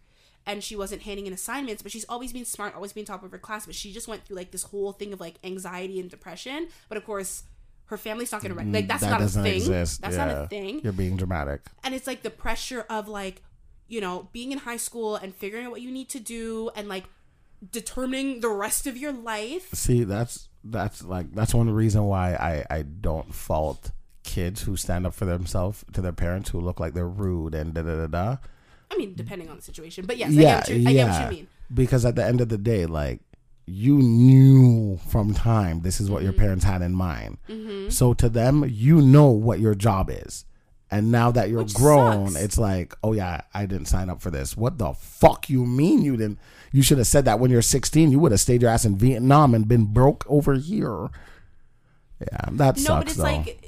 and 0.49 0.63
she 0.63 0.75
wasn't 0.75 1.01
handing 1.03 1.27
in 1.27 1.33
assignments 1.33 1.81
but 1.81 1.91
she's 1.91 2.05
always 2.09 2.33
been 2.33 2.43
smart 2.45 2.75
always 2.75 2.91
been 2.93 3.05
top 3.05 3.23
of 3.23 3.31
her 3.31 3.37
class 3.37 3.65
but 3.65 3.75
she 3.75 3.93
just 3.93 4.07
went 4.07 4.23
through 4.25 4.35
like 4.35 4.51
this 4.51 4.63
whole 4.63 4.91
thing 4.91 5.13
of 5.13 5.19
like 5.19 5.35
anxiety 5.43 5.99
and 5.99 6.09
depression 6.09 6.67
but 6.89 6.97
of 6.97 7.05
course 7.05 7.43
her 7.85 7.97
family's 7.97 8.31
not 8.31 8.41
gonna 8.41 8.53
rec- 8.55 8.67
like 8.67 8.85
mm, 8.85 8.87
that's 8.87 9.01
that 9.01 9.11
not 9.11 9.21
a 9.21 9.27
thing 9.27 9.55
exist. 9.55 10.01
that's 10.01 10.17
not 10.17 10.29
a 10.29 10.47
thing 10.47 10.81
You're 10.83 10.93
being 10.93 11.17
dramatic. 11.17 11.61
and 11.83 11.93
it's 11.95 12.07
like 12.07 12.21
the 12.23 12.29
pressure 12.29 12.85
of 12.89 13.07
like 13.07 13.41
you 13.87 14.01
know 14.01 14.27
being 14.33 14.51
in 14.51 14.59
high 14.59 14.77
school 14.77 15.15
and 15.15 15.33
figuring 15.33 15.65
out 15.65 15.71
what 15.71 15.81
you 15.81 15.91
need 15.91 16.09
to 16.09 16.19
do 16.19 16.69
and 16.75 16.87
like 16.87 17.05
determining 17.71 18.39
the 18.39 18.49
rest 18.49 18.87
of 18.87 18.97
your 18.97 19.11
life 19.11 19.69
See, 19.73 20.03
that's 20.03 20.47
that's 20.63 21.03
like 21.03 21.33
that's 21.33 21.53
one 21.53 21.69
reason 21.69 22.03
why 22.05 22.33
I 22.35 22.65
I 22.77 22.81
don't 22.83 23.33
fault 23.33 23.91
kids 24.23 24.61
who 24.63 24.75
stand 24.77 25.05
up 25.07 25.13
for 25.13 25.25
themselves 25.25 25.83
to 25.93 26.01
their 26.01 26.11
parents 26.13 26.49
who 26.51 26.59
look 26.59 26.79
like 26.79 26.93
they're 26.93 27.07
rude 27.07 27.55
and 27.55 27.73
da 27.73 27.81
da 27.81 27.95
da 27.95 28.07
da. 28.07 28.37
I 28.91 28.97
mean 28.97 29.13
depending 29.15 29.49
on 29.49 29.55
the 29.55 29.61
situation 29.61 30.05
but 30.05 30.17
yes 30.17 30.31
I, 30.31 30.35
get 30.35 30.55
what 30.57 30.69
you, 30.69 30.75
I 30.75 30.91
yeah. 30.91 30.91
get 31.05 31.09
what 31.09 31.31
you 31.31 31.37
mean 31.37 31.47
Because 31.73 32.05
at 32.05 32.15
the 32.15 32.25
end 32.25 32.41
of 32.41 32.49
the 32.49 32.57
day, 32.57 32.85
like 32.87 33.21
you 33.67 33.97
knew 33.97 34.97
from 35.09 35.33
time 35.35 35.81
this 35.81 36.01
is 36.01 36.09
what 36.09 36.23
your 36.23 36.31
Mm-hmm. 36.33 36.41
parents 36.41 36.65
had 36.65 36.81
in 36.81 36.95
mind. 36.95 37.37
So 37.89 38.15
to 38.15 38.27
them, 38.27 38.65
you 38.67 38.99
know 39.01 39.27
what 39.29 39.59
your 39.59 39.75
job 39.75 40.09
is. 40.09 40.45
And 40.89 41.11
now 41.11 41.29
that 41.29 41.49
you're 41.51 41.61
Which 41.61 41.75
grown, 41.75 42.29
sucks. 42.31 42.43
it's 42.43 42.57
like, 42.57 42.95
oh 43.03 43.13
yeah, 43.13 43.41
I 43.53 43.67
didn't 43.67 43.85
sign 43.85 44.09
up 44.09 44.21
for 44.23 44.31
this. 44.31 44.57
What 44.57 44.79
the 44.79 44.93
fuck 44.93 45.47
you 45.47 45.67
mean 45.67 46.01
you 46.01 46.17
didn't? 46.17 46.39
You 46.71 46.81
should 46.81 46.97
have 46.97 47.05
said 47.05 47.25
that 47.25 47.39
when 47.39 47.51
you're 47.51 47.61
16. 47.61 48.11
You 48.11 48.17
would 48.17 48.31
have 48.31 48.41
stayed 48.41 48.63
your 48.63 48.71
ass 48.71 48.85
in 48.85 48.97
Vietnam 48.97 49.53
and 49.53 49.67
been 49.67 49.85
broke 49.85 50.25
over 50.27 50.55
here. 50.55 51.09
Yeah, 52.19 52.49
that 52.53 52.77
no 52.77 52.81
sucks 52.83 52.85
but 52.85 53.07
it's 53.07 53.15
though. 53.17 53.23
like 53.23 53.58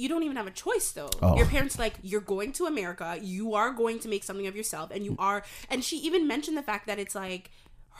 you 0.00 0.08
don't 0.08 0.24
even 0.28 0.36
have 0.36 0.46
a 0.54 0.56
choice 0.66 0.88
though 0.98 1.10
Oh. 1.22 1.36
your 1.36 1.46
parents 1.54 1.78
like 1.84 1.94
you're 2.10 2.26
going 2.34 2.50
to 2.58 2.62
america 2.74 3.08
you 3.20 3.54
are 3.60 3.70
going 3.82 3.98
to 4.04 4.08
make 4.14 4.22
something 4.28 4.46
of 4.46 4.56
yourself 4.60 4.90
and 4.94 5.04
you 5.04 5.14
are 5.18 5.40
and 5.70 5.84
she 5.88 5.96
even 6.08 6.22
mentioned 6.34 6.56
the 6.56 6.62
fact 6.72 6.84
that 6.86 6.98
it's 6.98 7.14
like 7.26 7.50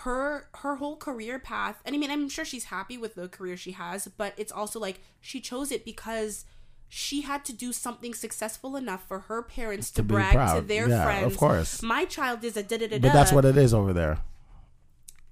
her 0.05 0.49
her 0.63 0.77
whole 0.77 0.97
career 0.97 1.39
path 1.39 1.77
and 1.85 1.95
i 1.95 1.99
mean 1.99 2.11
i'm 2.11 2.29
sure 2.29 2.45
she's 2.53 2.65
happy 2.77 2.97
with 2.97 3.15
the 3.17 3.29
career 3.29 3.57
she 3.57 3.73
has 3.73 4.09
but 4.23 4.33
it's 4.43 4.53
also 4.61 4.79
like 4.81 5.01
she 5.21 5.41
chose 5.41 5.71
it 5.77 5.85
because 5.85 6.45
she 6.89 7.21
had 7.31 7.45
to 7.45 7.53
do 7.53 7.73
something 7.73 8.15
successful 8.15 8.75
enough 8.77 9.03
for 9.07 9.19
her 9.31 9.43
parents 9.43 9.91
to, 9.93 10.03
be 10.03 10.15
brag 10.15 10.33
to 10.33 10.39
proud. 10.39 10.69
their 10.69 10.89
Yeah, 10.89 11.21
of 11.31 11.37
course. 11.37 11.83
my 11.83 12.05
child 12.05 12.43
is 12.43 12.57
a 12.57 12.63
da 12.65 12.79
da 12.79 12.89
da. 12.89 12.99
but 12.99 13.13
that's 13.13 13.31
what 13.37 13.45
it 13.45 13.57
is 13.57 13.73
over 13.75 13.93
there. 13.93 14.19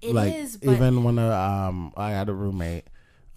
it 0.01 0.13
like 0.13 0.33
is, 0.35 0.55
But 0.57 0.75
even 0.75 1.03
when 1.03 1.19
uh, 1.19 1.35
um 1.35 1.91
I 1.97 2.11
had 2.11 2.29
a 2.29 2.33
roommate, 2.33 2.85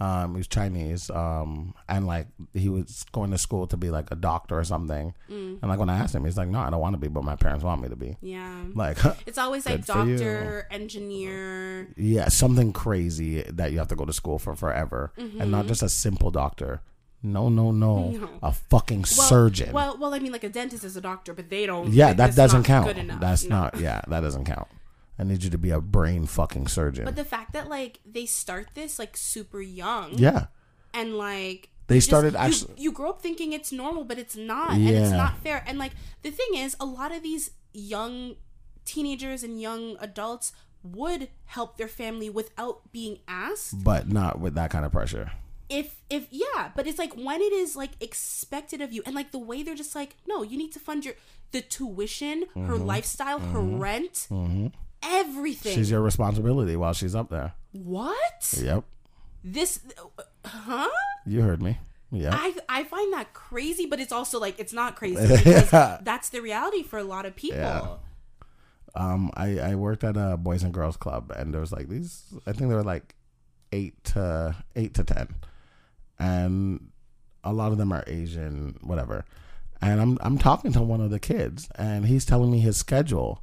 um 0.01 0.35
he 0.35 0.39
was 0.39 0.49
Chinese, 0.49 1.11
um 1.11 1.75
and 1.89 2.07
like 2.07 2.27
he 2.55 2.69
was 2.69 3.05
going 3.13 3.31
to 3.31 3.39
school 3.39 3.67
to 3.69 3.77
be 3.77 3.91
like 3.91 4.11
a 4.11 4.17
doctor 4.17 4.59
or 4.59 4.65
something, 4.65 5.15
Mm. 5.31 5.59
and 5.63 5.69
like 5.71 5.79
when 5.79 5.89
I 5.91 5.99
asked 5.99 6.15
him, 6.15 6.25
he's 6.25 6.37
like, 6.37 6.49
no, 6.49 6.59
I 6.61 6.71
don't 6.71 6.81
want 6.81 6.95
to 6.95 6.99
be, 6.99 7.09
but 7.09 7.23
my 7.25 7.37
parents 7.37 7.65
want 7.65 7.83
me 7.83 7.89
to 7.89 7.97
be. 7.97 8.17
yeah, 8.21 8.63
Like, 8.75 8.99
it's 9.27 9.39
always 9.39 9.65
like 9.67 9.77
Good 9.85 9.87
for 9.87 10.05
you. 10.07 10.17
doctor, 10.19 10.67
engineer. 10.71 11.89
yeah, 11.97 12.29
something 12.29 12.73
crazy 12.73 13.43
that 13.43 13.73
you 13.73 13.79
have 13.79 13.89
to 13.89 13.97
go 13.97 14.05
to 14.05 14.13
school 14.13 14.39
for 14.39 14.55
forever, 14.57 15.13
and 15.17 15.51
not 15.51 15.67
just 15.67 15.83
a 15.83 15.89
simple 15.89 16.31
doctor. 16.31 16.81
No, 17.25 17.49
no, 17.49 17.71
no, 17.71 17.97
Mm-hmm. 18.13 18.21
No. 18.25 18.29
a 18.43 18.51
fucking 18.53 19.03
Well, 19.03 19.29
surgeon. 19.29 19.73
Well, 19.73 19.97
well, 19.97 20.13
I 20.13 20.19
mean, 20.19 20.33
like 20.33 20.43
a 20.43 20.49
dentist 20.49 20.83
is 20.83 20.97
a 20.97 21.01
doctor, 21.01 21.33
but 21.33 21.51
they 21.51 21.67
don't. 21.67 21.93
yeah, 21.93 22.13
that 22.15 22.35
doesn't 22.35 22.65
count. 22.65 22.97
That's 23.21 23.45
No. 23.45 23.57
not. 23.61 23.79
Yeah, 23.79 24.01
that 24.09 24.21
doesn't 24.23 24.45
count. 24.45 24.67
I 25.23 25.25
need 25.25 25.45
you 25.45 25.51
to 25.51 25.59
be 25.59 25.71
a 25.71 25.81
brain 25.81 26.27
fucking 26.27 26.67
surgeon. 26.67 27.05
But 27.05 27.15
the 27.15 27.25
fact 27.25 27.53
that 27.53 27.69
like 27.69 28.01
they 28.05 28.27
start 28.27 28.71
this 28.75 28.99
like 28.99 29.17
super 29.17 29.61
young, 29.61 30.19
yeah. 30.19 30.47
and 30.93 31.15
like 31.15 31.71
They 31.87 31.99
just- 31.99 32.09
started 32.09 32.35
you- 32.35 32.75
You, 32.77 32.91
grow 32.91 33.11
up 33.11 33.23
thinking 33.23 33.53
it's 33.53 33.71
normal, 33.71 34.03
but 34.03 34.19
it's 34.19 34.35
not, 34.35 34.73
and 34.73 34.89
it's 34.89 35.13
not 35.13 35.39
fair. 35.39 35.63
And 35.65 35.79
like 35.79 35.93
the 36.23 36.33
thing 36.33 36.57
is, 36.57 36.75
a 36.81 36.85
lot 36.85 37.15
of 37.15 37.23
these 37.23 37.53
young 37.73 38.35
teenagers 38.85 39.45
and 39.45 39.61
young 39.61 39.97
adults 40.01 40.53
would 40.83 41.29
help 41.45 41.77
their 41.77 41.87
family 41.87 42.29
without 42.29 42.91
being 42.91 43.21
asked. 43.29 43.85
but 43.85 44.09
not 44.09 44.41
with 44.41 44.57
that 44.57 44.71
kind 44.71 44.85
of 44.85 44.91
pressure. 44.91 45.31
if 45.69 46.03
if 46.11 46.27
yeah 46.31 46.71
but 46.77 46.87
it's 46.87 46.99
like 46.99 47.15
when 47.15 47.41
it 47.41 47.53
is 47.53 47.77
like 47.77 47.93
expected 48.01 48.83
of 48.83 48.93
you 48.93 49.01
and 49.07 49.15
like 49.15 49.31
the 49.31 49.39
way 49.39 49.63
they're 49.63 49.75
just 49.75 49.95
like 49.95 50.17
no 50.27 50.43
you 50.43 50.59
need 50.59 50.73
to 50.73 50.79
fund 50.79 51.03
your 51.07 51.15
the 51.53 51.63
tuition 51.63 52.45
her 52.55 52.77
mm-hmm. 52.77 52.85
lifestyle 52.85 53.39
her 53.39 53.61
mm-hmm. 53.61 53.79
rent 53.79 54.27
mm-hmm. 54.29 54.67
Everything 55.03 55.75
She's 55.75 55.91
your 55.91 56.01
responsibility 56.01 56.77
while 56.77 56.93
she's 56.93 57.15
up 57.15 57.29
there. 57.31 57.53
what 57.73 58.57
Yep. 58.61 58.85
this 59.45 59.81
huh 60.45 60.89
You 61.27 61.43
heard 61.43 61.63
me. 61.63 61.79
Yeah. 62.11 62.31
I 62.35 62.55
I 62.69 62.85
find 62.85 63.13
that 63.15 63.33
crazy, 63.33 63.87
but 63.87 63.99
it's 64.01 64.13
also 64.13 64.39
like 64.39 64.59
it's 64.61 64.73
not 64.73 64.97
crazy 64.97 65.27
because 65.37 65.71
that's 66.03 66.29
the 66.29 66.41
reality 66.43 66.83
for 66.83 66.99
a 66.99 67.05
lot 67.05 67.25
of 67.27 67.35
people. 67.35 67.59
Yeah. 67.59 67.97
um, 68.95 69.31
I, 69.35 69.59
I 69.59 69.75
worked 69.77 70.05
at 70.05 70.17
a 70.19 70.37
boys 70.37 70.63
and 70.63 70.75
girls 70.75 70.97
club, 70.99 71.33
and 71.35 71.55
there 71.55 71.61
was 71.63 71.73
like 71.73 71.89
these. 71.89 72.25
I 72.47 72.53
think 72.53 72.69
there 72.69 72.77
were 72.77 72.85
like 72.85 73.15
eight 73.73 74.03
to 74.13 74.55
eight 74.77 74.93
to 74.95 75.05
ten, 75.05 75.29
and 76.19 76.91
a 77.45 77.53
lot 77.53 77.73
of 77.73 77.79
them 77.79 77.93
are 77.93 78.05
Asian, 78.07 78.77
whatever. 78.83 79.25
And 79.81 80.01
I'm 80.01 80.19
I'm 80.21 80.39
talking 80.39 80.73
to 80.73 80.83
one 80.83 81.01
of 81.01 81.11
the 81.11 81.19
kids, 81.19 81.69
and 81.77 82.05
he's 82.07 82.25
telling 82.27 82.51
me 82.51 82.61
his 82.61 82.77
schedule. 82.77 83.43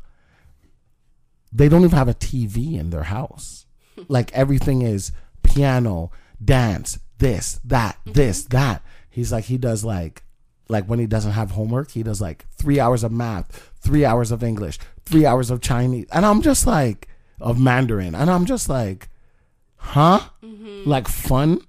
They 1.52 1.70
don't 1.70 1.84
even 1.84 1.98
have 1.98 2.08
a 2.08 2.14
TV 2.14 2.80
in 2.80 2.90
their 2.90 3.04
house. 3.04 3.66
like 4.08 4.32
everything 4.34 4.82
is 4.82 5.12
piano, 5.44 6.12
dance, 6.44 7.00
this, 7.18 7.60
that, 7.66 7.98
mm-hmm. 8.02 8.12
this, 8.14 8.44
that. 8.46 8.82
He's 9.10 9.32
like 9.32 9.46
he 9.46 9.58
does 9.58 9.84
like 9.84 10.24
like 10.70 10.86
when 10.86 11.00
he 11.00 11.08
doesn't 11.08 11.32
have 11.32 11.52
homework, 11.52 11.92
he 11.92 12.04
does 12.04 12.22
like 12.22 12.46
three 12.52 12.80
hours 12.80 13.04
of 13.04 13.12
math, 13.12 13.72
three 13.82 14.06
hours 14.06 14.32
of 14.32 14.44
English, 14.44 14.78
three 15.04 15.26
hours 15.26 15.50
of 15.50 15.62
Chinese, 15.62 16.06
and 16.12 16.26
I'm 16.26 16.42
just 16.42 16.68
like 16.68 17.08
of 17.42 17.60
Mandarin, 17.60 18.16
and 18.16 18.30
I'm 18.30 18.46
just 18.46 18.70
like, 18.70 19.10
huh? 19.78 20.20
Mm-hmm. 20.44 20.88
Like 20.90 21.08
fun 21.08 21.62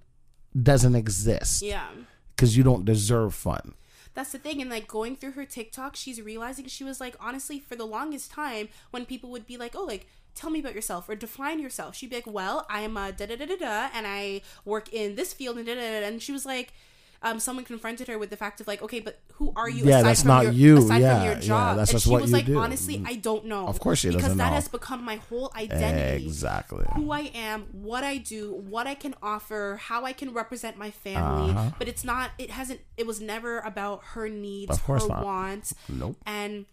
doesn't 0.61 0.95
exist 0.95 1.63
Yeah. 1.63 1.87
because 2.35 2.57
you 2.57 2.63
don't 2.63 2.85
deserve 2.85 3.35
fun. 3.35 3.75
That's 4.21 4.33
the 4.33 4.39
thing. 4.39 4.61
And 4.61 4.69
like 4.69 4.87
going 4.87 5.17
through 5.17 5.33
her 5.33 5.47
TikTok, 5.47 5.97
she's 5.97 6.21
realizing 6.21 6.67
she 6.67 6.85
was 6.85 7.01
like, 7.01 7.17
honestly, 7.19 7.59
for 7.59 7.75
the 7.75 7.87
longest 7.87 8.31
time, 8.31 8.69
when 8.91 9.07
people 9.07 9.31
would 9.31 9.47
be 9.47 9.57
like, 9.57 9.75
oh, 9.75 9.85
like, 9.85 10.09
tell 10.35 10.51
me 10.51 10.61
about 10.61 10.75
yourself 10.75 11.09
or 11.09 11.15
define 11.15 11.59
yourself, 11.59 11.97
she'd 11.97 12.11
be 12.11 12.17
like, 12.17 12.27
well, 12.27 12.67
I 12.69 12.83
am 12.83 12.99
a 12.99 13.13
da 13.13 13.25
da 13.25 13.37
da 13.37 13.47
da 13.47 13.57
da, 13.57 13.89
and 13.95 14.07
I 14.07 14.43
work 14.67 14.93
in 14.93 15.15
this 15.15 15.33
field 15.33 15.57
and 15.57 15.65
da 15.65 15.75
da. 15.75 16.01
da. 16.01 16.07
And 16.07 16.21
she 16.21 16.33
was 16.33 16.45
like, 16.45 16.75
um, 17.23 17.39
someone 17.39 17.65
confronted 17.67 18.09
her 18.09 18.19
with 18.19 18.31
the 18.31 18.37
fact 18.37 18.61
of 18.61 18.67
like, 18.67 18.81
okay, 18.83 19.01
but 19.01 19.19
who 19.35 19.53
are 19.55 19.69
you? 19.69 19.85
Yeah, 19.85 19.97
aside 19.99 20.05
that's 20.07 20.21
from 20.23 20.29
not 20.29 20.45
your, 20.45 20.53
you. 20.53 20.79
Aside 20.79 21.01
Yeah, 21.03 21.15
from 21.17 21.25
your 21.25 21.35
yeah, 21.35 21.41
job, 21.41 21.77
that's 21.77 21.93
and 21.93 22.01
she 22.03 22.11
was 22.11 22.33
like, 22.33 22.47
do. 22.47 22.59
honestly, 22.59 23.03
I 23.05 23.17
don't 23.17 23.45
know. 23.45 23.67
Of 23.67 23.79
course 23.79 23.99
she 23.99 24.09
because 24.09 24.23
doesn't 24.23 24.39
that 24.39 24.49
know. 24.49 24.55
has 24.55 24.69
become 24.69 25.05
my 25.05 25.17
whole 25.17 25.53
identity 25.55 26.25
Exactly. 26.25 26.87
who 26.95 27.11
I 27.11 27.31
am, 27.35 27.67
what 27.73 28.05
I 28.05 28.17
do, 28.17 28.55
what 28.55 28.87
I 28.87 28.95
can 28.95 29.15
offer, 29.23 29.79
how 29.83 30.05
I 30.05 30.13
can 30.15 30.33
represent 30.33 30.79
my 30.79 30.91
family. 30.91 31.51
Uh-huh. 31.53 31.71
But 31.79 31.89
it's 31.89 32.05
not. 32.05 32.31
It 32.39 32.51
hasn't. 32.51 32.81
It 32.97 33.07
was 33.07 33.21
never 33.21 33.59
about 33.61 34.01
her 34.15 34.29
needs, 34.29 34.71
Of 34.71 34.83
course 34.85 35.03
her 35.03 35.09
not. 35.09 35.25
wants, 35.25 35.75
Nope. 35.89 36.17
and 36.25 36.65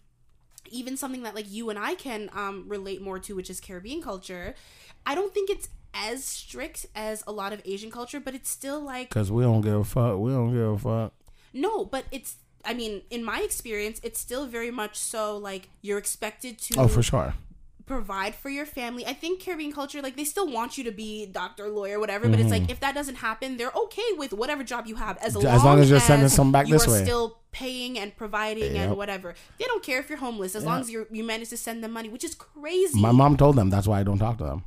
even 0.70 0.96
something 0.96 1.22
that 1.22 1.34
like 1.34 1.50
you 1.50 1.70
and 1.70 1.78
I 1.78 1.94
can 1.94 2.30
um, 2.32 2.64
relate 2.68 3.00
more 3.02 3.18
to, 3.18 3.34
which 3.36 3.50
is 3.50 3.60
Caribbean 3.60 4.02
culture. 4.02 4.54
I 5.06 5.14
don't 5.14 5.32
think 5.32 5.48
it's 5.50 5.68
as 5.98 6.24
strict 6.24 6.86
as 6.94 7.22
a 7.26 7.32
lot 7.32 7.52
of 7.52 7.60
Asian 7.64 7.90
culture, 7.90 8.20
but 8.20 8.34
it's 8.34 8.48
still 8.50 8.80
like 8.80 9.08
Because 9.10 9.30
we 9.32 9.42
don't 9.42 9.60
give 9.62 9.74
a 9.74 9.84
fuck. 9.84 10.18
We 10.18 10.30
don't 10.32 10.52
give 10.52 10.70
a 10.72 10.78
fuck. 10.78 11.12
no. 11.52 11.84
But 11.84 12.04
it's. 12.10 12.36
I 12.64 12.74
mean, 12.74 13.02
in 13.10 13.24
my 13.24 13.40
experience, 13.40 14.00
it's 14.02 14.18
still 14.18 14.46
very 14.46 14.70
much 14.70 14.96
so 14.98 15.36
like 15.38 15.68
you're 15.80 15.96
expected 15.98 16.58
to 16.58 16.80
Oh, 16.80 16.88
for 16.88 17.02
sure. 17.02 17.34
provide 17.86 18.34
for 18.34 18.50
your 18.50 18.66
family. 18.66 19.06
I 19.06 19.14
think 19.14 19.40
Caribbean 19.40 19.72
culture, 19.72 20.02
like 20.02 20.16
they 20.16 20.24
still 20.24 20.48
want 20.50 20.76
you 20.76 20.84
to 20.84 20.90
be 20.90 21.24
doctor, 21.26 21.68
lawyer, 21.68 21.98
whatever. 21.98 22.28
But 22.28 22.40
it's 22.40 22.50
like 22.50 22.68
if 22.68 22.80
that 22.80 22.94
doesn't 22.94 23.14
happen, 23.16 23.56
they're 23.56 23.72
okay 23.84 24.10
with 24.18 24.32
whatever 24.34 24.62
job 24.64 24.86
you 24.86 24.96
have 24.96 25.16
as, 25.18 25.34
Mm-hmm. 25.34 25.46
As 25.46 25.64
long 25.64 25.78
as 25.80 25.88
you're 25.88 26.00
sending 26.00 26.28
some 26.28 26.52
back 26.52 26.66
this 26.66 26.86
way. 26.86 27.02
still 27.04 27.38
paying 27.52 27.98
and 27.98 28.14
providing 28.16 28.74
Yep. 28.74 28.88
and 28.88 28.96
whatever. 28.96 29.34
They 29.58 29.64
don't 29.64 29.82
care 29.82 30.00
if 30.00 30.10
you're 30.10 30.18
homeless 30.18 30.54
as 30.54 30.64
long 30.64 30.80
as 30.80 30.90
you 30.90 31.06
you 31.10 31.24
manage 31.24 31.48
to 31.50 31.56
send 31.56 31.82
them 31.82 31.92
money, 31.92 32.08
which 32.10 32.24
is 32.24 32.34
crazy. 32.34 33.00
My 33.00 33.12
mom 33.12 33.36
told 33.38 33.56
them 33.56 33.70
that's 33.70 33.86
why 33.86 34.00
I 34.00 34.02
don't 34.02 34.18
talk 34.18 34.36
to 34.38 34.44
them 34.44 34.64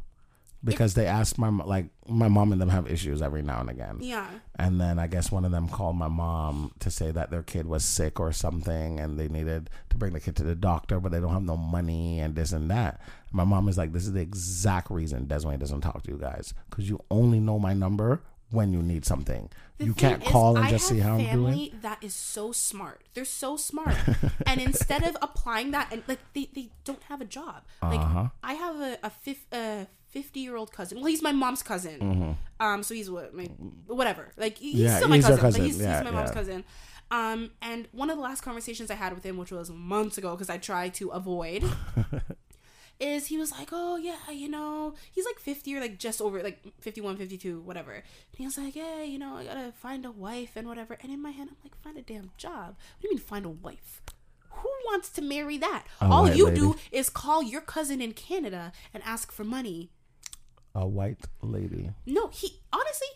because 0.64 0.94
they 0.94 1.08
asked 1.08 1.38
my 1.38 1.50
like 1.50 1.88
my 2.08 2.28
mom 2.28 2.52
and 2.52 2.62
them 2.62 2.70
have 2.70 2.90
issues 2.90 3.22
every 3.22 3.42
now 3.42 3.60
and 3.60 3.70
again. 3.70 3.98
Yeah. 4.00 4.28
And 4.58 4.80
then 4.80 5.00
I 5.00 5.08
guess 5.08 5.32
one 5.32 5.46
of 5.46 5.52
them 5.52 5.68
called 5.68 5.96
my 5.96 6.08
mom 6.08 6.74
to 6.80 6.92
say 6.92 7.12
that 7.12 7.32
their 7.32 7.44
kid 7.44 7.66
was 7.66 7.84
sick 7.84 8.20
or 8.20 8.32
something 8.32 9.00
and 9.00 9.20
they 9.20 9.28
needed 9.28 9.70
to 9.90 9.98
bring 9.98 10.14
the 10.14 10.20
kid 10.20 10.36
to 10.38 10.44
the 10.44 10.56
doctor, 10.56 11.00
but 11.00 11.12
they 11.12 11.20
don't 11.20 11.34
have 11.34 11.44
no 11.44 11.58
money 11.58 12.20
and 12.20 12.36
this 12.36 12.52
and 12.52 12.70
that. 12.70 13.02
My 13.32 13.44
mom 13.44 13.68
is 13.70 13.78
like, 13.78 13.94
"This 13.94 14.06
is 14.06 14.14
the 14.14 14.22
exact 14.22 14.92
reason 14.92 15.26
Deswayne 15.26 15.60
doesn't 15.60 15.82
talk 15.82 16.04
to 16.04 16.12
you 16.12 16.18
guys 16.18 16.54
because 16.70 16.90
you 16.90 17.00
only 17.10 17.40
know 17.40 17.58
my 17.58 17.74
number 17.74 18.22
when 18.52 18.74
you 18.74 18.82
need 18.82 19.06
something. 19.06 19.50
The 19.78 19.86
you 19.86 19.94
can't 19.94 20.24
call 20.24 20.58
and 20.58 20.68
just 20.70 20.88
see 20.88 21.00
how 21.00 21.18
I'm 21.18 21.32
doing. 21.32 21.72
That 21.82 22.04
is 22.04 22.14
so 22.14 22.52
smart. 22.52 23.02
They're 23.14 23.26
so 23.26 23.58
smart. 23.58 23.96
and 24.46 24.62
instead 24.62 25.04
of 25.04 25.18
applying 25.22 25.72
that, 25.72 25.92
and 25.92 26.04
like 26.08 26.20
they, 26.34 26.50
they 26.54 26.70
don't 26.84 27.02
have 27.04 27.22
a 27.22 27.26
job. 27.26 27.64
Like 27.82 28.00
uh-huh. 28.00 28.28
I 28.44 28.54
have 28.54 28.76
a 28.80 28.98
a 29.04 29.10
fifth. 29.10 29.48
Uh, 29.52 29.86
50 30.12 30.40
year 30.40 30.56
old 30.56 30.72
cousin. 30.72 31.00
Well, 31.00 31.08
he's 31.08 31.22
my 31.22 31.32
mom's 31.32 31.64
cousin. 31.64 32.00
Mm-hmm. 32.00 32.32
Um, 32.66 32.84
so 32.84 32.94
he's 32.94 33.10
what 33.10 33.34
my 33.34 33.46
whatever. 33.88 34.32
Like 34.38 34.58
he's 34.58 34.76
yeah, 34.76 34.98
still 34.98 35.10
my 35.10 35.16
he's 35.16 35.26
cousin, 35.26 35.42
cousin, 35.42 35.62
but 35.62 35.66
he's, 35.66 35.82
yeah, 35.82 35.98
he's 35.98 36.06
my 36.06 36.12
mom's 36.12 36.30
yeah. 36.30 36.34
cousin. 36.34 36.64
Um, 37.10 37.52
and 37.62 37.88
one 37.92 38.10
of 38.10 38.18
the 38.18 38.24
last 38.24 38.42
conversations 38.42 38.90
I 38.90 38.96
had 38.96 39.14
with 39.14 39.26
him, 39.26 39.38
which 39.38 39.52
was 39.52 39.70
months 39.70 40.18
ago, 40.18 40.32
because 40.32 40.50
I 40.50 40.58
try 40.58 40.90
to 40.90 41.10
avoid, 41.10 41.64
is 43.02 43.28
he 43.28 43.38
was 43.38 43.52
like, 43.52 43.70
oh 43.72 43.98
yeah, 43.98 44.32
you 44.32 44.48
know, 44.48 44.94
he's 45.12 45.26
like 45.26 45.40
50 45.40 45.76
or 45.76 45.82
like 45.82 45.98
just 45.98 46.22
over 46.22 46.42
like 46.42 46.60
51, 46.80 47.18
52, 47.18 47.62
whatever. 47.62 47.92
And 47.92 48.04
he 48.38 48.46
was 48.46 48.58
like, 48.58 48.76
yeah, 48.76 49.02
you 49.04 49.20
know, 49.20 49.36
I 49.36 49.44
gotta 49.44 49.74
find 49.74 50.06
a 50.06 50.12
wife 50.12 50.52
and 50.56 50.68
whatever. 50.68 50.98
And 51.02 51.12
in 51.12 51.22
my 51.22 51.32
head, 51.32 51.48
I'm 51.50 51.58
like, 51.64 51.76
find 51.82 51.98
a 51.98 52.02
damn 52.02 52.32
job. 52.38 52.76
What 52.76 53.02
do 53.02 53.08
you 53.08 53.10
mean 53.12 53.20
find 53.20 53.46
a 53.46 53.50
wife? 53.50 54.02
who 54.62 54.70
wants 54.86 55.10
to 55.10 55.22
marry 55.22 55.58
that? 55.58 55.86
Oh, 56.02 56.12
All 56.12 56.30
you 56.30 56.46
lady. 56.46 56.60
do 56.60 56.76
is 56.92 57.10
call 57.10 57.44
your 57.44 57.62
cousin 57.62 58.02
in 58.02 58.14
Canada 58.14 58.72
and 58.94 59.04
ask 59.04 59.32
for 59.32 59.44
money 59.44 59.90
a 60.74 60.88
white 60.88 61.20
lady. 61.42 61.92
No, 62.06 62.28
he 62.28 62.60
honestly, 62.72 63.08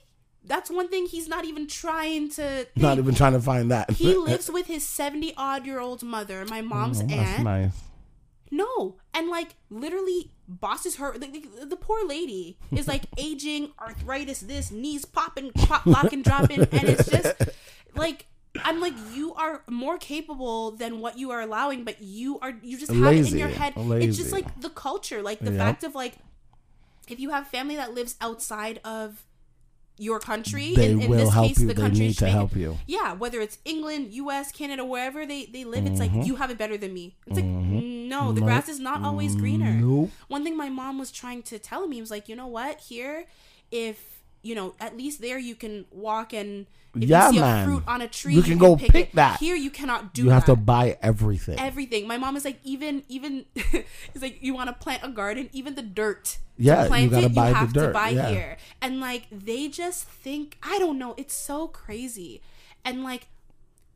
that's 0.44 0.70
one 0.70 0.90
thing 0.90 1.06
he's 1.06 1.28
not 1.28 1.46
even 1.46 1.68
trying 1.68 2.30
to. 2.32 2.66
Think. 2.66 2.78
Not 2.78 2.98
even 2.98 3.16
trying 3.16 3.34
to 3.34 3.40
find 3.42 3.72
that. 3.72 3.92
he 3.92 4.16
lives 4.16 4.50
with 4.52 4.68
his 4.68 4.88
70 4.88 5.34
odd 5.38 5.66
year 5.66 5.80
old 5.80 6.04
mother, 6.04 6.46
my 6.46 6.60
oh, 6.60 6.64
mom's 6.64 7.02
Oh, 7.02 7.08
aunt. 7.10 7.44
Nice. 7.44 7.82
No, 8.52 8.96
and 9.14 9.30
like 9.30 9.56
literally 9.70 10.32
bosses 10.48 10.98
her. 10.98 11.18
The, 11.18 11.28
the, 11.28 11.66
the 11.66 11.76
poor 11.76 12.06
lady 12.06 12.58
is 12.72 12.88
like 12.88 13.04
aging, 13.18 13.72
arthritis, 13.80 14.42
this 14.42 14.72
knees 14.72 15.04
popping, 15.06 15.52
pop, 15.52 15.86
locking, 15.86 16.22
dropping, 16.22 16.62
and 16.62 16.90
it's 16.90 17.10
just 17.10 17.34
like 17.96 18.28
I'm 18.64 18.80
like 18.80 18.94
you 19.14 19.34
are 19.34 19.64
more 19.70 19.98
capable 19.98 20.72
than 20.72 21.00
what 21.00 21.18
you 21.18 21.32
are 21.32 21.42
allowing, 21.42 21.84
but 21.84 22.02
you 22.02 22.40
are 22.40 22.54
you 22.62 22.78
just 22.78 22.92
have 22.92 23.14
it 23.14 23.32
in 23.32 23.38
your 23.38 23.50
head. 23.50 23.74
It's 23.76 24.18
just 24.18 24.32
like 24.32 24.62
the 24.62 24.70
culture, 24.70 25.22
like 25.22 25.40
the 25.40 25.52
Yep. 25.52 25.60
fact 25.60 25.84
of 25.84 25.96
like 25.96 26.14
if 27.12 27.20
you 27.20 27.30
have 27.32 27.48
family 27.48 27.76
that 27.76 27.94
lives 27.94 28.16
outside 28.22 28.80
of 28.84 29.24
your 29.98 30.20
country, 30.20 30.74
They 30.76 30.92
in, 30.92 31.02
in 31.04 31.10
will 31.10 31.18
this 31.20 31.34
help 31.34 31.48
case, 31.48 31.60
you. 31.62 31.68
the 31.68 31.74
They 31.74 31.82
country 31.82 32.00
need 32.08 32.18
to 32.18 32.28
help 32.28 32.54
you. 32.56 32.78
yeah, 32.86 33.14
whether 33.14 33.40
it's 33.40 33.60
England, 33.64 34.14
U.S., 34.14 34.52
Canada, 34.52 34.84
wherever 34.84 35.26
they, 35.26 35.46
they 35.46 35.64
live, 35.64 35.86
it's 35.86 36.00
like 36.02 36.12
Mm-hmm. 36.12 36.22
you 36.24 36.36
have 36.36 36.52
it 36.52 36.58
better 36.58 36.76
than 36.78 36.94
me. 36.94 37.16
It's 37.26 37.38
like 37.38 37.46
no, 37.46 38.32
the 38.34 38.42
grass 38.42 38.68
is 38.68 38.80
not 38.80 39.04
always 39.04 39.36
greener. 39.36 39.72
Nope. 39.74 40.12
One 40.28 40.44
thing 40.44 40.58
my 40.58 40.70
mom 40.70 41.00
was 41.00 41.12
trying 41.12 41.44
to 41.44 41.60
tell 41.60 41.88
me 41.88 42.02
was 42.02 42.12
like, 42.12 42.28
you 42.28 42.36
know 42.36 42.48
what? 42.48 42.80
Here, 42.82 43.26
if 43.72 44.15
you 44.46 44.54
know, 44.54 44.76
at 44.80 44.96
least 44.96 45.22
there 45.22 45.40
you 45.40 45.56
can 45.56 45.86
walk 45.92 46.32
and 46.34 46.68
if 46.96 47.10
Yeah, 47.10 47.28
you 47.28 47.34
see 47.34 47.40
man. 47.42 47.64
a 47.64 47.66
fruit 47.68 47.84
on 47.88 48.00
a 48.02 48.08
tree, 48.08 48.36
You 48.36 48.44
can 48.44 48.58
go 48.58 48.78
pick 48.78 48.96
it. 48.96 49.16
that. 49.16 49.40
Here, 49.40 49.56
you 49.56 49.70
cannot 49.70 50.14
do. 50.14 50.24
You 50.26 50.30
have 50.30 50.46
to 50.46 50.56
buy 50.56 50.98
everything. 51.02 51.60
everything. 51.60 52.08
My 52.08 52.18
mom 52.18 52.38
is 52.38 52.46
like, 52.46 52.60
even 52.64 53.04
even, 53.10 53.46
it's 53.56 54.22
like 54.22 54.38
you 54.42 54.54
want 54.54 54.70
to 54.70 54.76
plant 54.86 55.02
a 55.04 55.10
garden, 55.10 55.50
even 55.52 55.76
the 55.76 55.82
dirt. 55.82 56.24
to 56.26 56.38
Yeah, 56.58 56.86
you 56.96 57.10
gotta 57.10 57.26
it, 57.26 57.36
buy 57.36 57.48
you 57.50 57.54
the 57.54 57.60
have 57.60 57.74
dirt, 57.74 57.88
to 57.88 57.94
buy 57.94 58.10
yeah. 58.10 58.30
here, 58.30 58.58
and 58.82 59.02
like 59.02 59.28
they 59.32 59.68
just 59.68 60.08
think 60.08 60.58
I 60.64 60.80
don't 60.80 60.98
know. 60.98 61.16
It's 61.18 61.36
so 61.36 61.68
crazy, 61.68 62.40
and 62.86 63.04
like 63.04 63.28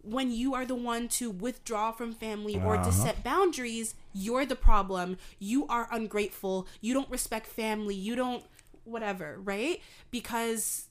when 0.01 0.31
you 0.31 0.53
are 0.55 0.65
the 0.65 0.75
one 0.75 1.07
to 1.19 1.29
withdraw 1.29 1.91
from 1.91 2.11
family 2.13 2.55
or 2.55 2.75
Uh-huh. 2.75 2.85
to 2.85 2.91
set 2.91 3.23
boundaries, 3.23 3.95
you're 4.13 4.45
the 4.45 4.55
problem. 4.55 5.17
You 5.39 5.67
are 5.67 5.87
ungrateful. 5.91 6.67
You 6.81 6.93
don't 6.93 7.09
respect 7.09 7.47
family. 7.47 7.95
You 7.95 8.15
don't 8.15 8.43
whatever, 8.89 9.37
right? 9.43 9.81
Because 10.11 10.85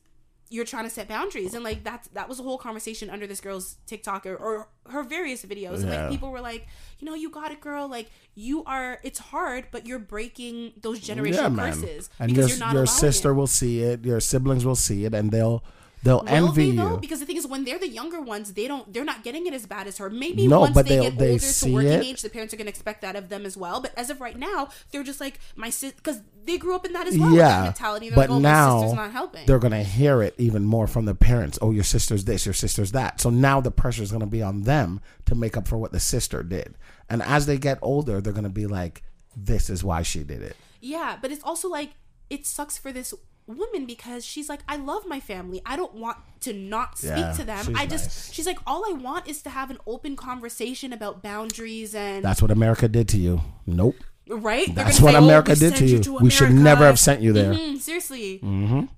you're 0.51 0.65
trying 0.65 0.85
to 0.85 0.91
set 0.91 1.07
boundaries 1.09 1.53
and 1.53 1.63
like 1.63 1.85
that's 1.85 2.09
that 2.09 2.27
was 2.27 2.41
a 2.41 2.43
whole 2.43 2.57
conversation 2.57 3.11
under 3.11 3.27
this 3.27 3.39
girl's 3.39 3.77
TikTok 3.87 4.25
or, 4.25 4.35
or 4.35 4.69
her 4.89 5.03
various 5.03 5.45
videos. 5.45 5.83
And 5.83 5.91
like 5.91 6.09
people 6.11 6.31
were 6.31 6.41
like, 6.41 6.67
you 6.99 7.07
know, 7.07 7.15
you 7.15 7.29
got 7.29 7.53
it, 7.53 7.61
girl. 7.61 7.87
Like 7.89 8.09
you 8.35 8.65
are. 8.65 8.99
It's 9.03 9.19
hard, 9.19 9.67
but 9.71 9.87
you're 9.87 9.99
breaking 9.99 10.73
those 10.81 11.01
generational 11.01 11.55
curses 11.55 12.09
And 12.19 12.31
because 12.31 12.49
your, 12.49 12.57
you're 12.59 12.67
not 12.67 12.75
your 12.75 12.87
sister 12.87 13.31
it. 13.31 13.35
will 13.35 13.47
see 13.47 13.83
it, 13.83 14.05
your 14.07 14.21
siblings 14.21 14.65
will 14.65 14.75
see 14.77 15.05
it, 15.05 15.13
and 15.15 15.31
they'll 15.31 15.63
They'll 16.05 16.21
Will 16.21 16.29
envy 16.29 16.71
they, 16.71 16.77
though? 16.77 16.91
you. 16.93 16.97
Because 16.99 17.19
the 17.19 17.27
thing 17.27 17.37
is, 17.37 17.45
when 17.45 17.65
they're 17.65 17.77
the 17.79 17.89
younger 17.89 18.21
ones, 18.21 18.53
they 18.53 18.69
don't. 18.69 18.91
They're 18.93 19.05
not 19.05 19.25
getting 19.25 19.49
it 19.49 19.53
as 19.53 19.67
bad 19.67 19.89
as 19.89 19.99
her. 19.99 20.09
Maybe 20.09 20.47
No, 20.47 20.61
once 20.61 20.73
but 20.73 20.87
they 20.87 21.01
get 21.01 21.19
they 21.19 21.33
older 21.33 21.45
to 21.45 21.73
working 21.73 21.91
it. 21.91 22.05
age, 22.05 22.23
the 22.23 22.31
parents 22.31 22.55
are 22.55 22.57
gonna 22.57 22.71
expect 22.71 23.03
that 23.03 23.17
of 23.17 23.29
them 23.31 23.45
as 23.45 23.57
well. 23.57 23.81
But 23.81 23.95
as 23.99 24.09
of 24.09 24.21
right 24.21 24.39
now, 24.39 24.69
they're 24.93 25.03
just 25.03 25.21
like 25.21 25.41
my 25.57 25.71
sis 25.71 25.91
because 25.95 26.21
they 26.49 26.59
grew 26.59 26.75
up 26.75 26.85
in 26.87 26.93
that 26.95 27.07
as 27.07 27.17
well. 27.19 27.33
yeah, 27.33 27.63
mentality. 27.65 28.09
They're 28.09 28.17
but 28.17 28.31
like, 28.31 28.37
oh, 28.37 28.41
now 28.41 28.81
sister's 28.81 28.97
not 28.97 29.13
helping. 29.13 29.47
they're 29.47 29.59
gonna 29.59 29.83
hear 29.83 30.23
it 30.23 30.35
even 30.39 30.65
more 30.65 30.87
from 30.87 31.05
the 31.05 31.15
parents. 31.15 31.59
Oh, 31.63 31.71
your 31.71 31.85
sister's 31.85 32.25
this, 32.25 32.47
your 32.47 32.53
sister's 32.55 32.93
that. 32.93 33.21
So 33.21 33.31
now 33.31 33.61
the 33.61 33.71
pressure 33.71 34.03
is 34.03 34.11
gonna 34.13 34.27
be 34.27 34.43
on 34.43 34.63
them 34.63 35.01
to 35.27 35.35
make 35.35 35.57
up 35.57 35.69
for 35.69 35.77
what 35.79 35.93
the 35.93 36.01
sister 36.01 36.43
did. 36.43 36.77
And 37.11 37.23
as 37.23 37.47
they 37.47 37.59
get 37.59 37.79
older, 37.83 38.21
they're 38.21 38.33
gonna 38.33 38.49
be 38.49 38.67
like, 38.67 39.03
"This 39.37 39.71
is 39.71 39.85
why 39.85 40.03
she 40.03 40.25
did 40.25 40.43
it." 40.43 40.57
Yeah, 40.81 41.19
but 41.21 41.31
it's 41.33 41.45
also 41.45 41.69
like 41.69 41.91
it 42.31 42.47
sucks 42.47 42.77
for 42.79 42.93
this 42.93 43.15
woman 43.47 43.87
because 43.87 44.27
she's 44.27 44.49
like, 44.49 44.61
I 44.69 44.77
love 44.77 45.07
my 45.07 45.21
family. 45.21 45.63
I 45.65 45.77
don't 45.77 45.95
want 45.95 46.19
to 46.41 46.53
not 46.53 46.99
speak 46.99 47.11
Yeah, 47.17 47.33
to 47.33 47.45
them. 47.45 47.75
I 47.75 47.87
just 47.87 48.05
nice. 48.05 48.33
she's 48.35 48.45
like, 48.47 48.59
all 48.67 48.85
I 48.87 48.93
want 48.93 49.27
is 49.27 49.41
to 49.43 49.51
have 49.51 49.71
an 49.71 49.79
open 49.87 50.17
conversation 50.17 50.93
about 50.93 51.23
boundaries 51.23 51.95
and 51.95 52.23
That's 52.23 52.43
what 52.43 52.51
America 52.51 52.89
did 52.89 53.09
to 53.09 53.17
you. 53.17 53.41
Nope. 53.67 53.97
Right. 54.29 54.73
That's 54.75 55.01
what 55.01 55.13
say, 55.13 55.19
"Oh, 55.19 55.25
America 55.25 55.53
we 55.53 55.59
did 55.59 55.77
to 55.77 55.87
you. 55.87 56.19
We 56.21 56.31
should 56.31 56.53
never 56.53 56.85
have 56.85 56.99
sent 56.99 57.21
you 57.23 57.33
there. 57.33 57.53
Mhm, 57.53 57.79
seriously, 57.81 58.41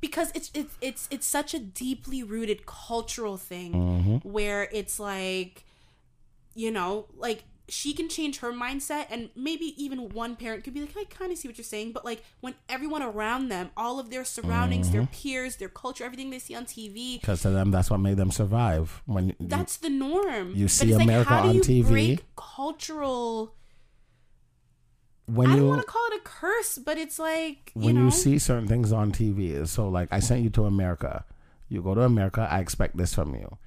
because 0.00 0.30
it's 0.34 0.50
it's 0.54 0.74
it's 0.80 1.08
it's 1.10 1.26
such 1.26 1.54
a 1.54 1.58
deeply 1.58 2.22
rooted 2.22 2.66
cultural 2.66 3.36
thing 3.36 3.72
Mm-hmm. 3.72 4.16
where 4.28 4.68
it's 4.72 4.98
like, 5.00 5.64
you 6.54 6.70
know, 6.70 7.06
like 7.16 7.44
she 7.68 7.92
can 7.92 8.08
change 8.08 8.38
her 8.40 8.52
mindset, 8.52 9.06
and 9.10 9.30
maybe 9.36 9.66
even 9.80 10.08
one 10.08 10.34
parent 10.34 10.64
could 10.64 10.74
be 10.74 10.80
like, 10.80 10.96
I 10.96 11.04
kind 11.04 11.30
of 11.30 11.38
see 11.38 11.46
what 11.46 11.56
you're 11.56 11.64
saying, 11.64 11.92
but 11.92 12.04
like 12.04 12.24
when 12.40 12.54
everyone 12.68 13.00
around 13.00 13.48
them, 13.48 13.70
all 13.76 14.00
of 14.00 14.10
their 14.10 14.24
surroundings, 14.24 14.90
their 14.90 15.02
Mm-hmm. 15.02 15.14
peers, 15.14 15.54
their 15.56 15.68
culture, 15.68 16.02
everything 16.02 16.30
they 16.30 16.40
see 16.40 16.56
on 16.56 16.64
TV. 16.64 17.20
Because 17.20 17.42
to 17.42 17.50
them, 17.50 17.70
that's 17.70 17.88
what 17.88 18.00
made 18.00 18.16
them 18.16 18.32
survive. 18.32 19.02
When 19.06 19.28
you- 19.28 19.36
That's 19.38 19.76
the 19.76 19.88
norm. 19.88 20.52
you 20.56 20.66
see 20.66 20.92
like, 20.92 21.04
America 21.04 21.30
do 21.44 21.48
on 21.48 21.54
you 21.54 21.60
TV. 21.60 21.88
Break 21.88 22.24
cultural. 22.34 23.54
When 25.34 25.50
I 25.50 25.54
you 25.54 25.60
don't 25.60 25.68
want 25.68 25.80
to 25.82 25.86
call 25.86 26.06
it 26.12 26.20
a 26.20 26.24
curse, 26.24 26.78
but 26.78 26.98
it's 26.98 27.18
like 27.18 27.72
you 27.74 27.86
when 27.86 27.94
know. 27.96 28.04
you 28.04 28.10
see 28.10 28.38
certain 28.38 28.68
things 28.68 28.92
on 28.92 29.12
TV, 29.12 29.66
so 29.66 29.88
like 29.88 30.08
I 30.10 30.20
sent 30.20 30.42
you 30.42 30.50
to 30.50 30.64
America, 30.64 31.24
you 31.68 31.82
go 31.82 31.94
to 31.94 32.02
America, 32.02 32.46
I 32.50 32.60
expect 32.60 32.96
this 32.96 33.14
from 33.14 33.34
you. 33.34 33.58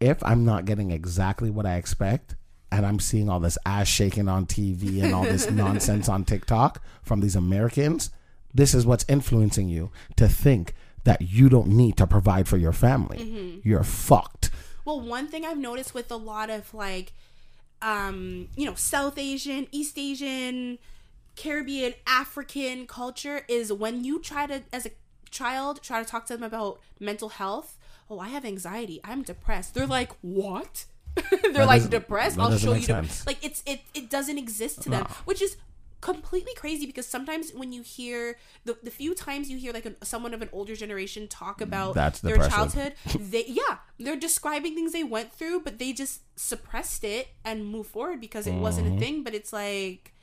If 0.00 0.22
I'm 0.24 0.44
not 0.44 0.64
getting 0.64 0.90
exactly 0.90 1.50
what 1.50 1.66
I 1.66 1.76
expect, 1.76 2.36
and 2.72 2.86
I'm 2.86 3.00
seeing 3.00 3.28
all 3.28 3.40
this 3.40 3.58
ass 3.66 3.88
shaking 3.88 4.28
on 4.28 4.46
TV 4.46 5.02
and 5.02 5.14
all 5.14 5.24
this 5.24 5.50
nonsense 5.50 6.08
on 6.08 6.24
TikTok 6.24 6.82
from 7.02 7.20
these 7.20 7.36
Americans, 7.36 8.10
this 8.54 8.74
is 8.74 8.86
what's 8.86 9.04
influencing 9.08 9.68
you 9.68 9.90
to 10.16 10.28
think 10.28 10.74
that 11.04 11.22
you 11.22 11.48
don't 11.48 11.68
need 11.68 11.96
to 11.96 12.06
provide 12.06 12.46
for 12.46 12.56
your 12.56 12.72
family. 12.72 13.18
Mm-hmm. 13.18 13.68
You're 13.68 13.84
fucked. 13.84 14.50
Well, 14.84 15.00
one 15.00 15.28
thing 15.28 15.44
I've 15.44 15.58
noticed 15.58 15.94
with 15.94 16.10
a 16.10 16.16
lot 16.16 16.50
of 16.50 16.72
like, 16.74 17.12
um, 17.82 18.48
you 18.56 18.66
know, 18.66 18.74
South 18.74 19.18
Asian, 19.18 19.66
East 19.72 19.98
Asian, 19.98 20.78
Caribbean, 21.36 21.94
African 22.06 22.86
culture 22.86 23.42
is 23.48 23.72
when 23.72 24.04
you 24.04 24.18
try 24.20 24.46
to, 24.46 24.62
as 24.72 24.86
a 24.86 24.90
child, 25.30 25.82
try 25.82 26.02
to 26.02 26.08
talk 26.08 26.26
to 26.26 26.34
them 26.34 26.42
about 26.42 26.80
mental 26.98 27.30
health. 27.30 27.78
Oh, 28.10 28.18
I 28.18 28.28
have 28.28 28.44
anxiety. 28.44 29.00
I'm 29.04 29.22
depressed. 29.22 29.74
They're 29.74 29.86
like, 29.86 30.10
what? 30.20 30.84
They're 31.52 31.66
like 31.66 31.88
depressed. 31.88 32.38
I'll 32.38 32.56
show 32.58 32.74
you. 32.74 32.86
Like 33.26 33.44
it's 33.44 33.62
it 33.66 33.80
it 33.94 34.10
doesn't 34.10 34.38
exist 34.38 34.82
to 34.82 34.90
them, 34.90 35.06
which 35.24 35.42
is 35.42 35.56
completely 36.00 36.54
crazy 36.54 36.86
because 36.86 37.06
sometimes 37.06 37.52
when 37.52 37.72
you 37.72 37.82
hear 37.82 38.38
the 38.64 38.78
the 38.82 38.90
few 38.90 39.14
times 39.14 39.50
you 39.50 39.58
hear 39.58 39.72
like 39.72 39.84
a, 39.84 39.94
someone 40.04 40.32
of 40.32 40.40
an 40.40 40.48
older 40.52 40.74
generation 40.74 41.28
talk 41.28 41.60
about 41.60 41.94
That's 41.94 42.20
their 42.20 42.36
depressing. 42.36 42.56
childhood 42.56 42.94
they 43.20 43.44
yeah 43.46 43.78
they're 43.98 44.16
describing 44.16 44.74
things 44.74 44.92
they 44.92 45.04
went 45.04 45.30
through 45.32 45.60
but 45.60 45.78
they 45.78 45.92
just 45.92 46.22
suppressed 46.36 47.04
it 47.04 47.28
and 47.44 47.66
moved 47.66 47.90
forward 47.90 48.20
because 48.20 48.46
it 48.46 48.54
wasn't 48.54 48.86
Mm-hmm. 48.86 48.96
a 48.96 49.00
thing 49.00 49.24
but 49.24 49.34
it's 49.34 49.52
like 49.52 50.14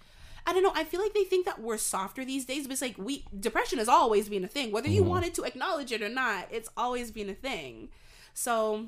i 0.47 0.53
don't 0.53 0.63
know 0.63 0.71
i 0.73 0.84
feel 0.84 0.99
like 1.01 1.13
they 1.13 1.25
think 1.25 1.45
that 1.45 1.61
we're 1.61 1.78
softer 1.78 2.25
these 2.25 2.45
days 2.45 2.63
but 2.65 2.71
it's 2.73 2.82
like 2.82 2.97
we 2.97 3.23
depression 3.39 3.78
has 3.78 3.88
always 3.88 4.30
been 4.30 4.43
a 4.43 4.47
thing 4.47 4.71
whether 4.71 4.88
Mm-hmm. 4.88 4.95
you 4.95 5.03
wanted 5.03 5.34
to 5.36 5.43
acknowledge 5.43 5.91
it 5.91 6.01
or 6.01 6.09
not 6.09 6.47
it's 6.49 6.69
always 6.75 7.11
been 7.11 7.30
a 7.30 7.36
thing 7.36 7.89
so 8.34 8.88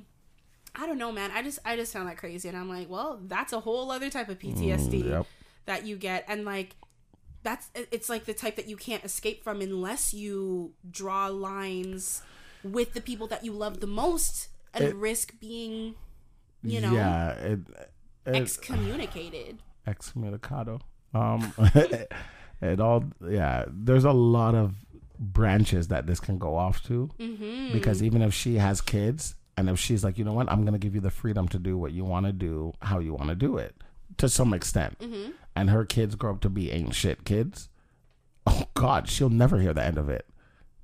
i 0.76 0.88
don't 0.88 0.98
know 0.98 1.12
man 1.12 1.30
i 1.36 1.44
just 1.44 1.60
i 1.66 1.76
just 1.76 1.94
found 1.94 2.08
that 2.10 2.18
crazy 2.18 2.48
and 2.50 2.58
i'm 2.58 2.68
like 2.70 2.90
well 2.90 3.20
that's 3.28 3.54
a 3.54 3.60
whole 3.60 3.92
other 3.92 4.10
type 4.10 4.28
of 4.30 4.40
ptsd 4.40 5.04
Mm, 5.04 5.10
yep. 5.10 5.26
That 5.66 5.86
you 5.86 5.96
get 5.96 6.26
and 6.28 6.46
like 6.46 6.76
that's 7.44 7.70
it's 7.74 8.10
like 8.10 8.26
the 8.26 8.34
type 8.34 8.56
that 8.56 8.68
you 8.68 8.76
can't 8.76 9.04
escape 9.04 9.44
from 9.44 9.62
unless 9.62 10.14
you 10.14 10.74
draw 10.90 11.28
lines 11.28 12.22
with 12.64 12.94
the 12.94 13.02
people 13.02 13.28
that 13.28 13.46
you 13.46 13.52
love 13.52 13.80
the 13.80 13.88
most 13.88 14.50
and 14.74 14.84
It- 14.84 14.96
risk 14.96 15.40
being 15.40 15.96
you 16.62 16.82
know 16.82 16.92
yeah, 16.92 17.32
it, 17.32 17.60
it, 18.26 18.36
excommunicated 18.36 19.60
excommunicado. 19.88 20.82
Um, 21.14 21.54
it 22.62 22.80
all 22.80 23.06
yeah. 23.28 23.66
There's 23.68 24.04
a 24.04 24.12
lot 24.12 24.56
of 24.56 24.76
branches 25.18 25.88
that 25.88 26.06
this 26.06 26.20
can 26.20 26.38
go 26.38 26.56
off 26.56 26.84
to 26.84 27.10
mm-hmm. 27.20 27.74
because 27.74 28.04
even 28.04 28.22
if 28.22 28.34
she 28.34 28.56
has 28.56 28.82
kids 28.82 29.36
and 29.58 29.70
if 29.70 29.80
she's 29.80 30.04
like, 30.04 30.18
you 30.18 30.24
know 30.24 30.34
what, 30.34 30.52
I'm 30.52 30.66
gonna 30.66 30.78
give 30.78 30.96
you 30.96 31.02
the 31.02 31.10
freedom 31.10 31.48
to 31.50 31.60
do 31.60 31.78
what 31.78 31.92
you 31.92 32.04
want 32.04 32.26
to 32.26 32.34
do, 32.34 32.74
how 32.82 33.00
you 33.00 33.14
want 33.14 33.30
to 33.30 33.36
do 33.36 33.58
it, 33.58 33.76
to 34.18 34.30
some 34.30 34.54
extent, 34.54 35.00
Mm-hmm. 35.00 35.32
And 35.60 35.70
her 35.70 35.84
kids 35.84 36.16
grow 36.16 36.32
up 36.32 36.40
to 36.42 36.50
be 36.50 36.72
ain't 36.72 36.96
shit 36.96 37.26
kids. 37.26 37.68
Oh 38.48 38.64
God, 38.74 39.10
she'll 39.10 39.30
never 39.30 39.60
hear 39.60 39.74
the 39.74 39.84
end 39.84 39.98
of 39.98 40.08
it, 40.08 40.26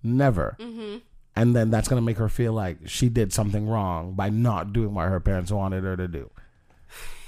never. 0.04 0.58
Mm-hmm. 0.60 0.98
And 1.38 1.56
then 1.56 1.70
that's 1.70 1.88
gonna 1.88 2.02
make 2.02 2.18
her 2.18 2.28
feel 2.28 2.52
like 2.52 2.80
she 2.86 3.08
did 3.08 3.32
something 3.32 3.68
wrong 3.70 4.14
by 4.14 4.30
not 4.30 4.74
doing 4.74 4.94
what 4.94 5.08
her 5.08 5.22
parents 5.22 5.52
wanted 5.52 5.86
her 5.86 5.96
to 5.96 6.08
do. 6.10 6.30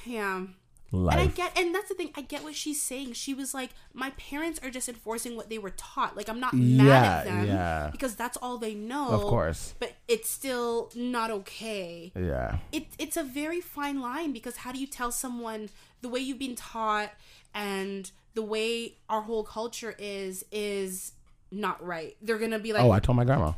yeah 0.06 0.44
Life. 0.92 1.18
and 1.18 1.22
i 1.30 1.32
get 1.34 1.58
and 1.60 1.76
that's 1.76 1.90
the 1.90 1.96
thing 1.96 2.12
i 2.16 2.22
get 2.22 2.44
what 2.44 2.56
she's 2.56 2.82
saying 2.82 3.12
she 3.14 3.34
was 3.34 3.54
like 3.54 3.72
my 3.94 4.12
parents 4.12 4.58
are 4.64 4.70
just 4.70 4.88
enforcing 4.88 5.36
what 5.36 5.50
they 5.50 5.58
were 5.58 5.72
taught 5.72 6.16
like 6.16 6.30
i'm 6.30 6.40
not 6.40 6.54
mad 6.54 7.04
at 7.06 7.26
them 7.26 7.46
yeah. 7.46 7.90
because 7.92 8.16
that's 8.16 8.38
all 8.38 8.58
they 8.58 8.74
know 8.74 9.10
Of 9.10 9.22
course. 9.24 9.76
but 9.80 9.94
it's 10.08 10.30
still 10.30 10.90
not 10.96 11.30
okay 11.30 12.14
Yeah. 12.16 12.60
it, 12.72 12.86
it's 12.98 13.18
a 13.18 13.24
very 13.24 13.60
fine 13.60 14.00
line 14.00 14.32
because 14.32 14.58
how 14.58 14.72
do 14.72 14.80
you 14.80 14.88
tell 14.88 15.12
someone 15.12 15.70
the 16.02 16.08
way 16.10 16.20
you've 16.22 16.40
been 16.40 16.56
taught 16.56 17.12
and 17.54 18.10
the 18.34 18.42
way 18.44 18.94
our 19.10 19.22
whole 19.22 19.44
culture 19.44 19.94
is 20.00 20.46
is 20.52 21.12
not 21.52 21.84
right 21.86 22.16
they're 22.22 22.38
gonna 22.38 22.60
be 22.60 22.72
like 22.72 22.84
Oh, 22.84 22.92
I 22.92 23.00
told 23.00 23.16
my 23.18 23.26
grandma. 23.26 23.54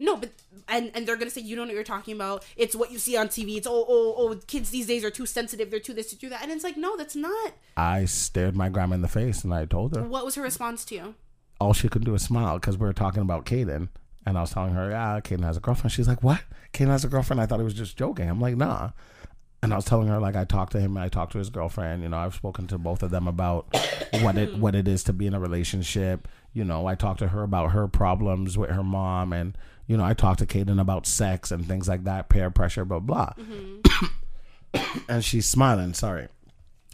No 0.00 0.16
but 0.16 0.30
and 0.68 0.90
and 0.94 1.06
they're 1.06 1.16
gonna 1.16 1.30
say 1.30 1.42
you 1.42 1.54
don't 1.54 1.68
know 1.68 1.72
what 1.72 1.76
you're 1.76 1.84
talking 1.84 2.14
about 2.14 2.44
it's 2.56 2.74
what 2.74 2.90
you 2.90 2.98
see 2.98 3.16
on 3.16 3.28
tv 3.28 3.56
it's 3.56 3.66
oh 3.66 3.84
oh 3.88 4.14
oh 4.16 4.34
kids 4.46 4.70
these 4.70 4.86
days 4.86 5.04
are 5.04 5.10
too 5.10 5.26
sensitive 5.26 5.70
they're 5.70 5.78
too 5.78 5.94
this 5.94 6.12
too 6.14 6.28
that 6.28 6.42
and 6.42 6.50
it's 6.50 6.64
like 6.64 6.76
no 6.76 6.96
that's 6.96 7.14
not 7.14 7.52
I 7.76 8.06
stared 8.06 8.56
my 8.56 8.68
grandma 8.70 8.94
in 8.94 9.02
the 9.02 9.08
face 9.08 9.44
and 9.44 9.52
I 9.54 9.66
told 9.66 9.94
her. 9.94 10.02
what 10.02 10.24
was 10.24 10.34
her 10.36 10.42
response 10.42 10.84
to 10.86 10.94
you 10.94 11.14
All 11.60 11.74
she 11.74 11.88
could 11.88 12.04
do 12.04 12.12
was 12.12 12.22
smile 12.22 12.58
because 12.58 12.78
we 12.78 12.86
were 12.86 12.94
talking 12.94 13.22
about 13.22 13.44
Kaden. 13.44 13.88
And 14.26 14.36
I 14.38 14.42
was 14.42 14.50
telling 14.52 14.74
her, 14.74 14.90
yeah, 14.90 15.20
Kaden 15.20 15.44
has 15.44 15.56
a 15.56 15.60
girlfriend. 15.60 15.92
She's 15.92 16.08
like, 16.08 16.22
what? 16.22 16.42
Kaden 16.72 16.88
has 16.88 17.04
a 17.04 17.08
girlfriend? 17.08 17.40
I 17.40 17.46
thought 17.46 17.58
he 17.58 17.64
was 17.64 17.74
just 17.74 17.96
joking. 17.96 18.28
I'm 18.28 18.40
like, 18.40 18.56
nah. 18.56 18.90
And 19.62 19.72
I 19.72 19.76
was 19.76 19.84
telling 19.84 20.08
her, 20.08 20.18
like, 20.18 20.36
I 20.36 20.44
talked 20.44 20.72
to 20.72 20.80
him 20.80 20.96
and 20.96 21.04
I 21.04 21.08
talked 21.08 21.32
to 21.32 21.38
his 21.38 21.50
girlfriend. 21.50 22.02
You 22.02 22.08
know, 22.10 22.18
I've 22.18 22.34
spoken 22.34 22.66
to 22.68 22.78
both 22.78 23.02
of 23.02 23.10
them 23.10 23.26
about 23.28 23.74
what 24.22 24.36
it 24.38 24.56
what 24.56 24.74
it 24.74 24.88
is 24.88 25.04
to 25.04 25.12
be 25.12 25.26
in 25.26 25.34
a 25.34 25.40
relationship. 25.40 26.28
You 26.52 26.64
know, 26.64 26.86
I 26.86 26.94
talked 26.94 27.18
to 27.20 27.28
her 27.28 27.42
about 27.42 27.72
her 27.72 27.88
problems 27.88 28.56
with 28.56 28.70
her 28.70 28.82
mom. 28.82 29.32
And, 29.32 29.56
you 29.90 29.96
know, 29.96 30.04
I 30.04 30.14
talked 30.14 30.38
to 30.38 30.46
Kaden 30.46 30.80
about 30.80 31.04
sex 31.04 31.50
and 31.50 31.66
things 31.66 31.88
like 31.88 32.04
that, 32.04 32.28
peer 32.28 32.48
pressure, 32.48 32.84
blah, 32.84 33.00
blah. 33.00 33.32
Mm-hmm. 33.36 35.00
and 35.08 35.24
she's 35.24 35.46
smiling, 35.46 35.94
sorry. 35.94 36.28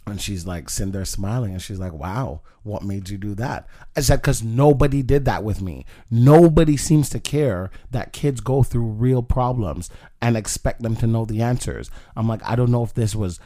And 0.07 0.19
she's 0.19 0.47
like 0.47 0.67
sitting 0.67 0.93
there 0.93 1.05
smiling, 1.05 1.51
and 1.51 1.61
she's 1.61 1.77
like, 1.77 1.93
"Wow, 1.93 2.41
what 2.63 2.81
made 2.81 3.09
you 3.09 3.19
do 3.19 3.35
that?" 3.35 3.67
I 3.95 3.99
said, 3.99 4.23
"Cause 4.23 4.41
nobody 4.41 5.03
did 5.03 5.25
that 5.25 5.43
with 5.43 5.61
me. 5.61 5.85
Nobody 6.09 6.75
seems 6.75 7.07
to 7.09 7.19
care 7.19 7.69
that 7.91 8.13
kids 8.13 8.41
go 8.41 8.63
through 8.63 8.87
real 8.87 9.21
problems 9.21 9.91
and 10.19 10.35
expect 10.35 10.81
them 10.81 10.95
to 10.95 11.05
know 11.05 11.23
the 11.23 11.43
answers." 11.43 11.91
I'm 12.15 12.27
like, 12.27 12.41
I 12.45 12.55
don't 12.55 12.71
know 12.71 12.83
if 12.83 12.95
this 12.95 13.13
was 13.13 13.39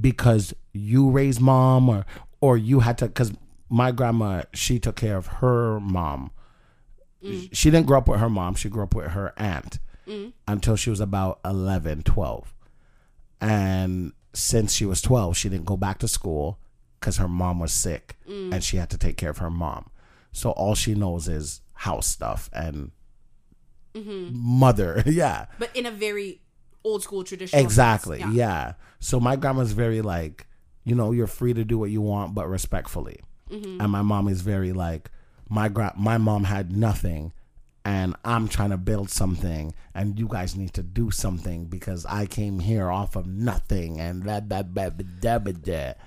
because 0.00 0.54
you 0.72 1.10
raised 1.10 1.40
mom 1.40 1.88
or 1.88 2.06
or 2.40 2.56
you 2.56 2.80
had 2.80 2.98
to. 2.98 3.08
Cause 3.08 3.32
my 3.68 3.90
grandma, 3.90 4.42
she 4.52 4.78
took 4.78 4.94
care 4.94 5.16
of 5.16 5.26
her 5.26 5.80
mom. 5.80 6.30
Mm. 7.22 7.48
She 7.52 7.70
didn't 7.70 7.86
grow 7.86 7.98
up 7.98 8.08
with 8.08 8.20
her 8.20 8.30
mom. 8.30 8.54
She 8.54 8.68
grew 8.68 8.82
up 8.82 8.94
with 8.94 9.08
her 9.08 9.32
aunt 9.36 9.78
mm. 10.06 10.32
until 10.48 10.76
she 10.76 10.90
was 10.90 11.00
about 11.00 11.40
11, 11.44 12.02
12 12.02 12.54
and 13.42 14.12
since 14.32 14.72
she 14.72 14.86
was 14.86 15.02
12 15.02 15.36
she 15.36 15.48
didn't 15.50 15.66
go 15.66 15.76
back 15.76 15.98
to 15.98 16.08
school 16.08 16.58
because 16.98 17.18
her 17.18 17.28
mom 17.28 17.58
was 17.58 17.72
sick 17.72 18.16
mm. 18.26 18.54
and 18.54 18.64
she 18.64 18.78
had 18.78 18.88
to 18.88 18.96
take 18.96 19.16
care 19.16 19.30
of 19.30 19.38
her 19.38 19.50
mom 19.50 19.90
so 20.30 20.52
all 20.52 20.74
she 20.74 20.94
knows 20.94 21.28
is 21.28 21.60
house 21.74 22.06
stuff 22.06 22.48
and 22.52 22.92
mm-hmm. 23.94 24.30
mother 24.32 25.02
yeah 25.06 25.46
but 25.58 25.74
in 25.76 25.84
a 25.84 25.90
very 25.90 26.40
old 26.84 27.02
school 27.02 27.24
traditional 27.24 27.60
sense. 27.60 27.70
exactly 27.70 28.20
yeah. 28.20 28.30
yeah. 28.30 28.72
so 29.00 29.20
my 29.20 29.36
grandma's 29.36 29.72
very 29.72 30.00
like 30.00 30.46
you 30.84 30.94
know 30.94 31.10
you're 31.10 31.26
free 31.26 31.52
to 31.52 31.64
do 31.64 31.76
what 31.76 31.90
you 31.90 32.00
want 32.00 32.34
but 32.34 32.48
respectfully 32.48 33.20
mm-hmm. 33.50 33.80
and 33.80 33.90
my 33.90 34.02
mom 34.02 34.28
is 34.28 34.40
very 34.40 34.72
like 34.72 35.10
my 35.52 35.68
gra- 35.68 35.94
my 35.96 36.16
mom 36.18 36.44
had 36.44 36.74
nothing 36.74 37.32
and 37.84 38.14
I'm 38.24 38.48
trying 38.48 38.70
to 38.70 38.76
build 38.76 39.10
something, 39.10 39.74
and 39.92 40.16
you 40.16 40.28
guys 40.28 40.54
need 40.54 40.72
to 40.74 40.84
do 40.84 41.10
something 41.10 41.64
because 41.64 42.06
I 42.06 42.26
came 42.26 42.60
here 42.60 42.88
off 42.90 43.16
of 43.16 43.26
nothing, 43.26 43.98
and 43.98 44.22
that 44.22 44.48
that 44.50 44.74
that 44.74 45.64
that. 45.64 45.98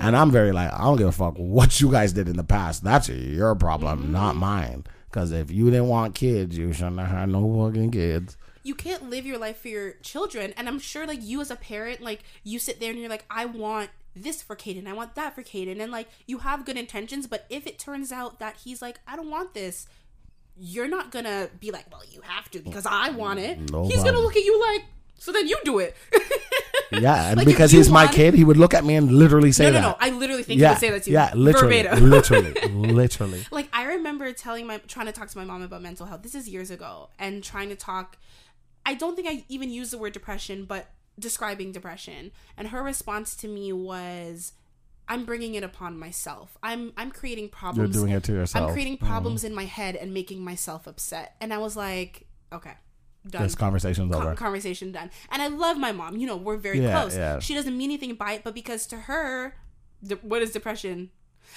And 0.00 0.16
I'm 0.16 0.30
very 0.30 0.52
like, 0.52 0.72
I 0.72 0.84
don't 0.84 0.96
give 0.96 1.08
a 1.08 1.12
fuck 1.12 1.34
what 1.36 1.80
you 1.80 1.90
guys 1.90 2.12
did 2.12 2.28
in 2.28 2.36
the 2.36 2.44
past. 2.44 2.84
That's 2.84 3.08
your 3.08 3.54
problem, 3.54 4.04
mm-hmm. 4.04 4.12
not 4.12 4.36
mine. 4.36 4.84
Because 5.10 5.32
if 5.32 5.50
you 5.50 5.66
didn't 5.66 5.88
want 5.88 6.14
kids, 6.14 6.56
you 6.56 6.72
shouldn't 6.72 7.00
have 7.00 7.10
had 7.10 7.28
no 7.28 7.66
fucking 7.66 7.90
kids. 7.90 8.36
you 8.62 8.74
can't 8.74 9.10
live 9.10 9.26
your 9.26 9.38
life 9.38 9.58
for 9.58 9.68
your 9.68 9.92
children 10.02 10.52
and 10.56 10.68
i'm 10.68 10.78
sure 10.78 11.06
like 11.06 11.22
you 11.22 11.40
as 11.40 11.50
a 11.50 11.56
parent 11.56 12.02
like 12.02 12.22
you 12.44 12.58
sit 12.58 12.78
there 12.78 12.90
and 12.90 12.98
you're 12.98 13.08
like 13.08 13.24
i 13.30 13.46
want 13.46 13.88
this 14.14 14.42
for 14.42 14.56
Kaden, 14.56 14.86
I 14.86 14.92
want 14.92 15.14
that 15.14 15.34
for 15.34 15.42
Kaden, 15.42 15.80
and 15.80 15.92
like 15.92 16.08
you 16.26 16.38
have 16.38 16.64
good 16.64 16.76
intentions, 16.76 17.26
but 17.26 17.46
if 17.48 17.66
it 17.66 17.78
turns 17.78 18.12
out 18.12 18.38
that 18.38 18.56
he's 18.64 18.82
like, 18.82 19.00
I 19.06 19.16
don't 19.16 19.30
want 19.30 19.54
this, 19.54 19.86
you're 20.56 20.88
not 20.88 21.10
gonna 21.10 21.48
be 21.58 21.70
like, 21.70 21.86
well, 21.92 22.02
you 22.10 22.20
have 22.22 22.50
to 22.50 22.60
because 22.60 22.86
I 22.86 23.10
want 23.10 23.38
it. 23.38 23.70
No 23.70 23.84
he's 23.86 24.02
gonna 24.02 24.18
look 24.18 24.36
at 24.36 24.44
you 24.44 24.60
like, 24.60 24.84
so 25.18 25.32
then 25.32 25.46
you 25.48 25.56
do 25.64 25.78
it. 25.78 25.96
Yeah, 26.92 27.26
and 27.28 27.36
Like, 27.36 27.46
because 27.46 27.70
he's 27.70 27.90
my 27.90 28.06
kid, 28.06 28.34
he 28.34 28.42
would 28.42 28.56
look 28.56 28.74
at 28.74 28.84
me 28.84 28.96
and 28.96 29.12
literally 29.12 29.52
say 29.52 29.64
no, 29.64 29.70
no, 29.70 29.74
that. 29.74 29.82
no. 29.82 29.96
I 30.00 30.10
literally 30.10 30.42
think 30.42 30.60
he 30.60 30.66
would 30.66 30.78
say 30.78 30.90
that 30.90 31.02
to 31.04 31.10
you. 31.10 31.14
yeah, 31.14 31.30
literally, 31.34 31.82
verbatim. 31.82 32.10
literally, 32.10 32.52
literally. 32.70 33.46
like 33.50 33.68
I 33.72 33.84
remember 33.84 34.32
telling 34.32 34.66
my 34.66 34.78
trying 34.78 35.06
to 35.06 35.12
talk 35.12 35.28
to 35.28 35.38
my 35.38 35.44
mom 35.44 35.62
about 35.62 35.82
mental 35.82 36.06
health. 36.06 36.22
This 36.22 36.34
is 36.34 36.48
years 36.48 36.70
ago, 36.70 37.10
and 37.18 37.44
trying 37.44 37.68
to 37.68 37.76
talk. 37.76 38.16
I 38.84 38.94
don't 38.94 39.14
think 39.14 39.28
I 39.28 39.44
even 39.48 39.70
used 39.70 39.92
the 39.92 39.98
word 39.98 40.14
depression, 40.14 40.64
but 40.64 40.88
describing 41.20 41.72
depression, 41.72 42.32
and 42.56 42.68
her 42.68 42.82
response 42.82 43.36
to 43.36 43.48
me 43.48 43.72
was, 43.72 44.52
"I'm 45.08 45.24
bringing 45.24 45.54
it 45.54 45.62
upon 45.62 45.98
myself. 45.98 46.56
I'm 46.62 46.92
I'm 46.96 47.10
creating 47.10 47.48
problems. 47.50 47.94
You're 47.94 48.02
doing 48.04 48.12
it 48.16 48.24
to 48.24 48.32
yourself. 48.32 48.68
I'm 48.68 48.72
creating 48.72 48.96
problems 48.98 49.44
in 49.44 49.54
my 49.54 49.64
head 49.66 49.94
and 49.96 50.12
making 50.14 50.42
myself 50.42 50.86
upset." 50.86 51.36
And 51.40 51.52
I 51.52 51.58
was 51.58 51.76
like, 51.76 52.26
"Okay, 52.52 52.72
done." 53.28 53.42
This 53.42 53.54
conversation's 53.54 54.12
Con- 54.12 54.22
over. 54.26 54.34
conversation 54.34 54.92
done. 54.92 55.10
And 55.30 55.40
I 55.42 55.48
love 55.48 55.76
my 55.78 55.92
mom. 55.92 56.16
You 56.16 56.26
know, 56.26 56.36
we're 56.36 56.56
very 56.56 56.80
Yeah, 56.80 57.00
close. 57.00 57.16
yeah. 57.16 57.38
She 57.38 57.54
doesn't 57.54 57.76
mean 57.76 57.90
anything 57.90 58.14
by 58.14 58.32
it, 58.32 58.44
but 58.44 58.54
because 58.54 58.86
to 58.88 58.96
her, 58.96 59.54
de- 60.02 60.16
what 60.16 60.42
is 60.42 60.50
depression? 60.52 61.10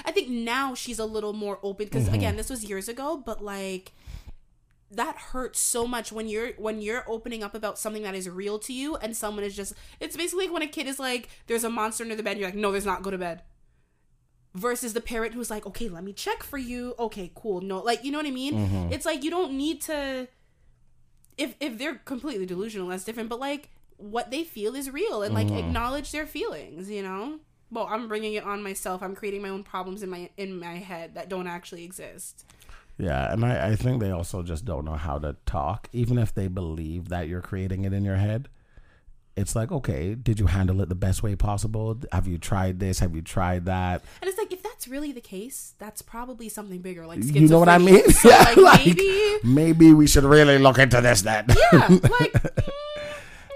I 0.06 0.12
think 0.12 0.28
now 0.28 0.74
she's 0.74 0.98
a 0.98 1.06
little 1.06 1.34
more 1.34 1.60
open 1.62 1.86
because 1.86 2.06
Mm-hmm. 2.06 2.16
again, 2.16 2.36
this 2.36 2.50
was 2.50 2.64
years 2.64 2.90
ago, 2.90 3.22
but 3.24 3.44
like 3.44 3.92
that 4.96 5.16
hurts 5.18 5.60
so 5.60 5.86
much 5.88 6.12
when 6.12 6.28
you're 6.28 6.52
when 6.54 6.82
you're 6.82 7.04
opening 7.08 7.44
up 7.44 7.56
about 7.56 7.78
something 7.80 8.04
that 8.04 8.16
is 8.16 8.30
real 8.30 8.58
to 8.60 8.74
you 8.74 8.96
and 8.98 9.16
someone 9.16 9.44
is 9.44 9.56
just 9.56 9.74
it's 10.00 10.16
basically 10.18 10.46
like 10.46 10.54
when 10.54 10.62
a 10.62 10.68
kid 10.68 10.88
is 10.88 11.00
like 11.00 11.30
there's 11.48 11.64
a 11.64 11.70
monster 11.70 12.04
under 12.04 12.16
the 12.16 12.24
bed 12.24 12.38
you're 12.38 12.48
like 12.48 12.56
no 12.56 12.72
there's 12.72 12.86
not 12.86 13.04
go 13.04 13.12
to 13.12 13.18
bed. 13.18 13.42
Versus 14.56 14.94
the 14.94 15.02
parent 15.02 15.34
who's 15.34 15.50
like 15.50 15.66
okay 15.66 15.90
let 15.90 16.04
me 16.04 16.14
check 16.14 16.44
for 16.44 16.60
you. 16.60 16.94
Okay 17.00 17.32
cool. 17.34 17.60
No 17.62 17.80
like 17.82 18.04
you 18.04 18.12
know 18.12 18.20
what 18.20 18.28
i 18.28 18.32
mean? 18.32 18.54
Mm-hmm. 18.54 18.94
it's 18.94 19.06
like 19.06 19.24
you 19.24 19.32
don't 19.32 19.54
need 19.54 19.82
to 19.82 20.28
if 21.38 21.56
if 21.60 21.78
they're 21.80 21.96
completely 21.96 22.46
delusional 22.46 22.88
that's 22.90 23.04
different 23.04 23.30
but 23.30 23.40
like 23.40 23.70
what 23.98 24.30
they 24.30 24.44
feel 24.44 24.76
is 24.76 24.90
real 24.92 25.24
and 25.24 25.34
like 25.34 25.48
Mm-hmm. 25.48 25.58
acknowledge 25.58 26.12
their 26.12 26.28
feelings 26.28 26.90
you 26.90 27.02
know? 27.02 27.40
Well 27.72 27.88
i'm 27.90 28.08
bringing 28.08 28.34
it 28.36 28.44
on 28.44 28.62
myself. 28.62 29.02
I'm 29.02 29.16
creating 29.16 29.42
my 29.42 29.50
own 29.50 29.64
problems 29.64 30.04
in 30.04 30.10
my 30.12 30.30
in 30.38 30.60
my 30.60 30.76
head 30.76 31.16
that 31.16 31.30
don't 31.30 31.48
actually 31.48 31.84
exist 31.84 32.46
Yeah, 32.98 33.32
and 33.34 33.44
I, 33.44 33.70
I 33.70 33.76
think 33.76 34.00
they 34.02 34.12
also 34.12 34.44
just 34.44 34.66
don't 34.66 34.86
know 34.86 34.94
how 34.96 35.18
to 35.20 35.36
talk. 35.46 35.90
Even 35.94 36.18
if 36.18 36.34
they 36.34 36.48
believe 36.48 37.10
that 37.10 37.28
you're 37.28 37.42
creating 37.42 37.86
it 37.86 37.94
in 37.94 38.06
your 38.06 38.18
head, 38.18 38.50
it's 39.36 39.56
like, 39.56 39.72
okay, 39.72 40.14
did 40.14 40.40
you 40.40 40.46
handle 40.46 40.80
it 40.82 40.90
the 40.90 40.96
best 40.96 41.24
way 41.24 41.36
possible? 41.36 42.00
Have 42.12 42.28
you 42.28 42.38
tried 42.38 42.80
this? 42.80 43.00
Have 43.00 43.16
you 43.16 43.22
tried 43.24 43.66
that? 43.66 44.04
and 44.22 44.30
it's 44.30 44.38
like 44.38 44.54
if 44.54 44.62
that's 44.62 44.88
really 44.88 45.12
the 45.12 45.22
case 45.22 45.74
that's 45.80 46.02
probably 46.04 46.50
something 46.50 46.82
bigger 46.82 47.08
like 47.08 47.24
You 47.24 47.48
know 47.48 47.58
what 47.60 47.70
I 47.70 47.80
mean? 47.80 48.08
so 48.12 48.30
Yeah, 48.30 48.44
like, 48.44 48.58
like- 48.58 48.86
maybe 48.86 49.38
Maybe 49.44 49.94
we 49.94 50.06
should 50.08 50.24
really 50.24 50.60
look 50.60 50.78
into 50.78 51.02
this 51.02 51.24
then. 51.24 51.46
yeah 51.50 51.88
like 51.88 52.34
mm, 52.34 52.70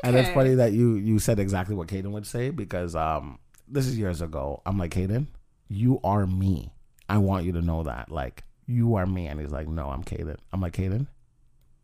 And 0.04 0.16
it's 0.16 0.30
funny 0.30 0.56
that 0.56 0.72
you 0.74 0.96
you 0.96 1.20
said 1.20 1.38
exactly 1.40 1.76
what 1.76 1.88
Kaden 1.88 2.12
would 2.12 2.26
say 2.26 2.50
because 2.50 2.96
um 2.96 3.38
this 3.68 3.86
is 3.86 3.98
years 4.00 4.22
ago. 4.22 4.62
I'm 4.66 4.78
like, 4.80 4.92
Kaden, 4.92 5.28
you 5.68 6.00
are 6.04 6.26
me. 6.26 6.72
I 7.10 7.18
want 7.20 7.46
you 7.46 7.52
to 7.54 7.62
know 7.62 7.84
that. 7.84 8.10
Like, 8.10 8.44
you 8.68 8.96
are 8.96 9.06
me. 9.08 9.26
And 9.28 9.40
he's 9.40 9.52
like, 9.52 9.68
No, 9.68 9.90
I'm 9.90 10.04
Kaden. 10.04 10.38
I'm 10.54 10.62
like, 10.62 10.74
Kaden, 10.74 11.08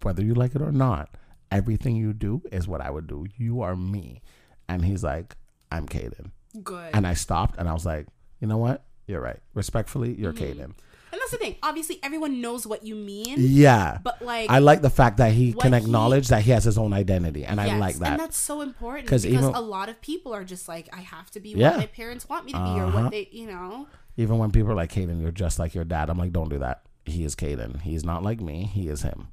whether 0.01 0.21
you 0.23 0.33
like 0.35 0.53
it 0.55 0.61
or 0.61 0.71
not, 0.71 1.09
everything 1.51 1.95
you 1.95 2.13
do 2.13 2.41
is 2.51 2.67
what 2.67 2.81
I 2.81 2.89
would 2.91 3.07
do. 3.07 3.25
You 3.37 3.61
are 3.61 3.75
me. 3.75 4.21
And 4.67 4.83
he's 4.85 5.03
like, 5.03 5.35
I'm 5.71 5.87
Kaden. 5.87 6.31
good 6.63 6.89
And 6.93 7.07
I 7.07 7.13
stopped 7.15 7.57
and 7.57 7.67
I 7.67 7.73
was 7.73 7.85
like, 7.85 8.07
you 8.39 8.47
know 8.47 8.57
what? 8.57 8.83
You're 9.07 9.21
right. 9.21 9.39
Respectfully, 9.53 10.13
you're 10.13 10.33
Mm-hmm. 10.33 10.61
Kaden. 10.61 10.73
And 11.11 11.21
that's 11.21 11.29
the 11.31 11.37
thing. 11.37 11.55
Obviously, 11.61 11.99
everyone 12.01 12.41
knows 12.41 12.65
what 12.65 12.83
you 12.83 12.95
mean, 12.95 13.35
Yeah. 13.37 13.99
but 14.03 14.19
like, 14.23 14.49
I 14.49 14.57
like 14.59 14.81
the 14.81 14.89
fact 14.89 15.17
that 15.17 15.31
he 15.31 15.53
can 15.53 15.73
he- 15.73 15.77
acknowledge 15.77 16.29
that 16.29 16.41
he 16.41 16.49
has 16.51 16.63
his 16.63 16.75
own 16.77 16.91
identity. 16.91 17.45
And 17.45 17.61
I 17.61 17.77
like 17.77 17.97
that. 17.97 18.13
and 18.13 18.19
that's 18.19 18.35
so 18.37 18.61
important 18.61 19.05
because 19.05 19.23
even- 19.23 19.43
a 19.43 19.61
lot 19.61 19.89
of 19.89 20.01
people 20.01 20.33
are 20.33 20.43
just 20.43 20.67
like, 20.67 20.89
I 20.91 21.01
have 21.01 21.29
to 21.31 21.39
be 21.39 21.49
Yeah. 21.49 21.71
what 21.71 21.77
my 21.81 21.85
parents 21.85 22.27
want 22.27 22.45
me 22.45 22.53
to 22.53 22.57
be, 22.57 22.63
or 22.63 22.85
Uh-huh. 22.85 23.01
what 23.03 23.11
they, 23.11 23.29
you 23.31 23.45
know. 23.45 23.87
Even 24.17 24.37
when 24.37 24.51
people 24.51 24.71
are 24.71 24.75
like, 24.75 24.91
Kaden, 24.91 25.21
you're 25.21 25.31
just 25.31 25.59
like 25.59 25.73
your 25.73 25.83
dad. 25.83 26.09
I'm 26.09 26.17
like, 26.17 26.31
don't 26.31 26.49
do 26.49 26.59
that. 26.59 26.83
He 27.05 27.23
is 27.23 27.35
Kaden. 27.35 27.81
He's 27.81 28.03
not 28.03 28.23
like 28.23 28.39
me. 28.39 28.63
He 28.65 28.87
is 28.87 29.01
him. 29.01 29.29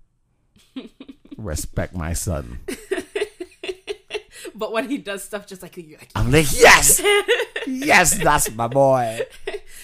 Respect 1.37 1.95
my 1.95 2.13
son. 2.13 2.61
But 4.61 4.73
when 4.73 4.91
he 4.91 4.99
does 4.99 5.25
stuff 5.25 5.47
just 5.47 5.63
like 5.63 5.77
like, 5.79 6.11
I'm 6.15 6.31
like, 6.31 6.47
yes, 6.53 7.01
yes, 7.67 8.23
that's 8.23 8.51
my 8.53 8.69
boy. 8.69 9.21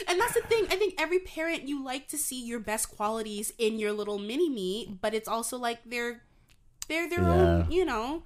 and 0.07 0.21
that's 0.21 0.35
the 0.35 0.43
thing. 0.43 0.67
I 0.71 0.77
think 0.77 0.95
every 0.99 1.19
parent 1.19 1.67
you 1.67 1.83
like 1.83 2.09
to 2.09 2.19
see 2.19 2.45
your 2.45 2.61
best 2.61 2.95
qualities 2.95 3.55
in 3.57 3.79
your 3.79 3.93
little 3.93 4.19
mini 4.19 4.51
me, 4.51 4.99
but 5.01 5.15
it's 5.15 5.29
also 5.29 5.57
like 5.57 5.79
they're 5.87 6.21
they're 6.89 7.09
their 7.09 7.25
own, 7.25 7.71
you 7.71 7.87
know. 7.87 8.23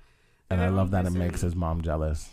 And 0.50 0.60
I 0.60 0.70
love 0.70 0.90
that 0.90 1.06
it 1.06 1.12
makes 1.12 1.40
his 1.40 1.54
mom 1.54 1.82
jealous 1.82 2.30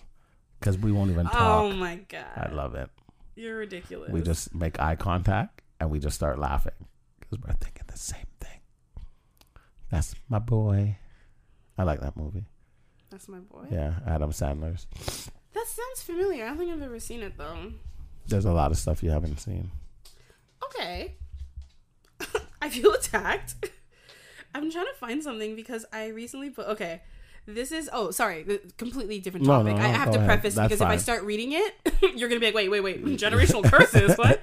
because 0.59 0.79
we 0.79 0.91
won't 0.91 1.11
even 1.11 1.27
oh 1.27 1.29
talk. 1.29 1.63
Oh 1.63 1.71
my 1.73 1.97
god, 2.09 2.25
I 2.35 2.49
love 2.51 2.73
it. 2.73 2.89
You're 3.37 3.57
ridiculous. 3.57 4.11
We 4.11 4.21
just 4.21 4.53
make 4.53 4.79
eye 4.79 4.95
contact 4.95 5.61
and 5.79 5.89
we 5.89 5.99
just 5.99 6.15
start 6.15 6.39
laughing 6.39 6.73
because 7.19 7.39
we're 7.45 7.53
thinking 7.53 7.83
the 7.87 7.97
same 7.97 8.25
thing. 8.39 8.59
That's 9.91 10.15
my 10.29 10.39
boy. 10.39 10.97
I 11.77 11.83
like 11.83 12.01
that 12.01 12.17
movie. 12.17 12.45
that's 13.09 13.27
my 13.27 13.39
boy. 13.39 13.67
Yeah, 13.71 13.93
Adam 14.05 14.31
Sandler's. 14.31 14.87
That 15.53 15.65
sounds 15.67 16.01
familiar. 16.03 16.45
I 16.45 16.49
don't 16.49 16.57
think 16.57 16.71
I've 16.71 16.81
ever 16.81 16.99
seen 16.99 17.21
it 17.21 17.37
though. 17.37 17.71
There's 18.27 18.45
a 18.45 18.51
lot 18.51 18.71
of 18.71 18.77
stuff 18.77 19.03
you 19.03 19.11
haven't 19.11 19.39
seen. 19.39 19.71
Okay. 20.65 21.15
I 22.61 22.69
feel 22.69 22.91
attacked. 22.93 23.55
I'm 24.55 24.71
trying 24.71 24.85
to 24.85 24.99
find 24.99 25.23
something 25.23 25.55
because 25.55 25.85
I 25.93 26.07
recently 26.07 26.49
put 26.49 26.67
okay. 26.67 27.01
This 27.49 27.71
is 27.71 27.89
oh 27.93 28.11
sorry, 28.11 28.45
completely 28.77 29.19
different 29.19 29.45
No, 29.45 29.59
topic. 29.63 29.77
no, 29.77 29.81
I 29.81 29.87
have 29.87 30.11
to 30.11 30.17
ahead. 30.17 30.27
preface 30.27 30.55
That's 30.55 30.67
because 30.67 30.81
if 30.81 30.87
I 30.87 30.97
start 30.97 31.23
reading 31.23 31.53
it, 31.53 31.73
you're 32.15 32.27
gonna 32.27 32.41
be 32.41 32.47
like, 32.47 32.55
wait, 32.55 32.69
wait, 32.69 32.81
wait, 32.81 33.03
generational 33.17 33.63
curses. 33.71 34.17
What? 34.17 34.41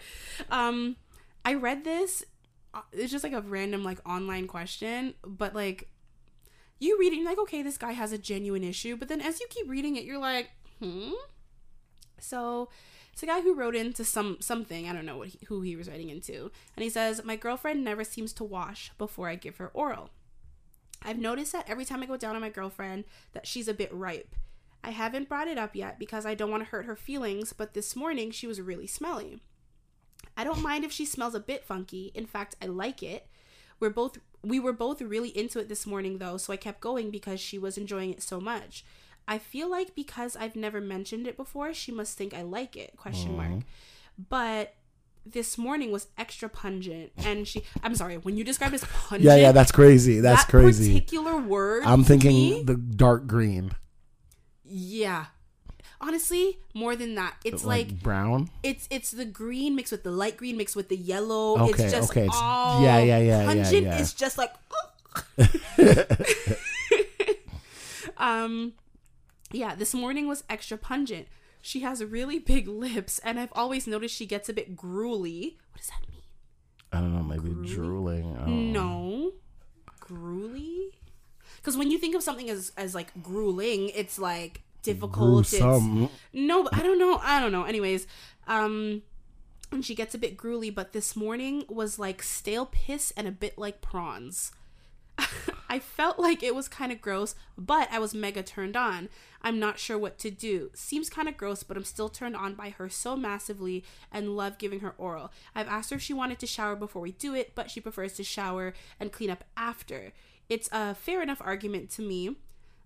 Um, 0.50 0.96
I 1.44 1.54
read 1.54 1.84
this. 1.84 2.24
uh, 2.72 2.80
It's 2.92 3.12
just 3.12 3.22
like 3.22 3.34
a 3.34 3.42
random 3.42 3.84
like 3.84 3.98
online 4.08 4.46
question, 4.46 5.14
but 5.26 5.54
like 5.54 5.88
you 6.80 6.98
read 6.98 7.12
it, 7.12 7.16
you're 7.16 7.26
like, 7.28 7.38
okay, 7.38 7.62
this 7.62 7.76
guy 7.78 7.92
has 7.92 8.10
a 8.12 8.18
genuine 8.18 8.64
issue, 8.64 8.96
but 8.96 9.08
then 9.08 9.20
as 9.20 9.38
you 9.38 9.46
keep 9.50 9.68
reading 9.68 9.96
it, 9.96 10.04
you're 10.04 10.18
like, 10.18 10.50
hmm. 10.82 11.12
So 12.18 12.70
it's 13.12 13.22
a 13.22 13.26
guy 13.26 13.42
who 13.42 13.54
wrote 13.54 13.76
into 13.76 14.02
some 14.04 14.38
something 14.40 14.88
I 14.88 14.92
don't 14.94 15.04
know 15.04 15.18
what 15.18 15.28
he, 15.28 15.38
who 15.46 15.60
he 15.60 15.76
was 15.76 15.88
writing 15.88 16.08
into, 16.08 16.50
and 16.74 16.82
he 16.82 16.88
says, 16.88 17.22
"My 17.24 17.36
girlfriend 17.36 17.84
never 17.84 18.02
seems 18.02 18.32
to 18.34 18.44
wash 18.44 18.92
before 18.96 19.28
I 19.28 19.34
give 19.34 19.58
her 19.58 19.68
oral. 19.74 20.10
I've 21.04 21.18
noticed 21.18 21.52
that 21.52 21.68
every 21.68 21.84
time 21.84 22.02
I 22.02 22.06
go 22.06 22.16
down 22.16 22.34
on 22.34 22.40
my 22.40 22.48
girlfriend, 22.48 23.04
that 23.32 23.46
she's 23.46 23.68
a 23.68 23.74
bit 23.74 23.92
ripe. 23.92 24.34
I 24.82 24.90
haven't 24.90 25.28
brought 25.28 25.48
it 25.48 25.58
up 25.58 25.74
yet 25.74 25.98
because 25.98 26.26
I 26.26 26.34
don't 26.34 26.50
want 26.50 26.62
to 26.62 26.68
hurt 26.68 26.86
her 26.86 26.96
feelings, 26.96 27.52
but 27.52 27.74
this 27.74 27.94
morning 27.94 28.30
she 28.30 28.46
was 28.46 28.60
really 28.60 28.86
smelly. 28.86 29.40
I 30.36 30.44
don't 30.44 30.62
mind 30.62 30.84
if 30.84 30.92
she 30.92 31.06
smells 31.06 31.34
a 31.34 31.40
bit 31.40 31.64
funky. 31.64 32.10
In 32.14 32.26
fact, 32.26 32.56
I 32.60 32.66
like 32.66 33.02
it. 33.02 33.26
We're 33.80 33.90
both 33.90 34.18
we 34.42 34.60
were 34.60 34.72
both 34.72 35.00
really 35.00 35.30
into 35.30 35.58
it 35.58 35.68
this 35.68 35.86
morning 35.86 36.18
though, 36.18 36.36
so 36.36 36.52
I 36.52 36.56
kept 36.56 36.80
going 36.80 37.10
because 37.10 37.40
she 37.40 37.58
was 37.58 37.78
enjoying 37.78 38.10
it 38.10 38.22
so 38.22 38.40
much. 38.40 38.84
I 39.26 39.38
feel 39.38 39.70
like 39.70 39.94
because 39.94 40.36
I've 40.36 40.54
never 40.54 40.80
mentioned 40.80 41.26
it 41.26 41.36
before, 41.36 41.72
she 41.72 41.90
must 41.90 42.16
think 42.18 42.34
I 42.34 42.42
like 42.42 42.76
it. 42.76 42.96
Question 42.96 43.36
mark. 43.36 43.62
But 44.28 44.74
this 45.26 45.56
morning 45.56 45.90
was 45.90 46.08
extra 46.18 46.48
pungent 46.48 47.12
and 47.18 47.48
she 47.48 47.62
I'm 47.82 47.94
sorry, 47.94 48.16
when 48.18 48.36
you 48.36 48.44
describe 48.44 48.72
as 48.74 48.84
pungent 48.84 49.22
Yeah, 49.22 49.36
yeah, 49.36 49.52
that's 49.52 49.72
crazy. 49.72 50.20
That's 50.20 50.44
that 50.44 50.50
crazy. 50.50 50.92
particular 50.92 51.36
word 51.38 51.82
I'm 51.84 52.04
thinking 52.04 52.32
me- 52.32 52.62
the 52.62 52.76
dark 52.76 53.26
green, 53.26 53.72
yeah. 54.64 55.26
Honestly, 56.00 56.58
more 56.74 56.96
than 56.96 57.14
that. 57.14 57.36
It's 57.44 57.64
like, 57.64 58.02
brown. 58.02 58.50
it's 58.62 58.86
it's 58.90 59.10
the 59.10 59.24
green 59.24 59.74
mixed 59.74 59.90
with 59.92 60.02
the 60.02 60.10
light 60.10 60.36
green 60.36 60.56
mixed 60.58 60.76
with 60.76 60.90
the 60.90 60.96
yellow. 60.96 61.56
Okay, 61.70 61.84
it's 61.84 61.92
just 61.92 62.10
okay, 62.10 62.22
it's- 62.24 62.38
all 62.38 62.82
yeah, 62.82 62.98
yeah, 62.98 63.18
yeah, 63.18 63.40
yeah, 63.40 63.46
pungent. 63.46 63.84
yeah. 63.84 63.98
It's 63.98 64.12
just 64.12 64.36
like 64.36 64.52
um 68.18 68.72
yeah, 69.52 69.74
this 69.74 69.94
morning 69.94 70.26
was 70.28 70.44
extra 70.50 70.76
pungent. 70.76 71.28
She 71.66 71.80
has 71.80 72.04
really 72.04 72.38
big 72.38 72.68
lips 72.68 73.18
and 73.20 73.40
I've 73.40 73.52
always 73.52 73.86
noticed 73.86 74.14
she 74.14 74.26
gets 74.26 74.50
a 74.50 74.52
bit 74.52 74.76
gruely. 74.76 75.56
What 75.72 75.78
does 75.80 75.86
that 75.86 76.06
mean? 76.10 76.20
I 76.92 76.98
don't 76.98 77.14
know, 77.14 77.22
maybe 77.22 77.54
drooling. 77.66 78.36
Oh. 78.38 78.44
No. 78.44 79.32
Gruely. 79.98 80.90
Because 81.56 81.78
when 81.78 81.90
you 81.90 81.96
think 81.96 82.14
of 82.14 82.22
something 82.22 82.50
as 82.50 82.70
as 82.76 82.94
like 82.94 83.10
grueling, 83.22 83.88
it's 83.94 84.18
like 84.18 84.60
difficult. 84.82 85.50
It's, 85.50 85.58
no, 86.34 86.64
but 86.64 86.74
I 86.74 86.82
don't 86.82 86.98
know. 86.98 87.18
I 87.22 87.40
don't 87.40 87.50
know. 87.50 87.64
Anyways, 87.64 88.06
um, 88.46 89.00
and 89.72 89.82
she 89.82 89.94
gets 89.94 90.14
a 90.14 90.18
bit 90.18 90.36
gruely, 90.36 90.68
but 90.68 90.92
this 90.92 91.16
morning 91.16 91.64
was 91.70 91.98
like 91.98 92.22
stale 92.22 92.66
piss 92.66 93.10
and 93.16 93.26
a 93.26 93.32
bit 93.32 93.56
like 93.56 93.80
prawns. 93.80 94.52
I 95.68 95.78
felt 95.78 96.18
like 96.18 96.42
it 96.42 96.54
was 96.54 96.68
kind 96.68 96.92
of 96.92 97.00
gross, 97.00 97.34
but 97.56 97.88
I 97.90 97.98
was 97.98 98.14
mega 98.14 98.42
turned 98.42 98.76
on. 98.76 99.08
I'm 99.42 99.58
not 99.58 99.78
sure 99.78 99.98
what 99.98 100.18
to 100.18 100.30
do. 100.30 100.70
Seems 100.74 101.10
kind 101.10 101.28
of 101.28 101.36
gross, 101.36 101.62
but 101.62 101.76
I'm 101.76 101.84
still 101.84 102.08
turned 102.08 102.36
on 102.36 102.54
by 102.54 102.70
her 102.70 102.88
so 102.88 103.16
massively 103.16 103.84
and 104.12 104.36
love 104.36 104.58
giving 104.58 104.80
her 104.80 104.94
oral. 104.96 105.32
I've 105.54 105.68
asked 105.68 105.90
her 105.90 105.96
if 105.96 106.02
she 106.02 106.14
wanted 106.14 106.38
to 106.38 106.46
shower 106.46 106.76
before 106.76 107.02
we 107.02 107.12
do 107.12 107.34
it, 107.34 107.54
but 107.54 107.70
she 107.70 107.80
prefers 107.80 108.14
to 108.14 108.24
shower 108.24 108.72
and 108.98 109.12
clean 109.12 109.30
up 109.30 109.44
after. 109.56 110.12
It's 110.48 110.68
a 110.72 110.94
fair 110.94 111.22
enough 111.22 111.42
argument 111.42 111.90
to 111.90 112.02
me. 112.02 112.36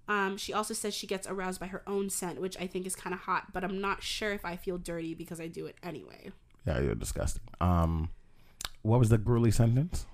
Um, 0.09 0.37
she 0.39 0.53
also 0.53 0.73
says 0.73 0.95
she 0.95 1.07
gets 1.07 1.27
aroused 1.27 1.61
by 1.61 1.67
her 1.67 1.83
own 1.87 2.09
scent, 2.09 2.41
which 2.41 2.57
I 2.59 2.67
think 2.67 2.87
is 2.87 2.97
kind 2.97 3.13
of 3.13 3.21
hot, 3.21 3.53
but 3.53 3.63
I'm 3.63 3.81
not 3.81 4.03
sure 4.03 4.33
if 4.33 4.45
I 4.45 4.57
feel 4.57 4.79
dirty 4.79 5.15
because 5.15 5.41
I 5.41 5.49
do 5.49 5.67
it 5.67 5.77
anyway. 5.83 6.33
Yeah, 6.67 6.81
you're 6.81 6.95
disgusting. 6.95 7.43
Um, 7.61 8.11
what 8.83 8.99
was 8.99 9.11
the 9.11 9.19
gruely 9.19 9.51
sentence? 9.51 10.07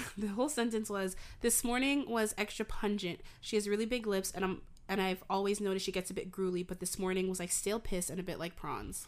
The 0.18 0.28
whole 0.28 0.48
sentence 0.48 0.88
was 0.90 1.16
this 1.40 1.62
morning 1.64 2.08
was 2.08 2.34
extra 2.38 2.64
pungent. 2.64 3.20
She 3.40 3.56
has 3.56 3.68
really 3.68 3.86
big 3.86 4.06
lips, 4.06 4.32
and 4.34 4.44
I'm 4.44 4.62
and 4.88 5.00
I've 5.00 5.22
always 5.28 5.60
noticed 5.60 5.84
she 5.84 5.92
gets 5.92 6.10
a 6.10 6.14
bit 6.14 6.30
gruely, 6.30 6.62
but 6.62 6.80
this 6.80 6.98
morning 6.98 7.28
was 7.28 7.40
like 7.40 7.50
stale 7.50 7.80
piss 7.80 8.08
and 8.10 8.20
a 8.20 8.22
bit 8.22 8.38
like 8.38 8.56
prawns. 8.56 9.06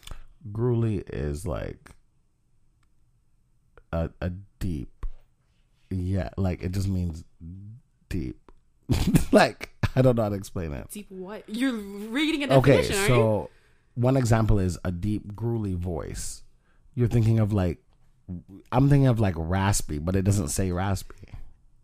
Gruely 0.53 0.99
is 1.09 1.47
like 1.47 1.91
a 3.93 4.11
a 4.21 4.31
deep. 4.59 5.07
Yeah, 5.91 6.31
like 6.37 6.63
it 6.63 6.73
just 6.73 6.89
means 6.89 7.25
deep. 8.09 8.39
like 9.33 9.71
I 9.97 10.03
don't 10.03 10.17
know 10.17 10.23
how 10.25 10.29
to 10.31 10.35
explain 10.35 10.73
it. 10.73 10.91
Deep 10.91 11.11
what? 11.11 11.45
You're 11.49 11.73
reading 11.73 12.51
a 12.51 12.55
Okay, 12.59 12.79
definition, 12.83 13.03
you? 13.03 13.09
so 13.09 13.51
one 13.95 14.17
example 14.17 14.59
is 14.59 14.79
a 14.85 14.93
deep 14.93 15.35
gruely 15.35 15.75
voice. 15.75 16.43
You're 16.95 17.09
thinking 17.09 17.39
of 17.39 17.53
like 17.53 17.79
I'm 18.73 18.89
thinking 18.89 19.07
of 19.07 19.21
like 19.21 19.35
raspy, 19.37 19.99
but 19.99 20.15
it 20.17 20.23
doesn't 20.23 20.49
say 20.49 20.71
raspy. 20.73 21.15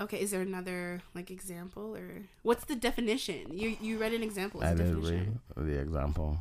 Okay, 0.00 0.20
is 0.20 0.30
there 0.32 0.42
another 0.42 1.00
like 1.14 1.30
example 1.30 1.94
or 1.96 2.22
what's 2.42 2.64
the 2.64 2.74
definition? 2.76 3.46
You 3.56 3.76
you 3.80 3.96
read 3.98 4.12
an 4.12 4.22
example. 4.22 4.62
I 4.62 4.70
What's 4.74 4.80
did 4.80 4.96
read 4.96 5.38
the 5.56 5.78
example. 5.78 6.38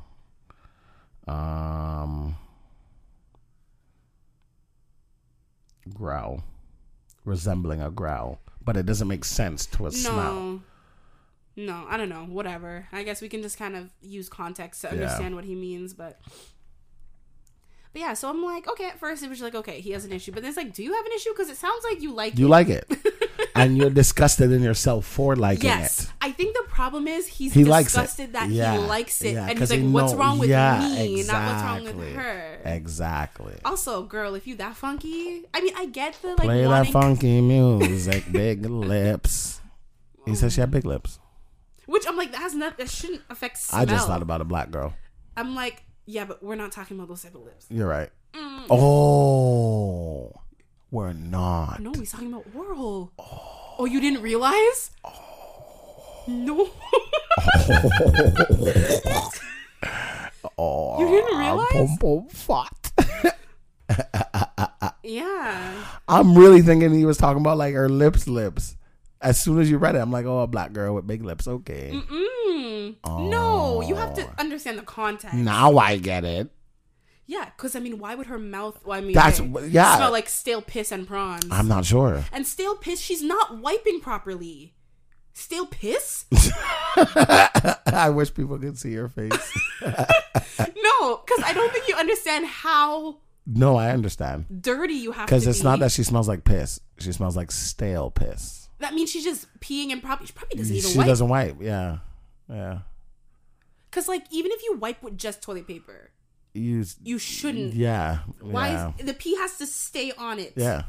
Um, 1.28 2.36
growl, 5.94 6.44
resembling 7.26 7.82
a 7.82 7.90
growl, 7.92 8.40
but 8.64 8.76
it 8.76 8.86
doesn't 8.86 9.08
make 9.08 9.24
sense 9.26 9.66
to 9.68 9.86
a 9.86 9.92
smell. 9.92 10.34
No. 10.34 10.62
No, 11.56 11.86
I 11.88 11.98
don't 11.98 12.10
know. 12.10 12.26
Whatever. 12.26 12.88
I 12.92 13.04
guess 13.04 13.22
we 13.22 13.30
can 13.30 13.44
just 13.44 13.60
kind 13.60 13.76
of 13.76 13.92
use 14.02 14.28
context 14.28 14.82
to 14.82 14.88
Yeah. 14.88 14.94
understand 14.94 15.36
what 15.36 15.44
he 15.46 15.54
means, 15.54 15.94
but 15.94 16.20
But 17.94 18.00
yeah, 18.02 18.14
so 18.16 18.28
I'm 18.28 18.44
like, 18.44 18.68
okay, 18.68 18.86
at 18.88 19.00
first 19.00 19.22
it 19.22 19.30
was 19.30 19.40
like, 19.40 19.54
okay, 19.54 19.80
he 19.80 19.92
has 19.92 20.04
an 20.04 20.12
issue. 20.12 20.32
But 20.32 20.42
then 20.42 20.50
it's 20.50 20.58
like, 20.58 20.74
do 20.74 20.82
you 20.82 20.94
have 20.96 21.06
an 21.06 21.12
issue? 21.16 21.30
Because 21.32 21.50
it 21.50 21.58
sounds 21.58 21.84
like 21.88 22.02
you 22.02 22.12
like 22.12 22.40
You 22.40 22.48
it. 22.48 22.50
like 22.50 22.68
it, 22.70 22.92
and 23.56 23.78
you're 23.78 23.92
disgusted 23.92 24.52
in 24.52 24.64
yourself 24.64 25.06
for 25.06 25.36
liking 25.36 25.66
Yes. 25.66 26.06
it. 26.06 26.12
I 26.20 26.32
think 26.32 26.56
the 26.56 26.64
problem 26.70 27.08
is 27.08 27.28
he's 27.28 27.54
He 27.54 27.64
likes 27.66 27.94
it. 27.94 28.02
disgusted 28.02 28.34
that 28.34 28.50
Yeah, 28.50 28.74
he 28.74 28.78
likes 28.80 29.22
it. 29.22 29.34
yeah, 29.36 29.48
and 29.48 29.60
he's 29.60 29.70
like, 29.70 29.80
he 29.80 29.88
what's 29.88 30.16
wrong 30.16 30.40
with 30.40 30.50
yeah, 30.50 30.80
me? 30.80 31.24
Not 31.24 31.46
what's 31.48 31.64
wrong 31.64 31.84
with 31.98 32.16
her. 32.16 32.62
Exactly. 32.66 33.54
Also, 33.64 34.02
girl, 34.04 34.34
if 34.34 34.48
you 34.48 34.56
that 34.56 34.76
funky, 34.76 35.44
I 35.54 35.62
mean, 35.62 35.74
I 35.78 35.86
get 35.86 36.18
the 36.24 36.30
like 36.30 36.40
Play 36.40 36.62
that 36.64 36.68
wanting, 36.70 36.92
funky 36.94 37.42
music, 37.42 38.24
big 38.32 38.66
lips. 38.66 39.62
He 40.26 40.34
said 40.34 40.52
she 40.52 40.62
had 40.62 40.72
big 40.72 40.86
lips. 40.86 41.20
which 41.86 42.06
I'm 42.08 42.16
like, 42.18 42.32
that 42.32 42.42
has 42.42 42.56
not, 42.56 42.78
that 42.80 42.90
shouldn't 42.90 43.22
affect 43.30 43.58
smell. 43.60 43.82
I 43.82 43.86
just 43.86 44.08
thought 44.08 44.22
about 44.24 44.42
a 44.42 44.46
black 44.46 44.72
girl. 44.72 44.94
I'm 45.38 45.54
like, 45.54 45.84
yeah, 46.06 46.26
but 46.26 46.44
we're 46.44 46.56
not 46.56 46.72
talking 46.72 46.98
about 46.98 47.08
those 47.10 47.24
type 47.24 47.36
of 47.36 47.42
lips. 47.44 47.66
You're 47.70 47.88
right. 47.88 48.10
Mm. 48.34 48.66
Oh, 48.70 50.32
we're 50.92 51.14
not. 51.14 51.80
No, 51.80 51.92
he's 51.94 52.12
talking 52.12 52.32
about 52.34 52.46
oral. 52.56 53.12
Oh, 53.80 53.86
you 53.86 54.00
didn't 54.00 54.22
realize? 54.22 54.92
No. 56.28 56.70
Oh, 60.58 61.00
You 61.00 61.08
didn't 61.08 61.38
realize? 61.40 61.68
Pum 61.72 61.98
pum 61.98 62.28
fat. 62.30 63.36
yeah. 65.04 65.84
I'm 66.08 66.38
really 66.38 66.62
thinking 66.62 66.94
he 66.94 67.06
was 67.06 67.18
talking 67.18 67.42
about 67.42 67.58
like 67.58 67.74
her 67.74 67.90
lips, 67.90 68.28
lips. 68.28 68.76
As 69.22 69.42
soon 69.42 69.60
as 69.60 69.70
you 69.72 69.78
read 69.78 69.96
it, 69.96 70.00
I'm 70.00 70.12
like, 70.12 70.26
oh, 70.26 70.40
a 70.42 70.48
black 70.48 70.74
girl 70.74 70.96
with 70.96 71.08
big 71.08 71.24
lips. 71.24 71.48
Okay. 71.48 71.92
Mm. 73.04 73.30
No, 73.30 73.82
you 73.82 73.96
have 73.96 74.14
to 74.16 74.28
understand 74.40 74.78
the 74.78 74.84
context. 74.84 75.36
Now 75.36 75.78
I 75.78 75.98
get 75.98 76.24
it. 76.24 76.50
Yeah, 77.26 77.46
because 77.46 77.76
I 77.76 77.80
mean, 77.80 78.00
why 78.00 78.16
would 78.16 78.28
her 78.28 78.38
mouth? 78.40 78.80
Well, 78.86 78.98
I 78.98 79.02
mean, 79.02 79.14
That's- 79.14 79.40
okay, 79.40 79.68
yeah. 79.68 79.96
smell 79.96 80.12
like 80.12 80.28
stale 80.30 80.62
piss 80.62 80.92
and 80.92 81.08
prawns. 81.08 81.46
I'm 81.50 81.68
not 81.70 81.86
sure. 81.86 82.24
and 82.34 82.46
stale 82.46 82.76
piss, 82.76 83.00
she's 83.00 83.24
not 83.24 83.60
wiping 83.60 84.02
properly. 84.02 84.74
Stale 85.36 85.66
piss? 85.66 86.26
I 86.96 88.12
wish 88.14 88.34
people 88.34 88.60
could 88.60 88.78
see 88.78 88.92
your 88.92 89.08
face. 89.10 89.32
no, 89.82 89.88
because 91.26 91.44
I 91.46 91.52
don't 91.54 91.72
think 91.74 91.88
you 91.88 91.96
understand 91.96 92.46
how 92.46 93.18
no, 93.46 93.76
I 93.78 93.92
understand. 93.92 94.46
dirty 94.62 94.94
you 94.94 95.12
have 95.12 95.26
to 95.26 95.32
Because 95.34 95.46
be. 95.46 95.50
it's 95.52 95.64
not 95.64 95.80
that 95.80 95.92
she 95.92 96.04
smells 96.04 96.28
like 96.28 96.44
piss. 96.44 96.80
She 97.00 97.12
smells 97.12 97.36
like 97.36 97.52
stale 97.52 98.12
piss. 98.12 98.70
That 98.80 98.94
means 98.94 99.10
she's 99.12 99.24
just 99.24 99.48
peeing 99.60 99.92
and 99.92 100.04
probably 100.04 100.28
she 100.28 100.34
probably 100.34 100.58
doesn't 100.60 100.76
even 100.76 100.90
She 100.92 100.98
wipe. 100.98 101.08
doesn't 101.08 101.28
wipe. 101.30 101.62
Yeah. 101.62 101.98
Yeah. 102.54 102.80
Because 103.90 104.08
like 104.08 104.26
even 104.32 104.52
if 104.52 104.64
you 104.64 104.78
wipe 104.78 105.02
with 105.04 105.18
just 105.18 105.42
toilet 105.42 105.68
paper, 105.68 106.12
You, 106.54 106.86
you 107.04 107.18
shouldn't. 107.18 107.74
yeah. 107.74 108.20
Why 108.42 108.70
yeah. 108.70 108.92
is 109.00 109.06
the 109.06 109.14
pee 109.14 109.36
has 109.38 109.58
to 109.58 109.66
stay 109.66 110.12
on 110.18 110.40
it? 110.40 110.54
yeah. 110.56 110.84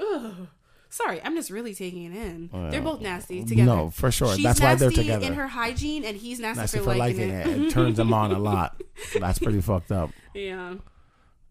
Ugh. 0.00 0.48
Sorry, 0.90 1.20
I'm 1.22 1.34
just 1.36 1.50
really 1.50 1.74
taking 1.74 2.04
it 2.04 2.16
in. 2.16 2.48
Oh, 2.52 2.70
they're 2.70 2.80
both 2.80 3.02
nasty 3.02 3.44
together. 3.44 3.66
No, 3.76 3.90
for 3.90 4.10
sure. 4.10 4.34
She's 4.34 4.42
That's 4.42 4.58
why 4.60 4.74
they're 4.74 4.88
nasty 4.88 5.02
together. 5.02 5.26
in 5.26 5.34
her 5.34 5.46
hygiene, 5.46 6.02
and 6.04 6.16
he's 6.16 6.40
nasty, 6.40 6.60
That's 6.60 6.72
for, 6.74 6.82
for 6.82 6.94
liking, 6.94 7.28
it. 7.28 7.46
It 7.46 7.70
turns 7.70 7.98
them 7.98 8.14
on 8.14 8.32
a 8.32 8.38
lot. 8.50 8.80
That's 9.20 9.38
pretty 9.38 9.60
fucked 9.60 9.92
up. 9.92 10.10
Yeah, 10.34 10.76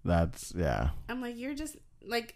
That's 0.03 0.53
yeah. 0.57 0.89
I'm 1.07 1.21
like, 1.21 1.37
you're 1.37 1.53
just 1.53 1.75
like, 2.03 2.35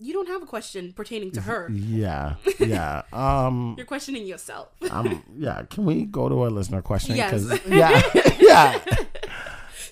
you 0.00 0.12
don't 0.12 0.28
have 0.28 0.42
a 0.42 0.46
question 0.46 0.92
pertaining 0.92 1.30
to 1.32 1.42
her. 1.42 1.68
Yeah. 1.70 2.36
Yeah. 2.58 3.02
Um 3.12 3.74
You're 3.76 3.86
questioning 3.86 4.26
yourself. 4.26 4.68
um 4.90 5.22
yeah, 5.36 5.62
can 5.68 5.84
we 5.84 6.04
go 6.04 6.28
to 6.28 6.46
a 6.46 6.48
listener 6.48 6.82
question? 6.82 7.16
Yes. 7.16 7.46
yeah. 7.66 8.02
yeah. 8.40 8.80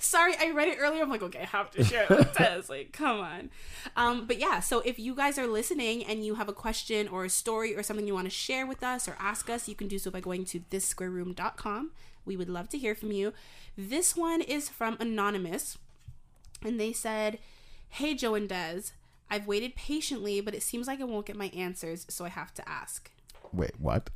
Sorry, 0.01 0.35
I 0.41 0.53
read 0.53 0.69
it 0.69 0.79
earlier. 0.81 1.03
I'm 1.03 1.11
like, 1.11 1.23
okay, 1.23 1.41
I 1.41 1.45
have 1.47 1.71
to 1.73 1.85
share 1.85 2.07
it 2.09 2.35
says. 2.35 2.71
Like, 2.71 2.93
come 2.93 3.21
on. 3.21 3.51
Um, 3.95 4.27
but 4.27 4.39
yeah, 4.39 4.61
so 4.61 4.81
if 4.81 4.99
you 4.99 5.15
guys 5.15 5.39
are 5.39 5.47
listening 5.47 6.03
and 6.03 6.25
you 6.25 6.37
have 6.37 6.49
a 6.49 6.53
question 6.55 7.09
or 7.09 7.27
a 7.27 7.29
story 7.29 7.77
or 7.77 7.83
something 7.83 8.07
you 8.07 8.15
want 8.15 8.25
to 8.27 8.31
share 8.31 8.67
with 8.67 8.83
us 8.83 9.07
or 9.07 9.17
ask 9.21 9.51
us, 9.51 9.69
you 9.69 9.75
can 9.75 9.87
do 9.87 9.99
so 9.99 10.11
by 10.11 10.21
going 10.21 10.47
to 10.47 10.61
thissquareroom.com. 10.61 11.91
We 12.25 12.37
would 12.39 12.49
love 12.49 12.71
to 12.71 12.79
hear 12.79 12.95
from 12.95 13.13
you. 13.13 13.35
This 13.77 14.17
one 14.17 14.41
is 14.41 14.69
from 14.71 14.97
Anonymous, 14.99 15.77
and 16.63 16.81
they 16.81 16.93
said, 16.93 17.39
Hey, 17.91 18.15
Joe 18.15 18.35
and 18.35 18.49
Des, 18.49 18.93
I've 19.31 19.47
waited 19.47 19.75
patiently, 19.77 20.41
but 20.41 20.55
it 20.55 20.63
seems 20.63 20.87
like 20.87 21.01
I 21.01 21.05
won't 21.05 21.27
get 21.27 21.37
my 21.37 21.51
answers, 21.55 22.07
so 22.09 22.25
I 22.25 22.29
have 22.31 22.53
to 22.55 22.69
ask. 22.69 23.11
Wait, 23.53 23.73
what? 23.79 24.11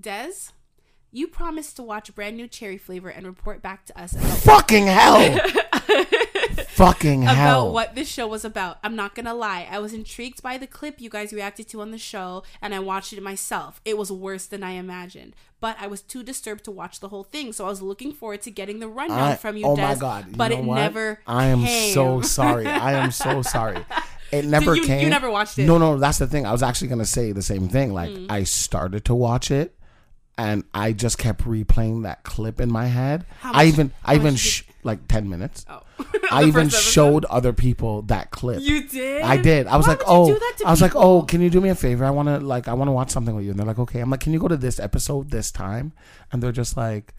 Des, 0.00 0.50
you 1.12 1.26
promised 1.28 1.76
to 1.76 1.82
watch 1.82 2.14
brand 2.14 2.36
new 2.36 2.46
cherry 2.48 2.78
flavor 2.78 3.08
and 3.08 3.26
report 3.26 3.62
back 3.62 3.86
to 3.86 4.00
us 4.00 4.12
about 4.14 4.38
Fucking 4.38 4.86
hell. 4.86 5.38
Fucking 6.68 7.22
hell. 7.22 7.62
about 7.62 7.72
what 7.72 7.94
this 7.94 8.08
show 8.08 8.26
was 8.26 8.44
about. 8.44 8.78
I'm 8.84 8.96
not 8.96 9.14
gonna 9.14 9.32
lie, 9.34 9.66
I 9.70 9.78
was 9.78 9.92
intrigued 9.94 10.42
by 10.42 10.58
the 10.58 10.66
clip 10.66 11.00
you 11.00 11.08
guys 11.08 11.32
reacted 11.32 11.68
to 11.68 11.80
on 11.80 11.90
the 11.90 11.98
show, 11.98 12.42
and 12.60 12.74
I 12.74 12.80
watched 12.80 13.12
it 13.14 13.22
myself. 13.22 13.80
It 13.84 13.96
was 13.96 14.12
worse 14.12 14.44
than 14.46 14.62
I 14.62 14.72
imagined, 14.72 15.34
but 15.60 15.76
I 15.80 15.86
was 15.86 16.02
too 16.02 16.22
disturbed 16.22 16.64
to 16.64 16.70
watch 16.70 17.00
the 17.00 17.08
whole 17.08 17.24
thing, 17.24 17.52
so 17.54 17.64
I 17.64 17.68
was 17.68 17.80
looking 17.80 18.12
forward 18.12 18.42
to 18.42 18.50
getting 18.50 18.80
the 18.80 18.88
rundown 18.88 19.32
I- 19.32 19.36
from 19.36 19.56
you, 19.56 19.64
Dez. 19.64 19.72
oh 19.72 19.76
Des, 19.76 19.82
my 19.82 19.94
god. 19.94 20.26
You 20.28 20.36
but 20.36 20.52
it 20.52 20.64
what? 20.64 20.74
never. 20.76 21.20
I 21.26 21.46
am 21.46 21.62
came. 21.64 21.94
so 21.94 22.20
sorry. 22.20 22.66
I 22.66 22.92
am 22.92 23.10
so 23.10 23.40
sorry. 23.42 23.82
It 24.32 24.44
never 24.44 24.74
you- 24.74 24.82
you 24.82 24.86
came. 24.86 25.08
never 25.10 25.30
watched 25.30 25.58
it? 25.58 25.66
No, 25.66 25.78
no, 25.78 25.98
that's 25.98 26.18
the 26.18 26.26
thing. 26.26 26.46
I 26.46 26.52
was 26.52 26.62
actually 26.62 26.88
gonna 26.88 27.04
say 27.06 27.32
the 27.32 27.42
same 27.42 27.68
thing. 27.68 27.92
Like 27.94 28.10
Mm. 28.10 28.26
I 28.30 28.44
started 28.44 29.04
to 29.06 29.14
watch 29.14 29.50
it 29.50 29.76
and 30.38 30.64
I 30.74 30.92
just 30.92 31.16
kept 31.18 31.44
replaying 31.44 32.02
that 32.02 32.22
clip 32.24 32.60
in 32.60 32.70
my 32.70 32.86
head. 32.86 33.24
How 33.40 33.52
I 33.52 33.64
much- 33.64 33.66
even 33.66 33.92
I 34.04 34.14
even 34.16 34.36
sh- 34.36 34.62
like 34.82 35.08
10 35.08 35.28
minutes. 35.28 35.64
Oh. 35.68 35.80
I 36.30 36.44
even 36.44 36.68
showed 36.68 37.24
other 37.26 37.52
people 37.52 38.02
that 38.02 38.30
clip. 38.30 38.60
You 38.60 38.86
did. 38.86 39.22
I 39.22 39.36
did. 39.36 39.66
I 39.66 39.76
was 39.76 39.86
Why 39.86 39.94
like, 39.94 40.00
you 40.00 40.06
oh, 40.08 40.26
do 40.28 40.38
that 40.38 40.54
to 40.58 40.66
I 40.66 40.70
was 40.70 40.82
like, 40.82 40.94
oh, 40.94 41.22
can 41.22 41.40
you 41.40 41.48
do 41.50 41.60
me 41.60 41.70
a 41.70 41.74
favor? 41.74 42.04
I 42.04 42.10
want 42.10 42.28
to 42.28 42.38
like, 42.38 42.68
I 42.68 42.74
want 42.74 42.88
to 42.88 42.92
watch 42.92 43.10
something 43.10 43.34
with 43.34 43.44
you. 43.44 43.50
And 43.52 43.58
they're 43.58 43.66
like, 43.66 43.78
okay. 43.78 44.00
I'm 44.00 44.10
like, 44.10 44.20
can 44.20 44.32
you 44.32 44.38
go 44.38 44.48
to 44.48 44.56
this 44.56 44.78
episode 44.78 45.30
this 45.30 45.50
time? 45.50 45.92
And 46.30 46.42
they're 46.42 46.52
just 46.52 46.76
like, 46.76 47.14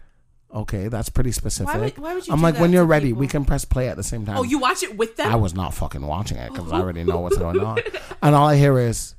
okay, 0.54 0.88
that's 0.88 1.08
pretty 1.08 1.32
specific. 1.32 1.96
why 1.98 2.14
would 2.14 2.26
you 2.26 2.32
I'm 2.32 2.38
do 2.38 2.42
like, 2.42 2.54
that 2.54 2.60
when 2.60 2.72
you're 2.72 2.82
to 2.82 2.86
ready, 2.86 3.08
people? 3.08 3.20
we 3.20 3.26
can 3.26 3.44
press 3.44 3.64
play 3.64 3.88
at 3.88 3.96
the 3.96 4.02
same 4.02 4.24
time. 4.26 4.38
Oh, 4.38 4.42
you 4.42 4.58
watch 4.58 4.82
it 4.82 4.96
with 4.96 5.16
them? 5.16 5.30
I 5.30 5.36
was 5.36 5.54
not 5.54 5.74
fucking 5.74 6.06
watching 6.06 6.36
it 6.38 6.52
because 6.52 6.72
I 6.72 6.80
already 6.80 7.04
know 7.04 7.20
what's 7.20 7.36
going 7.38 7.60
on. 7.60 7.78
And 8.22 8.34
all 8.34 8.48
I 8.48 8.56
hear 8.56 8.78
is, 8.78 9.14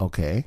okay. 0.00 0.46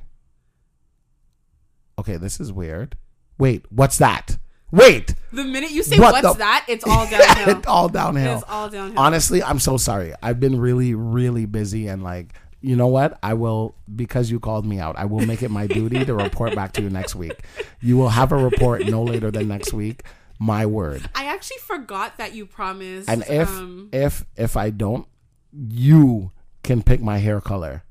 okay, 1.97 2.17
this 2.17 2.39
is 2.39 2.51
weird. 2.53 2.97
Wait, 3.37 3.65
what's 3.71 3.97
that? 3.97 4.37
Wait, 4.71 5.15
The 5.33 5.43
minute 5.43 5.71
you 5.71 5.83
say 5.83 5.99
What 5.99 6.13
what's 6.13 6.27
the- 6.27 6.39
that, 6.39 6.65
it's 6.69 6.83
all 6.85 7.05
downhill. 7.09 7.57
it's 7.57 7.67
all 7.67 7.89
downhill. 7.89 8.35
It's 8.37 8.43
all 8.47 8.69
downhill. 8.69 8.99
Honestly, 8.99 9.43
I'm 9.43 9.59
so 9.59 9.77
sorry. 9.77 10.13
I've 10.23 10.39
been 10.39 10.59
really, 10.59 10.93
really 10.93 11.45
busy 11.45 11.87
and 11.87 12.03
like, 12.03 12.33
you 12.61 12.75
know 12.75 12.87
what? 12.87 13.17
I 13.23 13.33
will 13.33 13.75
because 13.93 14.29
you 14.29 14.39
called 14.39 14.65
me 14.65 14.79
out. 14.79 14.95
I 14.97 15.05
will 15.05 15.25
make 15.25 15.41
it 15.41 15.49
my 15.49 15.67
duty 15.67 16.05
to 16.05 16.13
report 16.13 16.55
back 16.55 16.73
to 16.73 16.81
you 16.81 16.89
next 16.89 17.15
week. 17.15 17.43
You 17.81 17.97
will 17.97 18.09
have 18.09 18.31
a 18.31 18.37
report 18.37 18.85
no 18.85 19.03
later 19.03 19.31
than 19.31 19.47
next 19.47 19.73
week. 19.73 20.03
My 20.39 20.65
word. 20.65 21.07
I 21.13 21.25
actually 21.25 21.57
forgot 21.59 22.17
that 22.17 22.33
you 22.33 22.45
promised. 22.45 23.09
And 23.09 23.23
if 23.27 23.49
um, 23.49 23.89
if 23.91 24.25
if 24.35 24.57
I 24.57 24.69
don't, 24.69 25.07
you 25.51 26.31
can 26.63 26.83
pick 26.83 27.01
my 27.01 27.17
hair 27.17 27.41
color. 27.41 27.83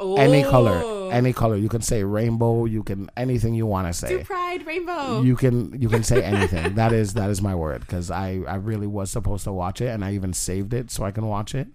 Any 0.00 0.44
oh, 0.44 0.50
color, 0.50 1.12
any 1.12 1.32
color. 1.32 1.56
You 1.56 1.68
can 1.68 1.82
say 1.82 2.04
rainbow. 2.04 2.66
You 2.66 2.84
can 2.84 3.10
anything 3.16 3.54
you 3.54 3.66
want 3.66 3.88
to 3.88 3.92
say. 3.92 4.08
Do 4.08 4.24
pride 4.24 4.64
rainbow. 4.64 5.22
You 5.22 5.34
can 5.34 5.80
you 5.80 5.88
can 5.88 6.04
say 6.04 6.22
anything. 6.22 6.74
that 6.76 6.92
is 6.92 7.14
that 7.14 7.30
is 7.30 7.42
my 7.42 7.54
word 7.54 7.80
because 7.80 8.10
I 8.10 8.42
I 8.46 8.56
really 8.56 8.86
was 8.86 9.10
supposed 9.10 9.42
to 9.44 9.52
watch 9.52 9.80
it 9.80 9.88
and 9.88 10.04
I 10.04 10.14
even 10.14 10.32
saved 10.32 10.72
it 10.72 10.92
so 10.92 11.04
I 11.04 11.10
can 11.10 11.26
watch 11.26 11.52
it. 11.54 11.66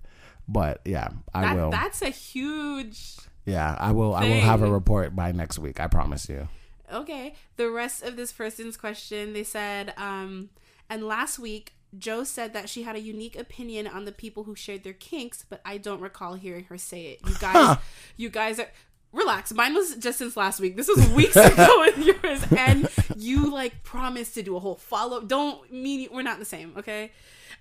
But 0.47 0.81
yeah, 0.85 1.09
I 1.33 1.41
that, 1.41 1.55
will. 1.55 1.69
That's 1.71 2.01
a 2.01 2.09
huge. 2.09 3.15
yeah, 3.45 3.75
I 3.79 3.91
will. 3.91 4.13
I 4.13 4.25
will 4.25 4.41
have 4.41 4.61
a 4.61 4.71
report 4.71 5.15
by 5.15 5.31
next 5.31 5.59
week. 5.59 5.79
I 5.79 5.87
promise 5.87 6.27
you. 6.29 6.47
Okay. 6.91 7.33
The 7.57 7.69
rest 7.69 8.03
of 8.03 8.15
this 8.15 8.31
person's 8.31 8.77
question, 8.77 9.33
they 9.33 9.43
said, 9.43 9.93
um, 9.97 10.49
and 10.89 11.07
last 11.07 11.39
week, 11.39 11.73
Joe 11.97 12.23
said 12.23 12.53
that 12.53 12.69
she 12.69 12.83
had 12.83 12.95
a 12.95 12.99
unique 12.99 13.35
opinion 13.35 13.87
on 13.87 14.05
the 14.05 14.11
people 14.11 14.43
who 14.43 14.55
shared 14.55 14.83
their 14.83 14.93
kinks, 14.93 15.45
but 15.47 15.61
I 15.63 15.77
don't 15.77 16.01
recall 16.01 16.33
hearing 16.35 16.65
her 16.65 16.77
say 16.77 17.05
it. 17.07 17.19
You 17.27 17.35
guys, 17.39 17.77
you 18.17 18.29
guys 18.29 18.59
are. 18.59 18.67
Relax. 19.11 19.53
Mine 19.53 19.75
was 19.75 19.95
just 19.97 20.17
since 20.17 20.35
last 20.35 20.59
week. 20.59 20.75
This 20.75 20.87
was 20.87 21.07
weeks 21.11 21.35
ago 21.35 21.67
with 21.85 21.97
yours, 21.99 22.43
and 22.57 22.89
you 23.15 23.51
like 23.51 23.83
promised 23.83 24.33
to 24.33 24.41
do 24.41 24.55
a 24.55 24.59
whole 24.59 24.73
follow. 24.75 25.21
Don't 25.21 25.71
mean 25.71 26.09
we're 26.11 26.23
not 26.23 26.39
the 26.39 26.45
same, 26.45 26.73
okay? 26.77 27.11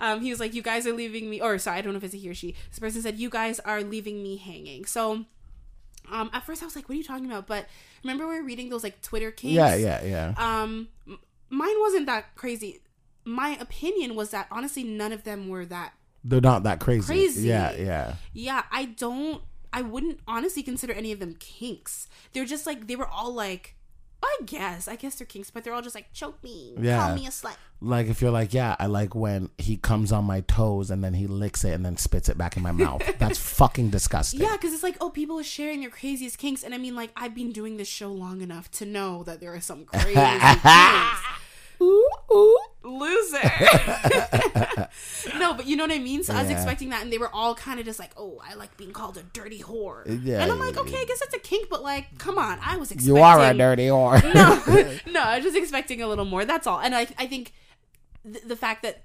Um, 0.00 0.20
he 0.20 0.30
was 0.30 0.40
like, 0.40 0.54
"You 0.54 0.62
guys 0.62 0.86
are 0.86 0.92
leaving 0.92 1.28
me," 1.30 1.40
or 1.40 1.58
sorry, 1.58 1.78
I 1.78 1.80
don't 1.82 1.92
know 1.92 1.98
if 1.98 2.04
it's 2.04 2.14
a 2.14 2.16
he 2.16 2.28
or 2.28 2.34
she. 2.34 2.54
This 2.70 2.78
person 2.78 3.02
said, 3.02 3.18
"You 3.18 3.30
guys 3.30 3.60
are 3.60 3.82
leaving 3.82 4.22
me 4.22 4.36
hanging." 4.36 4.84
So, 4.86 5.24
um, 6.10 6.30
at 6.32 6.44
first 6.44 6.62
I 6.62 6.66
was 6.66 6.76
like, 6.76 6.88
"What 6.88 6.94
are 6.94 6.98
you 6.98 7.04
talking 7.04 7.26
about?" 7.26 7.46
But 7.46 7.66
remember 8.02 8.26
we 8.28 8.36
were 8.36 8.44
reading 8.44 8.68
those 8.70 8.82
like 8.82 9.00
Twitter 9.02 9.30
kinks. 9.30 9.54
Yeah, 9.54 9.74
yeah, 9.74 10.04
yeah. 10.04 10.34
Um, 10.36 10.88
mine 11.50 11.80
wasn't 11.80 12.06
that 12.06 12.34
crazy. 12.34 12.80
My 13.24 13.56
opinion 13.60 14.14
was 14.16 14.30
that 14.30 14.48
honestly, 14.50 14.82
none 14.84 15.12
of 15.12 15.24
them 15.24 15.48
were 15.48 15.64
that. 15.66 15.94
They're 16.24 16.40
not 16.40 16.62
that 16.64 16.80
crazy. 16.80 17.06
Crazy. 17.06 17.48
Yeah, 17.48 17.72
yeah. 17.72 18.14
Yeah, 18.32 18.62
I 18.70 18.86
don't. 18.86 19.42
I 19.72 19.82
wouldn't 19.82 20.20
honestly 20.28 20.62
consider 20.62 20.92
any 20.92 21.12
of 21.12 21.18
them 21.18 21.34
kinks. 21.38 22.06
They're 22.32 22.44
just 22.44 22.66
like 22.66 22.86
they 22.86 22.96
were 22.96 23.08
all 23.08 23.32
like. 23.32 23.76
I 24.24 24.38
guess, 24.46 24.86
I 24.88 24.94
guess 24.96 25.16
they're 25.16 25.26
kinks, 25.26 25.50
but 25.50 25.64
they're 25.64 25.74
all 25.74 25.82
just 25.82 25.94
like 25.96 26.12
choke 26.12 26.42
me, 26.44 26.74
Yeah. 26.80 26.98
call 27.06 27.14
me 27.14 27.26
a 27.26 27.30
slut. 27.30 27.56
Like 27.80 28.06
if 28.06 28.22
you're 28.22 28.30
like, 28.30 28.54
yeah, 28.54 28.76
I 28.78 28.86
like 28.86 29.14
when 29.16 29.50
he 29.58 29.76
comes 29.76 30.12
on 30.12 30.24
my 30.24 30.42
toes 30.42 30.90
and 30.92 31.02
then 31.02 31.14
he 31.14 31.26
licks 31.26 31.64
it 31.64 31.72
and 31.72 31.84
then 31.84 31.96
spits 31.96 32.28
it 32.28 32.38
back 32.38 32.56
in 32.56 32.62
my 32.62 32.70
mouth. 32.70 33.02
That's 33.18 33.38
fucking 33.38 33.90
disgusting. 33.90 34.40
Yeah, 34.40 34.52
because 34.52 34.72
it's 34.72 34.84
like, 34.84 34.96
oh, 35.00 35.10
people 35.10 35.38
are 35.40 35.44
sharing 35.44 35.80
their 35.80 35.90
craziest 35.90 36.38
kinks, 36.38 36.62
and 36.62 36.72
I 36.74 36.78
mean, 36.78 36.94
like, 36.94 37.10
I've 37.16 37.34
been 37.34 37.50
doing 37.50 37.76
this 37.78 37.88
show 37.88 38.12
long 38.12 38.40
enough 38.40 38.70
to 38.72 38.86
know 38.86 39.24
that 39.24 39.40
there 39.40 39.52
are 39.54 39.60
some 39.60 39.84
crazy 39.86 40.14
kinks. 40.14 41.20
Ooh, 41.80 42.06
ooh, 42.32 42.58
loser. 42.84 43.38
no, 45.38 45.54
but 45.54 45.66
you 45.66 45.76
know 45.76 45.84
what 45.84 45.92
I 45.92 45.98
mean. 45.98 46.22
So 46.22 46.34
I 46.34 46.42
was 46.42 46.50
expecting 46.50 46.90
that, 46.90 47.02
and 47.02 47.12
they 47.12 47.18
were 47.18 47.30
all 47.32 47.54
kind 47.54 47.78
of 47.80 47.86
just 47.86 47.98
like, 47.98 48.10
"Oh, 48.16 48.40
I 48.44 48.54
like 48.54 48.76
being 48.76 48.92
called 48.92 49.16
a 49.16 49.22
dirty 49.22 49.60
whore." 49.60 50.08
Uh, 50.08 50.14
yeah, 50.22 50.42
and 50.42 50.50
I'm 50.50 50.58
like, 50.58 50.74
yeah, 50.74 50.82
okay, 50.82 51.00
I 51.00 51.04
guess 51.04 51.20
that's 51.20 51.34
a 51.34 51.38
kink, 51.38 51.68
but 51.68 51.82
like, 51.82 52.18
come 52.18 52.38
on, 52.38 52.58
I 52.64 52.76
was 52.76 52.90
expecting. 52.90 53.16
You 53.16 53.22
are 53.22 53.40
a 53.40 53.54
dirty 53.54 53.86
whore. 53.88 54.22
No, 54.34 55.12
no, 55.12 55.20
I 55.20 55.36
was 55.36 55.44
just 55.44 55.56
expecting 55.56 56.02
a 56.02 56.08
little 56.08 56.24
more. 56.24 56.44
That's 56.44 56.66
all, 56.66 56.80
and 56.80 56.94
I, 56.94 57.06
I 57.18 57.26
think 57.26 57.52
th- 58.24 58.44
the 58.44 58.56
fact 58.56 58.82
that. 58.82 59.04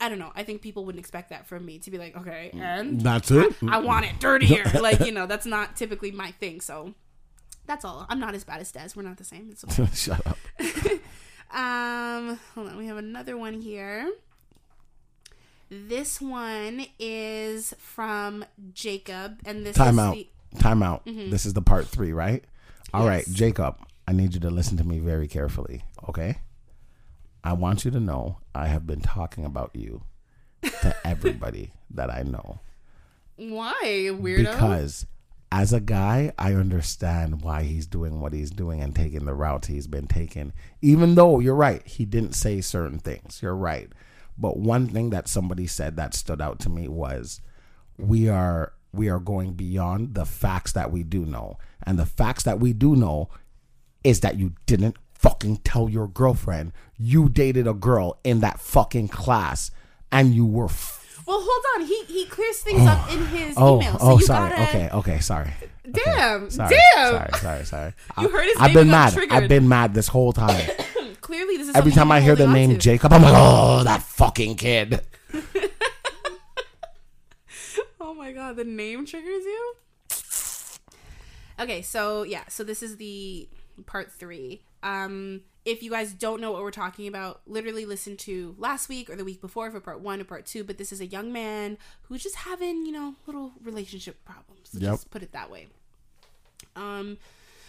I 0.00 0.08
don't 0.08 0.18
know. 0.18 0.32
I 0.34 0.42
think 0.42 0.62
people 0.62 0.84
wouldn't 0.84 0.98
expect 0.98 1.30
that 1.30 1.46
from 1.46 1.64
me 1.64 1.78
to 1.78 1.88
be 1.88 1.96
like, 1.96 2.16
okay, 2.16 2.50
mm, 2.52 2.60
and 2.60 3.00
That's 3.00 3.30
it. 3.30 3.54
I 3.68 3.78
want 3.78 4.04
it 4.04 4.18
dirtier. 4.18 4.64
like, 4.80 4.98
you 5.06 5.12
know, 5.12 5.26
that's 5.26 5.46
not 5.46 5.76
typically 5.76 6.10
my 6.10 6.32
thing. 6.32 6.60
So 6.60 6.94
that's 7.66 7.84
all. 7.84 8.06
I'm 8.08 8.18
not 8.18 8.34
as 8.34 8.42
bad 8.42 8.60
as 8.60 8.72
Des. 8.72 8.88
We're 8.96 9.02
not 9.04 9.16
the 9.18 9.22
same. 9.22 9.50
It's 9.52 9.62
okay. 9.62 9.88
Shut 9.94 10.26
up. 10.26 10.36
Um, 11.52 12.38
hold 12.54 12.68
on. 12.68 12.76
We 12.78 12.86
have 12.86 12.96
another 12.96 13.36
one 13.36 13.60
here. 13.60 14.10
This 15.70 16.20
one 16.20 16.86
is 16.98 17.72
from 17.78 18.44
Jacob, 18.74 19.38
and 19.46 19.64
this 19.64 19.74
Time 19.76 19.94
is 19.94 19.98
out. 20.00 20.14
the 20.16 20.58
Time 20.58 20.82
out. 20.82 21.02
This 21.06 21.46
is 21.46 21.54
the 21.54 21.62
part 21.62 21.86
three, 21.88 22.12
right? 22.12 22.44
All 22.92 23.06
right, 23.06 23.24
Yes. 23.26 23.34
Jacob, 23.34 23.76
I 24.06 24.12
need 24.12 24.34
you 24.34 24.40
to 24.40 24.50
listen 24.50 24.76
to 24.76 24.84
me 24.84 24.98
very 24.98 25.26
carefully, 25.26 25.82
okay? 26.10 26.40
I 27.42 27.54
want 27.54 27.86
you 27.86 27.90
to 27.90 28.00
know 28.00 28.38
I 28.54 28.66
have 28.66 28.86
been 28.86 29.00
talking 29.00 29.46
about 29.46 29.70
you 29.74 30.02
to 30.62 30.94
everybody 31.06 31.72
that 31.90 32.10
I 32.10 32.22
know. 32.22 32.60
why 33.36 34.10
weirdo. 34.12 34.52
Because 34.52 35.06
as 35.52 35.70
a 35.74 35.80
guy, 35.80 36.32
I 36.38 36.54
understand 36.54 37.42
why 37.42 37.64
he's 37.64 37.86
doing 37.86 38.20
what 38.20 38.32
he's 38.32 38.50
doing 38.50 38.80
and 38.80 38.96
taking 38.96 39.26
the 39.26 39.34
route 39.34 39.66
he's 39.66 39.86
been 39.86 40.06
taking. 40.06 40.54
Even 40.80 41.14
though 41.14 41.40
you're 41.40 41.54
right, 41.54 41.86
he 41.86 42.06
didn't 42.06 42.32
say 42.32 42.62
certain 42.62 42.98
things. 42.98 43.40
You're 43.42 43.54
right. 43.54 43.90
But 44.38 44.56
one 44.56 44.88
thing 44.88 45.10
that 45.10 45.28
somebody 45.28 45.66
said 45.66 45.96
that 45.96 46.14
stood 46.14 46.40
out 46.40 46.58
to 46.60 46.70
me 46.70 46.88
was 46.88 47.42
we 47.98 48.30
are 48.30 48.72
we 48.94 49.10
are 49.10 49.18
going 49.18 49.52
beyond 49.52 50.14
the 50.14 50.24
facts 50.24 50.72
that 50.72 50.90
we 50.90 51.02
do 51.02 51.26
know. 51.26 51.58
And 51.82 51.98
the 51.98 52.06
facts 52.06 52.44
that 52.44 52.58
we 52.58 52.72
do 52.72 52.96
know 52.96 53.28
is 54.02 54.20
that 54.20 54.38
you 54.38 54.54
didn't 54.64 54.96
fucking 55.12 55.58
tell 55.58 55.88
your 55.88 56.08
girlfriend 56.08 56.72
you 56.98 57.28
dated 57.28 57.66
a 57.66 57.74
girl 57.74 58.18
in 58.24 58.40
that 58.40 58.58
fucking 58.58 59.08
class 59.08 59.70
and 60.10 60.34
you 60.34 60.46
were 60.46 60.68
well, 61.26 61.40
hold 61.42 61.64
on. 61.82 61.86
He 61.86 62.04
he 62.04 62.26
clears 62.26 62.58
things 62.60 62.86
up 62.86 63.10
in 63.12 63.26
his 63.26 63.54
Oh, 63.56 63.76
email. 63.76 63.92
So 63.98 63.98
oh, 64.00 64.18
you 64.18 64.24
sorry. 64.26 64.50
gotta. 64.50 64.62
Okay, 64.64 64.90
okay, 64.92 65.18
sorry. 65.20 65.50
Damn. 65.90 66.48
Sorry, 66.50 66.76
damn. 66.94 67.12
sorry, 67.12 67.32
sorry, 67.38 67.64
sorry. 67.64 67.92
You 68.20 68.28
I- 68.28 68.30
heard 68.30 68.44
his 68.46 68.54
name. 68.56 68.64
I've 68.64 68.72
been 68.74 68.88
mad. 68.88 69.12
triggered. 69.12 69.32
I've 69.32 69.48
been 69.48 69.68
mad 69.68 69.94
this 69.94 70.08
whole 70.08 70.32
time. 70.32 70.70
Clearly, 71.20 71.56
this 71.56 71.68
is 71.68 71.76
Every 71.76 71.92
time 71.92 72.10
I 72.12 72.20
hear 72.20 72.34
the 72.36 72.46
name 72.46 72.70
to. 72.70 72.78
Jacob, 72.78 73.12
I'm 73.12 73.22
like, 73.22 73.34
oh, 73.36 73.84
that 73.84 74.02
fucking 74.02 74.56
kid. 74.56 75.00
Oh 78.00 78.14
my 78.14 78.32
god, 78.32 78.56
the 78.56 78.64
name 78.64 79.06
triggers 79.06 79.44
you? 79.44 79.74
Okay, 81.58 81.82
so 81.82 82.22
yeah, 82.24 82.42
so 82.48 82.62
this 82.64 82.82
is 82.82 82.96
the 82.96 83.48
part 83.86 84.12
three. 84.12 84.62
Um, 84.82 85.42
if 85.64 85.82
you 85.82 85.90
guys 85.90 86.12
don't 86.12 86.40
know 86.40 86.50
what 86.50 86.62
we're 86.62 86.70
talking 86.70 87.06
about, 87.06 87.40
literally 87.46 87.84
listen 87.84 88.16
to 88.18 88.54
last 88.58 88.88
week 88.88 89.08
or 89.08 89.16
the 89.16 89.24
week 89.24 89.40
before 89.40 89.70
for 89.70 89.80
part 89.80 90.00
one 90.00 90.20
or 90.20 90.24
part 90.24 90.44
two. 90.44 90.64
But 90.64 90.78
this 90.78 90.92
is 90.92 91.00
a 91.00 91.06
young 91.06 91.32
man 91.32 91.78
who's 92.02 92.22
just 92.22 92.36
having, 92.36 92.84
you 92.84 92.92
know, 92.92 93.14
little 93.26 93.52
relationship 93.62 94.24
problems. 94.24 94.70
So 94.72 94.78
Yep. 94.78 94.92
Just 94.92 95.10
put 95.10 95.22
it 95.22 95.32
that 95.32 95.50
way. 95.50 95.68
Um, 96.74 97.18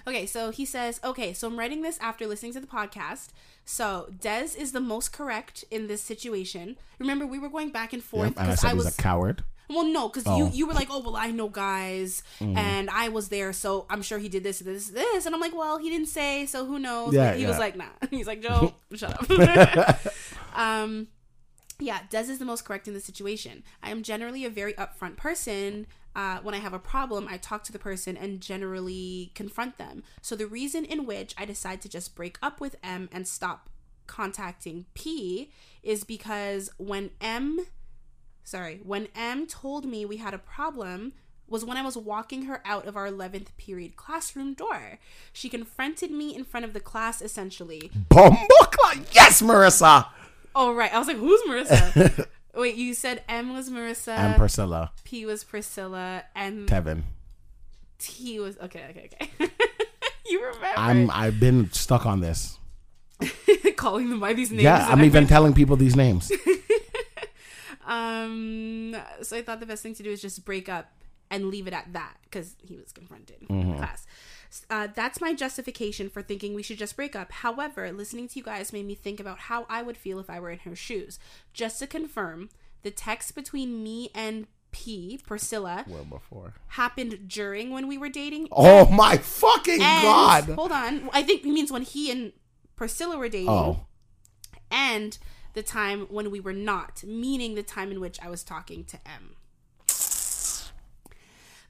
okay, 0.07 0.25
so 0.25 0.51
he 0.51 0.65
says, 0.65 0.99
okay, 1.03 1.33
so 1.33 1.47
I'm 1.47 1.59
writing 1.59 1.81
this 1.81 1.99
after 1.99 2.25
listening 2.25 2.53
to 2.53 2.59
the 2.59 2.67
podcast. 2.67 3.29
So 3.65 4.09
Dez 4.21 4.57
is 4.57 4.71
the 4.71 4.79
most 4.79 5.13
correct 5.13 5.63
in 5.69 5.87
this 5.87 6.01
situation. 6.01 6.77
Remember, 6.99 7.25
we 7.25 7.39
were 7.39 7.49
going 7.49 7.69
back 7.69 7.93
and 7.93 8.03
forth 8.03 8.29
Yep, 8.29 8.39
I 8.39 8.43
because 8.43 8.59
said 8.61 8.67
I, 8.67 8.73
he's 8.73 8.85
was 8.85 8.97
a 8.97 9.01
coward. 9.01 9.43
Well, 9.69 9.85
no, 9.85 10.07
because 10.09 10.23
Oh. 10.27 10.37
you 10.37 10.49
you 10.53 10.67
were 10.67 10.73
like, 10.73 10.87
oh 10.91 10.99
well, 10.99 11.15
I 11.15 11.31
know 11.31 11.49
guys, 11.49 12.23
Mm-hmm. 12.39 12.57
and 12.57 12.89
I 12.89 13.09
was 13.09 13.29
there, 13.29 13.53
so 13.53 13.85
I'm 13.89 14.01
sure 14.01 14.17
he 14.19 14.29
did 14.29 14.43
this, 14.43 14.59
this, 14.59 14.89
this, 14.89 15.25
and 15.25 15.33
I'm 15.35 15.41
like, 15.41 15.55
well, 15.55 15.77
he 15.77 15.89
didn't 15.89 16.07
say, 16.09 16.45
so 16.45 16.65
who 16.65 16.79
knows? 16.79 17.13
Yeah, 17.13 17.31
But 17.31 17.39
he 17.39 17.45
was 17.45 17.57
like, 17.59 17.75
nah. 17.75 17.85
He's 18.11 18.27
like, 18.27 18.41
Joe, 18.41 18.73
shut 18.95 19.13
up. 19.31 19.99
um, 20.55 21.07
yeah, 21.79 21.99
Des 22.09 22.29
is 22.31 22.39
the 22.39 22.45
most 22.45 22.65
correct 22.65 22.87
in 22.87 22.93
the 22.93 22.99
situation. 22.99 23.63
I 23.81 23.89
am 23.89 24.03
generally 24.03 24.45
a 24.45 24.49
very 24.49 24.73
upfront 24.73 25.17
person. 25.17 25.87
Uh, 26.15 26.37
when 26.43 26.53
I 26.53 26.59
have 26.59 26.73
a 26.73 26.79
problem, 26.79 27.27
I 27.27 27.37
talk 27.37 27.63
to 27.63 27.71
the 27.71 27.79
person 27.79 28.15
and 28.15 28.39
generally 28.39 29.31
confront 29.33 29.79
them. 29.79 30.03
So 30.21 30.35
the 30.35 30.45
reason 30.45 30.85
in 30.85 31.05
which 31.07 31.33
I 31.37 31.45
decide 31.45 31.81
to 31.81 31.89
just 31.89 32.15
break 32.15 32.37
up 32.43 32.61
with 32.61 32.75
M 32.83 33.09
and 33.11 33.27
stop 33.27 33.67
contacting 34.05 34.85
P 34.93 35.49
is 35.81 36.03
because 36.03 36.69
when 36.77 37.09
M 37.19 37.65
sorry, 38.43 38.81
when 38.83 39.07
M 39.15 39.47
told 39.47 39.85
me 39.85 40.05
we 40.05 40.17
had 40.17 40.33
a 40.33 40.37
problem 40.37 41.13
was 41.47 41.65
when 41.65 41.77
I 41.77 41.83
was 41.83 41.97
walking 41.97 42.43
her 42.43 42.61
out 42.65 42.87
of 42.87 42.95
our 42.97 43.07
11th 43.07 43.55
period 43.57 43.95
classroom 43.95 44.53
door. 44.53 44.99
She 45.31 45.49
confronted 45.49 46.09
me 46.09 46.35
in 46.35 46.43
front 46.43 46.65
of 46.65 46.73
the 46.73 46.79
class 46.79 47.21
essentially. 47.21 47.91
Bumbleclaw. 48.09 49.05
Yes, 49.13 49.41
Marissa. 49.41 50.07
Oh, 50.55 50.73
right. 50.73 50.93
I 50.93 50.97
was 50.97 51.07
like, 51.07 51.17
who's 51.17 51.41
Marissa? 51.43 52.27
Wait, 52.55 52.75
you 52.75 52.93
said 52.93 53.23
M 53.27 53.53
was 53.53 53.69
Marissa, 53.69 54.15
and 54.15 54.35
Priscilla. 54.35 54.91
P 55.03 55.25
was 55.25 55.43
Priscilla, 55.43 56.23
and 56.35 56.67
Tevin. 56.67 57.01
T 57.97 58.39
was. 58.39 58.57
Okay, 58.59 58.85
okay, 58.91 59.09
okay. 59.11 59.51
you 60.27 60.39
remember. 60.39 60.67
I'm 60.77 61.09
I've 61.09 61.39
been 61.39 61.71
stuck 61.71 62.05
on 62.05 62.19
this. 62.19 62.59
calling 63.75 64.09
them 64.09 64.19
by 64.19 64.33
these 64.33 64.51
names. 64.51 64.63
Yeah, 64.63 64.87
I'm 64.87 65.03
even 65.03 65.27
telling 65.27 65.53
people 65.53 65.75
these 65.75 65.95
names. 65.95 66.31
Um, 67.85 68.95
so 69.21 69.37
I 69.37 69.41
thought 69.41 69.59
the 69.59 69.65
best 69.65 69.83
thing 69.83 69.95
to 69.95 70.03
do 70.03 70.11
is 70.11 70.21
just 70.21 70.43
break 70.45 70.69
up 70.69 70.91
and 71.29 71.47
leave 71.47 71.67
it 71.67 71.73
at 71.73 71.93
that 71.93 72.17
because 72.23 72.55
he 72.61 72.75
was 72.75 72.91
confronted 72.91 73.37
Mm-hmm. 73.49 73.71
in 73.71 73.77
class. 73.77 74.05
Uh, 74.69 74.87
that's 74.93 75.19
my 75.19 75.33
justification 75.33 76.09
for 76.09 76.21
thinking 76.21 76.53
we 76.53 76.61
should 76.61 76.77
just 76.77 76.95
break 76.95 77.15
up. 77.15 77.31
However, 77.31 77.91
listening 77.91 78.27
to 78.29 78.37
you 78.39 78.43
guys 78.43 78.71
made 78.71 78.85
me 78.85 78.93
think 78.93 79.19
about 79.19 79.39
how 79.39 79.65
I 79.67 79.81
would 79.81 79.97
feel 79.97 80.19
if 80.19 80.29
I 80.29 80.39
were 80.39 80.51
in 80.51 80.59
her 80.59 80.75
shoes. 80.75 81.17
Just 81.53 81.79
to 81.79 81.87
confirm, 81.87 82.49
the 82.83 82.91
text 82.91 83.33
between 83.33 83.81
me 83.81 84.11
and 84.13 84.45
P, 84.71 85.19
Priscilla, 85.25 85.85
Well, 85.87 86.03
before. 86.05 86.53
happened 86.69 87.27
during 87.29 87.71
when 87.71 87.87
we 87.87 87.97
were 87.97 88.09
dating. 88.09 88.47
Oh 88.51 88.85
my 88.91 89.17
fucking 89.17 89.81
And- 89.81 90.03
god! 90.03 90.43
Hold 90.49 90.71
on. 90.71 91.09
I 91.13 91.23
think 91.23 91.41
it 91.43 91.49
means 91.49 91.71
when 91.71 91.81
he 91.83 92.11
and 92.11 92.31
Priscilla 92.75 93.17
were 93.17 93.29
dating. 93.29 93.49
Oh, 93.49 93.85
And 94.69 95.17
the 95.53 95.63
time 95.63 96.07
when 96.09 96.31
we 96.31 96.39
were 96.39 96.53
not, 96.53 97.03
meaning 97.03 97.55
the 97.55 97.63
time 97.63 97.91
in 97.91 97.99
which 97.99 98.19
I 98.21 98.29
was 98.29 98.43
talking 98.43 98.83
to 98.85 98.97
M. 99.05 99.35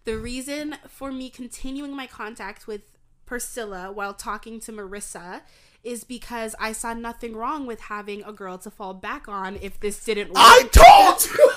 The 0.06 0.18
reason 0.18 0.76
for 0.88 1.12
me 1.12 1.30
continuing 1.30 1.96
my 1.96 2.08
contact 2.08 2.68
with 2.68 2.82
Priscilla 3.26 3.92
while 3.92 4.14
talking 4.14 4.60
to 4.62 4.72
Marissa 4.74 5.42
is 5.84 6.04
because 6.04 6.56
I 6.60 6.72
saw 6.72 6.94
nothing 6.94 7.36
wrong 7.36 7.66
with 7.66 7.82
having 7.82 8.24
a 8.24 8.32
girl 8.32 8.58
to 8.60 8.72
fall 8.72 8.94
back 8.94 9.28
on 9.28 9.58
if 9.62 9.80
this 9.80 10.04
didn't 10.04 10.30
work. 10.30 10.38
I 10.38 10.64
told 10.72 11.26
you. 11.26 11.50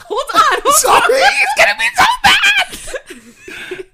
Hold 0.00 0.30
on. 0.34 0.60
Hold 0.62 0.74
Sorry, 0.74 1.20
it's 1.20 1.54
gonna 1.56 1.76
be 1.78 1.88
so 1.96 2.04
bad. 2.22 3.84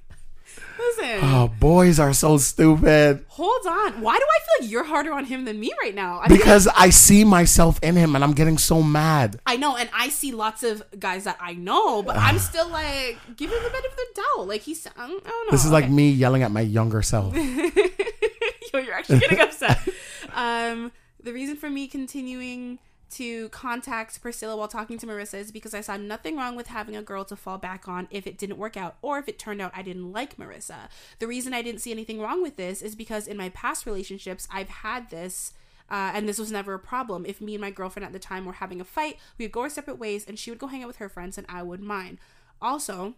Listen. 1.02 1.18
Oh, 1.22 1.48
boys 1.58 1.98
are 1.98 2.12
so 2.12 2.38
stupid. 2.38 3.24
Hold 3.28 3.66
on. 3.66 4.00
Why 4.00 4.16
do 4.16 4.24
I 4.24 4.38
feel 4.40 4.64
like 4.64 4.70
you're 4.70 4.84
harder 4.84 5.12
on 5.12 5.24
him 5.24 5.44
than 5.44 5.58
me 5.58 5.72
right 5.82 5.94
now? 5.94 6.20
I 6.22 6.28
feel 6.28 6.36
Because 6.36 6.68
I 6.68 6.90
see 6.90 7.24
myself 7.24 7.78
in 7.82 7.96
him, 7.96 8.14
and 8.14 8.22
I'm 8.22 8.32
getting 8.32 8.58
so 8.58 8.82
mad. 8.82 9.40
I 9.46 9.56
know, 9.56 9.76
and 9.76 9.90
I 9.92 10.08
see 10.10 10.32
lots 10.32 10.62
of 10.62 10.82
guys 10.98 11.24
that 11.24 11.38
I 11.40 11.54
know, 11.54 12.02
but 12.02 12.16
I'm 12.16 12.38
still 12.38 12.68
like, 12.68 13.18
give 13.36 13.50
him 13.50 13.62
the 13.62 13.70
benefit 13.70 13.90
of 13.90 13.96
the 13.96 14.22
doubt. 14.36 14.48
Like 14.48 14.60
he's, 14.62 14.86
I 14.86 15.08
don't, 15.08 15.24
know. 15.24 15.32
This 15.50 15.64
is 15.64 15.72
like 15.72 15.90
me 15.90 16.10
yelling 16.10 16.42
at 16.42 16.50
my 16.50 16.60
younger 16.60 17.02
self. 17.02 17.34
Yo, 17.36 18.78
you're 18.78 18.94
actually 18.94 19.18
getting 19.18 19.40
upset. 19.40 19.80
um, 20.34 20.92
the 21.22 21.32
reason 21.32 21.56
for 21.56 21.68
me 21.68 21.88
continuing 21.88 22.78
to 23.12 23.48
contact 23.50 24.20
Priscilla 24.20 24.56
while 24.56 24.68
talking 24.68 24.98
to 24.98 25.06
Marissa 25.06 25.34
is 25.34 25.52
because 25.52 25.74
I 25.74 25.80
saw 25.80 25.96
nothing 25.96 26.36
wrong 26.36 26.56
with 26.56 26.68
having 26.68 26.96
a 26.96 27.02
girl 27.02 27.24
to 27.26 27.36
fall 27.36 27.58
back 27.58 27.88
on 27.88 28.08
if 28.10 28.26
it 28.26 28.38
didn't 28.38 28.58
work 28.58 28.76
out 28.76 28.96
or 29.02 29.18
if 29.18 29.28
it 29.28 29.38
turned 29.38 29.60
out 29.60 29.72
I 29.74 29.82
didn't 29.82 30.12
like 30.12 30.36
Marissa. 30.36 30.88
The 31.18 31.26
reason 31.26 31.54
I 31.54 31.62
didn't 31.62 31.80
see 31.80 31.92
anything 31.92 32.20
wrong 32.20 32.42
with 32.42 32.56
this 32.56 32.82
is 32.82 32.94
because 32.94 33.26
in 33.26 33.36
my 33.36 33.48
past 33.50 33.86
relationships, 33.86 34.48
I've 34.50 34.68
had 34.68 35.10
this. 35.10 35.52
Uh, 35.90 36.12
and 36.14 36.26
this 36.26 36.38
was 36.38 36.50
never 36.50 36.72
a 36.72 36.78
problem. 36.78 37.26
If 37.26 37.42
me 37.42 37.54
and 37.54 37.60
my 37.60 37.70
girlfriend 37.70 38.06
at 38.06 38.12
the 38.12 38.18
time 38.18 38.46
were 38.46 38.54
having 38.54 38.80
a 38.80 38.84
fight, 38.84 39.18
we 39.36 39.44
would 39.44 39.52
go 39.52 39.60
our 39.62 39.68
separate 39.68 39.98
ways, 39.98 40.24
and 40.26 40.38
she 40.38 40.50
would 40.50 40.58
go 40.58 40.68
hang 40.68 40.82
out 40.82 40.86
with 40.86 40.96
her 40.96 41.08
friends, 41.08 41.36
and 41.36 41.46
I 41.50 41.62
would 41.62 41.82
mine. 41.82 42.18
Also, 42.62 43.14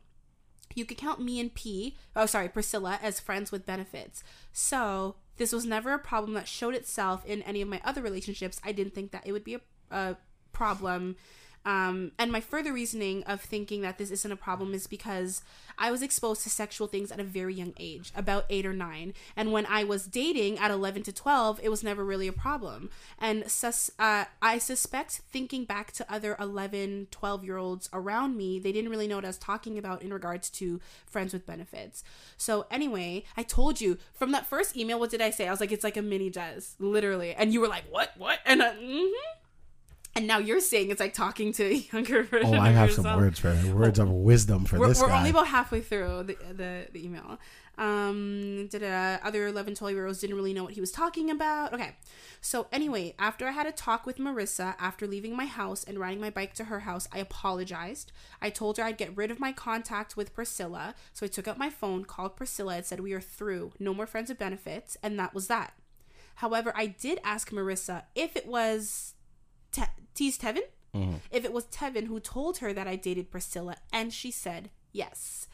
you 0.74 0.84
could 0.84 0.96
count 0.96 1.20
me 1.20 1.38
and 1.38 1.54
P, 1.54 1.96
oh 2.16 2.26
sorry, 2.26 2.48
Priscilla 2.48 2.98
as 3.00 3.20
friends 3.20 3.52
with 3.52 3.66
benefits. 3.66 4.24
So 4.52 5.16
this 5.36 5.52
was 5.52 5.64
never 5.64 5.92
a 5.92 5.98
problem 5.98 6.34
that 6.34 6.48
showed 6.48 6.74
itself 6.74 7.24
in 7.26 7.42
any 7.42 7.60
of 7.60 7.68
my 7.68 7.80
other 7.84 8.02
relationships. 8.02 8.60
I 8.64 8.72
didn't 8.72 8.94
think 8.94 9.12
that 9.12 9.26
it 9.26 9.32
would 9.32 9.44
be 9.44 9.54
a, 9.54 9.60
a 9.94 10.16
problem. 10.52 11.16
Um, 11.66 12.12
and 12.18 12.30
my 12.30 12.40
further 12.40 12.72
reasoning 12.72 13.24
of 13.24 13.40
thinking 13.40 13.80
that 13.82 13.96
this 13.96 14.10
isn't 14.10 14.30
a 14.30 14.36
problem 14.36 14.74
is 14.74 14.86
because 14.86 15.42
I 15.78 15.90
was 15.90 16.02
exposed 16.02 16.42
to 16.42 16.50
sexual 16.50 16.86
things 16.86 17.10
at 17.10 17.18
a 17.18 17.24
very 17.24 17.54
young 17.54 17.72
age, 17.78 18.12
about 18.14 18.44
eight 18.50 18.66
or 18.66 18.74
nine. 18.74 19.14
And 19.34 19.50
when 19.50 19.64
I 19.66 19.82
was 19.82 20.06
dating 20.06 20.58
at 20.58 20.70
11 20.70 21.04
to 21.04 21.12
12, 21.12 21.60
it 21.62 21.70
was 21.70 21.82
never 21.82 22.04
really 22.04 22.28
a 22.28 22.32
problem. 22.32 22.90
And 23.18 23.50
sus- 23.50 23.90
uh, 23.98 24.26
I 24.42 24.58
suspect 24.58 25.22
thinking 25.30 25.64
back 25.64 25.90
to 25.92 26.12
other 26.12 26.36
11, 26.38 27.08
12 27.10 27.44
year 27.44 27.56
olds 27.56 27.88
around 27.92 28.36
me, 28.36 28.58
they 28.58 28.72
didn't 28.72 28.90
really 28.90 29.08
know 29.08 29.16
what 29.16 29.24
I 29.24 29.28
was 29.28 29.38
talking 29.38 29.78
about 29.78 30.02
in 30.02 30.12
regards 30.12 30.50
to 30.50 30.80
friends 31.06 31.32
with 31.32 31.46
benefits. 31.46 32.04
So, 32.36 32.66
anyway, 32.70 33.24
I 33.38 33.42
told 33.42 33.80
you 33.80 33.96
from 34.12 34.32
that 34.32 34.46
first 34.46 34.76
email, 34.76 35.00
what 35.00 35.10
did 35.10 35.22
I 35.22 35.30
say? 35.30 35.48
I 35.48 35.50
was 35.50 35.60
like, 35.60 35.72
it's 35.72 35.84
like 35.84 35.96
a 35.96 36.02
mini 36.02 36.28
Des, 36.28 36.60
literally. 36.78 37.34
And 37.34 37.54
you 37.54 37.60
were 37.60 37.68
like, 37.68 37.84
what? 37.90 38.12
What? 38.18 38.40
And 38.44 38.60
uh, 38.60 38.72
mm-hmm. 38.72 39.40
And 40.16 40.26
now 40.28 40.38
you're 40.38 40.60
saying 40.60 40.90
it's 40.90 41.00
like 41.00 41.12
talking 41.12 41.52
to 41.54 41.64
a 41.64 41.72
younger 41.92 42.22
version 42.22 42.54
Oh, 42.54 42.60
I 42.60 42.70
have 42.70 42.90
yourself. 42.90 43.06
some 43.06 43.16
words 43.20 43.38
for 43.40 43.50
it. 43.50 43.64
words 43.74 43.98
of 43.98 44.08
wisdom 44.10 44.64
for 44.64 44.78
We're, 44.78 44.88
this 44.88 45.00
we're 45.02 45.08
guy. 45.08 45.18
only 45.18 45.30
about 45.30 45.48
halfway 45.48 45.80
through 45.80 46.22
the, 46.24 46.36
the, 46.52 46.86
the 46.92 47.04
email. 47.04 47.38
Um, 47.76 48.68
did 48.68 48.84
uh, 48.84 49.18
other 49.24 49.48
11, 49.48 49.74
12 49.74 49.94
year 49.94 50.06
olds 50.06 50.20
didn't 50.20 50.36
really 50.36 50.54
know 50.54 50.62
what 50.62 50.74
he 50.74 50.80
was 50.80 50.92
talking 50.92 51.28
about. 51.30 51.72
Okay. 51.74 51.96
So, 52.40 52.68
anyway, 52.70 53.14
after 53.18 53.48
I 53.48 53.50
had 53.50 53.66
a 53.66 53.72
talk 53.72 54.06
with 54.06 54.18
Marissa 54.18 54.76
after 54.78 55.08
leaving 55.08 55.36
my 55.36 55.46
house 55.46 55.82
and 55.82 55.98
riding 55.98 56.20
my 56.20 56.30
bike 56.30 56.54
to 56.54 56.64
her 56.64 56.80
house, 56.80 57.08
I 57.12 57.18
apologized. 57.18 58.12
I 58.40 58.50
told 58.50 58.76
her 58.76 58.84
I'd 58.84 58.98
get 58.98 59.16
rid 59.16 59.32
of 59.32 59.40
my 59.40 59.50
contact 59.50 60.16
with 60.16 60.32
Priscilla. 60.34 60.94
So, 61.12 61.26
I 61.26 61.28
took 61.28 61.48
out 61.48 61.58
my 61.58 61.70
phone, 61.70 62.04
called 62.04 62.36
Priscilla, 62.36 62.76
and 62.76 62.86
said, 62.86 63.00
We 63.00 63.12
are 63.14 63.20
through. 63.20 63.72
No 63.80 63.92
more 63.92 64.06
friends 64.06 64.28
with 64.28 64.38
benefits. 64.38 64.96
And 65.02 65.18
that 65.18 65.34
was 65.34 65.48
that. 65.48 65.72
However, 66.36 66.72
I 66.76 66.86
did 66.86 67.18
ask 67.24 67.50
Marissa 67.50 68.04
if 68.14 68.36
it 68.36 68.46
was 68.46 69.14
Te- 69.72 69.82
Tease 70.14 70.38
Tevin? 70.38 70.62
Mm-hmm. 70.94 71.16
If 71.30 71.44
it 71.44 71.52
was 71.52 71.64
Tevin 71.66 72.06
who 72.06 72.20
told 72.20 72.58
her 72.58 72.72
that 72.72 72.86
I 72.86 72.96
dated 72.96 73.30
Priscilla, 73.30 73.76
and 73.92 74.12
she 74.12 74.30
said 74.30 74.70
yes. 74.92 75.48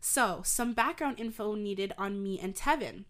So, 0.00 0.42
some 0.44 0.72
background 0.74 1.18
info 1.18 1.54
needed 1.54 1.94
on 1.96 2.22
me 2.22 2.38
and 2.38 2.54
Tevin. 2.54 3.04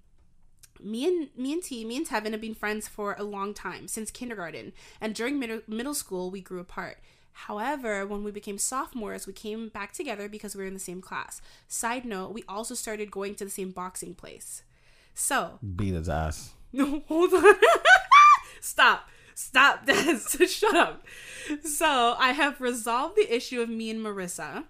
Me 0.80 1.07
and 1.07 1.28
me 1.36 1.53
and 1.53 1.62
T, 1.62 1.84
me 1.84 1.96
and 1.96 2.07
Tevin 2.09 2.32
have 2.32 2.40
been 2.40 2.55
friends 2.55 2.88
for 2.88 3.14
a 3.18 3.22
long 3.24 3.55
time, 3.55 3.88
since 3.88 4.11
kindergarten, 4.11 4.72
and 5.00 5.14
during 5.14 5.38
middle, 5.38 5.61
middle 5.66 5.94
school 5.94 6.30
we 6.30 6.40
grew 6.40 6.61
apart. 6.61 6.98
However, 7.32 8.07
when 8.07 8.24
we 8.24 8.30
became 8.30 8.59
sophomores, 8.59 9.26
we 9.26 9.32
came 9.32 9.68
back 9.68 9.92
together 9.92 10.28
because 10.28 10.55
we 10.55 10.62
were 10.62 10.68
in 10.68 10.74
the 10.74 10.80
same 10.80 11.00
class. 11.00 11.40
Side 11.66 12.05
note, 12.05 12.32
we 12.34 12.44
also 12.48 12.74
started 12.74 13.11
going 13.11 13.34
to 13.36 13.44
the 13.44 13.50
same 13.50 13.70
boxing 13.70 14.14
place. 14.14 14.62
So, 15.14 15.59
Beat 15.76 15.94
his 15.94 16.09
ass. 16.09 16.53
no, 16.72 17.03
hold 17.09 17.32
on. 17.32 17.55
Stop. 18.61 19.09
Stop, 19.35 19.87
Des. 19.87 20.47
Shut 20.47 20.74
up. 20.74 21.07
So 21.64 22.16
I 22.18 22.33
have 22.33 22.61
resolved 22.61 23.16
the 23.16 23.35
issue 23.35 23.61
of 23.61 23.68
me 23.68 23.91
and 23.91 24.01
Marissa, 24.01 24.64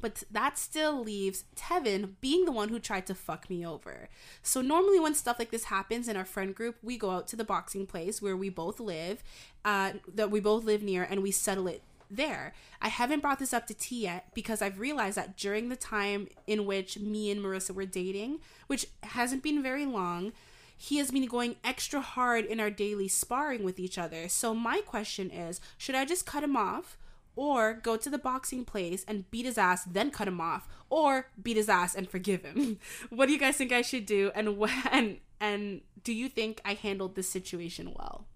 but 0.00 0.22
that 0.30 0.58
still 0.58 1.02
leaves 1.02 1.44
Tevin 1.56 2.12
being 2.20 2.44
the 2.44 2.52
one 2.52 2.68
who 2.68 2.78
tried 2.78 3.06
to 3.06 3.14
fuck 3.14 3.50
me 3.50 3.66
over. 3.66 4.08
So 4.42 4.60
normally 4.60 5.00
when 5.00 5.14
stuff 5.14 5.38
like 5.38 5.50
this 5.50 5.64
happens 5.64 6.08
in 6.08 6.16
our 6.16 6.24
friend 6.24 6.54
group, 6.54 6.76
we 6.82 6.96
go 6.96 7.10
out 7.10 7.26
to 7.28 7.36
the 7.36 7.44
boxing 7.44 7.86
place 7.86 8.22
where 8.22 8.36
we 8.36 8.48
both 8.48 8.80
live, 8.80 9.22
uh, 9.64 9.92
that 10.14 10.30
we 10.30 10.40
both 10.40 10.64
live 10.64 10.82
near, 10.82 11.02
and 11.02 11.22
we 11.22 11.30
settle 11.30 11.66
it 11.66 11.82
there. 12.10 12.54
I 12.80 12.88
haven't 12.88 13.20
brought 13.20 13.38
this 13.38 13.52
up 13.52 13.66
to 13.66 13.74
T 13.74 14.02
yet 14.02 14.28
because 14.34 14.62
I've 14.62 14.78
realized 14.78 15.16
that 15.16 15.36
during 15.36 15.68
the 15.68 15.76
time 15.76 16.28
in 16.46 16.64
which 16.64 16.98
me 16.98 17.30
and 17.30 17.40
Marissa 17.40 17.74
were 17.74 17.86
dating, 17.86 18.40
which 18.66 18.86
hasn't 19.02 19.42
been 19.42 19.62
very 19.62 19.84
long, 19.84 20.32
he 20.80 20.98
has 20.98 21.10
been 21.10 21.26
going 21.26 21.56
extra 21.64 22.00
hard 22.00 22.44
in 22.44 22.60
our 22.60 22.70
daily 22.70 23.08
sparring 23.08 23.64
with 23.64 23.80
each 23.80 23.98
other. 23.98 24.28
So 24.28 24.54
my 24.54 24.80
question 24.86 25.28
is, 25.30 25.60
should 25.76 25.96
I 25.96 26.04
just 26.04 26.24
cut 26.24 26.44
him 26.44 26.56
off 26.56 26.96
or 27.34 27.74
go 27.74 27.96
to 27.96 28.08
the 28.08 28.16
boxing 28.16 28.64
place 28.64 29.04
and 29.08 29.28
beat 29.30 29.44
his 29.44 29.58
ass 29.58 29.84
then 29.84 30.10
cut 30.10 30.28
him 30.28 30.40
off 30.40 30.68
or 30.88 31.28
beat 31.42 31.56
his 31.56 31.68
ass 31.68 31.96
and 31.96 32.08
forgive 32.08 32.44
him? 32.44 32.78
what 33.10 33.26
do 33.26 33.32
you 33.32 33.40
guys 33.40 33.56
think 33.56 33.72
I 33.72 33.82
should 33.82 34.06
do 34.06 34.30
and 34.36 34.56
when 34.56 35.18
and 35.40 35.80
do 36.04 36.12
you 36.12 36.28
think 36.28 36.60
I 36.64 36.74
handled 36.74 37.16
this 37.16 37.28
situation 37.28 37.92
well? 37.98 38.26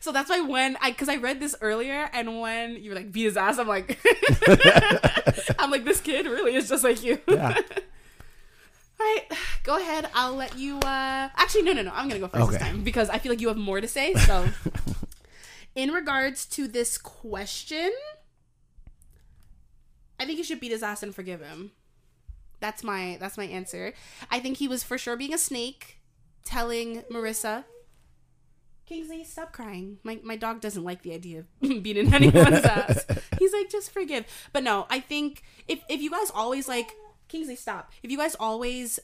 So 0.00 0.12
that's 0.12 0.28
why 0.28 0.40
when 0.40 0.76
I, 0.80 0.90
because 0.90 1.08
I 1.08 1.16
read 1.16 1.38
this 1.38 1.54
earlier, 1.60 2.10
and 2.12 2.40
when 2.40 2.74
you 2.82 2.90
were 2.90 2.96
like 2.96 3.12
beat 3.12 3.22
his 3.22 3.36
ass, 3.36 3.58
I'm 3.58 3.68
like, 3.68 4.00
I'm 5.60 5.70
like 5.70 5.84
this 5.84 6.00
kid 6.00 6.26
really 6.26 6.56
is 6.56 6.68
just 6.68 6.82
like 6.82 7.04
you. 7.04 7.20
Yeah. 7.28 7.56
Right, 9.02 9.22
go 9.64 9.76
ahead. 9.78 10.08
I'll 10.14 10.34
let 10.34 10.56
you. 10.58 10.78
uh 10.78 11.28
Actually, 11.36 11.62
no, 11.62 11.72
no, 11.72 11.82
no. 11.82 11.92
I'm 11.94 12.08
gonna 12.08 12.20
go 12.20 12.28
first 12.28 12.50
this 12.52 12.60
time 12.60 12.82
because 12.82 13.08
I 13.10 13.18
feel 13.18 13.32
like 13.32 13.40
you 13.40 13.48
have 13.48 13.56
more 13.56 13.80
to 13.80 13.88
say. 13.88 14.14
So, 14.26 14.46
in 15.74 15.90
regards 15.90 16.46
to 16.46 16.68
this 16.68 16.98
question, 16.98 17.90
I 20.20 20.24
think 20.24 20.38
you 20.38 20.44
should 20.44 20.60
beat 20.60 20.70
his 20.72 20.82
ass 20.82 21.02
and 21.02 21.14
forgive 21.14 21.40
him. 21.40 21.72
That's 22.60 22.84
my 22.84 23.16
that's 23.18 23.36
my 23.36 23.44
answer. 23.44 23.92
I 24.30 24.38
think 24.38 24.58
he 24.58 24.68
was 24.68 24.82
for 24.84 24.96
sure 24.98 25.16
being 25.16 25.34
a 25.34 25.38
snake, 25.38 25.98
telling 26.44 27.02
Marissa. 27.10 27.64
Kingsley, 28.86 29.24
stop 29.24 29.52
crying. 29.52 29.98
My 30.04 30.20
my 30.22 30.36
dog 30.36 30.60
doesn't 30.60 30.84
like 30.84 31.02
the 31.02 31.12
idea 31.14 31.40
of 31.40 31.46
beating 31.82 32.12
anyone's 32.14 32.64
ass. 32.64 33.04
He's 33.38 33.52
like, 33.52 33.70
just 33.70 33.90
forgive. 33.90 34.24
But 34.52 34.62
no, 34.62 34.86
I 34.90 35.00
think 35.00 35.42
if 35.66 35.80
if 35.88 36.00
you 36.00 36.10
guys 36.10 36.30
always 36.34 36.68
like 36.68 36.92
Kingsley, 37.32 37.56
stop. 37.56 37.90
If 38.02 38.10
you 38.10 38.18
guys 38.18 38.36
always 38.38 39.00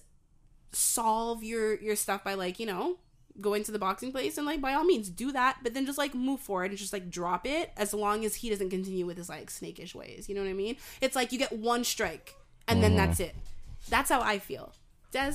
solve 0.72 1.42
your 1.42 1.74
your 1.80 1.96
stuff 1.96 2.22
by 2.22 2.34
like 2.34 2.60
you 2.60 2.66
know 2.66 2.98
going 3.40 3.62
to 3.64 3.72
the 3.72 3.78
boxing 3.78 4.12
place 4.12 4.36
and 4.36 4.46
like 4.46 4.60
by 4.60 4.74
all 4.74 4.84
means 4.84 5.08
do 5.08 5.32
that 5.32 5.56
but 5.62 5.72
then 5.72 5.86
just 5.86 5.96
like 5.96 6.14
move 6.14 6.40
forward 6.40 6.70
and 6.70 6.78
just 6.78 6.92
like 6.92 7.08
drop 7.08 7.46
it 7.46 7.70
as 7.76 7.94
long 7.94 8.24
as 8.24 8.34
he 8.34 8.50
doesn't 8.50 8.68
continue 8.68 9.06
with 9.06 9.16
his 9.16 9.28
like 9.30 9.48
snakish 9.48 9.94
ways 9.94 10.28
you 10.28 10.34
know 10.34 10.42
what 10.42 10.50
i 10.50 10.52
mean 10.52 10.76
it's 11.00 11.14
like 11.16 11.32
you 11.32 11.38
get 11.38 11.52
one 11.52 11.84
strike 11.84 12.34
and 12.66 12.82
then 12.82 12.96
that's 12.96 13.18
it 13.20 13.34
that's 13.88 14.10
how 14.10 14.20
i 14.20 14.38
feel 14.38 14.74
des 15.12 15.32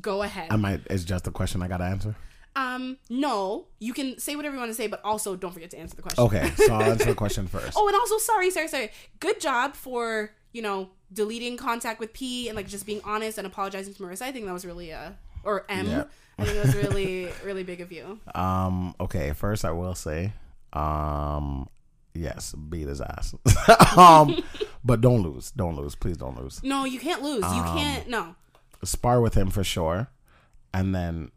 go 0.00 0.22
ahead 0.22 0.48
I 0.52 0.56
might. 0.56 0.82
It's 0.88 1.02
just 1.02 1.26
a 1.26 1.30
question 1.32 1.62
I 1.62 1.68
gotta 1.68 1.84
answer. 1.84 2.14
um 2.54 2.98
no 3.10 3.66
you 3.80 3.92
can 3.92 4.18
say 4.20 4.36
whatever 4.36 4.54
you 4.54 4.60
want 4.60 4.70
to 4.70 4.74
say 4.76 4.86
but 4.86 5.00
also 5.02 5.34
don't 5.34 5.52
forget 5.52 5.70
to 5.70 5.78
answer 5.78 5.96
the 5.96 6.02
question 6.02 6.22
Okay, 6.24 6.48
so 6.56 6.74
I'll 6.74 6.92
answer 6.92 7.06
the 7.06 7.14
question 7.24 7.48
first. 7.48 7.72
Oh, 7.76 7.88
and 7.88 7.96
also, 7.96 8.18
sorry, 8.18 8.50
sorry, 8.50 8.68
sorry. 8.68 8.90
Good 9.18 9.40
job 9.40 9.74
for 9.74 10.30
you 10.52 10.62
know, 10.62 10.90
deleting 11.12 11.56
contact 11.56 12.00
with 12.00 12.12
P 12.12 12.48
and 12.48 12.56
like 12.56 12.68
just 12.68 12.86
being 12.86 13.00
honest 13.04 13.38
and 13.38 13.46
apologizing 13.46 13.94
to 13.94 14.02
Marissa. 14.02 14.22
I 14.22 14.32
think 14.32 14.46
that 14.46 14.52
was 14.52 14.64
really 14.66 14.92
uh 14.92 15.10
or 15.44 15.64
M. 15.68 15.86
Yeah. 15.86 16.04
I 16.38 16.44
think 16.44 16.56
it 16.56 16.64
was 16.66 16.76
really 16.76 17.28
really 17.44 17.62
big 17.64 17.80
of 17.80 17.90
you. 17.92 18.20
Um. 18.34 18.94
Okay. 19.00 19.32
First, 19.32 19.64
I 19.64 19.70
will 19.72 19.94
say, 19.94 20.32
um, 20.72 21.68
yes, 22.14 22.54
beat 22.54 22.86
his 22.88 23.00
ass. 23.00 23.34
um, 23.96 24.42
but 24.84 25.00
don't 25.00 25.22
lose. 25.22 25.50
Don't 25.50 25.76
lose. 25.76 25.94
Please 25.94 26.16
don't 26.16 26.40
lose. 26.40 26.62
No, 26.62 26.84
you 26.84 26.98
can't 27.00 27.22
lose. 27.22 27.44
Um, 27.44 27.56
You 27.56 27.62
can't. 27.64 28.08
No. 28.08 28.34
Spar 28.84 29.20
with 29.20 29.34
him 29.34 29.50
for 29.50 29.64
sure, 29.64 30.08
and 30.72 30.94
then 30.94 31.32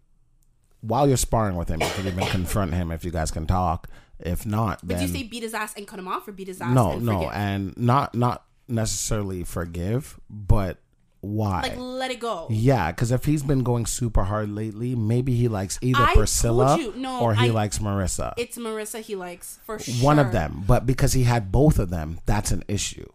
while 0.82 1.07
you're 1.07 1.18
sparring 1.18 1.55
with 1.55 1.70
him, 1.70 1.82
you 1.82 1.88
can 1.95 2.05
even 2.07 2.26
confront 2.28 2.74
him 2.74 2.91
if 2.91 3.03
you 3.03 3.09
guys 3.12 3.32
can 3.32 3.47
talk. 3.47 3.88
If 4.20 4.45
not, 4.45 4.82
But 4.82 4.89
then 4.89 5.07
do 5.07 5.12
you 5.12 5.20
say 5.20 5.28
beat 5.28 5.41
his 5.41 5.55
ass 5.55 5.74
and 5.76 5.88
cut 5.88 5.97
him 5.97 6.07
off, 6.07 6.28
or 6.28 6.32
beat 6.32 6.47
his 6.47 6.62
ass? 6.62 6.76
no, 6.76 6.91
and 6.91 7.05
no, 7.05 7.14
forgive? 7.22 7.32
and 7.34 7.78
not 7.78 8.14
not 8.14 8.45
necessarily 8.72 9.43
forgive, 9.43 10.19
but 10.30 10.78
why? 11.22 11.61
like 11.61 11.78
let 11.78 12.09
it 12.11 12.19
go. 12.19 12.47
Yeah, 12.49 12.91
because 12.91 13.11
if 13.11 13.26
he's 13.26 13.43
been 13.43 13.61
going 13.63 13.86
super 13.86 14.24
hard 14.24 14.49
lately, 14.49 14.95
maybe 14.95 15.36
he 15.36 15.47
likes 15.47 15.78
either 15.82 16.01
I 16.01 16.15
Priscilla 16.15 16.78
no, 16.95 17.19
or 17.22 17.36
he 17.36 17.47
I- 17.47 17.51
likes 17.51 17.78
Marissa. 17.80 18.34
It's 18.38 18.57
Marissa 18.57 19.01
he 19.01 19.15
likes 19.15 19.59
for 19.63 19.78
sure. 19.78 19.93
One 20.03 20.17
of 20.17 20.32
them. 20.32 20.63
But 20.65 20.86
because 20.86 21.13
he 21.13 21.24
had 21.24 21.51
both 21.51 21.78
of 21.78 21.89
them, 21.91 22.19
that's 22.26 22.51
an 22.51 22.63
issue. 22.67 23.07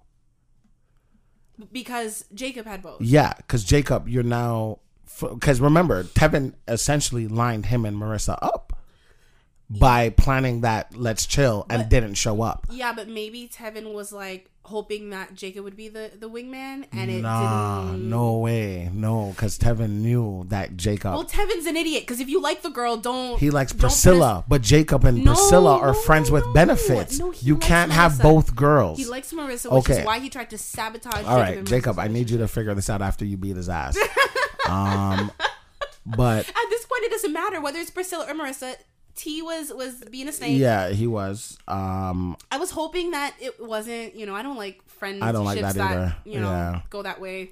because 1.73 2.25
Jacob 2.35 2.67
had 2.67 2.83
both. 2.83 3.01
Yeah, 3.01 3.33
because 3.39 3.65
Jacob, 3.65 4.09
you're 4.09 4.23
now. 4.23 4.79
Because 5.21 5.61
remember, 5.61 6.05
Tevin 6.05 6.55
essentially 6.69 7.27
lined 7.29 7.67
him 7.67 7.85
and 7.87 7.97
Marissa 7.97 8.39
up 8.43 8.76
by 9.69 10.11
planning 10.11 10.61
that 10.61 10.97
let's 10.97 11.27
chill 11.27 11.67
and 11.69 11.83
But- 11.83 11.89
didn't 11.89 12.15
show 12.15 12.43
up. 12.43 12.67
Yeah, 12.71 12.93
but 12.93 13.09
maybe 13.09 13.49
Tevin 13.53 13.93
was 13.93 14.13
like 14.13 14.51
hoping 14.63 15.11
that 15.11 15.33
Jacob 15.35 15.63
would 15.63 15.77
be 15.77 15.89
the 15.89 16.11
the 16.19 16.29
wingman, 16.29 16.85
and 16.93 17.09
it 17.11 17.23
Nah, 17.23 17.85
didn't. 17.93 18.09
no 18.11 18.39
way. 18.39 18.91
No, 18.93 19.31
because 19.31 19.59
Tevin 19.59 19.91
knew 20.01 20.45
that 20.49 20.77
Jacob. 20.77 21.15
Well, 21.15 21.25
Tevin's 21.25 21.67
an 21.67 21.77
idiot 21.77 22.03
because 22.03 22.19
if 22.21 22.29
you 22.29 22.41
like 22.41 22.63
the 22.63 22.71
girl, 22.71 22.97
don't. 22.97 23.39
He 23.39 23.51
likes 23.51 23.73
don't 23.73 23.81
Priscilla, 23.81 24.45
but 24.49 24.63
Jacob 24.63 25.05
and 25.05 25.25
No, 25.25 25.35
Priscilla 25.35 25.79
are 25.79 25.93
no, 25.93 26.01
friends 26.01 26.31
with 26.31 26.45
no. 26.47 26.53
benefits. 26.53 27.19
No, 27.19 27.33
you 27.41 27.57
can't 27.57 27.91
have 27.93 28.21
both 28.21 28.55
girls. 28.57 28.99
He 28.99 29.05
likes 29.07 29.33
Marissa, 29.33 29.73
which 29.73 29.85
Okay. 29.91 30.01
is 30.01 30.07
why 30.07 30.19
he 30.21 30.29
tried 30.29 30.51
to 30.51 30.59
sabotage. 30.59 31.25
All 31.25 31.39
right, 31.39 31.59
and 31.59 31.67
Jacob, 31.67 31.99
I 31.99 32.09
need 32.09 32.31
you 32.31 32.39
to 32.39 32.49
figure 32.49 32.75
this 32.75 32.89
out 32.91 33.03
after 33.03 33.25
you 33.25 33.37
beat 33.37 33.57
his 33.57 33.69
ass. 33.69 33.97
um, 34.69 35.31
but 36.05 36.49
At 36.49 36.55
this 36.71 36.85
point, 36.87 37.05
it 37.05 37.11
doesn't 37.11 37.33
matter 37.33 37.61
whether 37.61 37.79
it's 37.79 37.91
Priscilla 37.91 38.27
or 38.29 38.35
Marissa. 38.35 38.75
T 39.17 39.43
was 39.43 39.73
was 39.73 40.05
being 40.11 40.29
a 40.29 40.33
snake. 40.33 40.59
yeah, 40.59 40.91
he 40.91 41.07
was. 41.07 41.59
Um, 41.67 42.37
I 42.53 42.59
was 42.59 42.71
hoping 42.71 43.11
that 43.13 43.35
it 43.41 43.59
wasn't. 43.65 44.15
You 44.15 44.27
know, 44.27 44.35
I 44.35 44.43
don't 44.43 44.57
like 44.57 44.83
friends. 44.87 45.23
I 45.23 45.33
don't 45.33 45.45
like 45.45 45.61
that 45.61 45.77
either. 45.77 46.15
You 46.25 46.41
know, 46.41 46.51
Yeah. 46.51 46.81
go 46.91 47.03
that 47.03 47.21
way. 47.21 47.51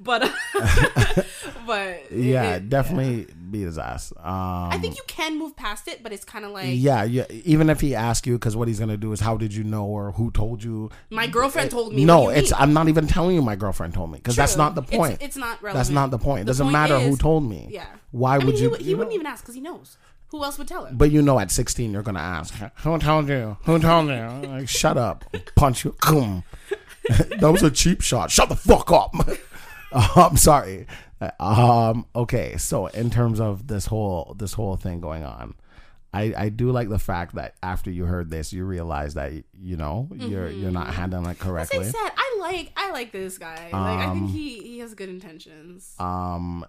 But 0.00 0.22
but 1.66 2.10
yeah, 2.12 2.54
it- 2.56 2.68
definitely 2.68 3.26
beat 3.50 3.62
his 3.62 3.78
ass. 3.78 4.12
Um, 4.18 4.24
I 4.72 4.78
think 4.80 4.96
you 4.96 5.02
can 5.06 5.38
move 5.38 5.56
past 5.56 5.88
it, 5.88 6.02
but 6.02 6.12
it's 6.12 6.24
kind 6.24 6.44
of 6.44 6.50
like 6.52 6.68
yeah, 6.70 7.04
yeah. 7.04 7.24
Even 7.44 7.70
if 7.70 7.80
he 7.80 7.94
asks 7.94 8.26
you, 8.26 8.34
because 8.34 8.56
what 8.56 8.68
he's 8.68 8.78
gonna 8.78 8.96
do 8.96 9.12
is, 9.12 9.20
how 9.20 9.36
did 9.36 9.54
you 9.54 9.64
know, 9.64 9.84
or 9.86 10.12
who 10.12 10.30
told 10.30 10.62
you? 10.62 10.90
my 11.10 11.26
girlfriend 11.26 11.70
told 11.70 11.94
me. 11.94 12.04
no, 12.04 12.22
what 12.22 12.28
do 12.30 12.34
you 12.36 12.38
it's. 12.42 12.52
mean? 12.52 12.60
I'm 12.60 12.72
not 12.72 12.88
even 12.88 13.06
telling 13.06 13.34
you. 13.36 13.42
My 13.42 13.56
girlfriend 13.56 13.94
told 13.94 14.10
me 14.10 14.18
because 14.18 14.36
that's 14.36 14.56
not 14.56 14.74
the 14.74 14.82
point. 14.82 15.18
It's, 15.20 15.36
not 15.36 15.62
relevant. 15.62 15.74
that's 15.78 15.90
not 15.90 16.10
the 16.10 16.18
point. 16.18 16.42
It 16.42 16.44
The 16.44 16.50
doesn't 16.50 16.66
point 16.66 16.72
matter 16.72 16.98
who 17.00 17.16
told 17.16 17.44
me. 17.48 17.68
Yeah. 17.70 17.86
Why 18.10 18.36
I 18.36 18.38
would 18.38 18.54
he, 18.54 18.62
you? 18.62 18.70
would- 18.70 18.80
he 18.80 18.90
you 18.90 18.96
wouldn't 18.96 19.14
even 19.14 19.26
ask 19.26 19.42
because 19.42 19.54
he 19.54 19.60
knows. 19.60 19.96
Who 20.34 20.42
else 20.42 20.58
would 20.58 20.66
tell 20.66 20.84
him? 20.84 20.96
But 20.96 21.12
you 21.12 21.22
know, 21.22 21.38
at 21.38 21.52
16, 21.52 21.92
you're 21.92 22.02
gonna 22.02 22.18
ask, 22.18 22.52
"Who 22.78 22.98
told 22.98 23.28
you? 23.28 23.56
Who 23.66 23.78
told 23.78 24.08
you?" 24.08 24.48
Like, 24.48 24.68
shut 24.68 24.96
up, 24.96 25.24
punch 25.54 25.84
you. 25.84 25.94
That 27.38 27.50
was 27.52 27.62
a 27.62 27.70
cheap 27.70 28.00
shot. 28.00 28.32
Shut 28.32 28.48
the 28.48 28.56
fuck 28.56 28.90
up. 28.90 29.14
I'm 29.92 30.36
sorry. 30.36 30.88
Um. 31.38 32.06
Okay. 32.16 32.56
So 32.56 32.88
in 32.88 33.10
terms 33.10 33.38
of 33.38 33.68
this 33.68 33.86
whole 33.86 34.34
this 34.36 34.54
whole 34.54 34.74
thing 34.76 35.00
going 35.00 35.22
on, 35.22 35.54
I 36.12 36.34
I 36.36 36.48
do 36.48 36.72
like 36.72 36.88
the 36.88 36.98
fact 36.98 37.36
that 37.36 37.54
after 37.62 37.92
you 37.92 38.04
heard 38.06 38.28
this, 38.28 38.52
you 38.52 38.64
realize 38.64 39.14
that 39.14 39.32
you 39.56 39.76
know 39.76 40.08
you're 40.16 40.50
you're 40.50 40.72
not 40.72 40.92
handling 40.94 41.30
it 41.30 41.46
As 41.46 41.70
I 41.70 41.82
said, 41.84 41.94
I 42.16 42.36
like 42.40 42.72
I 42.76 42.90
like 42.90 43.12
this 43.12 43.38
guy. 43.38 43.68
Like 43.72 43.74
I 43.74 44.04
Um, 44.06 44.18
think 44.26 44.32
he 44.32 44.58
he 44.62 44.78
has 44.80 44.94
good 44.94 45.08
intentions. 45.08 45.94
Um. 46.00 46.66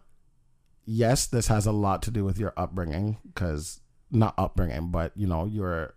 Yes, 0.85 1.25
this 1.25 1.47
has 1.47 1.65
a 1.65 1.71
lot 1.71 2.01
to 2.03 2.11
do 2.11 2.23
with 2.23 2.37
your 2.37 2.53
upbringing, 2.55 3.17
because 3.25 3.81
not 4.11 4.33
upbringing, 4.37 4.91
but 4.91 5.11
you 5.15 5.27
know 5.27 5.45
your 5.45 5.95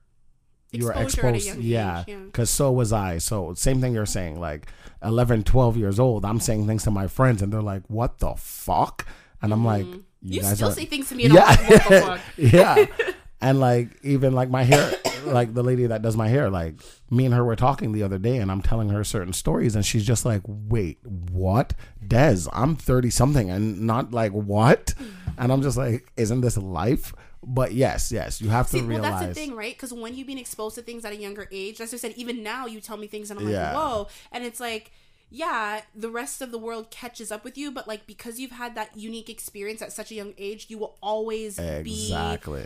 you 0.72 0.84
were 0.84 0.93
Exposure 0.93 1.26
at 1.26 1.34
a 1.34 1.36
exposed 1.36 1.62
yeah 1.62 2.01
age, 2.01 2.05
yeah. 2.09 2.16
because 2.26 2.51
so 2.51 2.70
was 2.70 2.93
i 2.93 3.16
so 3.16 3.55
same 3.55 3.80
thing 3.80 3.95
you're 3.95 4.05
saying 4.05 4.39
like 4.39 4.66
11 5.03 5.45
12 5.45 5.78
years 5.78 5.99
old 5.99 6.26
i'm 6.26 6.39
saying 6.39 6.66
things 6.66 6.84
to 6.84 6.91
my 6.91 7.07
friends 7.07 7.41
and 7.41 7.51
they're 7.51 7.62
like 7.62 7.82
what 7.89 8.18
the 8.18 8.34
fuck 8.34 9.07
and 9.41 9.53
i'm 9.53 9.64
like 9.64 9.86
you, 9.86 10.05
Mm-hmm. 10.20 10.32
You, 10.32 10.41
guys 10.41 10.57
still 10.57 10.68
are 10.68 10.72
say 10.72 10.84
things 10.84 11.09
to 11.11 11.14
me 11.14 11.26
and 11.26 11.39
I'm 11.39 11.47
like, 11.47 11.70
what 11.70 11.89
the 11.89 12.01
fuck? 12.03 12.20
yeah 12.36 12.86
and 13.41 13.61
like 13.61 13.89
even 14.03 14.32
like 14.32 14.51
my 14.51 14.62
hair 14.64 14.93
like 15.26 15.55
the 15.55 15.62
lady 15.62 15.86
that 15.86 16.03
does 16.03 16.16
my 16.16 16.28
hair 16.28 16.49
like 16.51 16.74
me 17.11 17.24
and 17.24 17.34
her 17.34 17.45
were 17.45 17.57
talking 17.57 17.93
the 17.93 18.03
other 18.03 18.18
day 18.18 18.39
and 18.39 18.51
i'm 18.51 18.62
telling 18.62 18.89
her 18.89 19.05
certain 19.05 19.32
stories 19.32 19.74
and 19.74 19.84
she's 19.84 20.07
just 20.07 20.24
like 20.24 20.43
wait 20.47 20.99
what 21.05 21.74
des 22.07 22.47
i'm 22.53 22.76
30 22.76 23.11
something 23.11 23.51
and 23.51 23.80
not 23.80 24.12
like 24.12 24.32
what 24.32 24.95
and 25.36 25.53
i'm 25.53 25.62
just 25.62 25.76
like 25.76 26.11
isn't 26.16 26.41
this 26.41 26.57
life 26.57 27.12
but 27.45 27.72
yes 27.72 28.11
yes 28.11 28.41
you 28.41 28.49
have 28.49 28.66
to 28.66 28.72
See, 28.72 28.78
well, 28.78 28.89
realize 28.89 29.20
that's 29.20 29.26
the 29.28 29.34
thing, 29.34 29.55
right? 29.55 29.72
Because 29.74 29.93
when 29.93 30.16
you've 30.16 30.26
been 30.26 30.39
exposed 30.39 30.74
to 30.74 30.82
things 30.82 31.05
at 31.05 31.12
a 31.12 31.16
younger 31.16 31.47
age, 31.53 31.80
as 31.80 31.95
I 31.95 31.97
said, 31.97 32.14
even 32.16 32.43
now 32.43 32.66
you 32.66 32.80
tell 32.80 32.97
me 32.97 33.07
things 33.07 33.30
and 33.30 33.39
I'm 33.39 33.47
like, 33.47 33.53
Yeah. 33.55 33.74
whoa. 33.74 34.09
And 34.32 34.43
it's 34.45 34.59
like, 34.59 34.91
yeah, 35.30 35.82
the 35.95 36.11
rest 36.11 36.43
of 36.43 36.51
the 36.51 36.59
world 36.59 36.91
catches 36.91 37.30
up 37.30 37.45
with 37.45 37.57
you, 37.57 37.70
but 37.70 37.86
like 37.86 38.07
because 38.09 38.41
you've 38.41 38.51
had 38.51 38.74
that 38.74 38.97
unique 38.97 39.30
experience 39.30 39.80
at 39.82 39.93
such 39.93 40.11
a 40.11 40.14
young 40.16 40.34
age, 40.36 40.66
you 40.68 40.78
will 40.78 40.97
always 41.01 41.59
be 41.59 42.07
exactly 42.09 42.64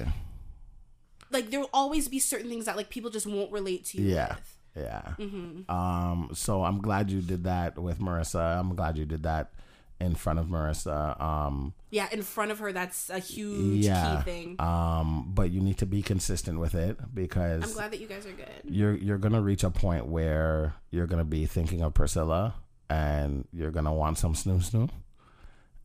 like 1.33 1.51
there 1.51 1.61
will 1.61 1.71
always 1.73 2.09
be 2.09 2.19
certain 2.19 2.49
things 2.49 2.65
that 2.67 2.77
like 2.77 2.91
people 2.91 3.11
just 3.11 3.27
won't 3.27 3.51
relate 3.53 3.85
to 3.87 3.99
you 4.01 4.15
Yeah. 4.15 4.35
with. 4.35 4.59
Yeah. 4.85 5.03
Mm-hmm. 5.19 5.71
Um. 5.71 6.31
So 6.33 6.65
I'm 6.65 6.81
glad 6.81 7.11
you 7.11 7.21
did 7.21 7.45
that 7.45 7.79
with 7.79 7.99
Marissa. 7.99 8.59
I'm 8.59 8.75
glad 8.75 8.97
you 8.97 9.05
did 9.05 9.23
that 9.25 9.53
in 10.01 10.15
front 10.15 10.39
of 10.39 10.47
Marissa. 10.47 11.21
Um. 11.21 11.75
Yeah, 11.91 12.09
in 12.11 12.23
front 12.23 12.51
of 12.53 12.59
her, 12.61 12.73
that's 12.73 13.11
a 13.11 13.19
huge 13.19 13.85
Yeah. 13.85 14.23
key 14.25 14.31
thing. 14.31 14.57
Um. 14.61 15.31
But 15.35 15.51
you 15.51 15.61
need 15.61 15.77
to 15.79 15.87
be 15.87 16.01
consistent 16.03 16.59
with 16.59 16.75
it 16.75 16.97
because 17.15 17.63
I'm 17.65 17.73
glad 17.75 17.91
that 17.93 18.01
you 18.01 18.07
guys 18.07 18.25
are 18.25 18.33
good. 18.33 18.49
you're 18.65 18.95
you're 18.95 19.19
gonna 19.19 19.43
reach 19.43 19.63
a 19.63 19.71
point 19.71 20.07
where 20.07 20.75
you're 20.91 21.07
gonna 21.07 21.25
be 21.25 21.45
thinking 21.47 21.83
of 21.83 21.93
Priscilla 21.93 22.55
and 22.89 23.47
you're 23.53 23.71
gonna 23.71 23.93
want 23.95 24.17
some 24.19 24.33
snoo 24.35 24.59
snoo. 24.59 24.89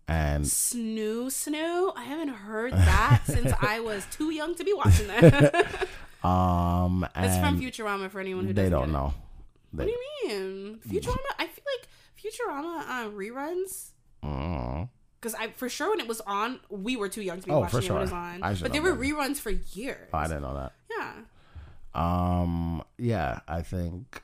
And 0.08 0.46
Snoo 0.46 1.26
snoo. 1.28 1.92
I 1.96 2.04
haven't 2.04 2.30
heard 2.30 2.72
that 2.74 3.22
since 3.26 3.52
I 3.62 3.80
was 3.82 4.06
too 4.12 4.32
young 4.32 4.56
to 4.56 4.64
be 4.64 4.74
watching 4.74 5.08
that. 5.08 5.88
um. 6.24 7.06
And 7.16 7.26
It's 7.26 7.38
from 7.38 7.60
Futurama 7.60 8.10
for 8.10 8.20
anyone 8.20 8.46
who 8.46 8.54
they 8.54 8.70
doesn't 8.70 8.72
don't 8.80 8.92
know. 8.94 9.14
What 9.72 9.86
do 9.86 9.92
you 9.92 10.30
mean? 10.30 10.80
Futurama? 10.88 11.18
I 11.38 11.48
feel 11.48 11.64
like 11.76 11.88
Futurama 12.22 12.88
uh, 12.88 13.10
reruns. 13.10 13.92
Because 15.20 15.36
I, 15.36 15.50
for 15.50 15.68
sure, 15.68 15.90
when 15.90 16.00
it 16.00 16.08
was 16.08 16.22
on, 16.22 16.60
we 16.70 16.96
were 16.96 17.10
too 17.10 17.22
young 17.22 17.42
to 17.42 17.46
be 17.48 17.52
Oh, 17.52 17.60
watching 17.60 17.84
it 17.84 17.90
when 17.90 17.98
it 17.98 18.02
was 18.02 18.12
on. 18.14 18.40
But 18.62 18.72
there 18.72 18.82
were 18.82 18.96
reruns 18.96 19.38
for 19.38 19.50
years. 19.50 20.10
Oh, 20.14 20.18
I 20.20 20.28
didn't 20.28 20.44
know 20.44 20.54
that. 20.56 20.74
yeah. 20.90 21.14
Um, 21.94 22.84
yeah, 22.98 23.40
I 23.48 23.62
think 23.62 24.22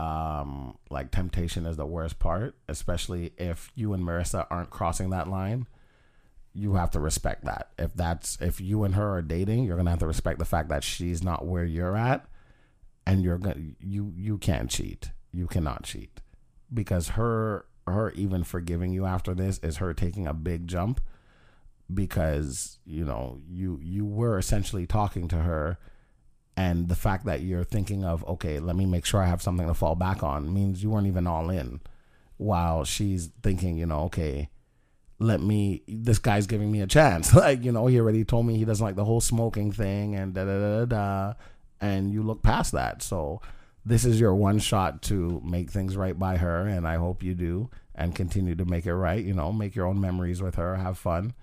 um 0.00 0.78
like 0.88 1.10
temptation 1.10 1.66
is 1.66 1.76
the 1.76 1.86
worst 1.86 2.18
part, 2.18 2.56
especially 2.68 3.32
if 3.36 3.70
you 3.74 3.92
and 3.92 4.02
Marissa 4.02 4.46
aren't 4.50 4.70
crossing 4.70 5.10
that 5.10 5.28
line. 5.28 5.66
You 6.52 6.74
have 6.74 6.90
to 6.92 7.00
respect 7.00 7.44
that. 7.44 7.70
If 7.78 7.94
that's 7.94 8.40
if 8.40 8.60
you 8.60 8.84
and 8.84 8.94
her 8.94 9.16
are 9.16 9.22
dating, 9.22 9.64
you're 9.64 9.76
gonna 9.76 9.90
have 9.90 10.00
to 10.00 10.06
respect 10.06 10.38
the 10.38 10.44
fact 10.44 10.68
that 10.70 10.82
she's 10.82 11.22
not 11.22 11.46
where 11.46 11.64
you're 11.64 11.96
at, 11.96 12.26
and 13.06 13.22
you're 13.22 13.38
gonna 13.38 13.60
you 13.78 14.12
you 14.16 14.38
can't 14.38 14.70
cheat. 14.70 15.10
You 15.32 15.46
cannot 15.46 15.84
cheat 15.84 16.20
because 16.72 17.10
her 17.10 17.66
her 17.86 18.10
even 18.12 18.42
forgiving 18.44 18.92
you 18.92 19.04
after 19.04 19.34
this 19.34 19.58
is 19.58 19.76
her 19.78 19.92
taking 19.92 20.26
a 20.26 20.34
big 20.34 20.66
jump 20.66 21.00
because 21.92 22.78
you 22.86 23.04
know 23.04 23.38
you 23.48 23.78
you 23.82 24.04
were 24.06 24.38
essentially 24.38 24.86
talking 24.86 25.28
to 25.28 25.36
her 25.36 25.78
and 26.56 26.88
the 26.88 26.96
fact 26.96 27.24
that 27.24 27.40
you're 27.40 27.64
thinking 27.64 28.04
of 28.04 28.26
okay 28.26 28.58
let 28.58 28.76
me 28.76 28.86
make 28.86 29.04
sure 29.04 29.22
i 29.22 29.26
have 29.26 29.42
something 29.42 29.66
to 29.66 29.74
fall 29.74 29.94
back 29.94 30.22
on 30.22 30.52
means 30.52 30.82
you 30.82 30.90
weren't 30.90 31.06
even 31.06 31.26
all 31.26 31.50
in 31.50 31.80
while 32.36 32.84
she's 32.84 33.30
thinking 33.42 33.76
you 33.76 33.86
know 33.86 34.00
okay 34.00 34.48
let 35.20 35.40
me 35.40 35.82
this 35.86 36.18
guy's 36.18 36.46
giving 36.46 36.72
me 36.72 36.80
a 36.80 36.86
chance. 36.86 37.32
Like 37.40 37.62
you 37.62 37.70
know 37.70 37.86
he 37.86 38.00
already 38.00 38.24
told 38.24 38.46
me 38.46 38.56
he 38.56 38.64
doesn't 38.64 38.84
like 38.84 38.96
the 38.96 39.04
whole 39.04 39.20
smoking 39.20 39.70
thing 39.70 40.16
and 40.16 40.34
da 40.34 40.44
da 40.44 40.58
da 40.58 40.84
da, 40.86 41.34
and 41.80 42.10
you 42.10 42.22
look 42.22 42.42
past 42.42 42.72
that. 42.72 43.02
So 43.02 43.40
this 43.84 44.04
is 44.04 44.18
your 44.18 44.34
one 44.34 44.58
shot 44.58 45.02
to 45.02 45.40
make 45.44 45.70
things 45.70 45.96
right 45.96 46.18
by 46.18 46.38
her. 46.38 46.66
And 46.66 46.88
i 46.88 46.96
hope 46.96 47.22
you 47.22 47.34
do 47.34 47.70
and 47.94 48.14
continue 48.14 48.54
to 48.56 48.64
make 48.64 48.86
it 48.86 48.94
right. 48.94 49.24
You 49.24 49.34
know 49.34 49.52
make 49.52 49.76
your 49.76 49.86
own 49.86 50.00
memories 50.00 50.42
with 50.42 50.56
her. 50.56 50.76
Have 50.76 50.98
fun. 50.98 51.34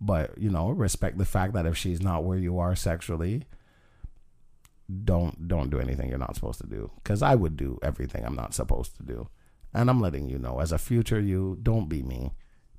But 0.00 0.38
you 0.38 0.50
know 0.50 0.70
respect 0.70 1.18
the 1.18 1.24
fact 1.24 1.52
that 1.54 1.66
if 1.66 1.76
she's 1.76 2.00
not 2.00 2.24
where 2.24 2.38
you 2.38 2.58
are 2.58 2.76
sexually 2.76 3.44
don't 5.04 5.48
don't 5.48 5.70
do 5.70 5.80
anything 5.80 6.08
you're 6.10 6.18
not 6.18 6.34
supposed 6.34 6.60
to 6.60 6.66
do 6.66 6.90
because 7.02 7.22
i 7.22 7.34
would 7.34 7.56
do 7.56 7.78
everything 7.82 8.24
i'm 8.24 8.36
not 8.36 8.52
supposed 8.54 8.94
to 8.96 9.02
do 9.02 9.28
And 9.74 9.90
I'm 9.90 10.00
letting 10.00 10.28
you 10.30 10.38
know, 10.38 10.60
as 10.60 10.70
a 10.72 10.78
future 10.78 11.18
you, 11.20 11.58
don't 11.60 11.88
be 11.88 12.02
me. 12.02 12.32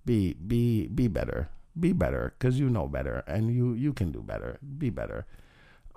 Be 0.05 0.33
be 0.33 0.87
be 0.87 1.07
better. 1.09 1.49
Be 1.77 1.91
better 1.91 2.33
because 2.39 2.57
you 2.57 2.69
know 2.69 2.87
better 2.87 3.23
and 3.27 3.51
you 3.51 3.73
you 3.73 3.91
can 3.91 4.11
do 4.15 4.21
better. 4.21 4.59
Be 4.63 4.89
better. 4.89 5.25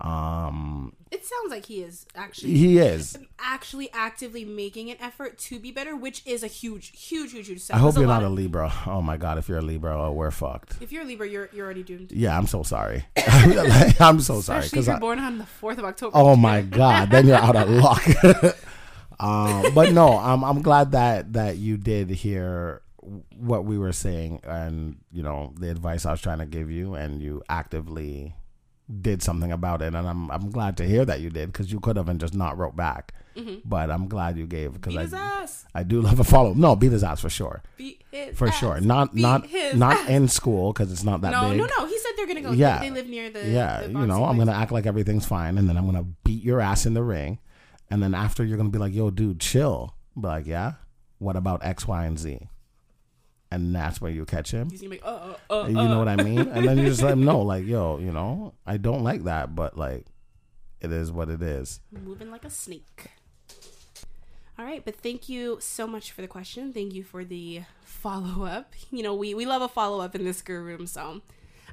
Um, 0.01 0.93
It 1.11 1.25
sounds 1.25 1.51
like 1.51 1.67
he 1.67 1.83
is 1.83 2.07
actually 2.15 2.55
he 2.55 2.79
is. 2.79 3.19
actually 3.41 3.91
actively 3.93 4.45
making 4.45 4.91
an 4.91 4.97
effort 5.01 5.39
to 5.39 5.59
be 5.59 5.73
better, 5.73 5.97
which 5.97 6.23
is 6.25 6.45
a 6.45 6.47
huge, 6.47 6.93
huge, 6.97 7.33
huge, 7.33 7.49
huge 7.49 7.61
step. 7.61 7.77
I 7.77 7.81
hope 7.81 7.95
There's 7.95 8.03
you're 8.03 8.09
lot 8.09 8.23
not 8.23 8.29
a 8.29 8.31
Libra. 8.31 8.73
Oh 8.87 9.03
my 9.03 9.17
god, 9.17 9.39
if 9.39 9.49
you're 9.49 9.59
a 9.59 9.63
Libra, 9.63 10.01
oh, 10.01 10.13
we're 10.13 10.31
fucked. 10.31 10.77
If 10.81 10.93
you're 10.93 11.03
a 11.03 11.07
Libra, 11.07 11.29
you're 11.29 11.49
you're 11.53 11.65
already 11.65 11.83
doomed. 11.83 12.13
Yeah, 12.13 12.39
I'm 12.39 12.47
so 12.47 12.63
sorry. 12.63 13.05
I'm 13.99 14.21
so 14.21 14.41
sorry 14.41 14.63
because 14.63 14.87
you're 14.87 14.97
I, 14.97 15.01
born 15.01 15.19
on 15.19 15.39
the 15.39 15.47
fourth 15.47 15.79
of 15.79 15.85
October. 15.85 16.17
Oh 16.17 16.37
my 16.37 16.63
god, 16.63 17.11
then 17.11 17.27
you're 17.27 17.37
out 17.37 17.57
of 17.57 17.69
luck. 17.69 18.07
um, 19.21 19.75
but 19.75 19.93
no, 19.93 20.17
I'm 20.17 20.45
I'm 20.45 20.63
glad 20.63 20.93
that 20.93 21.33
that 21.33 21.57
you 21.57 21.77
did 21.77 22.11
hear 22.11 22.83
what 23.37 23.65
we 23.65 23.79
were 23.79 23.93
saying 23.93 24.41
and 24.45 24.97
you 25.11 25.23
know 25.23 25.55
the 25.59 25.71
advice 25.71 26.05
I 26.05 26.13
was 26.13 26.21
trying 26.21 26.39
to 26.39 26.47
give 26.47 26.71
you, 26.71 26.95
and 26.95 27.21
you 27.21 27.43
actively 27.49 28.37
did 29.01 29.23
something 29.23 29.53
about 29.53 29.83
it, 29.83 29.95
and 29.95 30.09
I'm 30.09 30.31
I'm 30.31 30.51
glad 30.51 30.77
to 30.79 30.85
hear 30.87 31.05
that 31.05 31.21
you 31.21 31.31
did 31.31 31.53
because 31.53 31.71
you 31.71 31.79
could 31.81 31.97
have 31.97 32.09
and 32.09 32.19
just 32.21 32.35
not 32.35 32.57
wrote 32.59 32.77
back. 32.77 33.13
But 33.65 33.89
I'm 33.93 34.09
glad 34.09 34.37
you 34.37 34.49
gave 34.49 34.73
because 34.73 34.95
Mm-hmm. 34.95 35.03
His 35.05 35.15
I 35.15 35.19
ass. 35.43 35.65
I 35.73 35.83
do 35.85 36.01
love 36.01 36.19
a 36.19 36.25
follow. 36.25 36.51
Up. 36.51 36.57
No, 36.57 36.75
beat 36.75 36.91
his 36.91 37.05
ass 37.05 37.21
for 37.21 37.31
sure, 37.31 37.63
Beat 37.77 38.03
his 38.11 38.37
for 38.37 38.49
ass. 38.49 38.59
sure. 38.59 38.81
Not 38.81 39.15
Beat 39.15 39.23
not 39.23 39.47
not 39.77 39.97
ass. 39.97 40.09
in 40.09 40.27
school 40.27 40.73
because 40.73 40.91
it's 40.91 41.05
not 41.05 41.21
that 41.21 41.31
No, 41.31 41.51
big. 41.51 41.59
no, 41.59 41.69
no. 41.79 41.87
He 41.87 41.97
said 42.01 42.13
they're 42.17 42.27
gonna 42.27 42.41
go. 42.41 42.51
Yeah. 42.51 42.81
They, 42.81 42.89
they 42.89 42.95
live 42.97 43.07
near 43.07 43.31
the. 43.31 43.47
Yeah, 43.47 43.83
the 43.83 43.91
you 43.91 44.07
know, 44.07 44.25
I'm 44.25 44.37
gonna 44.39 44.51
act 44.53 44.73
like 44.73 44.87
everything's 44.87 45.25
fine, 45.25 45.57
and 45.57 45.69
then 45.69 45.77
I'm 45.77 45.87
gonna 45.87 46.07
beat 46.25 46.43
your 46.43 46.61
ass 46.61 46.85
in 46.85 46.95
the 46.95 47.03
ring, 47.05 47.39
and 47.91 48.03
then 48.03 48.13
after 48.13 48.45
you're 48.45 48.57
gonna 48.57 48.71
be 48.71 48.79
like, 48.79 48.93
"Yo, 48.93 49.11
dude, 49.11 49.39
chill." 49.39 49.95
Be 50.21 50.27
like, 50.27 50.47
"Yeah, 50.49 50.73
what 51.19 51.37
about 51.37 51.65
X, 51.65 51.87
Y, 51.87 52.05
and 52.07 52.19
Z?" 52.19 52.49
And 53.51 53.75
that's 53.75 54.01
where 54.01 54.11
you 54.11 54.27
catch 54.27 54.51
him. 54.51 54.69
He's 54.71 54.83
gonna 54.83 54.91
be 54.91 55.01
like, 55.01 55.07
uh, 55.07 55.35
uh, 55.49 55.63
uh, 55.63 55.67
You 55.69 55.75
know 55.75 55.99
what 55.99 56.09
I 56.09 56.17
mean? 56.23 56.41
And 56.41 56.69
then 56.69 56.77
you 56.79 56.87
just 56.87 57.03
let 57.03 57.13
him 57.13 57.25
know, 57.31 57.41
like, 57.41 57.65
"Yo, 57.65 57.99
you 57.99 58.13
know, 58.13 58.53
I 58.67 58.77
don't 58.77 59.03
like 59.03 59.25
that, 59.25 59.55
but 59.55 59.79
like, 59.79 60.07
it 60.81 60.93
is 60.93 61.11
what 61.11 61.31
it 61.31 61.43
is." 61.43 61.81
moving 61.91 62.31
like 62.31 62.45
a 62.45 62.51
snake. 62.51 63.11
All 64.59 64.65
right, 64.65 64.85
but 64.85 64.97
thank 64.97 65.29
you 65.29 65.59
so 65.61 65.87
much 65.87 66.11
for 66.11 66.21
the 66.21 66.27
question. 66.29 66.73
Thank 66.73 66.93
you 66.93 67.05
for 67.05 67.25
the 67.25 67.63
follow 67.85 68.45
up. 68.45 68.75
You 68.91 69.03
know, 69.03 69.15
we 69.15 69.33
we 69.35 69.47
love 69.47 69.63
a 69.63 69.69
follow 69.69 70.01
up 70.01 70.15
in 70.15 70.25
this 70.25 70.39
square 70.39 70.63
room, 70.63 70.87
so. 70.87 71.23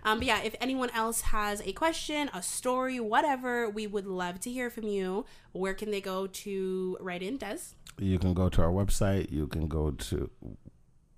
Um, 0.03 0.19
but 0.19 0.27
yeah, 0.27 0.43
if 0.43 0.55
anyone 0.61 0.91
else 0.91 1.21
has 1.21 1.61
a 1.61 1.71
question, 1.73 2.29
a 2.31 2.43
story, 2.43 2.99
whatever, 2.99 3.67
we 3.67 3.87
would 3.87 4.05
love 4.05 4.39
to 4.41 4.51
hear 4.51 4.69
from 4.69 4.87
you. 4.87 5.25
Where 5.51 5.73
can 5.73 5.89
they 5.89 5.99
go 5.99 6.27
to 6.27 6.97
write 7.01 7.23
in, 7.23 7.37
Des? 7.37 7.73
You 7.97 8.19
can 8.19 8.35
go 8.35 8.47
to 8.49 8.61
our 8.61 8.69
website. 8.69 9.31
You 9.31 9.47
can 9.47 9.67
go 9.67 9.89
to 9.89 10.29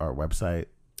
our 0.00 0.14
website. 0.14 0.66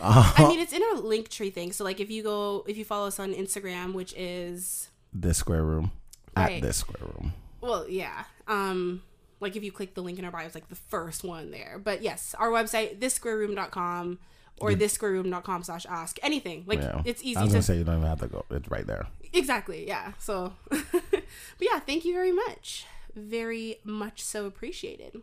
I 0.00 0.34
mean, 0.48 0.60
it's 0.60 0.72
in 0.72 0.82
our 0.82 0.96
link 0.96 1.28
tree 1.28 1.50
thing. 1.50 1.72
So 1.72 1.84
like, 1.84 2.00
if 2.00 2.10
you 2.10 2.22
go, 2.22 2.64
if 2.68 2.76
you 2.76 2.84
follow 2.84 3.06
us 3.08 3.18
on 3.18 3.34
Instagram, 3.34 3.92
which 3.94 4.14
is 4.16 4.88
This 5.12 5.38
square 5.38 5.64
room 5.64 5.92
at 6.36 6.46
Right. 6.48 6.62
this 6.62 6.76
square 6.78 7.08
room. 7.14 7.32
Well, 7.60 7.88
yeah. 7.88 8.24
Um, 8.46 9.02
like 9.40 9.56
if 9.56 9.64
you 9.64 9.72
click 9.72 9.94
the 9.94 10.02
link 10.02 10.18
in 10.18 10.24
our 10.24 10.30
bio, 10.30 10.46
it's 10.46 10.54
like 10.54 10.68
the 10.68 10.74
first 10.76 11.24
one 11.24 11.50
there. 11.50 11.80
But 11.82 12.02
yes, 12.02 12.34
our 12.38 12.48
website, 12.50 12.98
thissquareroom.com 12.98 14.18
or 14.60 14.70
thissquareroom.com 14.72 15.62
slash 15.64 15.86
ask. 15.86 16.18
Anything. 16.22 16.64
Like 16.66 16.80
Yeah, 16.80 17.02
it's 17.04 17.22
easy 17.22 17.36
I 17.36 17.42
was 17.42 17.50
to 17.50 17.54
gonna 17.56 17.62
say 17.62 17.76
you 17.78 17.84
don't 17.84 17.98
even 17.98 18.08
have 18.08 18.20
to 18.20 18.26
go. 18.28 18.44
It's 18.50 18.68
right 18.70 18.86
there. 18.86 19.06
Exactly, 19.32 19.86
yeah. 19.86 20.12
So 20.18 20.52
but 20.70 21.22
yeah, 21.60 21.78
thank 21.80 22.04
you 22.04 22.12
very 22.12 22.32
much. 22.32 22.86
Very 23.14 23.78
much 23.84 24.22
so 24.22 24.46
appreciated. 24.46 25.22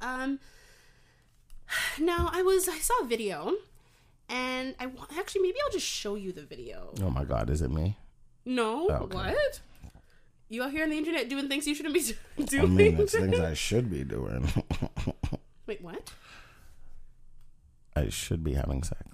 Um 0.00 0.38
now 1.98 2.30
I 2.32 2.42
was 2.42 2.68
I 2.68 2.78
saw 2.78 2.94
a 3.02 3.06
video 3.06 3.54
and 4.28 4.74
I 4.78 4.86
wa- 4.86 5.06
actually 5.18 5.42
maybe 5.42 5.56
I'll 5.64 5.72
just 5.72 5.86
show 5.86 6.14
you 6.14 6.32
the 6.32 6.42
video. 6.42 6.92
Oh 7.02 7.10
my 7.10 7.24
God, 7.24 7.50
is 7.50 7.62
it 7.62 7.70
me? 7.70 7.96
No, 8.44 8.88
Okay. 8.90 9.14
what? 9.16 9.60
You 10.48 10.62
out 10.64 10.72
here 10.72 10.82
on 10.82 10.90
the 10.90 10.98
internet 10.98 11.28
doing 11.28 11.48
things 11.48 11.66
you 11.66 11.74
shouldn't 11.74 11.94
be 11.94 12.02
doing? 12.44 12.62
I 12.62 12.66
mean, 12.66 12.96
it's 13.00 13.12
things 13.14 13.38
I 13.38 13.54
should 13.54 13.90
be 13.90 14.02
doing. 14.04 14.50
Wait, 15.66 15.80
what? 15.80 16.10
I 17.94 18.08
should 18.08 18.42
be 18.42 18.54
having 18.54 18.82
sex. 18.82 19.04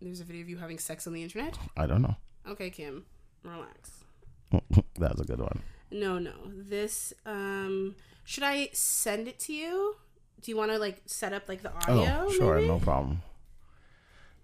There's 0.00 0.20
a 0.20 0.24
video 0.24 0.42
of 0.42 0.48
you 0.48 0.56
having 0.58 0.78
sex 0.78 1.06
on 1.06 1.12
the 1.12 1.22
internet? 1.22 1.56
I 1.76 1.86
don't 1.86 2.02
know. 2.02 2.16
Okay, 2.48 2.70
Kim, 2.70 3.04
relax. 3.42 4.04
that 4.98 5.12
was 5.12 5.20
a 5.20 5.24
good 5.24 5.40
one. 5.40 5.60
No, 5.90 6.18
no. 6.18 6.32
This 6.46 7.12
um 7.24 7.94
should 8.24 8.42
I 8.42 8.70
send 8.72 9.28
it 9.28 9.38
to 9.40 9.52
you? 9.52 9.96
Do 10.44 10.50
you 10.52 10.56
want 10.58 10.70
to 10.72 10.78
like 10.78 11.00
set 11.06 11.32
up 11.32 11.48
like 11.48 11.62
the 11.62 11.72
audio? 11.74 12.26
Oh, 12.28 12.30
sure, 12.32 12.56
maybe? 12.56 12.68
no 12.68 12.78
problem. 12.78 13.22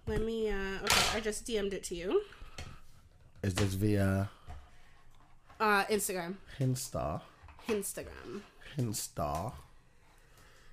Let 0.06 0.22
me 0.22 0.48
uh 0.48 0.82
okay, 0.84 1.16
I 1.18 1.20
just 1.20 1.46
DM'd 1.46 1.74
it 1.74 1.84
to 1.84 1.94
you. 1.94 2.22
Is 3.42 3.54
this 3.54 3.74
via 3.74 4.30
Uh 5.60 5.84
Instagram. 5.84 6.36
Insta? 6.58 7.20
Instagram. 7.68 8.40
Insta. 8.78 9.52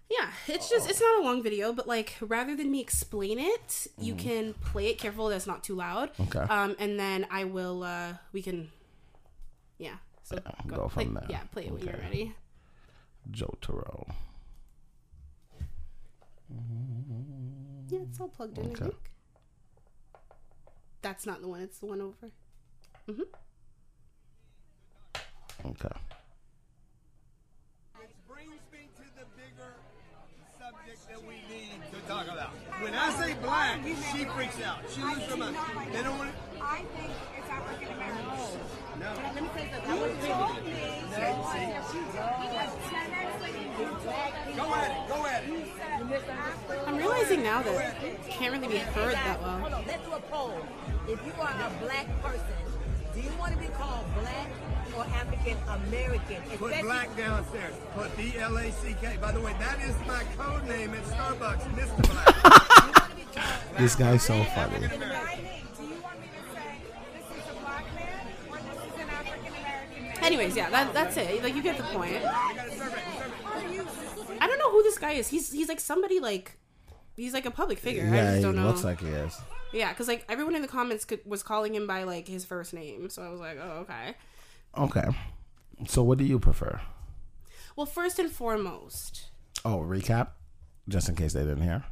Yeah, 0.10 0.30
it's 0.48 0.70
just 0.70 0.90
it's 0.90 1.02
not 1.02 1.20
a 1.20 1.24
long 1.24 1.44
video, 1.44 1.74
but 1.74 1.86
like 1.90 2.16
rather 2.22 2.56
than 2.56 2.72
me 2.72 2.80
explain 2.80 3.38
it, 3.38 3.88
you 4.00 4.16
can 4.16 4.54
play 4.54 4.88
it 4.88 4.98
careful 4.98 5.28
that's 5.28 5.46
not 5.46 5.62
too 5.62 5.76
loud. 5.76 6.12
Okay. 6.22 6.40
Um 6.40 6.78
and 6.80 6.98
then 6.98 7.28
I 7.30 7.44
will 7.44 7.84
uh 7.84 8.14
we 8.32 8.42
can 8.42 8.72
Yeah. 9.78 9.98
So 10.24 10.40
go 10.68 10.88
play, 10.88 11.04
from 11.04 11.16
there. 11.16 11.26
Yeah, 11.30 11.44
play 11.52 11.66
it 11.66 11.72
when 11.74 11.82
you're 11.84 11.94
Okay. 11.96 12.04
ready. 12.04 12.36
Jotaro. 13.30 14.08
Yeah, 17.90 18.00
it's 18.10 18.20
all 18.20 18.28
plugged 18.28 18.58
in, 18.58 18.72
I 18.72 18.74
think. 18.76 19.12
That's 21.02 21.26
not 21.26 21.42
the 21.42 21.48
one, 21.48 21.62
it's 21.62 21.80
the 21.80 21.86
one 21.86 22.02
over. 22.02 22.32
Mm-hmm. 23.10 23.22
Okay. 25.66 25.96
Which 27.96 28.10
brings 28.28 28.62
me 28.72 28.90
to 28.98 29.04
the 29.16 29.26
bigger 29.36 29.76
subject 30.60 31.08
that 31.10 31.22
we 31.26 31.36
need 31.50 31.82
to 31.92 32.00
talk 32.08 32.26
about. 32.26 32.52
When 32.82 32.94
I 32.94 33.10
say 33.14 33.34
black, 33.42 33.80
she 33.84 34.26
freaks 34.26 34.62
out. 34.62 34.80
She 34.94 35.02
loses 35.02 35.24
her 35.24 35.38
mind. 35.38 35.56
They 35.92 36.04
don't 36.04 36.18
want 36.18 36.30
to. 36.30 36.36
I 36.62 36.84
think 36.96 37.12
it's 37.38 37.50
African 37.50 37.88
American. 37.94 38.28
No. 39.00 39.14
Let 39.18 39.42
me 39.44 39.50
say 39.56 39.72
something. 39.74 39.98
You 39.98 40.28
told 40.28 40.64
me 40.64 40.72
because 41.10 42.74
10x 42.88 43.42
when 43.42 43.54
you 43.58 43.98
black 44.04 44.48
people. 44.48 44.66
Go 44.66 44.74
at 44.76 44.92
it. 44.92 45.10
Go 45.10 45.26
at 45.26 45.44
it. 45.44 45.50
You 45.50 45.66
said 45.78 46.30
African. 46.30 46.86
I'm 46.88 46.98
realizing 46.98 47.44
now 47.44 47.64
that 47.64 48.24
can't 48.30 48.54
really 48.54 48.68
be 48.68 48.78
heard 48.78 49.14
that 49.14 49.40
Hold 49.40 49.72
well. 49.72 49.76
on, 49.76 49.86
let's 49.88 50.06
do 50.06 50.14
a 50.14 50.20
poll. 50.20 50.60
If 51.08 51.26
you 51.26 51.34
are 51.40 51.50
a 51.50 51.84
black 51.84 52.08
person, 52.22 52.58
do 53.16 53.22
you 53.22 53.32
want 53.40 53.54
to 53.54 53.60
be 53.60 53.68
called 53.70 54.06
black 54.20 54.50
or 54.96 55.04
African 55.16 55.58
American? 55.88 56.42
Put 56.58 56.80
black 56.82 57.16
downstairs. 57.18 57.74
Put 57.96 58.16
B 58.16 58.34
L 58.38 58.58
A 58.58 58.72
C 58.72 58.96
K. 59.02 59.18
By 59.20 59.32
the 59.32 59.42
way, 59.42 59.56
that 59.60 59.80
is 59.82 59.96
my 60.06 60.24
code 60.38 60.68
name 60.68 60.94
at 60.94 61.04
Starbucks, 61.06 61.64
Mr. 61.74 62.12
Black. 62.12 62.64
This 63.78 63.96
guy's 63.96 64.24
so 64.24 64.44
funny. 64.44 64.76
African 64.86 65.02
American. 65.04 65.16
I 65.16 65.36
think, 65.36 65.78
do 65.78 65.84
you 65.84 66.02
want 66.02 66.20
me 66.22 66.28
to 66.28 66.54
say 66.54 66.80
this 67.14 67.44
is 67.44 67.50
a 67.50 67.60
black 67.62 67.86
man 67.96 68.28
or 68.50 68.58
this 68.58 68.78
is 68.94 69.02
an 69.02 69.10
African 69.10 69.48
American 69.48 70.04
man? 70.14 70.24
Anyways, 70.24 70.56
yeah, 70.56 70.70
that 70.70 70.94
that's 70.94 71.18
it. 71.18 71.44
Like 71.44 71.56
you 71.56 71.62
get 71.64 71.78
the 71.78 71.84
point. 71.84 72.14
You 72.14 72.20
gotta 72.20 72.72
serve 72.72 72.94
it. 72.94 73.00
Serve 73.18 73.64
it. 73.64 73.64
Are 73.66 73.74
you 73.74 73.88
I 74.42 74.48
don't 74.48 74.60
know 74.60 74.72
who 74.72 74.84
this 74.84 74.98
guy 74.98 75.12
is. 75.14 75.28
He's 75.28 75.52
he's 75.52 75.68
like 75.70 75.80
somebody 75.80 76.20
like 76.20 76.58
he's 77.16 77.34
like 77.34 77.46
a 77.46 77.52
public 77.52 77.80
figure. 77.80 78.04
I 78.04 78.08
Yeah, 78.16 78.24
just 78.26 78.36
he 78.38 78.42
don't 78.44 78.56
know. 78.56 78.68
looks 78.68 78.84
like 78.84 79.00
he 79.02 79.08
is. 79.08 79.38
yeah, 79.74 79.90
because 79.90 80.08
like 80.08 80.26
everyone 80.30 80.56
in 80.56 80.62
the 80.62 80.68
comments 80.68 81.06
could, 81.06 81.20
was 81.26 81.44
calling 81.44 81.74
him 81.76 81.88
by 81.88 82.04
like 82.04 82.28
his 82.28 82.46
first 82.46 82.74
name, 82.74 83.10
so 83.10 83.22
I 83.24 83.30
was 83.30 83.40
like, 83.40 83.58
oh 83.62 83.86
okay. 83.90 84.16
Okay. 84.78 85.08
So, 85.88 86.02
what 86.04 86.18
do 86.18 86.24
you 86.26 86.40
prefer? 86.40 86.82
Well, 87.76 87.86
first 87.86 88.18
and 88.20 88.32
foremost, 88.32 89.30
Oh, 89.64 89.78
recap, 89.80 90.30
just 90.90 91.08
in 91.10 91.16
case 91.16 91.34
they 91.34 91.42
didn't 91.42 91.62
hear. 91.62 91.84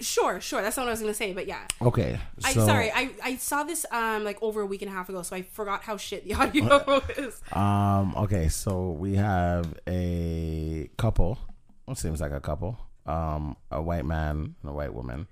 Sure, 0.00 0.40
sure, 0.40 0.62
that's 0.62 0.76
not 0.76 0.84
what 0.84 0.90
I 0.90 0.92
was 0.92 1.00
gonna 1.00 1.14
say, 1.14 1.32
but 1.32 1.46
yeah. 1.46 1.66
Okay. 1.80 2.18
I 2.44 2.52
sorry, 2.52 2.90
I, 2.92 3.10
I 3.22 3.36
saw 3.36 3.64
this 3.64 3.86
um 3.90 4.24
like 4.24 4.42
over 4.42 4.60
a 4.60 4.66
week 4.66 4.82
and 4.82 4.90
a 4.90 4.94
half 4.94 5.08
ago, 5.08 5.22
so 5.22 5.36
I 5.36 5.42
forgot 5.42 5.82
how 5.82 5.96
shit 5.96 6.24
the 6.26 6.34
audio 6.40 7.02
is. 7.16 7.40
Um. 7.52 8.14
Okay. 8.16 8.48
So 8.48 8.90
we 8.90 9.16
have 9.16 9.74
a 9.88 10.90
couple. 10.96 11.38
It 11.88 11.98
seems 11.98 12.20
like 12.20 12.32
a 12.32 12.40
couple. 12.40 12.78
Um. 13.06 13.56
A 13.70 13.80
white 13.80 14.04
man 14.04 14.54
and 14.62 14.70
a 14.70 14.72
white 14.72 14.94
woman, 14.94 15.26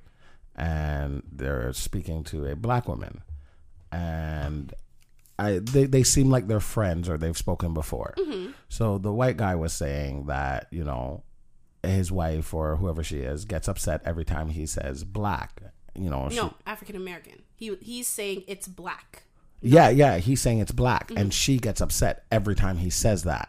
and 0.56 1.22
they're 1.30 1.72
speaking 1.72 2.24
to 2.24 2.46
a 2.46 2.56
black 2.56 2.88
woman, 2.88 3.22
and 3.92 4.72
I 5.38 5.58
they 5.58 5.86
they 5.86 6.02
seem 6.02 6.30
like 6.30 6.46
they're 6.46 6.60
friends 6.60 7.08
or 7.08 7.18
they've 7.18 7.36
spoken 7.36 7.74
before. 7.74 8.14
So 8.68 8.98
the 8.98 9.12
white 9.12 9.36
guy 9.36 9.54
was 9.56 9.72
saying 9.72 10.26
that 10.26 10.68
you 10.70 10.84
know 10.84 11.22
his 11.88 12.10
wife 12.12 12.52
or 12.54 12.76
whoever 12.76 13.02
she 13.02 13.18
is 13.18 13.44
gets 13.44 13.68
upset 13.68 14.02
every 14.04 14.24
time 14.24 14.48
he 14.48 14.66
says 14.66 15.04
black. 15.04 15.62
You 15.94 16.10
know. 16.10 16.28
she- 16.30 16.36
No, 16.36 16.54
African 16.66 16.96
American. 16.96 17.42
He 17.56 17.74
he's 17.80 18.08
saying 18.08 18.44
it's 18.46 18.66
black. 18.68 19.22
yeah. 19.60 19.88
Yeah. 19.88 20.18
He's 20.18 20.40
saying 20.40 20.58
it's 20.58 20.72
black, 20.72 21.10
and 21.10 21.18
mm-hmm. 21.18 21.28
she 21.30 21.58
gets 21.58 21.80
upset 21.80 22.24
every 22.30 22.54
time 22.54 22.78
he 22.78 22.90
says 22.90 23.22
that. 23.24 23.48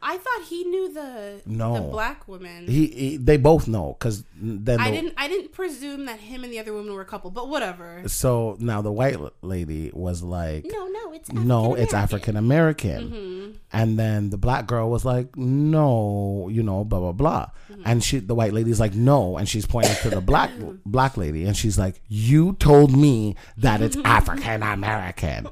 I 0.00 0.16
thought 0.16 0.42
he 0.48 0.64
knew 0.64 0.92
the 0.92 1.42
No. 1.46 1.74
the 1.74 1.80
black 1.80 2.28
woman. 2.28 2.66
He, 2.66 2.86
he 2.86 3.16
they 3.16 3.36
both 3.36 3.66
know 3.66 3.96
because 3.98 4.24
then 4.40 4.78
I 4.80 4.90
the- 4.90 4.96
didn't 4.96 5.14
I 5.16 5.26
didn't 5.28 5.52
presume 5.52 6.04
that 6.06 6.20
him 6.20 6.44
and 6.44 6.52
the 6.52 6.58
other 6.60 6.72
woman 6.72 6.92
were 6.94 7.00
a 7.00 7.04
couple, 7.06 7.30
but 7.30 7.48
whatever. 7.48 8.02
So 8.06 8.56
now 8.60 8.80
the 8.82 8.92
white 8.92 9.18
lady 9.42 9.90
was 9.92 10.22
like, 10.22 10.66
No, 10.70 10.86
no, 10.86 11.12
it's 11.12 11.32
no, 11.32 11.74
it's 11.74 11.94
African 11.94 12.36
American. 12.36 13.10
Mm-hmm. 13.10 13.50
And 13.72 13.98
then 13.98 14.30
the 14.30 14.38
black 14.38 14.66
girl 14.66 14.88
was 14.90 15.04
like, 15.04 15.36
no, 15.36 16.48
you 16.50 16.62
know, 16.62 16.84
blah 16.84 17.00
blah 17.00 17.12
blah. 17.12 17.46
Mm-hmm. 17.70 17.82
And 17.84 18.02
she, 18.04 18.18
the 18.18 18.34
white 18.34 18.52
lady's 18.52 18.80
like, 18.80 18.94
no, 18.94 19.36
and 19.36 19.48
she's 19.48 19.66
pointing 19.66 19.94
to 20.02 20.10
the 20.10 20.20
black 20.20 20.50
black 20.86 21.16
lady, 21.16 21.44
and 21.44 21.56
she's 21.56 21.78
like, 21.78 22.00
you 22.08 22.54
told 22.54 22.96
me 22.96 23.36
that 23.56 23.82
it's 23.82 23.96
African 24.04 24.62
American. 24.62 25.48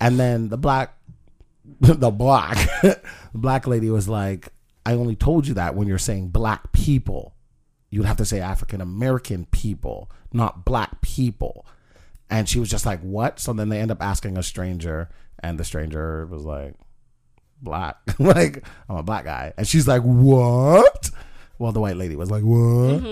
And 0.00 0.18
then 0.18 0.48
the 0.48 0.56
black, 0.56 0.94
the 1.80 2.10
black, 2.10 2.56
the 2.82 3.00
black 3.34 3.66
lady 3.66 3.90
was 3.90 4.08
like, 4.08 4.48
I 4.84 4.94
only 4.94 5.16
told 5.16 5.46
you 5.46 5.54
that 5.54 5.74
when 5.74 5.86
you're 5.88 5.98
saying 5.98 6.28
black 6.28 6.72
people. 6.72 7.34
You'd 7.90 8.04
have 8.04 8.18
to 8.18 8.24
say 8.24 8.40
African 8.40 8.80
American 8.80 9.46
people, 9.46 10.10
not 10.32 10.64
black 10.64 11.00
people. 11.00 11.66
And 12.30 12.46
she 12.48 12.58
was 12.60 12.68
just 12.68 12.84
like, 12.84 13.00
"What?" 13.00 13.40
So 13.40 13.54
then 13.54 13.70
they 13.70 13.80
end 13.80 13.90
up 13.90 14.02
asking 14.02 14.36
a 14.36 14.42
stranger, 14.42 15.08
and 15.42 15.58
the 15.58 15.64
stranger 15.64 16.26
was 16.26 16.42
like, 16.42 16.74
"Black, 17.62 17.96
like 18.18 18.62
I'm 18.90 18.96
a 18.96 19.02
black 19.02 19.24
guy," 19.24 19.54
and 19.56 19.66
she's 19.66 19.88
like, 19.88 20.02
"What?" 20.02 21.10
Well, 21.58 21.72
the 21.72 21.80
white 21.80 21.96
lady 21.96 22.16
was 22.16 22.30
like, 22.30 22.42
"What?" 22.42 23.02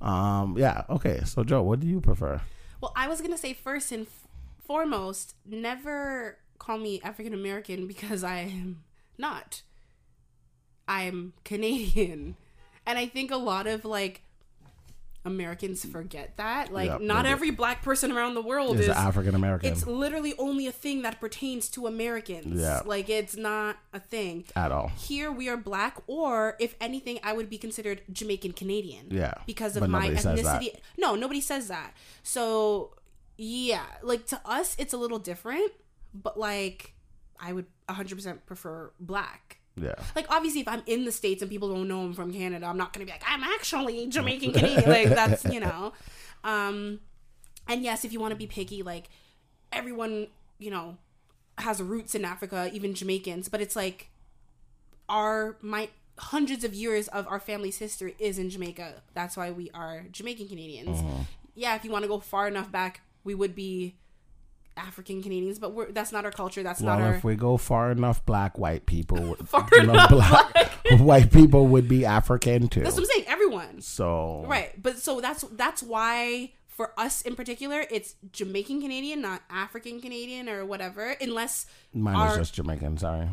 Um, 0.00 0.56
yeah, 0.56 0.82
okay. 0.90 1.22
So 1.24 1.42
Joe, 1.42 1.62
what 1.62 1.80
do 1.80 1.88
you 1.88 2.00
prefer? 2.00 2.40
Well, 2.80 2.92
I 2.94 3.08
was 3.08 3.20
gonna 3.20 3.38
say 3.38 3.52
first 3.52 3.90
and 3.90 4.06
f- 4.06 4.28
foremost, 4.64 5.34
never 5.44 6.38
call 6.62 6.78
me 6.78 7.00
African 7.02 7.34
American 7.34 7.86
because 7.86 8.22
I 8.22 8.38
am 8.40 8.84
not. 9.18 9.62
I'm 10.88 11.32
Canadian, 11.44 12.36
and 12.86 12.98
I 12.98 13.06
think 13.06 13.30
a 13.30 13.36
lot 13.36 13.66
of 13.66 13.84
like 13.84 14.22
Americans 15.24 15.84
forget 15.84 16.36
that. 16.36 16.72
Like, 16.72 16.88
Yep, 16.90 17.00
not 17.02 17.26
every 17.26 17.50
black 17.50 17.82
person 17.82 18.10
around 18.10 18.34
the 18.34 18.42
world 18.42 18.76
Is 18.80 18.88
is. 18.88 18.88
African 18.88 19.34
American 19.36 19.70
it's 19.72 19.86
literally 19.86 20.34
only 20.38 20.66
a 20.66 20.72
thing 20.72 21.02
that 21.02 21.20
pertains 21.20 21.68
to 21.70 21.86
Americans. 21.86 22.60
Yeah. 22.60 22.82
Like, 22.84 23.08
it's 23.08 23.36
not 23.36 23.76
a 23.92 24.00
thing. 24.00 24.44
at 24.56 24.72
all? 24.72 24.88
Here 24.88 25.30
we 25.30 25.48
are 25.48 25.56
black, 25.56 25.96
or 26.08 26.56
if 26.58 26.74
anything, 26.80 27.20
I 27.22 27.32
would 27.34 27.48
be 27.48 27.56
considered 27.58 28.02
Jamaican 28.12 28.52
Canadian. 28.52 29.06
Yeah, 29.10 29.34
Because 29.46 29.76
of 29.76 29.88
my 29.88 30.08
nobody 30.08 30.16
says 30.20 30.42
that. 30.42 30.60
ethnicity. 30.60 30.76
No, 30.98 31.14
nobody 31.14 31.40
says 31.40 31.68
that. 31.68 31.94
So, 32.24 32.96
yeah, 33.36 33.84
like 34.02 34.26
to 34.26 34.40
us, 34.44 34.74
it's 34.78 34.92
a 34.92 34.96
little 34.98 35.20
different, 35.20 35.70
but 36.14 36.38
like, 36.38 36.94
I 37.40 37.52
would 37.52 37.66
100% 37.88 38.38
prefer 38.46 38.92
black. 39.00 39.58
Yeah, 39.74 39.94
Like, 40.14 40.26
obviously, 40.28 40.60
if 40.60 40.68
I'm 40.68 40.82
in 40.86 41.06
the 41.06 41.12
States 41.12 41.40
and 41.40 41.50
people 41.50 41.72
don't 41.72 41.88
know 41.88 42.02
I'm 42.02 42.12
from 42.12 42.30
Canada, 42.30 42.66
I'm 42.66 42.76
not 42.76 42.92
going 42.92 43.06
to 43.06 43.10
be 43.10 43.12
like, 43.12 43.24
I'm 43.26 43.42
actually 43.42 44.06
Jamaican 44.08 44.52
Canadian. 44.52 44.90
like, 44.90 45.08
that's, 45.08 45.44
you 45.46 45.60
know. 45.60 45.94
Um, 46.44 47.00
and 47.66 47.82
yes, 47.82 48.04
if 48.04 48.12
you 48.12 48.20
want 48.20 48.32
to 48.32 48.36
be 48.36 48.46
picky, 48.46 48.82
like, 48.82 49.08
everyone, 49.72 50.26
you 50.58 50.70
know, 50.70 50.98
has 51.58 51.82
roots 51.82 52.14
in 52.14 52.24
Africa, 52.24 52.70
even 52.72 52.94
Jamaicans, 52.94 53.48
but 53.48 53.60
it's 53.60 53.76
like 53.76 54.10
our 55.08 55.56
my 55.60 55.88
hundreds 56.18 56.64
of 56.64 56.74
years 56.74 57.08
of 57.08 57.26
our 57.26 57.40
family's 57.40 57.78
history 57.78 58.14
is 58.18 58.38
in 58.38 58.50
Jamaica. 58.50 59.02
That's 59.14 59.36
why 59.36 59.50
we 59.50 59.70
are 59.72 60.04
Jamaican 60.10 60.48
Canadians. 60.48 60.98
Mm-hmm. 60.98 61.22
Yeah, 61.54 61.74
if 61.74 61.84
you 61.84 61.90
want 61.90 62.04
to 62.04 62.08
go 62.08 62.18
far 62.20 62.48
enough 62.48 62.70
back, 62.70 63.02
we 63.24 63.34
would 63.34 63.54
be 63.54 63.96
African 64.76 65.22
Canadians, 65.22 65.58
but 65.58 65.72
we're, 65.72 65.92
that's 65.92 66.12
not 66.12 66.24
our 66.24 66.30
culture. 66.30 66.62
That's 66.62 66.80
well, 66.80 66.98
not 66.98 67.06
our. 67.06 67.14
if 67.14 67.24
we 67.24 67.36
go 67.36 67.56
far 67.56 67.90
enough, 67.90 68.24
black 68.24 68.58
white 68.58 68.86
people, 68.86 69.20
would, 69.20 69.48
Far 69.48 69.68
enough 69.78 70.10
black 70.10 70.70
white 70.98 71.32
people 71.32 71.66
would 71.68 71.88
be 71.88 72.04
African 72.04 72.68
too. 72.68 72.80
that's 72.80 72.96
what 72.96 73.02
I'm 73.02 73.10
saying. 73.10 73.24
Everyone, 73.28 73.80
So 73.80 74.44
right? 74.46 74.80
But 74.80 74.98
so 74.98 75.20
that's 75.20 75.42
that's 75.52 75.82
why 75.82 76.52
for 76.66 76.92
us 76.98 77.22
in 77.22 77.36
particular, 77.36 77.84
it's 77.90 78.14
Jamaican 78.32 78.80
Canadian, 78.80 79.20
not 79.20 79.42
African 79.50 80.00
Canadian 80.00 80.48
or 80.48 80.64
whatever. 80.64 81.14
Unless 81.20 81.66
mine 81.92 82.16
our, 82.16 82.32
is 82.32 82.38
just 82.38 82.54
Jamaican. 82.54 82.98
Sorry. 82.98 83.28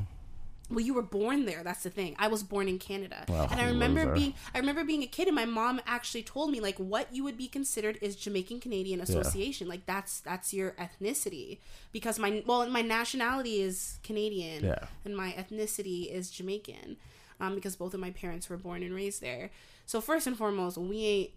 Well 0.69 0.79
you 0.79 0.93
were 0.93 1.01
born 1.01 1.45
there. 1.45 1.63
That's 1.63 1.83
the 1.83 1.89
thing. 1.89 2.15
I 2.19 2.27
was 2.27 2.43
born 2.43 2.67
in 2.67 2.77
canada. 2.79 3.25
And 3.27 3.59
i 3.59 3.65
remember 3.67 4.01
loser. 4.01 4.13
being 4.13 4.33
i 4.53 4.59
remember 4.59 4.83
being 4.83 5.03
a 5.03 5.07
kid 5.07 5.27
and 5.27 5.35
my 5.35 5.45
mom 5.45 5.81
actually 5.87 6.23
told 6.23 6.51
me 6.51 6.59
like 6.59 6.77
what 6.77 7.13
you 7.13 7.23
would 7.23 7.37
be 7.37 7.47
considered 7.47 7.97
is 8.01 8.15
jamaican 8.15 8.59
canadian 8.59 9.01
association. 9.01 9.67
Like 9.67 9.85
that's 9.85 10.19
that's 10.19 10.53
your 10.53 10.71
ethnicity. 10.73 11.57
Because 11.91 12.19
my 12.19 12.43
well 12.45 12.69
my 12.69 12.81
nationality 12.81 13.61
is 13.61 13.99
canadian 14.03 14.63
Yeah. 14.63 14.85
and 15.05 15.15
my 15.17 15.31
ethnicity 15.31 16.11
is 16.11 16.29
jamaican 16.29 16.97
um, 17.39 17.55
because 17.55 17.75
both 17.75 17.93
of 17.93 17.99
my 17.99 18.11
parents 18.11 18.49
were 18.49 18.57
born 18.57 18.83
and 18.83 18.93
raised 18.93 19.21
there. 19.21 19.49
So 19.85 20.01
first 20.01 20.27
and 20.27 20.37
foremost 20.37 20.77
we 20.77 21.05
ain't 21.05 21.29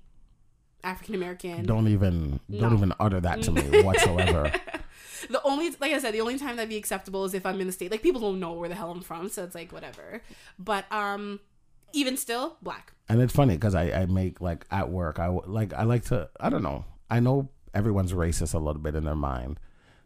african 0.85 1.15
american 1.15 1.65
Don't 1.65 1.87
even 1.89 2.41
don't 2.51 2.75
even 2.75 2.93
utter 2.99 3.21
that 3.21 3.41
to 3.43 3.53
me 3.53 3.83
whatsoever. 3.89 4.53
The 5.31 5.43
only 5.45 5.71
like 5.81 5.93
I 5.93 5.99
said, 5.99 6.15
the 6.15 6.21
only 6.21 6.39
time 6.39 6.57
that'd 6.57 6.69
be 6.69 6.77
acceptable 6.77 7.25
is 7.25 7.35
if 7.35 7.45
I'm 7.47 7.61
in 7.61 7.67
the 7.67 7.73
state. 7.73 7.91
Like 7.91 8.03
people 8.03 8.21
don't 8.21 8.41
know 8.41 8.53
where 8.53 8.69
the 8.69 8.75
hell 8.75 8.91
I'm 8.91 9.03
from, 9.03 9.29
so 9.29 9.45
it's 9.45 9.55
like 9.55 9.73
whatever. 9.73 10.23
But 10.59 10.91
um, 10.93 11.41
even 11.93 12.17
still, 12.17 12.57
black. 12.63 12.93
and 13.09 13.21
it's 13.21 13.33
funny 13.33 13.55
because 13.55 13.75
I, 13.75 13.91
I 13.93 14.07
make 14.07 14.41
like 14.41 14.67
at 14.71 14.91
work 14.91 15.19
I 15.19 15.29
like 15.29 15.73
I 15.75 15.83
like 15.85 16.05
to 16.05 16.29
I 16.41 16.49
don't 16.51 16.63
know 16.63 16.85
I 17.11 17.21
know 17.21 17.51
everyone's 17.75 18.13
racist 18.13 18.55
a 18.55 18.59
little 18.59 18.81
bit 18.81 18.95
in 18.95 19.05
their 19.05 19.15
mind 19.15 19.59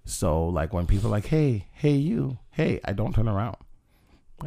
so 0.04 0.46
like 0.46 0.72
when 0.72 0.86
people 0.86 1.10
like 1.10 1.26
hey 1.26 1.66
hey 1.72 1.94
you 1.94 2.38
hey 2.50 2.80
I 2.84 2.92
don't 2.92 3.14
turn 3.14 3.28
around 3.28 3.56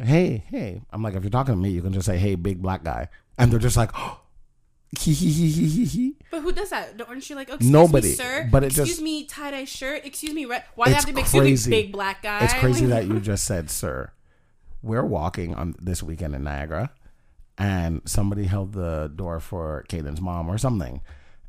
hey 0.02 0.44
hey 0.48 0.80
I'm 0.90 1.02
like 1.02 1.14
if 1.14 1.22
you're 1.22 1.30
talking 1.30 1.54
to 1.54 1.60
me 1.60 1.70
you 1.70 1.82
can 1.82 1.92
just 1.92 2.06
say 2.06 2.18
hey 2.18 2.34
big 2.34 2.62
black 2.62 2.84
guy 2.84 3.08
and 3.38 3.50
they're 3.50 3.58
just 3.58 3.76
like 3.76 3.90
hee 3.96 4.12
But 4.92 6.40
who 6.42 6.52
does 6.52 6.70
that? 6.70 7.00
Aren't 7.08 7.28
you 7.30 7.36
like, 7.36 7.48
oh, 7.50 7.54
excuse 7.54 7.70
Nobody, 7.70 8.08
me, 8.08 8.14
sir? 8.14 8.48
but 8.50 8.62
it 8.64 8.66
excuse 8.68 8.88
just- 8.88 9.02
me, 9.02 9.24
tie 9.24 9.50
dye 9.52 9.64
shirt. 9.64 10.04
Excuse 10.04 10.32
me, 10.34 10.44
red. 10.46 10.64
Why 10.74 10.86
do 10.86 10.90
you 10.90 10.96
It's 10.96 11.04
have 11.06 11.14
to 11.14 11.38
crazy. 11.38 11.70
me, 11.70 11.82
big 11.82 11.92
black 11.92 12.22
guy? 12.22 12.44
It's 12.44 12.54
crazy 12.54 12.86
that 12.86 13.06
you 13.06 13.20
just 13.20 13.44
said, 13.44 13.70
sir. 13.70 14.10
We're 14.82 15.04
walking 15.04 15.54
on 15.54 15.74
this 15.80 16.02
weekend 16.02 16.34
in 16.34 16.42
Niagara, 16.44 16.90
and 17.58 18.00
somebody 18.04 18.44
held 18.44 18.72
the 18.72 19.12
door 19.14 19.38
for 19.40 19.84
Kaden's 19.88 20.20
mom 20.20 20.48
or 20.48 20.56
something, 20.58 21.02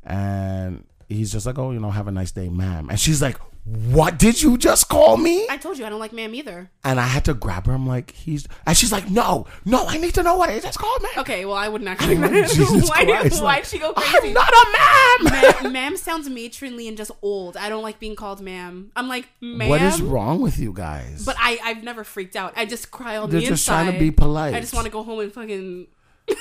and 0.04 0.84
he's 1.08 1.32
just 1.32 1.46
like, 1.46 1.58
"Oh, 1.58 1.70
you 1.72 1.80
know, 1.80 1.90
have 1.90 2.08
a 2.08 2.12
nice 2.12 2.30
day, 2.32 2.48
ma'am," 2.48 2.90
and 2.90 3.00
she's 3.00 3.22
like, 3.22 3.38
"What 3.64 4.18
did 4.18 4.42
you 4.42 4.58
just 4.58 4.88
call 4.88 5.16
me?" 5.16 5.46
I 5.48 5.56
told 5.56 5.78
you 5.78 5.84
I 5.86 5.88
don't 5.88 6.00
like 6.00 6.12
ma'am 6.12 6.34
either. 6.34 6.70
And 6.84 6.98
I 6.98 7.06
had 7.06 7.24
to 7.26 7.34
grab 7.34 7.66
her. 7.66 7.72
I'm 7.72 7.86
like, 7.86 8.10
"He's," 8.12 8.46
and 8.66 8.76
she's 8.76 8.90
like, 8.92 9.08
"No, 9.10 9.46
no, 9.64 9.86
I 9.86 9.98
need 9.98 10.14
to 10.14 10.22
know 10.22 10.36
what 10.36 10.50
he 10.50 10.58
just 10.60 10.78
called 10.78 11.00
ma'am. 11.02 11.12
Okay, 11.18 11.44
well 11.44 11.54
I 11.56 11.68
wouldn't 11.68 11.88
actually. 11.88 12.16
I'm 12.16 12.32
Jesus 12.48 12.88
why 12.88 13.04
Christ, 13.04 13.34
why'd 13.34 13.42
like, 13.42 13.64
she 13.64 13.78
go 13.78 13.92
I'm 13.96 14.02
crazy? 14.20 14.32
not 14.34 14.52
a 14.52 14.66
ma'am. 14.72 15.32
ma'am, 15.62 15.72
ma'am 15.72 15.96
sounds 15.96 16.28
matronly 16.28 16.88
and 16.88 16.96
just 16.96 17.12
old. 17.22 17.56
I 17.56 17.68
don't 17.68 17.82
like 17.82 17.98
being 18.00 18.16
called 18.16 18.40
ma'am. 18.40 18.90
I'm 18.96 19.08
like 19.08 19.28
ma'am. 19.40 19.68
What 19.68 19.80
is 19.82 20.02
wrong 20.02 20.40
with 20.40 20.58
you 20.58 20.72
guys? 20.72 21.24
But 21.24 21.36
I, 21.38 21.58
I've 21.62 21.84
never 21.84 22.02
freaked 22.04 22.34
out. 22.36 22.52
I 22.56 22.64
just 22.66 22.90
cry 22.90 23.16
on 23.16 23.30
They're 23.30 23.40
the 23.40 23.46
just 23.46 23.62
inside. 23.68 23.84
trying 23.84 23.92
to 23.94 23.98
be 23.98 24.10
polite. 24.10 24.54
I 24.54 24.60
just 24.60 24.74
want 24.74 24.86
to 24.86 24.90
go 24.92 25.02
home 25.02 25.20
and 25.20 25.32
fucking. 25.32 25.86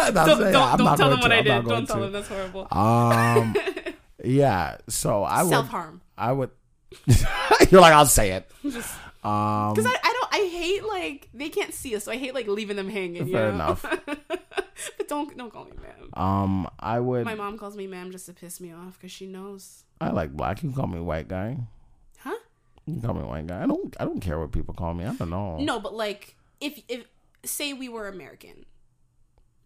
Don't, 0.00 0.14
don't, 0.14 0.78
don't 0.78 0.96
tell 0.96 1.10
them 1.10 1.20
what 1.20 1.28
to. 1.28 1.34
I 1.34 1.42
did. 1.42 1.64
Don't 1.66 1.86
tell 1.86 1.96
to. 1.96 2.02
them. 2.04 2.12
That's 2.12 2.26
horrible. 2.28 2.66
Um, 2.70 3.54
yeah. 4.24 4.78
So 4.88 5.22
I 5.24 5.42
would 5.42 5.50
Self 5.50 5.68
harm. 5.68 6.00
I 6.16 6.32
would. 6.32 6.50
You're 7.70 7.80
like, 7.80 7.92
I'll 7.92 8.06
say 8.06 8.32
it. 8.32 8.50
Um, 9.22 9.74
Because 9.74 9.84
I, 9.84 9.94
I 10.02 10.12
don't. 10.14 10.28
I 10.32 10.48
hate 10.50 10.82
like 10.82 11.28
they 11.34 11.50
can't 11.50 11.74
see 11.74 11.94
us, 11.94 12.04
so 12.04 12.10
I 12.12 12.16
hate 12.16 12.32
like 12.32 12.46
leaving 12.48 12.76
them 12.76 12.88
hanging. 12.88 13.26
you 13.26 13.34
Fair 13.34 13.48
know? 13.48 13.54
enough. 13.54 13.82
but 14.06 15.08
don't 15.08 15.36
don't 15.36 15.52
call 15.52 15.66
me 15.66 15.72
ma'am. 15.72 16.08
um, 16.14 16.66
I 16.78 17.00
would. 17.00 17.26
My 17.26 17.34
mom 17.34 17.58
calls 17.58 17.76
me 17.76 17.86
ma'am 17.86 18.12
just 18.12 18.24
to 18.26 18.32
piss 18.32 18.62
me 18.62 18.72
off 18.72 18.94
because 18.98 19.12
she 19.12 19.26
knows. 19.26 19.84
I 20.00 20.08
like 20.08 20.32
black. 20.32 20.62
You 20.62 20.70
can 20.70 20.76
call 20.76 20.86
me 20.86 21.00
white 21.00 21.28
guy. 21.28 21.58
Huh? 22.20 22.30
You 22.86 22.94
can 22.94 23.02
call 23.02 23.14
me 23.14 23.20
white 23.20 23.46
guy. 23.46 23.62
I 23.62 23.66
don't. 23.66 23.94
I 24.00 24.06
don't 24.06 24.20
care 24.20 24.38
what 24.38 24.52
people 24.52 24.72
call 24.72 24.94
me. 24.94 25.04
I 25.04 25.12
don't 25.12 25.28
know. 25.28 25.58
No, 25.58 25.78
but 25.80 25.92
like 25.92 26.34
if 26.62 26.80
if 26.88 27.04
say 27.44 27.74
we 27.74 27.90
were 27.90 28.08
American, 28.08 28.64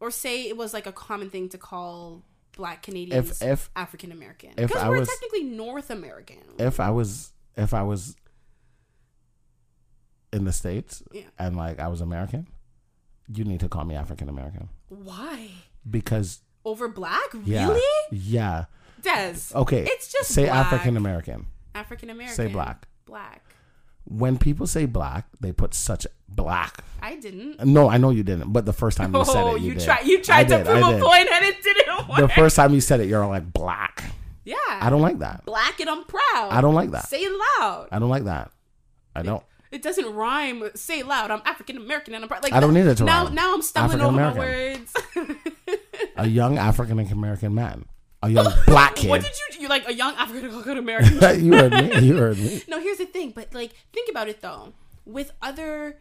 or 0.01 0.11
say 0.11 0.49
it 0.49 0.57
was 0.57 0.75
like 0.75 0.87
a 0.89 0.93
common 0.93 1.31
thing 1.31 1.49
to 1.51 1.59
call 1.59 2.25
Black 2.57 2.83
Canadians 2.83 3.43
if 3.43 3.71
African 3.77 4.13
American 4.13 4.51
if 4.57 4.69
because 4.69 4.83
I 4.83 4.89
we're 4.89 5.01
was- 5.01 5.09
technically 5.09 5.45
North 5.45 5.91
American. 5.91 6.39
if 6.59 6.81
I 6.81 6.91
was 6.91 7.33
if 7.57 7.75
I 7.75 7.83
was 7.83 8.17
in 10.33 10.45
the 10.45 10.53
states 10.53 11.03
Yeah. 11.13 11.23
and 11.39 11.57
like 11.57 11.79
I 11.79 11.89
was 11.89 12.01
American, 12.01 12.47
you 13.29 13.45
need 13.45 13.61
to 13.61 13.69
call 13.69 13.85
me 13.85 13.95
African 13.95 14.29
American 14.29 14.69
Why 14.89 15.51
because 15.89 16.41
over 16.65 16.89
Black? 16.89 17.21
yeah, 17.45 17.69
Really, 17.69 17.83
yeah. 18.11 18.65
Des? 19.03 19.35
Okay, 19.55 19.85
it's 19.89 20.11
just 20.11 20.31
say. 20.31 20.49
African 20.49 20.97
American. 20.97 21.47
African 21.75 22.09
American. 22.11 22.35
Say 22.37 22.47
black. 22.49 22.89
Black. 23.05 23.44
When 24.07 24.37
people 24.39 24.67
say 24.67 24.85
black, 24.87 25.27
they 25.41 25.53
put 25.53 25.73
such 25.75 26.07
black. 26.29 26.85
I 27.01 27.17
didn't. 27.17 27.65
No, 27.65 27.89
I 27.89 27.97
know 27.97 28.11
you 28.11 28.23
didn't, 28.23 28.53
but 28.53 28.67
the 28.67 28.73
first 28.73 28.97
time 28.99 29.15
you 29.15 29.25
said 29.25 29.37
Oh, 29.43 29.55
it, 29.57 29.63
you, 29.63 29.69
you, 29.69 29.75
did. 29.75 29.85
tried. 29.85 30.05
You 30.07 30.23
tried 30.23 30.49
to 30.49 30.65
prove 30.65 30.77
a 30.83 31.01
point 31.01 31.29
and 31.33 31.45
it 31.45 31.63
didn't 31.63 32.09
work. 32.09 32.19
The 32.19 32.29
first 32.29 32.57
time 32.57 32.75
you 32.75 32.81
said 32.81 33.01
it, 33.01 33.09
you're 33.09 33.27
like 33.27 33.51
black. 33.53 34.05
yeah. 34.45 34.57
I 34.69 34.91
don't 34.91 35.01
like 35.03 35.19
that. 35.21 35.45
black 35.47 35.81
and 35.81 35.89
I'm 35.89 36.05
proud. 36.05 36.49
I 36.51 36.61
don't 36.61 36.75
like 36.75 36.91
that. 36.91 37.09
Say 37.09 37.21
it 37.23 37.33
loud. 37.61 37.89
I 37.93 37.99
don't 37.99 38.11
like 38.11 38.25
that. 38.25 38.51
I 39.17 39.23
don't. 39.23 39.43
It 39.71 39.83
doesn't 39.83 40.15
rhyme. 40.15 40.71
Say 40.75 41.01
it 41.01 41.07
loud. 41.07 41.31
I'm 41.31 41.43
African 41.47 41.77
American 41.79 42.15
and 42.15 42.23
I'm 42.25 42.29
proud. 42.29 42.43
Like 42.43 42.53
I 42.53 42.61
don't 42.61 42.75
need 42.75 42.87
it 42.87 42.97
to 42.99 43.05
now. 43.05 43.25
rhyme. 43.25 43.35
Now 43.35 43.55
I'm 43.55 43.63
stumbling 43.63 44.01
over 44.03 44.13
my 44.13 44.33
words. 44.33 44.93
A 46.17 46.27
young 46.29 46.59
African 46.59 46.99
American 47.01 47.55
man, 47.55 47.87
a 48.25 48.31
young 48.31 48.53
black 48.67 48.97
kid. 48.97 49.11
what 49.11 49.23
did 49.23 49.31
you? 49.33 49.55
Do? 49.55 49.61
You're 49.61 49.71
like 49.71 49.89
a 49.89 49.95
young 49.95 50.15
African 50.15 50.79
American. 50.79 51.15
you 51.45 51.53
heard 51.53 51.73
me. 51.73 51.99
You 52.01 52.17
heard 52.17 52.39
me. 52.39 52.63
no, 52.69 52.81
here's 52.81 52.99
the 52.99 53.07
thing. 53.07 53.31
But 53.31 53.55
like, 53.55 53.73
think 53.93 54.11
about 54.11 54.29
it 54.29 54.41
though. 54.41 54.73
With 55.07 55.33
other, 55.43 55.99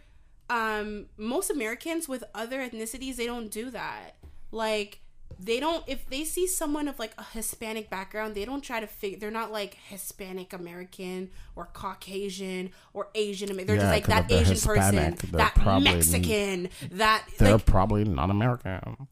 um, 0.50 1.08
most 1.18 1.50
Americans 1.50 2.08
with 2.08 2.24
other 2.34 2.60
ethnicities, 2.60 3.18
they 3.18 3.26
don't 3.26 3.50
do 3.52 3.70
that. 3.72 4.16
Like, 4.52 5.00
they 5.40 5.60
don't. 5.60 5.84
If 5.88 6.08
they 6.10 6.24
see 6.24 6.48
someone 6.48 6.88
of 6.88 7.00
like 7.00 7.14
a 7.18 7.24
Hispanic 7.24 7.90
background, 7.90 8.36
they 8.36 8.46
don't 8.46 8.62
try 8.62 8.80
to 8.80 8.88
figure. 8.88 9.20
They're 9.20 9.32
not 9.32 9.52
like 9.52 9.78
Hispanic 9.88 10.54
American 10.54 11.32
or 11.56 11.66
Caucasian 11.74 12.72
or 12.94 13.10
Asian 13.16 13.48
They're 13.56 13.76
Yeah, 13.76 13.82
just 13.82 13.88
like 13.92 14.08
that 14.08 14.32
Asian 14.32 14.54
Hispanic, 14.54 15.20
person, 15.20 15.32
that 15.38 15.82
Mexican, 15.82 16.70
that 16.92 17.26
They're 17.38 17.54
like 17.54 17.66
probably 17.66 18.04
not 18.06 18.30
American. 18.30 19.08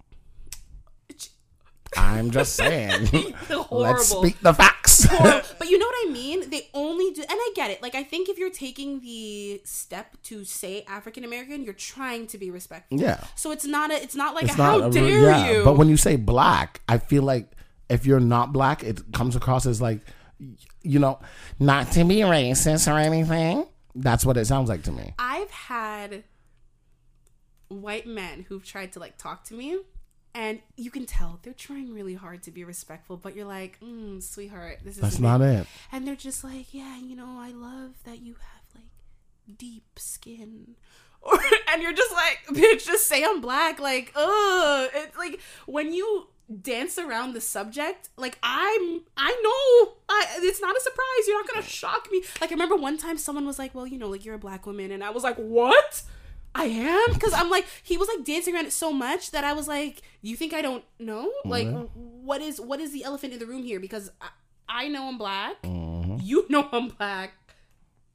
I'm 1.98 2.32
just 2.32 2.56
saying. 2.56 3.10
Let's 3.72 4.08
speak 4.08 4.40
the 4.42 4.54
facts. 4.54 5.08
But 5.60 5.70
you 5.70 5.78
know 5.78 5.86
what 5.86 6.10
I 6.10 6.12
mean? 6.12 6.50
They 6.50 6.70
only 6.74 7.12
do, 7.12 7.22
and 7.22 7.32
I 7.32 7.52
get 7.56 7.70
it. 7.72 7.82
Like, 7.82 7.96
I 7.96 8.04
think 8.04 8.30
if 8.30 8.38
you're 8.38 8.50
taking 8.50 9.00
the 9.02 9.62
step 9.64 10.16
to 10.24 10.44
say 10.44 10.84
African 10.88 11.24
American, 11.24 11.64
you're 11.64 11.74
trying 11.74 12.28
to 12.28 12.38
be 12.38 12.50
respectful. 12.52 13.00
Yeah. 13.00 13.24
So 13.36 13.52
it's 13.52 13.66
not 13.66 13.92
a. 13.92 13.96
It's 14.02 14.16
not 14.16 14.36
like 14.36 14.46
It's 14.46 14.56
a, 14.56 14.58
not 14.58 14.82
how 14.82 14.88
a- 14.88 14.92
dare 14.92 15.22
yeah, 15.22 15.52
you? 15.52 15.64
But 15.64 15.78
when 15.78 15.90
you 15.90 15.98
say 15.98 16.16
black, 16.16 16.82
I 16.90 16.98
feel 16.98 17.24
like 17.24 17.52
if 17.90 18.06
you're 18.06 18.20
not 18.20 18.54
black, 18.54 18.84
it 18.84 19.02
comes 19.14 19.36
across 19.36 19.66
as 19.66 19.82
like, 19.82 20.00
you 20.82 21.00
know, 21.00 21.20
not 21.60 21.92
to 21.94 22.04
be 22.04 22.18
racist 22.18 22.92
or 22.92 22.98
anything. 22.98 23.66
That's 23.96 24.26
what 24.26 24.38
it 24.38 24.46
sounds 24.46 24.70
like 24.70 24.84
to 24.84 24.92
me. 24.92 25.14
I've 25.20 25.52
had 25.52 26.24
white 27.68 28.08
men 28.08 28.46
who've 28.50 28.66
tried 28.66 28.94
to 28.94 29.00
like 29.00 29.18
talk 29.18 29.44
to 29.46 29.54
me. 29.54 29.80
And 30.34 30.60
you 30.78 30.91
can 30.91 31.06
tell 31.06 31.40
they're 31.44 31.53
trying 31.53 31.94
really 31.94 32.14
hard 32.14 32.44
to 32.44 32.52
be 32.52 32.64
respectful, 32.64 33.18
but 33.18 33.36
you're 33.36 33.45
like, 33.45 33.80
mm, 33.82 34.24
sweetheart, 34.24 34.80
this 34.84 34.95
is 34.95 35.02
That's 35.02 35.20
not 35.20 35.41
it. 35.41 35.68
And 35.91 36.08
they're 36.08 36.16
just 36.16 36.44
like, 36.44 36.74
yeah, 36.74 36.98
you 36.98 37.16
know, 37.16 37.38
I 37.38 37.52
love 37.52 37.91
that 38.06 38.22
you 38.22 38.36
have 38.36 38.64
like 38.76 39.58
deep 39.58 39.98
skin. 39.98 40.76
Or, 41.24 41.40
and 41.72 41.84
you're 41.84 41.94
just 41.94 42.12
like, 42.12 42.40
bitch, 42.49 42.84
just 42.84 43.06
say 43.06 43.24
I'm 43.24 43.41
black. 43.41 43.80
Like, 43.80 44.12
ugh. 44.16 44.90
It's 44.91 45.16
like 45.16 45.40
when 45.68 45.94
you 45.94 46.30
dance 46.62 46.98
around 46.98 47.34
the 47.34 47.41
subject, 47.41 48.10
like 48.18 48.40
I'm, 48.41 49.02
I 49.16 49.30
know, 49.44 49.94
I, 50.10 50.26
it's 50.38 50.60
not 50.62 50.76
a 50.76 50.80
surprise. 50.80 51.28
You're 51.28 51.40
not 51.40 51.48
gonna 51.48 51.64
shock 51.66 52.08
me. 52.12 52.24
Like 52.41 52.49
I 52.52 52.53
remember 52.53 52.76
one 52.76 52.98
time 52.98 53.20
someone 53.20 53.45
was 53.45 53.60
like, 53.60 53.76
well, 53.76 53.86
you 53.86 53.99
know, 53.99 54.10
like 54.10 54.26
you're 54.26 54.34
a 54.34 54.40
black 54.40 54.66
woman, 54.66 54.91
and 54.91 55.03
I 55.03 55.12
was 55.12 55.24
like, 55.24 55.36
what? 55.36 56.02
I 56.53 56.65
am 56.65 57.14
because 57.14 57.34
I'm 57.34 57.49
like 57.49 57.65
he 57.84 57.98
was 57.98 58.07
like 58.07 58.26
dancing 58.26 58.56
around 58.56 58.65
it 58.65 58.73
so 58.73 58.91
much 58.91 59.32
that 59.32 59.44
I 59.44 59.53
was 59.53 59.68
like, 59.68 60.02
you 60.22 60.36
think 60.36 60.53
I 60.53 60.61
don't 60.61 60.84
know? 60.99 61.32
Like, 61.45 61.68
what 61.94 62.41
is 62.41 62.60
what 62.60 62.80
is 62.80 62.91
the 62.91 63.03
elephant 63.03 63.34
in 63.34 63.40
the 63.40 63.45
room 63.45 63.64
here? 63.64 63.80
Because 63.80 64.11
I, 64.19 64.28
I 64.68 64.88
know 64.88 65.07
I'm 65.07 65.18
black, 65.18 65.61
mm-hmm. 65.64 66.18
you 66.22 66.45
know 66.49 66.68
I'm 66.72 66.90
black. 66.90 67.34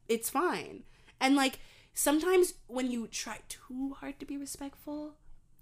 It's 0.09 0.31
fine, 0.31 0.85
and 1.21 1.35
like 1.35 1.59
sometimes 1.95 2.55
when 2.67 2.91
you 2.91 3.07
try 3.07 3.39
too 3.49 3.97
hard 3.99 4.21
to 4.21 4.27
be 4.27 4.37
respectful, 4.37 5.15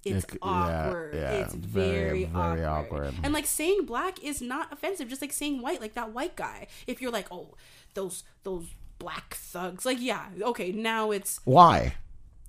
it's 0.04 0.24
It 0.24 0.32
c- 0.32 0.38
yeah, 0.42 0.50
awkward. 0.50 1.14
yeah, 1.14 1.30
it's 1.30 1.54
very, 1.54 2.24
very, 2.24 2.24
very 2.24 2.64
awkward. 2.64 3.06
awkward. 3.06 3.14
And 3.22 3.32
like 3.32 3.46
saying 3.46 3.86
black 3.86 4.22
is 4.22 4.42
not 4.42 4.72
offensive, 4.72 5.08
just 5.08 5.22
like 5.22 5.32
saying 5.32 5.62
white, 5.62 5.80
like 5.80 5.94
that 5.94 6.12
white 6.12 6.36
guy. 6.36 6.66
If 6.86 7.00
you're 7.00 7.12
like, 7.12 7.28
oh, 7.30 7.54
those 7.94 8.24
those 8.42 8.66
black 8.98 9.34
thugs, 9.34 9.86
like 9.86 9.98
yeah, 10.00 10.26
okay, 10.42 10.72
now 10.72 11.10
it's 11.10 11.40
Why? 11.44 11.94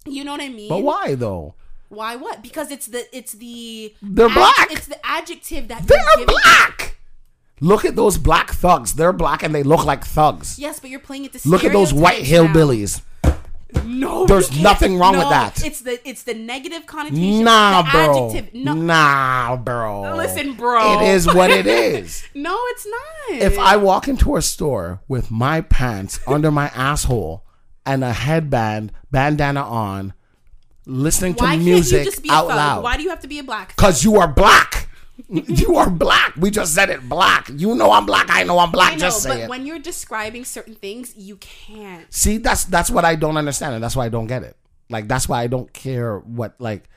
You 0.05 0.23
know 0.23 0.31
what 0.31 0.41
I 0.41 0.49
mean. 0.49 0.69
But 0.69 0.83
why 0.83 1.15
though? 1.15 1.55
Why 1.89 2.15
what? 2.15 2.41
Because 2.41 2.71
it's 2.71 2.87
the 2.87 3.05
it's 3.15 3.33
the 3.33 3.93
They're 4.01 4.29
black. 4.29 4.71
It's 4.71 4.87
the 4.87 5.05
adjective 5.05 5.67
that 5.67 5.87
They're 5.87 6.25
black. 6.25 6.97
Look 7.61 7.85
at 7.85 7.95
those 7.95 8.17
black 8.17 8.51
thugs. 8.51 8.95
They're 8.95 9.13
black 9.13 9.41
and 9.43 9.55
they 9.55 9.63
look 9.63 9.85
like 9.85 10.03
thugs. 10.03 10.59
Yes, 10.59 10.79
but 10.79 10.89
you're 10.89 10.99
playing 10.99 11.25
it 11.25 11.33
to 11.33 11.49
Look 11.49 11.63
at 11.63 11.71
those 11.71 11.93
white 11.93 12.23
hillbillies. 12.23 13.01
No, 13.83 14.25
There's 14.25 14.57
nothing 14.61 14.97
wrong 14.97 15.17
with 15.17 15.29
that. 15.29 15.63
It's 15.65 15.81
the 15.81 15.99
it's 16.07 16.23
the 16.23 16.33
negative 16.33 16.85
connotation. 16.85 17.43
Nah, 17.43 17.81
the 17.81 17.89
bro. 17.91 18.29
Adjective. 18.29 18.53
No, 18.53 18.73
Nah, 18.73 19.57
bro. 19.57 20.15
Listen, 20.15 20.53
bro. 20.53 21.01
It 21.01 21.09
is 21.09 21.27
what 21.27 21.51
it 21.51 21.67
is. 21.67 22.23
no, 22.33 22.57
it's 22.69 22.87
not. 22.87 23.41
if 23.41 23.59
I 23.59 23.75
walk 23.77 24.07
into 24.07 24.35
a 24.37 24.41
store 24.41 25.01
with 25.07 25.29
my 25.29 25.61
pants 25.61 26.19
under 26.27 26.51
my 26.51 26.67
asshole 26.69 27.43
and 27.85 28.03
a 28.03 28.13
headband, 28.13 28.91
bandana 29.11 29.61
on, 29.61 30.13
listening 30.85 31.35
to 31.35 31.43
why 31.43 31.51
can't 31.51 31.63
music 31.63 31.99
you 32.05 32.11
just 32.11 32.23
be 32.23 32.29
out 32.29 32.45
a 32.45 32.49
thug? 32.49 32.57
loud, 32.57 32.83
Why 32.83 32.97
do 32.97 33.03
you 33.03 33.09
have 33.09 33.21
to 33.21 33.27
be 33.27 33.39
a 33.39 33.43
black? 33.43 33.69
because 33.75 34.03
you 34.03 34.15
are 34.17 34.27
black. 34.27 34.89
you 35.29 35.77
are 35.77 35.89
black. 35.89 36.35
We 36.35 36.51
just 36.51 36.75
said 36.75 36.89
it. 36.89 37.07
Black. 37.07 37.49
You 37.53 37.73
know 37.75 37.91
I'm 37.91 38.05
black. 38.05 38.27
I 38.29 38.43
know 38.43 38.59
I'm 38.59 38.69
black. 38.71 38.91
I 38.91 38.95
know, 38.95 38.99
just 38.99 39.23
say 39.23 39.29
but 39.29 39.39
it. 39.41 39.49
when 39.49 39.65
you're 39.65 39.79
describing 39.79 40.43
certain 40.43 40.75
things, 40.75 41.15
you 41.15 41.37
can't. 41.37 42.05
See, 42.13 42.37
that's 42.37 42.65
that's 42.65 42.89
what 42.91 43.05
I 43.05 43.15
don't 43.15 43.37
understand, 43.37 43.75
and 43.75 43.83
that's 43.83 43.95
why 43.95 44.05
I 44.05 44.09
don't 44.09 44.27
get 44.27 44.43
it. 44.43 44.57
Like 44.89 45.07
that's 45.07 45.29
why 45.29 45.41
I 45.41 45.47
don't 45.47 45.71
care 45.71 46.19
what 46.19 46.55
like. 46.59 46.89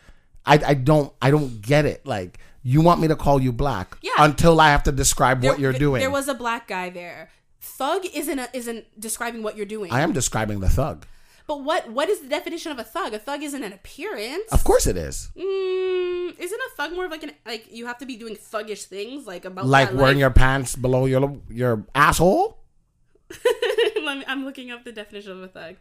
I, 0.44 0.58
I 0.66 0.74
don't 0.74 1.12
I 1.22 1.30
don't 1.30 1.60
get 1.62 1.84
it. 1.84 2.04
Like 2.06 2.38
you 2.64 2.80
want 2.80 3.00
me 3.00 3.06
to 3.08 3.16
call 3.16 3.40
you 3.40 3.52
black 3.52 3.96
Yeah. 4.02 4.10
until 4.18 4.60
I 4.60 4.70
have 4.70 4.82
to 4.84 4.92
describe 4.92 5.44
what 5.44 5.58
you're 5.60 5.72
doing. 5.72 6.00
There 6.00 6.10
was 6.10 6.26
a 6.26 6.34
black 6.34 6.66
guy 6.66 6.90
there. 6.90 7.30
Thug 7.76 8.06
isn't 8.14 8.38
a, 8.38 8.48
isn't 8.52 8.84
describing 9.00 9.42
what 9.42 9.56
you're 9.56 9.66
doing. 9.66 9.92
I 9.92 10.00
am 10.00 10.12
describing 10.12 10.60
the 10.60 10.68
thug. 10.70 11.06
but 11.46 11.62
what 11.62 11.90
what 11.90 12.08
is 12.08 12.20
the 12.20 12.28
definition 12.28 12.72
of 12.72 12.78
a 12.78 12.84
thug? 12.84 13.12
A 13.14 13.18
thug 13.18 13.42
isn't 13.42 13.62
an 13.62 13.72
appearance. 13.72 14.50
Of 14.52 14.64
course 14.64 14.86
it 14.86 14.96
is. 14.96 15.30
Mm, 15.36 16.38
isn't 16.38 16.60
a 16.68 16.70
thug 16.76 16.92
more 16.94 17.04
of 17.06 17.10
like 17.10 17.22
an 17.22 17.32
like 17.46 17.66
you 17.70 17.86
have 17.86 17.98
to 17.98 18.06
be 18.06 18.16
doing 18.16 18.34
thuggish 18.36 18.84
things 18.84 19.26
like 19.26 19.44
about 19.44 19.66
Like 19.66 19.90
wearing 19.92 20.16
life? 20.16 20.18
your 20.18 20.30
pants 20.30 20.74
below 20.76 21.06
your 21.06 21.38
your 21.48 21.84
asshole. 21.94 22.58
Let 24.02 24.18
me- 24.18 24.24
I'm 24.26 24.44
looking 24.44 24.70
up 24.70 24.84
the 24.84 24.92
definition 24.92 25.32
of 25.32 25.42
a 25.42 25.48
thug. 25.48 25.76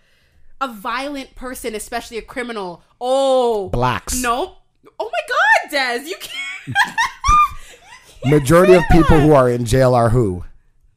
A 0.59 0.67
violent 0.67 1.35
person, 1.35 1.75
especially 1.75 2.17
a 2.17 2.21
criminal. 2.21 2.81
Oh, 2.99 3.69
Blacks. 3.69 4.21
no. 4.21 4.57
Oh 4.99 5.09
my 5.15 5.23
God, 5.33 5.71
Des, 5.71 6.09
you 6.09 6.15
can't. 6.19 6.75
Majority 8.25 8.73
of 8.73 8.83
people 8.91 9.19
who 9.19 9.33
are 9.33 9.49
in 9.49 9.65
jail 9.65 9.93
are 9.93 10.09
who? 10.09 10.43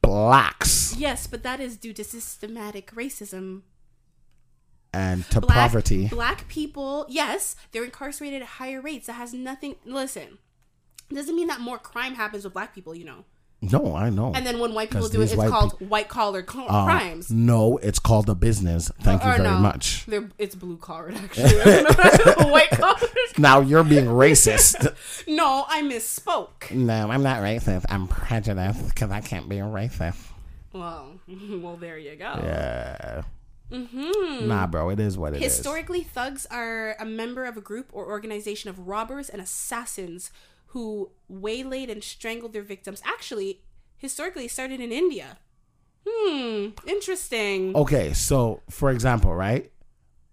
Blacks 0.01 0.81
yes, 1.01 1.27
but 1.27 1.43
that 1.43 1.59
is 1.59 1.77
due 1.77 1.93
to 1.93 2.03
systematic 2.03 2.91
racism. 2.93 3.63
and 4.93 5.25
to 5.29 5.41
Black, 5.41 5.55
poverty. 5.55 6.07
Black 6.07 6.47
people, 6.47 7.05
yes, 7.09 7.55
they're 7.71 7.83
incarcerated 7.83 8.41
at 8.41 8.47
higher 8.47 8.81
rates. 8.81 9.07
That 9.07 9.13
has 9.13 9.33
nothing. 9.33 9.75
Listen, 9.83 10.37
doesn't 11.11 11.35
mean 11.35 11.47
that 11.47 11.59
more 11.59 11.77
crime 11.77 12.15
happens 12.15 12.43
with 12.43 12.53
black 12.53 12.73
people. 12.73 12.95
You 12.95 13.05
know. 13.05 13.25
No, 13.61 13.95
I 13.95 14.09
know. 14.09 14.33
And 14.33 14.43
then 14.43 14.57
when 14.59 14.73
white 14.73 14.89
people 14.89 15.07
do 15.07 15.21
it, 15.21 15.25
it's 15.25 15.35
white 15.35 15.49
called 15.49 15.79
white 15.87 16.07
collar 16.07 16.41
co- 16.41 16.65
Uh, 16.65 16.85
crimes. 16.85 17.29
No, 17.29 17.77
it's 17.77 17.99
called 17.99 18.27
a 18.27 18.33
business. 18.33 18.89
Thank 19.01 19.23
you 19.23 19.29
very 19.29 19.43
no, 19.43 19.59
much. 19.59 20.05
They're, 20.07 20.29
it's 20.39 20.55
blue 20.55 20.77
collar 20.77 21.11
actually. 21.15 21.61
I 21.61 21.81
don't 22.17 22.39
know. 22.39 22.47
white 22.51 22.71
collar. 22.71 22.97
Now 23.37 23.61
you're 23.61 23.83
being 23.83 24.05
racist. 24.05 24.95
No, 25.27 25.65
I 25.67 25.81
misspoke. 25.83 26.71
no, 26.71 27.09
I'm 27.09 27.23
not 27.23 27.37
racist. 27.41 27.85
I'm 27.89 28.07
prejudiced 28.07 28.89
because 28.89 29.11
I 29.11 29.21
can't 29.21 29.47
be 29.47 29.59
a 29.59 29.63
racist. 29.63 30.17
Well, 30.73 31.19
well, 31.27 31.77
there 31.77 31.97
you 31.97 32.15
go. 32.15 32.33
Yeah. 32.43 33.21
Mm-hmm. 33.71 34.47
Nah, 34.47 34.67
bro, 34.67 34.89
it 34.89 34.99
is 34.99 35.17
what 35.17 35.33
it 35.33 35.41
is. 35.41 35.55
Historically, 35.55 36.03
thugs 36.03 36.45
are 36.51 36.95
a 36.99 37.05
member 37.05 37.45
of 37.45 37.55
a 37.55 37.61
group 37.61 37.89
or 37.93 38.07
organization 38.07 38.69
of 38.69 38.87
robbers 38.87 39.29
and 39.29 39.41
assassins 39.41 40.31
who 40.71 41.11
waylaid 41.29 41.89
and 41.89 42.03
strangled 42.03 42.53
their 42.53 42.61
victims. 42.63 43.01
Actually, 43.05 43.61
historically, 43.97 44.47
started 44.47 44.79
in 44.79 44.91
India. 44.91 45.37
Hmm, 46.07 46.69
interesting. 46.87 47.75
Okay, 47.75 48.13
so 48.13 48.61
for 48.69 48.89
example, 48.89 49.33
right? 49.35 49.71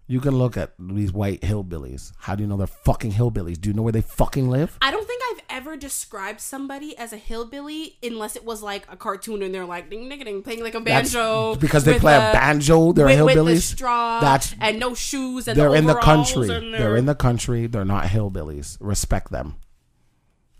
You 0.07 0.19
can 0.19 0.35
look 0.35 0.57
at 0.57 0.73
these 0.79 1.13
white 1.13 1.41
hillbillies. 1.41 2.13
How 2.17 2.33
do 2.33 2.41
you 2.41 2.47
know 2.49 2.57
they're 2.57 2.65
fucking 2.65 3.11
hillbillies? 3.11 3.61
Do 3.61 3.69
you 3.69 3.75
know 3.75 3.83
where 3.83 3.91
they 3.91 4.01
fucking 4.01 4.49
live? 4.49 4.75
I 4.81 4.89
don't 4.89 5.05
think 5.05 5.21
I've 5.31 5.57
ever 5.57 5.77
described 5.77 6.41
somebody 6.41 6.97
as 6.97 7.13
a 7.13 7.17
hillbilly 7.17 7.97
unless 8.01 8.35
it 8.35 8.43
was 8.43 8.63
like 8.63 8.87
a 8.89 8.97
cartoon 8.97 9.43
and 9.43 9.53
they're 9.53 9.65
like 9.67 9.91
ding 9.91 10.09
ding 10.09 10.23
ding 10.23 10.41
playing 10.41 10.63
like 10.63 10.73
a 10.73 10.79
That's 10.79 11.13
banjo 11.13 11.53
because 11.57 11.83
they 11.83 11.99
play 11.99 12.15
a 12.15 12.17
the- 12.31 12.33
banjo. 12.33 12.91
They're 12.91 13.05
with, 13.05 13.21
with 13.21 13.35
the 13.35 13.41
hillbillies. 13.43 13.61
straw 13.61 14.19
That's 14.19 14.55
and 14.59 14.79
no 14.79 14.95
shoes 14.95 15.47
and 15.47 15.55
they're 15.55 15.69
the 15.69 15.75
in 15.75 15.85
the 15.85 15.93
country. 15.95 16.49
and 16.49 16.73
They're 16.73 16.97
in 16.97 17.05
the 17.05 17.13
country. 17.13 17.67
They're 17.67 17.85
not 17.85 18.05
hillbillies. 18.05 18.77
Respect 18.79 19.31
them. 19.31 19.57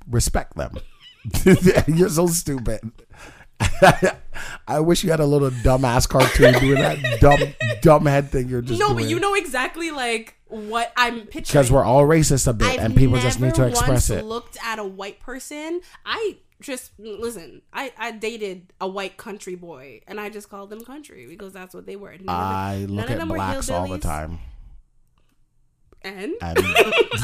Respect 0.09 0.55
them. 0.55 0.73
You're 1.87 2.09
so 2.09 2.27
stupid. 2.27 2.79
I 4.67 4.79
wish 4.79 5.03
you 5.03 5.11
had 5.11 5.19
a 5.19 5.25
little 5.25 5.49
dumbass 5.49 6.07
cartoon 6.07 6.53
doing 6.59 6.75
that 6.75 7.19
dumb 7.19 7.39
dumb 7.81 8.05
head 8.05 8.29
thing 8.29 8.47
you're 8.47 8.61
just 8.61 8.79
no, 8.79 8.87
doing. 8.89 9.03
but 9.03 9.09
you 9.09 9.19
know 9.19 9.33
exactly 9.33 9.91
like 9.91 10.35
what 10.47 10.93
I'm 10.95 11.21
picturing. 11.21 11.43
because 11.43 11.71
we're 11.71 11.83
all 11.83 12.03
racist 12.03 12.47
a 12.47 12.53
bit, 12.53 12.67
I've 12.67 12.79
and 12.79 12.95
people 12.95 13.19
just 13.19 13.39
need 13.39 13.53
to 13.55 13.67
express 13.67 14.09
it. 14.09 14.23
Looked 14.23 14.57
at 14.63 14.79
a 14.79 14.85
white 14.85 15.19
person. 15.19 15.81
I 16.05 16.37
just 16.61 16.91
listen. 16.97 17.61
I 17.73 17.91
I 17.97 18.11
dated 18.11 18.71
a 18.79 18.87
white 18.87 19.17
country 19.17 19.55
boy, 19.55 20.01
and 20.07 20.19
I 20.19 20.29
just 20.29 20.49
called 20.49 20.69
them 20.69 20.83
country 20.85 21.27
because 21.27 21.51
that's 21.53 21.73
what 21.73 21.85
they 21.85 21.95
were. 21.95 22.11
None 22.11 22.25
them- 22.25 22.29
I 22.29 22.77
none 22.87 22.95
look 22.95 23.09
at 23.09 23.19
them 23.19 23.27
blacks 23.27 23.69
all 23.69 23.87
the 23.87 23.99
time. 23.99 24.39
And 26.01 26.33
And 26.41 26.57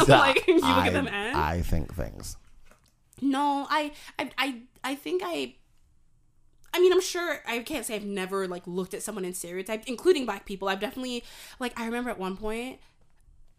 like, 0.09 0.45
you 0.47 0.55
look 0.55 0.63
I, 0.65 0.87
at 0.87 0.93
them 0.93 1.07
and? 1.07 1.37
I 1.37 1.61
think 1.61 1.93
things. 1.95 2.35
No, 3.21 3.67
I 3.69 3.91
I 4.19 4.31
I 4.37 4.61
I 4.83 4.95
think 4.95 5.21
I. 5.23 5.55
I 6.73 6.79
mean, 6.79 6.91
I'm 6.91 7.01
sure 7.01 7.39
I 7.47 7.59
can't 7.59 7.85
say 7.85 7.95
I've 7.95 8.03
never 8.03 8.49
like 8.49 8.63
looked 8.65 8.93
at 8.93 9.01
someone 9.01 9.23
and 9.23 9.35
stereotyped, 9.35 9.87
including 9.87 10.25
black 10.25 10.45
people. 10.45 10.67
I've 10.67 10.81
definitely 10.81 11.23
like 11.59 11.79
I 11.79 11.85
remember 11.85 12.09
at 12.09 12.19
one 12.19 12.35
point, 12.35 12.79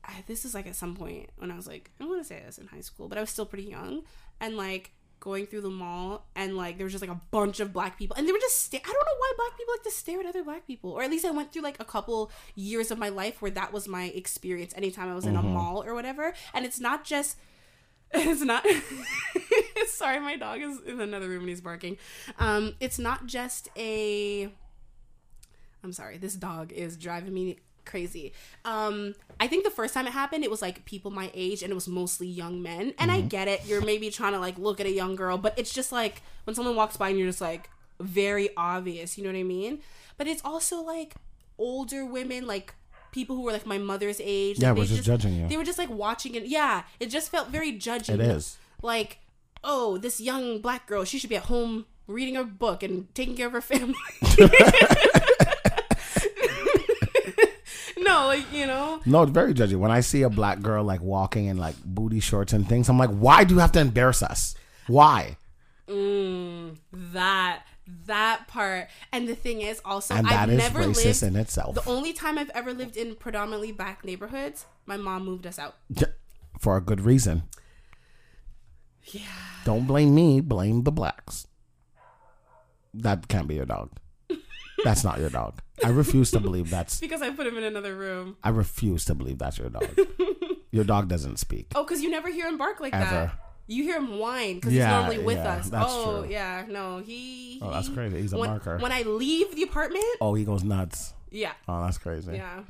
I, 0.04 0.22
this 0.26 0.44
is 0.44 0.54
like 0.54 0.66
at 0.66 0.76
some 0.76 0.94
point 0.94 1.30
when 1.36 1.50
I 1.50 1.56
was 1.56 1.66
like 1.66 1.90
I 1.98 2.02
don't 2.02 2.10
want 2.10 2.22
to 2.22 2.28
say 2.28 2.42
this 2.44 2.58
in 2.58 2.66
high 2.66 2.80
school, 2.80 3.08
but 3.08 3.16
I 3.16 3.22
was 3.22 3.30
still 3.30 3.46
pretty 3.46 3.64
young, 3.64 4.02
and 4.40 4.56
like 4.56 4.92
going 5.20 5.46
through 5.46 5.62
the 5.62 5.70
mall 5.70 6.26
and 6.36 6.56
like 6.56 6.76
there 6.76 6.84
was 6.84 6.92
just 6.92 7.02
like 7.02 7.10
a 7.10 7.20
bunch 7.30 7.58
of 7.58 7.72
black 7.72 7.98
people 7.98 8.14
and 8.16 8.28
they 8.28 8.32
were 8.32 8.38
just 8.38 8.64
sta- 8.64 8.82
I 8.84 8.86
don't 8.86 8.94
know 8.94 9.18
why 9.18 9.32
black 9.36 9.56
people 9.56 9.74
like 9.74 9.82
to 9.84 9.90
stare 9.90 10.20
at 10.20 10.26
other 10.26 10.44
black 10.44 10.66
people 10.66 10.90
or 10.90 11.02
at 11.02 11.10
least 11.10 11.24
I 11.24 11.30
went 11.30 11.52
through 11.52 11.62
like 11.62 11.80
a 11.80 11.84
couple 11.84 12.30
years 12.54 12.90
of 12.90 12.98
my 12.98 13.08
life 13.08 13.40
where 13.40 13.50
that 13.52 13.72
was 13.72 13.88
my 13.88 14.04
experience 14.04 14.74
anytime 14.76 15.10
I 15.10 15.14
was 15.14 15.26
in 15.26 15.36
a 15.36 15.40
mm-hmm. 15.40 15.54
mall 15.54 15.82
or 15.82 15.94
whatever 15.94 16.34
and 16.52 16.64
it's 16.64 16.78
not 16.78 17.04
just 17.04 17.38
it's 18.14 18.42
not. 18.42 18.64
Sorry 19.88 20.20
my 20.20 20.36
dog 20.36 20.60
is 20.60 20.80
in 20.86 21.00
another 21.00 21.28
room 21.28 21.40
and 21.40 21.48
he's 21.48 21.60
barking. 21.60 21.96
Um 22.38 22.74
it's 22.80 22.98
not 22.98 23.26
just 23.26 23.68
a 23.76 24.50
i'm 25.84 25.92
sorry 25.92 26.18
this 26.18 26.34
dog 26.34 26.72
is 26.72 26.96
driving 26.96 27.32
me 27.32 27.58
crazy. 27.84 28.32
Um 28.64 29.14
i 29.40 29.46
think 29.46 29.64
the 29.64 29.70
first 29.70 29.94
time 29.94 30.06
it 30.06 30.12
happened 30.12 30.44
it 30.44 30.50
was 30.50 30.60
like 30.62 30.84
people 30.84 31.10
my 31.10 31.30
age 31.34 31.62
and 31.62 31.70
it 31.70 31.74
was 31.74 31.88
mostly 31.88 32.26
young 32.26 32.62
men. 32.62 32.94
And 32.98 33.10
i 33.10 33.20
get 33.20 33.48
it. 33.48 33.66
You're 33.66 33.84
maybe 33.84 34.10
trying 34.10 34.32
to 34.32 34.40
like 34.40 34.58
look 34.58 34.80
at 34.80 34.86
a 34.86 34.92
young 34.92 35.16
girl 35.16 35.38
but 35.38 35.58
it's 35.58 35.72
just 35.72 35.92
like 35.92 36.22
when 36.44 36.54
someone 36.54 36.76
walks 36.76 36.96
by 36.96 37.08
and 37.10 37.18
you're 37.18 37.28
just 37.28 37.40
like 37.40 37.70
very 38.00 38.50
obvious 38.56 39.16
you 39.16 39.24
know 39.24 39.30
what 39.30 39.38
i 39.38 39.42
mean? 39.42 39.80
But 40.18 40.26
it's 40.26 40.42
also 40.44 40.82
like 40.82 41.14
older 41.58 42.04
women 42.04 42.46
like 42.46 42.74
people 43.16 43.34
who 43.34 43.42
were 43.42 43.52
like 43.52 43.66
my 43.66 43.78
mother's 43.78 44.20
age 44.22 44.58
Yeah, 44.60 44.68
like, 44.68 44.78
we're 44.78 44.84
they 44.84 44.94
just 44.96 45.04
judging 45.04 45.34
you. 45.34 45.48
they 45.48 45.56
were 45.56 45.64
just 45.64 45.78
like 45.78 45.90
watching 45.90 46.34
it. 46.36 46.44
Yeah, 46.46 46.82
it 47.00 47.06
just 47.06 47.30
felt 47.30 47.48
very 47.48 47.72
judging. 47.72 48.14
It 48.14 48.20
is. 48.20 48.58
like, 48.82 49.18
oh, 49.64 49.96
this 49.98 50.20
young 50.20 50.60
black 50.60 50.86
girl, 50.86 51.02
she 51.04 51.18
should 51.18 51.30
be 51.30 51.36
at 51.36 51.44
home 51.44 51.86
reading 52.06 52.34
her 52.36 52.44
book 52.44 52.82
and 52.84 53.12
taking 53.14 53.34
care 53.34 53.46
of 53.48 53.52
her 53.54 53.60
family. 53.62 53.94
no, 57.98 58.26
like 58.26 58.44
you 58.52 58.66
know, 58.66 59.00
No, 59.06 59.22
it's 59.22 59.32
very 59.32 59.54
judgy. 59.54 59.76
When 59.76 59.90
I 59.90 60.00
see 60.00 60.22
a 60.22 60.30
black 60.30 60.60
girl 60.60 60.84
like 60.84 61.00
walking 61.00 61.46
in 61.46 61.56
like 61.56 61.76
booty 61.84 62.20
shorts 62.20 62.52
and 62.52 62.68
things, 62.68 62.88
I'm 62.88 62.98
like, 62.98 63.10
why 63.10 63.44
do 63.44 63.54
you 63.54 63.60
have 63.60 63.72
to 63.72 63.80
embarrass 63.80 64.22
us? 64.22 64.54
Why? 64.86 65.36
Mm, 65.88 66.76
that 66.92 67.62
that 68.06 68.48
part. 68.48 68.88
And 69.12 69.28
the 69.28 69.34
thing 69.34 69.60
is, 69.62 69.80
also, 69.84 70.14
And 70.14 70.26
I've 70.26 70.32
that 70.32 70.50
is 70.50 70.58
never 70.58 70.80
racist 70.80 71.22
lived. 71.22 71.34
in 71.34 71.36
itself. 71.40 71.74
the 71.74 71.88
only 71.88 72.12
time 72.12 72.38
I've 72.38 72.50
ever 72.50 72.72
lived 72.72 72.96
in 72.96 73.14
predominantly 73.16 73.72
black 73.72 74.04
neighborhoods, 74.04 74.66
my 74.86 74.96
mom 74.96 75.24
moved 75.24 75.46
us 75.46 75.58
out. 75.58 75.76
For 76.58 76.76
a 76.76 76.80
good 76.80 77.00
reason. 77.00 77.44
Yeah. 79.04 79.20
Don't 79.64 79.86
blame 79.86 80.14
me, 80.14 80.40
blame 80.40 80.82
the 80.82 80.92
blacks. 80.92 81.46
That 82.94 83.28
can't 83.28 83.46
be 83.46 83.54
your 83.56 83.66
dog. 83.66 83.90
That's 84.84 85.04
not 85.04 85.18
your 85.18 85.30
dog. 85.30 85.60
I 85.84 85.88
refuse 85.88 86.30
to 86.32 86.40
believe 86.40 86.70
that's 86.70 87.00
Because 87.06 87.22
I 87.22 87.30
put 87.30 87.46
him 87.46 87.56
in 87.56 87.64
another 87.64 87.94
room. 87.96 88.36
I 88.42 88.50
refuse 88.50 89.04
to 89.06 89.14
believe 89.14 89.38
that's 89.38 89.58
your 89.58 89.68
dog. 89.70 89.88
Your 90.72 90.84
dog 90.84 91.08
doesn't 91.08 91.38
speak. 91.38 91.68
Oh, 91.74 91.84
because 91.84 92.02
you 92.02 92.10
never 92.10 92.28
hear 92.28 92.46
him 92.48 92.58
bark 92.58 92.80
like 92.80 92.92
Ever. 92.92 93.04
that. 93.04 93.38
You 93.68 93.82
hear 93.82 93.96
him 93.96 94.18
whine 94.18 94.56
because 94.56 94.72
Yeah, 94.72 94.86
he's 94.86 94.92
normally 94.92 95.24
with 95.24 95.38
yeah, 95.38 95.54
us. 95.56 95.70
oh, 95.72 96.22
true. 96.22 96.30
yeah, 96.30 96.64
no, 96.68 96.98
he. 96.98 97.58
Oh, 97.60 97.70
that's 97.72 97.88
crazy. 97.88 98.20
He's 98.20 98.32
a 98.32 98.38
when, 98.38 98.50
barker. 98.50 98.78
When 98.78 98.92
I 98.92 99.02
leave 99.02 99.54
the 99.56 99.62
apartment, 99.64 100.04
Oh, 100.20 100.34
he 100.34 100.44
goes 100.44 100.62
nuts. 100.62 101.14
yeah, 101.30 101.52
Oh, 101.68 101.84
that's 101.84 101.98
crazy. 101.98 102.34
yeah. 102.34 102.60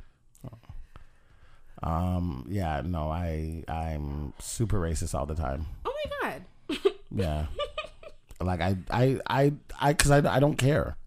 Um, 1.83 2.45
yeah, 2.49 2.81
no, 2.83 3.09
I 3.11 3.63
I'm 3.67 4.33
super 4.39 4.79
racist 4.79 5.13
all 5.13 5.27
the 5.27 5.35
time. 5.35 5.67
Oh 5.85 5.93
my 6.21 6.31
god. 6.31 6.91
Yeah. 7.11 7.45
like 8.41 8.59
I 8.61 8.77
I 8.89 9.19
I 9.27 9.53
I 9.79 9.93
cuz 9.93 10.09
I, 10.11 10.17
I 10.35 10.39
don't 10.39 10.57
care. 10.57 10.97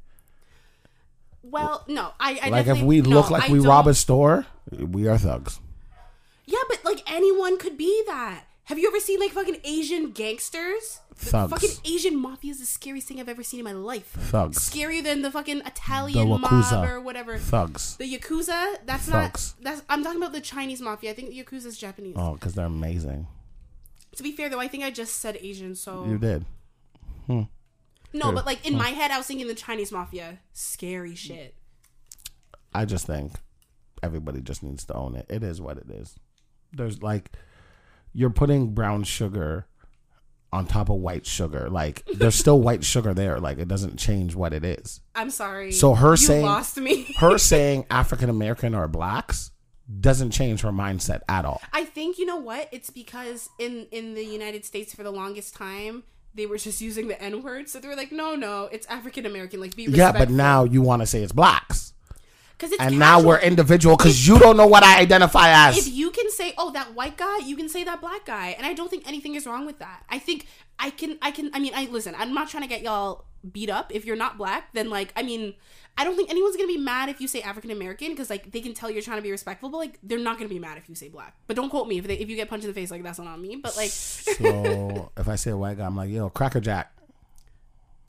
Well, 1.43 1.85
no, 1.89 2.13
I, 2.21 2.39
I 2.43 2.49
like 2.51 2.67
if 2.69 2.81
we 2.83 3.01
no, 3.01 3.09
look 3.11 3.31
like 3.31 3.49
I 3.51 3.53
we 3.53 3.59
rob 3.59 3.87
a 3.89 3.95
store, 3.95 4.47
we 4.71 5.09
are 5.09 5.19
thugs. 5.19 5.59
Yeah, 6.47 6.59
but 6.69 6.85
like 6.85 7.03
anyone 7.11 7.59
could 7.59 7.77
be 7.77 8.03
that. 8.07 8.45
Have 8.71 8.79
you 8.79 8.87
ever 8.87 9.01
seen 9.01 9.19
like 9.19 9.33
fucking 9.33 9.57
Asian 9.65 10.13
gangsters? 10.13 11.01
The 11.19 11.27
Thugs. 11.27 11.51
Fucking 11.51 11.71
Asian 11.93 12.17
mafia 12.17 12.53
is 12.53 12.61
the 12.61 12.67
scariest 12.67 13.09
thing 13.09 13.19
I've 13.19 13.29
ever 13.29 13.43
seen 13.43 13.59
in 13.59 13.65
my 13.65 13.73
life. 13.73 14.13
Thugs. 14.13 14.59
Scarier 14.59 15.03
than 15.03 15.23
the 15.23 15.31
fucking 15.33 15.63
Italian 15.67 16.29
The 16.29 16.39
mob 16.39 16.89
or 16.89 17.01
whatever. 17.01 17.37
Thugs. 17.37 17.97
The 17.97 18.05
Yakuza, 18.05 18.77
that's 18.87 19.07
Thugs. 19.09 19.57
not. 19.59 19.65
That's 19.65 19.83
I'm 19.89 20.05
talking 20.05 20.23
about 20.23 20.33
the 20.33 20.41
Chinese 20.41 20.81
mafia. 20.81 21.11
I 21.11 21.15
think 21.15 21.31
the 21.31 21.43
Yakuza 21.43 21.67
is 21.67 21.79
Japanese. 21.79 22.15
Oh, 22.17 22.37
cuz 22.41 22.55
they're 22.55 22.67
amazing. 22.67 23.27
To 24.15 24.23
be 24.23 24.31
fair 24.31 24.49
though, 24.49 24.61
I 24.61 24.69
think 24.69 24.85
I 24.85 24.93
just 24.93 25.17
said 25.17 25.37
Asian, 25.41 25.75
so 25.75 26.07
You 26.07 26.17
did. 26.19 26.45
Hmm. 27.27 27.43
no. 28.13 28.31
But 28.31 28.47
like 28.47 28.65
in 28.65 28.79
my 28.79 28.91
head, 28.91 29.11
I 29.11 29.19
was 29.19 29.27
thinking 29.27 29.49
the 29.49 29.55
Chinese 29.55 29.91
mafia, 29.91 30.39
scary 30.53 31.17
shit. 31.17 31.57
I 32.73 32.85
just 32.85 33.05
think 33.05 33.33
everybody 34.01 34.41
just 34.41 34.63
needs 34.63 34.85
to 34.85 34.95
own 34.95 35.17
it. 35.17 35.27
It 35.29 35.43
is 35.43 35.61
what 35.61 35.77
it 35.77 35.91
is. 35.91 36.15
There's 36.73 37.03
like 37.03 37.33
you're 38.13 38.31
putting 38.31 38.75
brown 38.75 39.05
sugar 39.05 39.67
on 40.53 40.67
top 40.67 40.89
of 40.89 40.97
white 40.97 41.27
sugar. 41.27 41.69
Like 41.71 42.05
there's 42.15 42.35
still 42.35 42.61
white 42.63 42.85
sugar 42.85 43.15
there. 43.15 43.39
Like 43.39 43.59
it 43.59 43.69
doesn't 43.69 43.97
change 43.99 44.35
what 44.35 44.53
it 44.53 44.65
is. 44.65 45.01
I'm 45.15 45.31
sorry. 45.31 45.73
So 45.73 45.95
her 45.95 46.11
you 46.11 46.17
saying 46.17 46.47
lost 46.47 46.77
me. 46.77 47.15
her 47.19 47.39
saying 47.39 47.87
African 47.91 48.31
American 48.31 48.75
or 48.75 48.89
blacks 48.89 49.51
doesn't 50.01 50.31
change 50.31 50.61
her 50.61 50.71
mindset 50.71 51.21
at 51.29 51.45
all. 51.45 51.61
I 51.73 51.85
think 51.85 52.19
you 52.19 52.27
know 52.27 52.39
what? 52.39 52.69
It's 52.73 52.91
because 52.91 53.49
in 53.59 53.87
in 53.91 54.15
the 54.15 54.25
United 54.25 54.65
States 54.65 54.95
for 54.95 55.03
the 55.03 55.11
longest 55.11 55.55
time 55.55 56.05
they 56.35 56.47
were 56.47 56.59
just 56.59 56.81
using 56.81 57.09
the 57.09 57.21
N 57.21 57.43
word, 57.43 57.69
so 57.69 57.81
they 57.81 57.89
were 57.89 57.97
like, 57.97 58.13
no, 58.13 58.35
no, 58.35 58.69
it's 58.71 58.87
African 58.87 59.27
American. 59.27 59.61
Like, 59.61 59.75
be 59.75 59.85
Yeah, 59.85 60.13
but 60.13 60.31
now 60.31 60.65
you 60.65 60.83
want 60.83 61.03
to 61.03 61.07
say 61.07 61.23
it's 61.23 61.33
blacks. 61.33 61.93
Because 62.61 62.73
it's 62.73 62.83
And 62.83 62.99
now 62.99 63.23
we're 63.23 63.41
individual 63.41 63.97
because 63.97 64.29
you 64.29 64.39
don't 64.39 64.57
know 64.57 64.67
what 64.67 64.83
I 64.83 65.01
identify 65.01 65.49
as. 65.49 65.79
If 65.79 65.93
you 65.93 66.11
can 66.11 66.31
say, 66.31 66.53
oh, 66.59 66.71
that 66.73 66.95
white 66.95 67.17
guy, 67.17 67.39
you 67.39 67.57
can 67.57 67.69
say 67.69 67.85
that 67.85 68.01
black 68.01 68.27
guy, 68.27 68.55
and 68.59 68.67
I 68.67 68.75
don't 68.75 68.91
think 68.91 69.09
anything 69.09 69.35
is 69.35 69.47
wrong 69.47 69.65
with 69.65 69.79
that. 69.79 70.05
I 70.11 70.19
think 70.19 70.47
I 70.79 70.91
can, 70.91 71.19
I 71.23 71.31
can, 71.31 71.51
I 71.55 71.59
mean, 71.59 71.73
I 71.75 71.87
listen. 71.87 72.15
I'm 72.19 72.35
not 72.35 72.51
trying 72.51 72.63
to 72.65 72.69
get 72.69 72.83
y'all 72.83 73.25
beat 73.51 73.71
up. 73.71 73.91
If 73.95 74.05
you're 74.05 74.17
not 74.17 74.37
black, 74.37 74.75
then 74.75 74.91
like, 74.91 75.13
I 75.17 75.23
mean, 75.23 75.55
I 75.97 76.05
don't 76.05 76.17
think 76.17 76.31
anyone's 76.31 76.57
gonna 76.57 76.69
be 76.69 76.79
mad 76.79 77.09
if 77.09 77.21
you 77.21 77.29
say 77.29 77.41
African 77.41 77.71
American 77.71 78.11
because 78.11 78.31
like 78.31 78.53
they 78.53 78.61
can 78.61 78.75
tell 78.75 78.91
you're 78.91 79.03
trying 79.03 79.19
to 79.19 79.23
be 79.23 79.31
respectful, 79.31 79.71
but 79.71 79.79
like 79.79 79.99
they're 80.03 80.19
not 80.19 80.37
gonna 80.37 80.49
be 80.49 80.59
mad 80.59 80.77
if 80.77 80.89
you 80.89 80.95
say 80.95 81.09
black. 81.09 81.37
But 81.47 81.57
don't 81.57 81.71
quote 81.71 81.89
me 81.89 81.99
if 81.99 82.07
they 82.07 82.15
if 82.15 82.29
you 82.29 82.37
get 82.37 82.49
punched 82.49 82.65
in 82.65 82.71
the 82.71 82.75
face, 82.75 82.91
like 82.91 83.03
that's 83.03 83.19
not 83.19 83.27
on 83.27 83.41
me. 83.41 83.57
But 83.57 83.77
like, 83.77 83.91
So 83.91 85.13
if 85.17 85.29
I 85.29 85.37
say 85.37 85.51
a 85.51 85.57
white 85.57 85.79
guy, 85.79 85.87
I'm 85.87 85.97
like, 85.97 86.11
yo, 86.11 86.29
Cracker 86.31 86.61
Jack. 86.61 86.93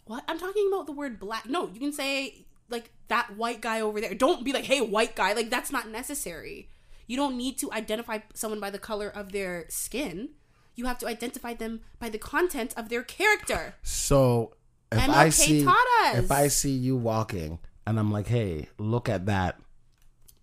what 0.06 0.24
I'm 0.28 0.40
talking 0.40 0.70
about 0.72 0.88
the 0.88 0.92
word 0.92 1.20
black. 1.20 1.48
No, 1.48 1.70
you 1.74 1.80
can 1.80 1.94
say 1.94 2.46
like 2.72 2.92
that 3.08 3.36
white 3.38 3.62
guy 3.62 3.82
over 3.82 4.02
there. 4.02 4.14
Don't 4.14 4.44
be 4.44 4.54
like, 4.54 4.66
hey, 4.66 4.82
white 4.82 5.16
guy. 5.16 5.34
Like 5.34 5.50
that's 5.50 5.72
not 5.72 5.90
necessary. 5.90 6.70
You 7.08 7.18
don't 7.18 7.38
need 7.38 7.58
to 7.60 7.72
identify 7.72 8.20
someone 8.34 8.60
by 8.60 8.70
the 8.70 8.80
color 8.80 9.10
of 9.10 9.32
their 9.32 9.66
skin. 9.70 10.30
You 10.76 10.86
have 10.86 10.98
to 11.00 11.08
identify 11.08 11.54
them 11.54 11.82
by 12.00 12.10
the 12.10 12.18
content 12.18 12.74
of 12.78 12.90
their 12.90 13.04
character. 13.04 13.76
So 13.84 14.54
if 14.92 15.00
MLK 15.00 15.10
I 15.14 15.30
see 15.30 15.68
if 16.16 16.32
I 16.32 16.48
see 16.48 16.72
you 16.72 16.96
walking 16.96 17.60
and 17.86 18.00
I'm 18.00 18.12
like, 18.12 18.28
hey, 18.28 18.70
look 18.78 19.10
at 19.10 19.26
that. 19.26 19.60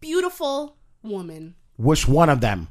Beautiful 0.01 0.77
woman. 1.03 1.55
Which 1.77 2.07
one 2.07 2.29
of 2.29 2.41
them? 2.41 2.69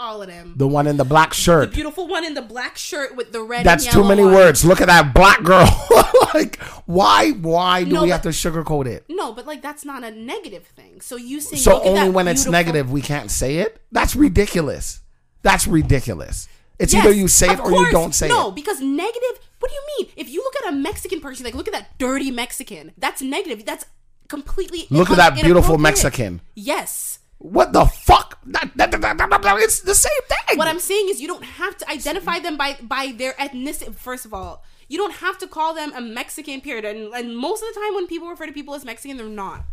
All 0.00 0.22
of 0.22 0.28
them. 0.28 0.54
The 0.56 0.66
one 0.66 0.86
in 0.86 0.96
the 0.96 1.04
black 1.04 1.34
shirt. 1.34 1.70
The 1.70 1.74
beautiful 1.74 2.08
one 2.08 2.24
in 2.24 2.32
the 2.32 2.40
black 2.40 2.78
shirt 2.78 3.14
with 3.16 3.32
the 3.32 3.42
red. 3.42 3.66
That's 3.66 3.86
too 3.86 4.02
many 4.02 4.22
on. 4.22 4.32
words. 4.32 4.64
Look 4.64 4.80
at 4.80 4.86
that 4.86 5.12
black 5.12 5.42
girl. 5.42 5.68
like, 6.34 6.58
why? 6.86 7.32
Why 7.32 7.84
do 7.84 7.90
No, 7.92 8.02
we 8.04 8.08
but- 8.08 8.12
have 8.12 8.22
to 8.22 8.28
sugarcoat 8.30 8.86
it? 8.86 9.04
No, 9.10 9.34
but 9.34 9.46
like 9.46 9.60
that's 9.60 9.84
not 9.84 10.02
a 10.02 10.10
negative 10.10 10.66
thing. 10.68 11.02
So 11.02 11.16
you 11.16 11.38
say 11.40 11.56
So 11.56 11.74
look 11.74 11.84
at 11.84 11.88
only 11.88 12.10
when 12.10 12.28
it's 12.28 12.46
negative 12.46 12.90
we 12.90 13.02
can't 13.02 13.30
say 13.30 13.56
it? 13.58 13.78
That's 13.92 14.16
ridiculous. 14.16 15.02
That's 15.42 15.66
ridiculous. 15.66 16.48
It's 16.78 16.94
Yes, 16.94 17.04
either 17.04 17.14
you 17.14 17.28
say 17.28 17.50
it 17.52 17.60
or 17.60 17.70
you 17.70 17.90
don't 17.92 18.14
say 18.14 18.28
no, 18.28 18.34
it. 18.34 18.38
No, 18.44 18.50
because 18.52 18.80
negative. 18.80 19.38
What 19.58 19.70
do 19.70 19.74
you 19.74 19.82
mean? 19.98 20.12
If 20.16 20.30
you 20.30 20.42
look 20.42 20.54
at 20.64 20.72
a 20.72 20.76
Mexican 20.76 21.20
person, 21.20 21.44
like 21.44 21.54
look 21.54 21.68
at 21.68 21.74
that 21.74 21.98
dirty 21.98 22.30
Mexican. 22.30 22.92
That's 22.96 23.20
negative. 23.20 23.66
That's 23.66 23.84
completely. 24.28 24.86
Look 24.88 25.10
at 25.10 25.18
that 25.18 25.34
beautiful. 25.34 25.76
Mexican. 25.76 26.40
Yes. 26.54 27.18
What 27.40 27.72
the 27.72 27.86
fuck? 27.86 28.38
It's 28.46 29.80
the 29.80 29.94
same 29.94 30.12
thing. 30.28 30.58
What 30.58 30.68
I'm 30.68 30.78
saying 30.78 31.08
is, 31.08 31.22
you 31.22 31.26
don't 31.26 31.42
have 31.42 31.74
to 31.78 31.90
identify 31.90 32.38
them 32.38 32.58
by 32.58 32.76
by 32.82 33.14
their 33.16 33.32
ethnicity. 33.32 33.94
First 33.94 34.26
of 34.26 34.34
all, 34.34 34.62
you 34.88 34.98
don't 34.98 35.14
have 35.14 35.38
to 35.38 35.46
call 35.46 35.72
them 35.72 35.90
a 35.94 36.02
Mexican. 36.02 36.60
Period. 36.60 36.84
And, 36.84 37.14
and 37.14 37.34
most 37.34 37.62
of 37.62 37.72
the 37.72 37.80
time, 37.80 37.94
when 37.94 38.06
people 38.06 38.28
refer 38.28 38.44
to 38.44 38.52
people 38.52 38.74
as 38.74 38.84
Mexican, 38.84 39.16
they're 39.16 39.26
not. 39.26 39.64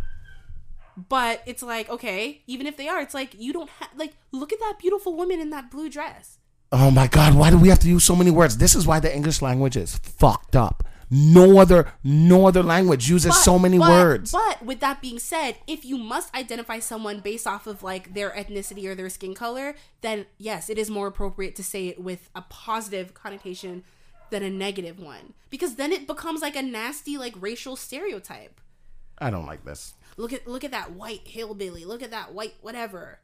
But 1.09 1.43
it's 1.45 1.61
like 1.61 1.89
okay, 1.89 2.41
even 2.47 2.67
if 2.67 2.77
they 2.77 2.87
are, 2.87 3.01
it's 3.01 3.13
like 3.13 3.35
you 3.37 3.51
don't 3.51 3.69
have 3.69 3.89
like 3.97 4.13
look 4.31 4.53
at 4.53 4.59
that 4.59 4.75
beautiful 4.79 5.13
woman 5.17 5.41
in 5.41 5.49
that 5.49 5.69
blue 5.69 5.89
dress. 5.89 6.37
Oh 6.71 6.89
my 6.89 7.07
God, 7.07 7.35
why 7.35 7.49
do 7.49 7.57
we 7.57 7.67
have 7.67 7.79
to 7.79 7.89
use 7.89 8.05
so 8.05 8.15
many 8.15 8.31
words? 8.31 8.57
This 8.57 8.75
is 8.75 8.87
why 8.87 9.01
the 9.01 9.13
English 9.13 9.41
language 9.41 9.75
is 9.75 9.97
fucked 9.97 10.55
up. 10.55 10.87
No 11.09 11.59
other 11.59 11.93
no 12.03 12.47
other 12.47 12.61
language 12.63 13.09
uses 13.09 13.29
But- 13.29 13.43
so 13.43 13.57
many 13.57 13.77
but- 13.77 13.89
words. 13.89 14.31
But 14.31 14.63
with 14.65 14.79
that 14.81 15.01
being 15.01 15.19
said, 15.19 15.57
if 15.67 15.85
you 15.85 15.97
must 15.97 16.33
identify 16.35 16.79
someone 16.79 17.21
based 17.21 17.47
off 17.47 17.65
of 17.67 17.81
like 17.83 18.13
their 18.13 18.31
ethnicity 18.31 18.85
or 18.85 18.95
their 18.95 19.09
skin 19.09 19.33
color, 19.33 19.75
then 20.01 20.25
yes, 20.37 20.69
it 20.69 20.77
is 20.77 20.89
more 20.89 21.07
appropriate 21.07 21.55
to 21.55 21.63
say 21.63 21.87
it 21.87 22.01
with 22.01 22.29
a 22.35 22.41
positive 22.41 23.13
connotation 23.13 23.83
than 24.29 24.43
a 24.43 24.49
negative 24.49 24.99
one. 24.99 25.33
Because 25.49 25.75
then 25.75 25.93
it 25.93 26.07
becomes 26.07 26.41
like 26.41 26.55
a 26.57 26.61
nasty 26.61 27.17
like 27.17 27.33
racial 27.39 27.75
stereotype. 27.75 28.59
I 29.19 29.29
don't 29.29 29.45
like 29.45 29.63
this. 29.63 29.93
Look 30.17 30.33
at 30.33 30.47
look 30.47 30.63
at 30.63 30.71
that 30.71 30.91
white 30.91 31.27
hillbilly. 31.27 31.85
Look 31.85 32.03
at 32.03 32.11
that 32.11 32.33
white 32.33 32.55
whatever. 32.61 33.19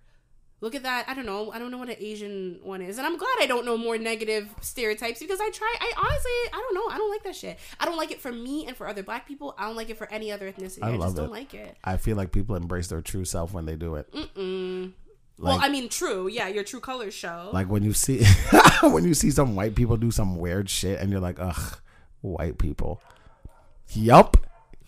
Look 0.64 0.76
at 0.76 0.84
that. 0.84 1.10
I 1.10 1.14
don't 1.14 1.26
know. 1.26 1.52
I 1.52 1.60
don't 1.60 1.72
know 1.72 1.78
what 1.78 1.90
an 1.90 1.98
Asian 2.00 2.58
one 2.64 2.82
is, 2.82 2.98
and 2.98 3.06
I'm 3.06 3.18
glad 3.18 3.36
I 3.42 3.48
don't 3.48 3.66
know 3.66 3.76
more 3.76 3.98
negative 3.98 4.48
stereotypes 4.62 5.20
because 5.20 5.42
I 5.42 5.50
try. 5.50 5.76
I 5.78 5.92
honestly, 5.98 6.58
I 6.58 6.62
don't 6.62 6.74
know. 6.74 6.88
I 6.90 6.98
don't 6.98 7.12
like 7.12 7.24
that 7.24 7.36
shit. 7.36 7.60
I 7.82 7.86
don't 7.86 7.98
like 7.98 8.12
it 8.12 8.22
for 8.22 8.32
me 8.32 8.66
and 8.66 8.78
for 8.78 8.88
other 8.88 9.04
black 9.04 9.28
people. 9.28 9.54
I 9.58 9.66
don't 9.68 9.76
like 9.76 9.90
it 9.90 9.98
for 9.98 10.10
any 10.10 10.32
other 10.32 10.50
ethnicity. 10.50 10.82
I 10.82 10.92
I, 10.92 10.96
love 10.96 11.08
just 11.08 11.16
don't 11.18 11.26
it. 11.26 11.32
like 11.32 11.54
it. 11.54 11.76
I 11.84 11.98
feel 11.98 12.16
like 12.16 12.32
people 12.32 12.56
embrace 12.56 12.88
their 12.88 13.02
true 13.02 13.26
self 13.26 13.52
when 13.52 13.66
they 13.66 13.76
do 13.76 13.96
it. 13.96 14.08
well, 15.38 15.60
I 15.62 15.68
mean, 15.68 15.90
true. 15.90 16.30
Yeah, 16.30 16.48
your 16.48 16.64
true 16.64 16.80
colors 16.80 17.14
show. 17.14 17.50
Like 17.52 17.68
when 17.68 17.84
you 17.84 17.92
see 17.92 18.24
when 18.84 19.04
you 19.04 19.14
see 19.14 19.32
some 19.32 19.58
white 19.58 19.76
people 19.76 19.98
do 19.98 20.12
some 20.12 20.38
weird 20.38 20.70
shit 20.70 20.98
and 20.98 21.12
you're 21.12 21.20
like, 21.20 21.42
ugh, 21.42 21.78
white 22.22 22.58
people. 22.58 23.02
Yup. 23.90 24.38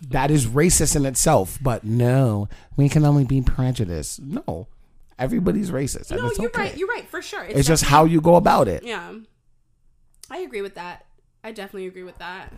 That 0.08 0.32
is 0.32 0.46
racist 0.46 0.96
in 0.96 1.06
itself, 1.06 1.60
but 1.62 1.84
no, 1.84 2.48
we 2.78 2.88
can 2.88 3.04
only 3.04 3.26
be 3.26 3.42
prejudiced. 3.42 4.22
No. 4.22 4.68
Everybody's 5.18 5.72
racist. 5.72 6.12
No, 6.12 6.28
it's 6.28 6.38
you're 6.38 6.50
okay. 6.50 6.62
right. 6.62 6.78
You're 6.78 6.88
right 6.90 7.08
for 7.08 7.22
sure. 7.22 7.44
It's 7.44 7.68
just 7.68 7.84
how 7.84 8.06
you 8.06 8.20
go 8.20 8.36
about 8.36 8.68
it. 8.68 8.84
Yeah. 8.84 9.14
I 10.30 10.40
agree 10.40 10.62
with 10.62 10.76
that. 10.76 11.06
I 11.44 11.52
definitely 11.52 11.88
agree 11.88 12.04
with 12.04 12.18
that. 12.18 12.52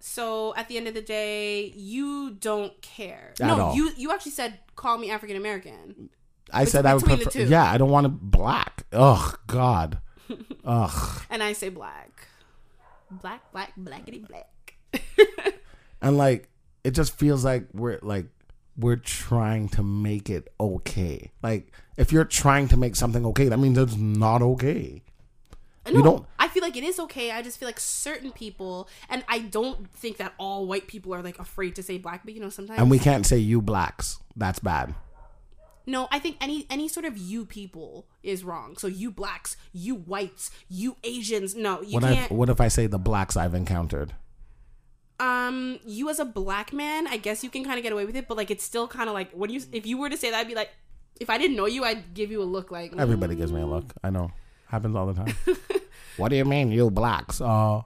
So 0.00 0.54
at 0.56 0.68
the 0.68 0.76
end 0.78 0.88
of 0.88 0.94
the 0.94 1.02
day, 1.02 1.66
you 1.76 2.30
don't 2.30 2.80
care. 2.80 3.34
At 3.40 3.46
no, 3.46 3.60
all. 3.60 3.74
you 3.76 3.90
you 3.96 4.10
actually 4.10 4.32
said 4.32 4.58
call 4.74 4.96
me 4.98 5.10
African 5.10 5.36
American. 5.36 6.08
I 6.52 6.64
said 6.64 6.86
I 6.86 6.94
would 6.94 7.04
prefer. 7.04 7.30
two. 7.30 7.44
Yeah, 7.44 7.70
I 7.70 7.78
don't 7.78 7.90
want 7.90 8.04
to 8.04 8.08
black. 8.08 8.86
Ugh, 8.92 9.38
God. 9.46 9.98
Ugh. 10.64 11.22
And 11.30 11.42
I 11.42 11.52
say 11.52 11.68
black. 11.68 12.26
Black, 13.10 13.52
black, 13.52 13.72
blackity 13.78 14.26
black. 14.26 14.76
And 16.02 16.16
like 16.16 16.48
it 16.82 16.92
just 16.92 17.18
feels 17.18 17.44
like 17.44 17.66
we're 17.72 17.98
like 18.02 18.26
we're 18.80 18.96
trying 18.96 19.68
to 19.70 19.82
make 19.82 20.28
it 20.30 20.52
okay. 20.58 21.30
Like 21.42 21.72
if 21.96 22.12
you're 22.12 22.24
trying 22.24 22.68
to 22.68 22.76
make 22.76 22.96
something 22.96 23.24
okay, 23.26 23.48
that 23.48 23.58
means 23.58 23.76
it's 23.78 23.96
not 23.96 24.42
okay. 24.42 25.02
No, 25.90 26.02
don't- 26.02 26.26
I 26.38 26.46
feel 26.48 26.62
like 26.62 26.76
it 26.76 26.84
is 26.84 27.00
okay. 27.00 27.32
I 27.32 27.42
just 27.42 27.58
feel 27.58 27.66
like 27.66 27.80
certain 27.80 28.30
people, 28.32 28.88
and 29.08 29.24
I 29.28 29.40
don't 29.40 29.90
think 29.90 30.18
that 30.18 30.34
all 30.38 30.66
white 30.66 30.86
people 30.86 31.12
are 31.14 31.22
like 31.22 31.38
afraid 31.38 31.74
to 31.76 31.82
say 31.82 31.98
black, 31.98 32.20
but 32.24 32.32
you 32.34 32.40
know, 32.40 32.48
sometimes. 32.50 32.78
And 32.80 32.90
we 32.90 32.98
can't 32.98 33.26
say 33.26 33.38
you 33.38 33.60
blacks. 33.60 34.18
That's 34.36 34.58
bad. 34.60 34.94
no, 35.86 36.06
I 36.12 36.18
think 36.20 36.36
any 36.40 36.66
any 36.70 36.86
sort 36.86 37.06
of 37.06 37.16
you 37.18 37.44
people 37.44 38.06
is 38.22 38.44
wrong. 38.44 38.76
So 38.76 38.86
you 38.86 39.10
blacks, 39.10 39.56
you 39.72 39.96
whites, 39.96 40.50
you 40.68 40.96
Asians. 41.02 41.56
No, 41.56 41.80
you 41.82 41.94
What 41.94 42.04
if 42.04 42.14
can't. 42.14 42.32
what 42.32 42.48
if 42.50 42.60
I 42.60 42.68
say 42.68 42.86
the 42.86 42.98
blacks 42.98 43.36
I've 43.36 43.54
encountered? 43.54 44.12
Um, 45.20 45.78
you 45.84 46.08
as 46.08 46.18
a 46.18 46.24
black 46.24 46.72
man, 46.72 47.06
I 47.06 47.18
guess 47.18 47.44
you 47.44 47.50
can 47.50 47.64
kind 47.64 47.78
of 47.78 47.82
get 47.82 47.92
away 47.92 48.06
with 48.06 48.16
it, 48.16 48.26
but 48.26 48.36
like 48.36 48.50
it's 48.50 48.64
still 48.64 48.88
kind 48.88 49.08
of 49.08 49.14
like 49.14 49.30
when 49.32 49.50
you 49.50 49.60
if 49.72 49.86
you 49.86 49.98
were 49.98 50.08
to 50.08 50.16
say 50.16 50.30
that, 50.30 50.38
I'd 50.40 50.48
be 50.48 50.54
like, 50.54 50.70
if 51.20 51.28
I 51.28 51.38
didn't 51.38 51.56
know 51.56 51.66
you, 51.66 51.84
I'd 51.84 52.14
give 52.14 52.30
you 52.30 52.42
a 52.42 52.44
look 52.44 52.70
like 52.70 52.92
mm. 52.92 53.00
Everybody 53.00 53.34
gives 53.34 53.52
me 53.52 53.60
a 53.60 53.66
look. 53.66 53.84
I 54.02 54.10
know. 54.10 54.32
Happens 54.66 54.96
all 54.96 55.06
the 55.06 55.14
time. 55.14 55.34
what 56.16 56.30
do 56.30 56.36
you 56.36 56.44
mean 56.44 56.72
you 56.72 56.90
blacks? 56.90 57.40
Uh 57.40 57.82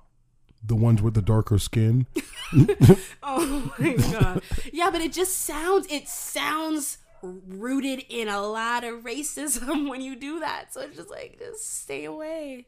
the 0.66 0.76
ones 0.76 1.02
with 1.02 1.14
the 1.14 1.22
darker 1.22 1.58
skin. 1.58 2.06
Oh 3.26 3.72
my 3.78 3.94
god. 3.94 4.42
yeah, 4.72 4.90
but 4.90 5.00
it 5.00 5.12
just 5.12 5.38
sounds 5.40 5.86
it 5.90 6.08
sounds 6.08 6.98
rooted 7.22 8.04
in 8.08 8.28
a 8.28 8.40
lot 8.40 8.84
of 8.84 9.00
racism 9.00 9.88
when 9.88 10.00
you 10.00 10.14
do 10.14 10.40
that. 10.40 10.72
So 10.72 10.82
it's 10.82 10.96
just 10.96 11.10
like 11.10 11.38
just 11.38 11.82
stay 11.82 12.04
away. 12.04 12.66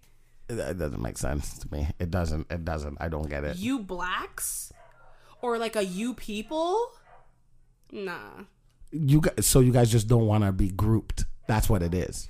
It 0.49 0.79
doesn't 0.79 1.03
make 1.03 1.19
sense 1.19 1.59
to 1.59 1.69
me. 1.73 1.89
It 1.99 2.11
doesn't. 2.11 2.47
It 2.51 2.65
doesn't. 2.65 2.99
I 3.01 3.09
don't 3.09 3.29
get 3.29 3.43
it. 3.45 3.57
You 3.57 3.81
blacks 3.81 4.73
or 5.43 5.59
like 5.59 5.75
a 5.77 5.85
you 5.85 6.15
people? 6.15 6.93
Nah. 7.91 8.45
You 8.93 9.21
guys, 9.21 9.47
so 9.47 9.61
you 9.61 9.73
guys 9.73 9.91
just 9.91 10.07
don't 10.09 10.27
want 10.27 10.45
to 10.45 10.53
be 10.53 10.69
grouped. 10.69 11.25
That's 11.49 11.69
what 11.69 11.83
it 11.83 11.95
is. 11.95 12.29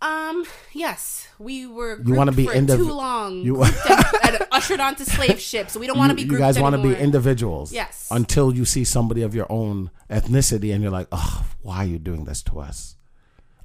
Um, 0.00 0.44
yes, 0.72 1.26
we 1.40 1.66
were 1.66 2.00
You 2.04 2.14
wanna 2.14 2.30
be 2.30 2.46
for 2.46 2.52
indiv- 2.52 2.76
too 2.76 2.92
long. 2.92 3.38
you- 3.40 3.64
and, 3.64 3.74
and 4.22 4.38
ushered 4.52 4.78
onto 4.78 5.02
slave 5.04 5.40
ships. 5.50 5.72
So 5.72 5.80
we 5.80 5.88
don't 5.88 5.98
want 5.98 6.10
to 6.10 6.14
be 6.14 6.22
you 6.22 6.38
guys 6.38 6.58
want 6.60 6.76
to 6.76 6.82
be 6.82 6.94
individuals. 6.94 7.72
Yes. 7.72 8.06
Until 8.12 8.54
you 8.54 8.64
see 8.64 8.84
somebody 8.84 9.22
of 9.22 9.34
your 9.34 9.50
own 9.50 9.90
ethnicity 10.08 10.72
and 10.72 10.82
you're 10.82 10.92
like, 10.92 11.08
oh, 11.10 11.44
why 11.62 11.78
are 11.78 11.84
you 11.84 11.98
doing 11.98 12.24
this 12.26 12.42
to 12.44 12.60
us? 12.60 12.94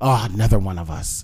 Oh, 0.01 0.27
another 0.31 0.57
one 0.57 0.79
of 0.79 0.89
us. 0.89 1.23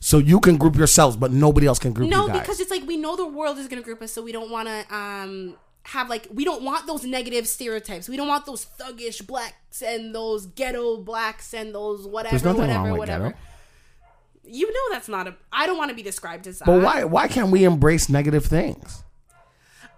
So 0.00 0.18
you 0.18 0.38
can 0.40 0.56
group 0.56 0.76
yourselves, 0.76 1.16
but 1.16 1.32
nobody 1.32 1.66
else 1.66 1.78
can 1.78 1.92
group 1.92 2.08
No, 2.08 2.22
you 2.22 2.28
guys. 2.28 2.40
because 2.40 2.60
it's 2.60 2.70
like 2.70 2.86
we 2.86 2.96
know 2.96 3.16
the 3.16 3.26
world 3.26 3.58
is 3.58 3.66
going 3.68 3.82
to 3.82 3.84
group 3.84 4.00
us, 4.02 4.12
so 4.12 4.22
we 4.22 4.32
don't 4.32 4.50
want 4.50 4.68
to 4.68 4.94
um 4.94 5.56
have 5.84 6.08
like 6.08 6.28
we 6.32 6.44
don't 6.44 6.62
want 6.62 6.86
those 6.86 7.04
negative 7.04 7.48
stereotypes. 7.48 8.08
We 8.08 8.16
don't 8.16 8.28
want 8.28 8.46
those 8.46 8.66
thuggish 8.78 9.26
blacks 9.26 9.82
and 9.82 10.14
those 10.14 10.46
ghetto 10.46 10.98
blacks 10.98 11.52
and 11.54 11.74
those 11.74 12.06
whatever, 12.06 12.32
There's 12.32 12.44
nothing 12.44 12.60
whatever, 12.62 12.78
wrong 12.80 12.90
with 12.92 12.98
whatever. 12.98 13.24
ghetto. 13.30 13.38
You 14.50 14.72
know 14.72 14.94
that's 14.94 15.08
not 15.08 15.26
a. 15.28 15.34
I 15.52 15.66
don't 15.66 15.76
want 15.76 15.90
to 15.90 15.94
be 15.96 16.02
described 16.02 16.46
as 16.46 16.58
that. 16.60 16.64
But 16.66 16.82
why 16.82 17.04
why 17.04 17.28
can't 17.28 17.50
we 17.50 17.64
embrace 17.64 18.08
negative 18.08 18.46
things? 18.46 19.02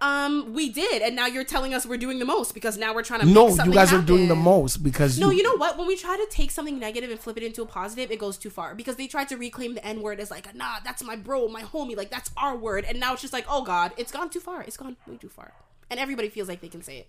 Um, 0.01 0.53
we 0.53 0.69
did, 0.69 1.03
and 1.03 1.15
now 1.15 1.27
you're 1.27 1.43
telling 1.43 1.75
us 1.75 1.85
we're 1.85 1.97
doing 1.97 2.17
the 2.17 2.25
most 2.25 2.55
because 2.55 2.75
now 2.75 2.91
we're 2.93 3.03
trying 3.03 3.19
to. 3.19 3.27
No, 3.27 3.49
you 3.49 3.71
guys 3.71 3.93
are 3.93 4.01
doing 4.01 4.27
the 4.27 4.35
most 4.35 4.77
because 4.83 5.19
No, 5.19 5.29
you 5.29 5.43
know 5.43 5.55
what? 5.57 5.77
When 5.77 5.85
we 5.85 5.95
try 5.95 6.17
to 6.17 6.25
take 6.31 6.49
something 6.49 6.79
negative 6.79 7.11
and 7.11 7.19
flip 7.19 7.37
it 7.37 7.43
into 7.43 7.61
a 7.61 7.67
positive, 7.67 8.09
it 8.09 8.17
goes 8.17 8.37
too 8.39 8.49
far 8.49 8.73
because 8.73 8.95
they 8.95 9.05
tried 9.05 9.29
to 9.29 9.37
reclaim 9.37 9.75
the 9.75 9.85
N 9.85 10.01
word 10.01 10.19
as 10.19 10.31
like, 10.31 10.53
nah, 10.55 10.79
that's 10.83 11.03
my 11.03 11.15
bro, 11.15 11.47
my 11.47 11.61
homie, 11.61 11.95
like 11.95 12.09
that's 12.09 12.31
our 12.35 12.57
word, 12.57 12.83
and 12.85 12.99
now 12.99 13.13
it's 13.13 13.21
just 13.21 13.31
like, 13.33 13.45
oh 13.47 13.63
god, 13.63 13.91
it's 13.95 14.11
gone 14.11 14.29
too 14.31 14.39
far. 14.39 14.63
It's 14.63 14.75
gone 14.77 14.97
way 15.05 15.17
too 15.17 15.29
far, 15.29 15.53
and 15.91 15.99
everybody 15.99 16.29
feels 16.29 16.47
like 16.49 16.61
they 16.61 16.69
can 16.69 16.81
say 16.81 16.97
it, 16.97 17.07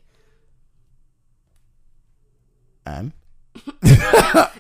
and 2.85 3.12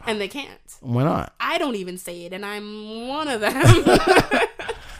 and 0.06 0.20
they 0.20 0.28
can't. 0.28 0.58
why 0.80 1.04
not? 1.04 1.34
I 1.40 1.58
don't 1.58 1.76
even 1.76 1.98
say 1.98 2.24
it, 2.24 2.32
and 2.32 2.44
I'm 2.46 3.08
one 3.08 3.28
of 3.28 3.40
them. 3.40 3.98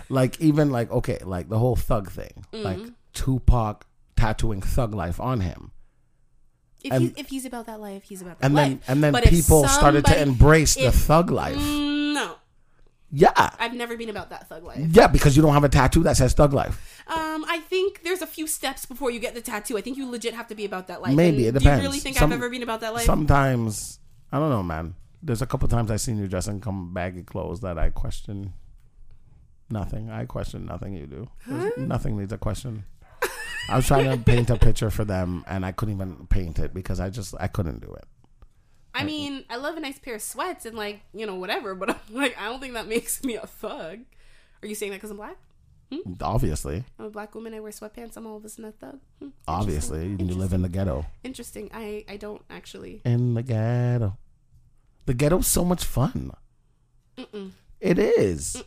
Like 0.09 0.39
even 0.43 0.71
like 0.71 0.91
okay, 0.91 1.19
like 1.25 1.49
the 1.49 1.59
whole 1.59 1.77
thug 1.77 2.11
thing, 2.11 2.45
Mm-hmm. 2.53 2.65
like 2.65 2.93
Tupac 3.13 3.87
tattooing 4.17 4.61
thug 4.63 4.95
life 4.95 5.21
on 5.21 5.41
him. 5.41 5.73
if, 6.83 6.93
And- 6.93 7.03
he's, 7.03 7.13
if 7.17 7.29
he's 7.29 7.45
about 7.45 7.67
that 7.67 7.81
life, 7.81 8.03
he's 8.05 8.23
about 8.23 8.39
that 8.41 8.47
and 8.47 8.55
life. 8.55 8.69
then 8.69 8.81
and 8.89 9.05
then 9.05 9.13
But 9.13 9.25
if 9.25 9.31
people 9.31 9.67
started 9.69 10.05
to 10.05 10.11
somebody- 10.13 10.31
embrace 10.31 10.75
the 10.75 10.91
thug 10.91 11.31
life. 11.31 11.57
No, 11.57 12.37
Yeah, 13.11 13.31
I've 13.59 13.75
never 13.75 13.97
been 13.97 14.09
about 14.09 14.31
that 14.31 14.49
thug 14.49 14.65
life. 14.65 14.79
yeah, 14.91 15.07
because 15.07 15.37
you 15.37 15.43
don't 15.43 15.53
have 15.53 15.65
a 15.65 15.69
tattoo 15.69 16.03
that 16.05 16.17
says 16.17 16.33
thug 16.33 16.53
life. 16.53 17.05
Um, 17.07 17.45
I 17.47 17.61
think 17.69 18.03
there's 18.03 18.23
a 18.23 18.27
few 18.27 18.47
steps 18.47 18.85
before 18.87 19.11
you 19.11 19.21
get 19.21 19.35
the 19.35 19.41
tattoo. 19.43 19.77
I 19.77 19.81
think 19.81 19.97
you 19.97 20.09
legit 20.11 20.35
have 20.35 20.49
to 20.49 20.55
be 20.55 20.65
about 20.65 20.87
that 20.89 21.03
life. 21.03 21.15
Maybe, 21.15 21.47
And 21.47 21.57
it 21.57 21.59
Do 21.61 21.65
you 21.65 21.71
depends. 21.71 21.83
really 21.85 21.99
think 22.01 22.17
Some- 22.17 22.33
I've 22.33 22.39
ever 22.39 22.49
been 22.51 22.63
about 22.63 22.81
that 22.81 22.95
life? 22.95 23.05
Sometimes 23.05 23.99
I 24.33 24.39
don't 24.39 24.49
know, 24.51 24.63
man. 24.63 24.95
There's 25.23 25.43
a 25.43 25.47
couple 25.47 25.69
times 25.69 25.91
I've 25.91 26.01
seen 26.01 26.19
you 26.19 26.27
dress 26.27 26.49
in 26.49 26.61
come 26.61 26.93
baggy 26.95 27.23
clothes 27.23 27.61
that 27.61 27.79
I 27.79 27.91
question. 27.91 28.55
Nothing. 29.71 30.11
I 30.11 30.25
question 30.25 30.67
nothing 30.67 30.95
you 30.95 31.07
do. 31.07 31.29
There's- 31.47 31.73
Nothing 31.79 32.17
needs 32.19 32.33
a 32.33 32.39
question. 32.39 32.85
I 33.69 33.77
was 33.77 33.87
trying 33.87 34.11
to 34.11 34.23
paint 34.23 34.51
a 34.51 34.57
picture 34.57 34.91
for 34.91 35.05
them, 35.05 35.45
and 35.47 35.65
I 35.65 35.73
couldn't 35.73 35.95
even 35.95 36.27
paint 36.27 36.59
it 36.59 36.75
because 36.75 37.01
I 37.01 37.11
just 37.11 37.35
I 37.39 37.47
couldn't 37.47 37.81
do 37.81 37.93
it. 37.95 38.05
I 38.95 39.05
mean, 39.05 39.45
I 39.49 39.57
love 39.57 39.77
a 39.77 39.81
nice 39.81 39.99
pair 39.99 40.17
of 40.17 40.23
sweats 40.23 40.67
and 40.67 40.77
like 40.77 41.01
you 41.15 41.27
know 41.27 41.37
whatever, 41.37 41.75
but 41.75 41.91
I'm 41.91 41.97
like 42.11 42.37
I 42.39 42.47
don't 42.47 42.61
think 42.61 42.75
that 42.75 42.87
makes 42.87 43.23
me 43.25 43.37
a 43.37 43.47
thug. 43.47 44.01
Are 44.63 44.67
you 44.67 44.75
saying 44.75 44.93
that 44.93 44.97
because 44.97 45.11
I'm 45.11 45.17
black? 45.17 45.37
Obviously, 46.23 46.85
I'm 46.99 47.07
a 47.07 47.11
black 47.11 47.35
woman. 47.35 47.53
I 47.53 47.61
wear 47.61 47.71
sweatpants. 47.71 48.17
I'm 48.17 48.27
all 48.27 48.37
of 48.39 48.45
a 48.45 48.49
sudden 48.49 48.67
a 48.67 48.73
thug. 48.73 49.01
Hmm, 49.19 49.29
obviously, 49.47 50.07
you 50.07 50.35
live 50.35 50.53
in 50.53 50.63
the 50.63 50.69
ghetto. 50.69 51.05
Interesting. 51.23 51.71
I 51.73 52.05
I 52.09 52.17
don't 52.17 52.43
actually. 52.49 53.03
In 53.05 53.35
the 53.35 53.43
ghetto, 53.43 54.17
the 55.07 55.15
ghetto's 55.15 55.47
so 55.47 55.65
much 55.65 55.85
fun. 55.85 56.33
It 57.81 57.99
is. 57.99 58.63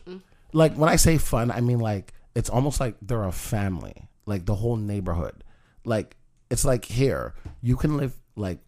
Like 0.52 0.74
when 0.74 0.88
I 0.88 0.96
say 0.96 1.18
fun, 1.18 1.50
I 1.50 1.60
mean 1.60 1.80
like 1.80 2.12
it's 2.34 2.50
almost 2.50 2.80
like 2.80 2.96
they're 3.02 3.24
a 3.24 3.32
family, 3.32 4.08
like 4.26 4.44
the 4.44 4.56
whole 4.56 4.76
neighborhood. 4.76 5.42
Like 5.84 6.16
it's 6.50 6.64
like 6.64 6.84
here, 6.84 7.34
you 7.62 7.76
can 7.76 7.96
live 7.96 8.14
like 8.36 8.58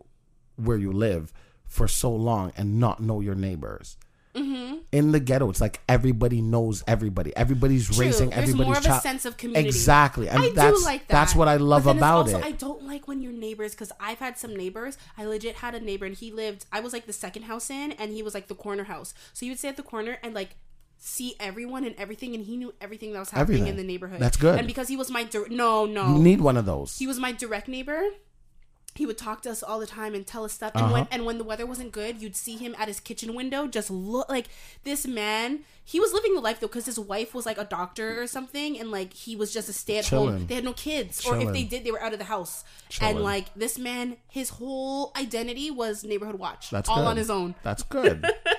where 0.57 0.77
you 0.77 0.93
live 0.93 1.33
for 1.67 1.87
so 1.87 2.11
long 2.11 2.53
and 2.57 2.81
not 2.81 3.01
know 3.01 3.21
your 3.21 3.35
neighbors. 3.35 3.97
Mm-hmm. 4.35 4.77
In 4.93 5.13
the 5.13 5.21
ghetto, 5.21 5.51
it's 5.51 5.61
like 5.61 5.81
everybody 5.89 6.41
knows 6.41 6.85
everybody. 6.87 7.37
Everybody's 7.37 7.89
True. 7.89 8.05
raising 8.05 8.31
There's 8.31 8.43
everybody's 8.43 8.67
more 8.67 8.77
of 8.77 8.85
a 8.85 8.89
child. 8.89 9.03
sense 9.03 9.25
of 9.25 9.37
community. 9.37 9.69
Exactly, 9.69 10.29
and 10.29 10.43
I 10.43 10.51
that's 10.51 10.79
do 10.79 10.85
like 10.85 11.09
that. 11.09 11.13
that's 11.13 11.35
what 11.35 11.49
I 11.49 11.57
love 11.57 11.87
about 11.87 12.27
also, 12.27 12.39
it. 12.39 12.45
I 12.45 12.53
don't 12.53 12.85
like 12.87 13.09
when 13.09 13.21
your 13.21 13.33
neighbors, 13.33 13.73
because 13.73 13.91
I've 13.99 14.19
had 14.19 14.39
some 14.39 14.55
neighbors. 14.55 14.97
I 15.17 15.25
legit 15.25 15.57
had 15.57 15.75
a 15.75 15.81
neighbor, 15.81 16.07
and 16.07 16.15
he 16.15 16.31
lived. 16.31 16.67
I 16.73 16.81
was 16.81 16.93
like 16.93 17.07
the 17.07 17.13
second 17.13 17.43
house 17.45 17.69
in, 17.69 17.93
and 17.93 18.13
he 18.13 18.23
was 18.23 18.33
like 18.33 18.47
the 18.47 18.55
corner 18.55 18.85
house. 18.85 19.13
So 19.33 19.45
you 19.45 19.53
would 19.53 19.59
stay 19.59 19.69
at 19.69 19.77
the 19.77 19.83
corner, 19.83 20.19
and 20.23 20.35
like 20.35 20.57
see 20.99 21.35
everyone 21.41 21.85
and 21.85 21.95
everything, 21.97 22.35
and 22.35 22.45
he 22.45 22.57
knew 22.57 22.75
everything 22.81 23.13
that 23.13 23.21
was 23.21 23.31
happening 23.31 23.61
Everything. 23.63 23.69
in 23.69 23.77
the 23.77 23.85
neighborhood. 23.85 24.21
That's 24.21 24.37
good. 24.37 24.59
And 24.59 24.67
because 24.67 24.89
he 24.89 24.97
was 24.97 25.11
my 25.11 25.23
dir- 25.25 25.49
no 25.49 25.87
no 25.87 26.15
You 26.17 26.23
need 26.23 26.41
one 26.41 26.57
of 26.57 26.67
those. 26.67 26.99
he 26.99 27.07
was 27.07 27.19
my 27.19 27.33
direct 27.33 27.69
neighbor. 27.69 28.03
He 28.95 29.07
would 29.07 29.17
talk 29.19 29.43
to 29.43 29.51
us 29.51 29.63
all 29.63 29.79
the 29.79 29.87
time 29.87 30.13
and 30.13 30.27
tell 30.27 30.43
us 30.45 30.53
stuff. 30.55 30.73
And 30.75 30.91
when 30.91 31.03
Uh-huh. 31.03 31.09
and 31.13 31.25
when 31.25 31.39
the 31.39 31.45
weather 31.45 31.65
wasn't 31.65 31.93
good, 31.93 32.21
you'd 32.21 32.35
see 32.35 32.57
him 32.57 32.75
at 32.77 32.89
his 32.89 32.99
kitchen 32.99 33.33
window, 33.33 33.69
just 33.69 33.91
look 33.93 34.29
like 34.29 34.47
this 34.83 35.07
man. 35.07 35.61
He 35.85 36.01
was 36.01 36.13
living 36.13 36.35
the 36.35 36.41
life 36.41 36.59
though, 36.59 36.67
because 36.67 36.87
his 36.87 36.99
wife 36.99 37.33
was 37.33 37.47
like 37.47 37.59
a 37.59 37.65
doctor 37.65 38.21
or 38.21 38.27
something, 38.27 38.77
and 38.79 38.91
like 38.91 39.13
he 39.13 39.37
was 39.37 39.53
just 39.53 39.69
a 39.69 39.73
stay 39.73 39.99
at 39.99 40.09
home. 40.09 40.49
They 40.49 40.57
had 40.57 40.65
no 40.65 40.73
kids, 40.73 41.25
or 41.25 41.39
if 41.39 41.53
they 41.53 41.63
did, 41.63 41.85
they 41.85 41.93
were 41.93 42.03
out 42.03 42.13
of 42.13 42.19
the 42.19 42.25
house. 42.25 42.65
Chilling. 42.89 43.17
And 43.17 43.25
like 43.25 43.55
this 43.55 43.79
man, 43.79 44.17
his 44.27 44.49
whole 44.51 45.13
identity 45.17 45.71
was 45.71 46.03
neighborhood 46.03 46.41
watch, 46.41 46.71
That's 46.71 46.89
all 46.89 46.97
good. 46.97 47.07
on 47.07 47.17
his 47.19 47.31
own. 47.31 47.55
That's 47.63 47.85
good. 47.85 48.27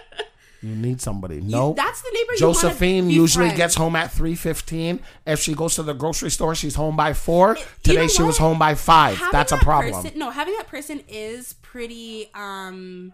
you 0.62 0.76
need 0.76 1.02
somebody. 1.02 1.42
No, 1.42 1.74
that's 1.74 2.02
the 2.02 2.10
neighbor 2.14 2.34
Josephine 2.38 3.10
usually 3.10 3.46
friends. 3.48 3.58
gets 3.58 3.76
home 3.76 3.96
at 3.96 4.12
three 4.12 4.36
fifteen. 4.36 5.00
If 5.26 5.40
she 5.40 5.54
goes 5.54 5.76
to 5.76 5.84
the 5.84 5.94
grocery 5.94 6.30
store, 6.32 6.56
she's 6.56 6.76
home 6.76 6.96
by 6.96 7.14
four. 7.14 7.58
Today 7.84 8.08
she 8.08 8.24
was 8.24 8.38
home 8.38 8.60
by 8.60 8.76
five. 8.76 9.18
Having 9.18 9.32
That's 9.32 9.52
a 9.52 9.56
that 9.56 9.64
problem. 9.64 9.94
person- 10.04 10.20
no, 10.20 10.30
having 10.32 10.56
that 10.58 10.68
person 10.68 11.02
is 11.08 11.54
pretty 11.62 12.30
um 12.34 13.14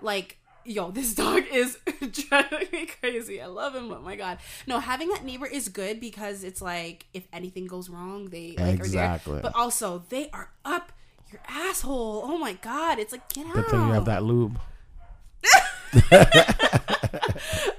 like 0.00 0.38
yo, 0.66 0.90
this 0.90 1.14
dog 1.14 1.42
is 1.52 1.76
driving 2.28 2.68
me 2.72 2.86
crazy. 2.86 3.40
I 3.42 3.46
love 3.46 3.74
him, 3.74 3.90
Oh 3.92 4.00
my 4.00 4.16
god. 4.16 4.38
No, 4.66 4.78
having 4.80 5.08
that 5.10 5.24
neighbor 5.24 5.46
is 5.46 5.68
good 5.68 6.00
because 6.00 6.42
it's 6.44 6.62
like 6.62 7.06
if 7.12 7.26
anything 7.32 7.66
goes 7.66 7.90
wrong, 7.90 8.26
they 8.30 8.54
like 8.58 8.74
Exactly. 8.76 9.32
are 9.32 9.34
there. 9.36 9.42
But 9.42 9.54
also 9.56 10.04
they 10.08 10.30
are 10.32 10.50
up 10.64 10.92
your 11.32 11.40
asshole. 11.48 12.22
Oh 12.24 12.38
my 12.38 12.52
god. 12.54 12.98
It's 12.98 13.12
like 13.12 13.28
get 13.32 13.46
out. 13.46 13.54
Good 13.54 13.66
thing 13.66 13.80
you 13.80 13.92
have 13.92 14.04
that 14.06 14.22
lube. 14.22 14.58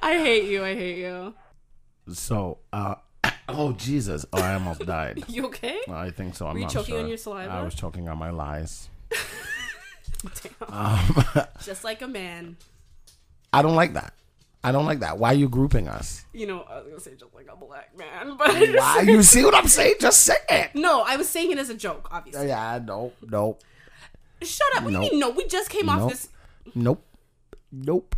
I 0.02 0.20
hate 0.24 0.46
you, 0.46 0.64
I 0.64 0.76
hate 0.76 0.98
you. 1.00 1.34
So, 2.14 2.60
uh, 2.72 2.96
oh 3.50 3.72
Jesus! 3.74 4.26
Oh, 4.32 4.42
I 4.42 4.54
almost 4.54 4.86
died. 4.86 5.24
You 5.30 5.46
okay? 5.48 5.80
I 5.90 6.10
think 6.12 6.36
so. 6.36 6.48
I'm 6.48 6.54
Were 6.54 6.60
you 6.60 6.66
not 6.66 6.74
choking 6.74 6.94
sure. 6.96 7.04
on 7.04 7.08
your 7.10 7.18
saliva? 7.18 7.52
I 7.52 7.64
was 7.64 7.76
choking 7.76 8.08
on 8.10 8.18
my 8.18 8.30
lies. 8.30 8.90
Damn. 10.24 10.74
Um, 10.74 11.24
Just 11.64 11.84
like 11.84 12.02
a 12.02 12.08
man. 12.08 12.58
I 13.54 13.62
don't 13.62 13.76
like 13.76 13.94
that. 13.94 14.14
I 14.64 14.72
don't 14.72 14.86
like 14.88 15.02
that. 15.02 15.20
Why 15.20 15.30
are 15.32 15.36
you 15.36 15.48
grouping 15.48 15.88
us? 15.88 16.26
You 16.34 16.48
know, 16.48 16.62
I 16.62 16.78
was 16.80 16.88
gonna 16.88 17.00
say 17.00 17.12
just 17.20 17.36
like 17.36 17.48
a 17.52 17.56
black 17.56 17.96
man, 17.96 18.36
but 18.36 18.50
Why? 18.52 19.02
You 19.06 19.22
see 19.22 19.44
what 19.46 19.54
I'm 19.54 19.68
saying? 19.68 19.96
Just 20.00 20.22
say 20.24 20.38
it. 20.50 20.72
No, 20.74 21.04
I 21.04 21.18
was 21.18 21.30
saying 21.30 21.52
it 21.52 21.60
as 21.60 21.70
a 21.70 21.76
joke, 21.76 22.08
obviously. 22.12 22.48
Yeah, 22.48 22.80
nope, 22.84 23.16
nope, 23.30 23.62
Shut 24.42 24.68
up. 24.76 24.84
What 24.84 24.90
do 24.90 24.94
Nope. 25.00 25.04
you 25.06 25.12
mean 25.12 25.20
no? 25.20 25.30
We 25.30 25.48
just 25.48 25.70
came 25.70 25.88
off 25.88 26.00
Nope. 26.00 26.10
this 26.10 26.30
nope, 26.74 27.04
nope. 27.76 28.16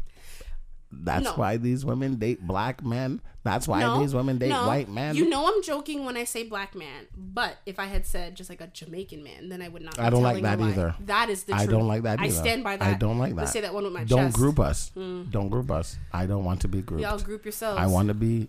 That's 0.90 1.26
No. 1.26 1.34
why 1.34 1.58
these 1.58 1.84
women 1.84 2.16
date 2.16 2.42
black 2.48 2.82
men. 2.84 3.22
That's 3.44 3.68
why 3.68 3.82
no, 3.82 4.00
these 4.00 4.14
women 4.14 4.38
date 4.38 4.50
no. 4.50 4.68
white 4.68 4.88
men. 4.90 5.16
You 5.16 5.30
know 5.30 5.46
I'm 5.48 5.62
joking 5.62 6.06
when 6.06 6.16
I 6.16 6.24
say 6.24 6.44
black 6.44 6.76
man, 6.76 7.08
but 7.16 7.58
if 7.66 7.78
I 7.80 7.86
had 7.86 8.06
said 8.06 8.36
just 8.36 8.50
like 8.50 8.62
a 8.62 8.68
Jamaican 8.68 9.22
man, 9.24 9.50
then 9.50 9.62
I 9.62 9.68
would 9.68 9.82
not. 9.82 10.00
I 10.00 10.10
don't 10.10 10.24
like 10.24 10.42
that 10.44 10.60
either. 10.62 10.96
That 11.02 11.30
is 11.30 11.44
the 11.44 11.54
I 11.56 11.60
truth. 11.60 11.70
don't 11.72 11.88
like 11.88 12.04
that 12.04 12.20
I 12.20 12.30
stand 12.30 12.64
by 12.64 12.78
that. 12.78 12.88
I 12.88 12.94
don't 12.98 13.20
like 13.20 13.34
Let's 13.36 13.50
that. 13.50 13.54
say 13.54 13.62
that 13.62 13.74
one 13.74 13.84
with 13.84 13.94
my 13.94 14.06
don't 14.06 14.28
chest. 14.28 14.38
Group 14.38 14.60
us. 14.60 14.92
Don't 14.96 15.50
group 15.50 15.72
us. 15.72 15.98
I 16.14 16.26
don't 16.26 16.46
want 16.46 16.62
to 16.62 16.68
be 16.70 16.82
grouped. 16.82 17.04
Y'all 17.04 17.20
group 17.20 17.44
yourselves. 17.46 17.80
I 17.80 17.88
want 17.88 18.08
to 18.08 18.14
be 18.14 18.48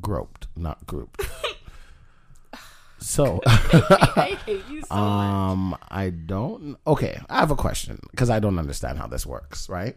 groped, 0.00 0.46
not 0.56 0.84
grouped. 0.86 1.20
so, 2.98 3.40
I 3.46 4.36
hate 4.44 4.64
you 4.68 4.82
so 4.82 4.94
much. 4.94 4.98
um, 4.98 5.76
I 5.88 6.10
don't. 6.10 6.76
Okay, 6.86 7.20
I 7.28 7.38
have 7.40 7.50
a 7.50 7.56
question 7.56 8.00
because 8.10 8.30
I 8.30 8.40
don't 8.40 8.58
understand 8.58 8.98
how 8.98 9.06
this 9.06 9.24
works. 9.26 9.68
Right? 9.68 9.96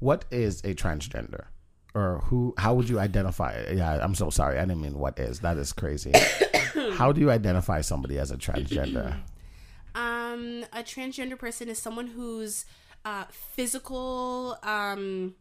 What 0.00 0.24
is 0.30 0.60
a 0.64 0.74
transgender, 0.74 1.44
or 1.94 2.20
who? 2.24 2.54
How 2.58 2.74
would 2.74 2.88
you 2.88 2.98
identify? 2.98 3.64
Yeah, 3.72 3.98
I'm 4.02 4.14
so 4.14 4.30
sorry. 4.30 4.58
I 4.58 4.62
didn't 4.62 4.80
mean 4.82 4.98
what 4.98 5.18
is. 5.18 5.40
That 5.40 5.56
is 5.56 5.72
crazy. 5.72 6.12
how 6.94 7.12
do 7.12 7.20
you 7.20 7.30
identify 7.30 7.80
somebody 7.82 8.18
as 8.18 8.30
a 8.30 8.36
transgender? 8.36 9.16
Um, 9.92 10.64
a 10.72 10.84
transgender 10.84 11.36
person 11.36 11.68
is 11.68 11.76
someone 11.80 12.06
whose 12.06 12.64
uh, 13.04 13.24
physical 13.32 14.56
um, 14.62 15.34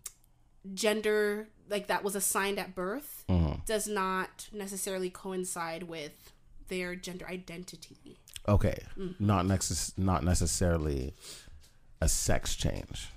gender, 0.73 1.47
like 1.69 1.85
that 1.87 2.03
was 2.03 2.15
assigned 2.15 2.57
at 2.59 2.73
birth, 2.75 3.23
Mm-hmm. 3.29 3.59
does 3.67 3.87
not 3.87 4.49
necessarily 4.51 5.11
coincide 5.11 5.83
with 5.83 6.33
their 6.67 6.95
gender 6.95 7.27
identity. 7.27 8.17
Okay, 8.47 8.79
Mm-hmm. 8.97 9.23
not 9.23 9.45
necess- 9.45 9.95
not 9.99 10.23
necessarily 10.23 11.13
a 12.01 12.09
sex 12.09 12.55
change. 12.55 13.09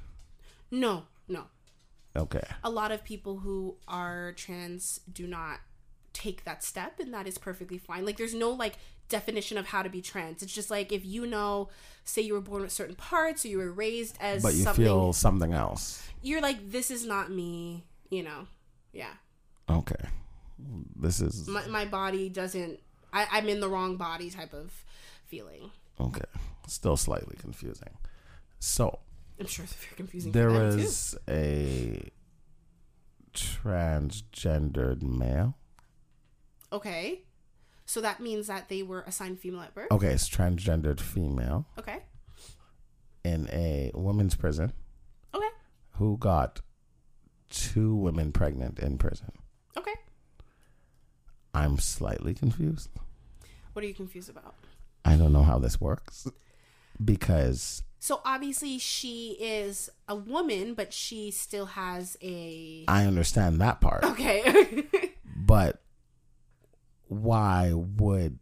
No, 0.71 0.91
no. 0.91 1.03
Okay. 2.17 2.45
A 2.63 2.71
lot 2.71 2.93
of 2.93 3.05
people 3.05 3.39
who 3.39 3.77
are 3.89 4.33
trans 4.33 5.01
do 5.11 5.27
not 5.27 5.61
take 6.13 6.45
that 6.45 6.63
step, 6.63 7.01
and 7.01 7.13
that 7.15 7.27
is 7.27 7.39
perfectly 7.39 7.79
fine. 7.79 8.05
Like, 8.05 8.17
there's 8.19 8.35
no 8.35 8.51
like 8.51 8.75
definition 9.09 9.57
of 9.59 9.67
how 9.67 9.83
to 9.83 9.89
be 9.89 10.01
trans. 10.03 10.43
It's 10.43 10.55
just 10.55 10.71
like 10.71 10.93
if 10.93 11.05
you 11.05 11.27
know, 11.27 11.69
say 12.05 12.23
you 12.23 12.35
were 12.35 12.41
born 12.41 12.63
with 12.63 12.73
certain 12.73 12.97
parts, 12.97 13.45
or 13.45 13.49
you 13.49 13.59
were 13.59 13.73
raised 13.73 14.17
as 14.21 14.43
But 14.43 14.55
you 14.55 14.63
something, 14.63 14.85
feel 14.85 15.13
something 15.13 15.53
else. 15.53 16.07
you're 16.23 16.41
like, 16.43 16.71
this 16.71 16.91
is 16.91 17.07
not 17.07 17.31
me. 17.31 17.85
You 18.11 18.25
know, 18.25 18.47
yeah. 18.93 19.13
Okay. 19.71 20.05
This 20.97 21.21
is 21.21 21.49
my, 21.49 21.67
my 21.67 21.85
body 21.87 22.29
doesn't 22.29 22.79
I, 23.13 23.27
i'm 23.33 23.49
in 23.49 23.59
the 23.61 23.69
wrong 23.69 23.97
body 23.97 24.31
type 24.31 24.53
of 24.53 24.73
feeling 25.27 25.71
okay. 26.01 26.25
Still 26.69 26.97
slightly 26.97 27.37
confusing. 27.41 27.89
So 28.61 29.01
i'm 29.43 29.49
sure 29.49 29.65
it's 29.65 29.75
very 29.75 29.97
confusing 29.97 30.31
there 30.31 30.51
was 30.51 31.17
too. 31.27 31.33
a 31.33 32.11
transgendered 33.35 35.03
male. 35.03 35.57
okay 36.73 37.23
so 37.85 38.01
that 38.01 38.21
means 38.21 38.47
that 38.47 38.69
they 38.69 38.83
were 38.85 39.03
assigned 39.03 39.39
female 39.41 39.61
at 39.63 39.75
birth 39.75 39.91
Okay, 39.91 40.09
it's 40.13 40.29
transgendered 40.29 41.01
female 41.01 41.67
okay 41.77 41.99
in 43.25 43.49
a 43.53 43.91
women's 43.95 44.37
prison 44.37 44.73
okay 45.35 45.49
who 45.97 46.17
got 46.19 46.61
two 47.51 47.95
women 47.97 48.31
pregnant 48.33 48.79
in 48.79 48.97
prison. 48.97 49.33
okay 49.77 49.95
I'm 51.53 51.79
slightly 51.79 52.33
confused. 52.33 52.91
what 53.73 53.85
are 53.85 53.89
you 53.89 53.95
confused 53.95 54.31
about 54.31 54.55
I 55.05 55.17
don't 55.17 55.33
know 55.33 55.43
how 55.43 55.59
this 55.59 55.81
works 55.81 56.29
because 57.03 57.83
so 57.99 58.21
obviously 58.25 58.79
she 58.79 59.37
is 59.41 59.91
a 60.09 60.15
woman 60.15 60.75
but 60.75 60.93
she 60.93 61.31
still 61.31 61.67
has 61.67 62.17
a 62.23 62.85
I 62.89 63.05
understand 63.05 63.61
that 63.61 63.81
part. 63.81 64.05
okay 64.05 64.85
But 65.45 65.83
why 67.09 67.73
would 67.75 68.39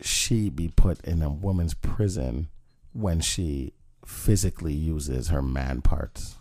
she 0.00 0.50
be 0.50 0.68
put 0.68 1.02
in 1.04 1.22
a 1.22 1.30
woman's 1.30 1.74
prison 1.74 2.48
when 2.92 3.20
she 3.20 3.72
physically 4.04 4.74
uses 4.74 5.28
her 5.28 5.42
man 5.42 5.80
parts? 5.80 6.36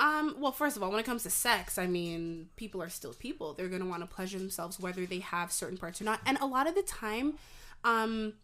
Um, 0.00 0.36
well, 0.38 0.52
first 0.52 0.76
of 0.76 0.82
all, 0.82 0.90
when 0.90 1.00
it 1.00 1.06
comes 1.06 1.22
to 1.22 1.30
sex, 1.30 1.78
I 1.78 1.86
mean, 1.86 2.48
people 2.56 2.82
are 2.82 2.88
still 2.88 3.14
people. 3.14 3.54
They're 3.54 3.68
going 3.68 3.82
to 3.82 3.88
want 3.88 4.02
to 4.02 4.12
pleasure 4.12 4.38
themselves 4.38 4.80
whether 4.80 5.06
they 5.06 5.20
have 5.20 5.52
certain 5.52 5.78
parts 5.78 6.00
or 6.00 6.04
not. 6.04 6.20
And 6.26 6.36
a 6.40 6.46
lot 6.46 6.66
of 6.66 6.74
the 6.74 6.82
time, 6.82 7.34
um, 7.84 8.34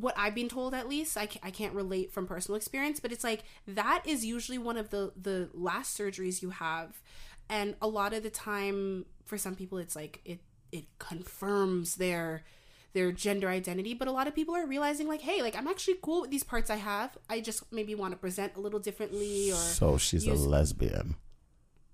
what 0.00 0.14
I've 0.18 0.34
been 0.34 0.48
told 0.48 0.74
at 0.74 0.88
least, 0.88 1.16
I, 1.16 1.26
I 1.42 1.50
can't 1.50 1.72
relate 1.72 2.12
from 2.12 2.26
personal 2.26 2.56
experience, 2.56 3.00
but 3.00 3.12
it's 3.12 3.24
like 3.24 3.44
that 3.66 4.02
is 4.04 4.24
usually 4.26 4.58
one 4.58 4.76
of 4.76 4.90
the, 4.90 5.12
the 5.20 5.48
last 5.54 5.98
surgeries 5.98 6.42
you 6.42 6.50
have. 6.50 7.00
And 7.48 7.76
a 7.80 7.88
lot 7.88 8.12
of 8.12 8.22
the 8.22 8.28
time, 8.30 9.06
for 9.24 9.38
some 9.38 9.54
people, 9.54 9.78
it's 9.78 9.96
like 9.96 10.20
it, 10.24 10.40
it 10.70 10.84
confirms 10.98 11.96
their 11.96 12.44
their 12.92 13.12
gender 13.12 13.50
identity 13.50 13.92
but 13.92 14.08
a 14.08 14.10
lot 14.10 14.26
of 14.26 14.34
people 14.34 14.56
are 14.56 14.64
realizing 14.66 15.06
like 15.06 15.20
hey 15.20 15.42
like 15.42 15.54
i'm 15.54 15.68
actually 15.68 15.96
cool 16.00 16.22
with 16.22 16.30
these 16.30 16.42
parts 16.42 16.70
i 16.70 16.76
have 16.76 17.18
i 17.28 17.38
just 17.42 17.70
maybe 17.70 17.94
want 17.94 18.10
to 18.10 18.16
present 18.16 18.56
a 18.56 18.60
little 18.60 18.78
differently 18.80 19.50
or 19.52 19.56
So 19.56 19.98
she's 19.98 20.24
use- 20.24 20.42
a 20.42 20.48
lesbian. 20.48 21.14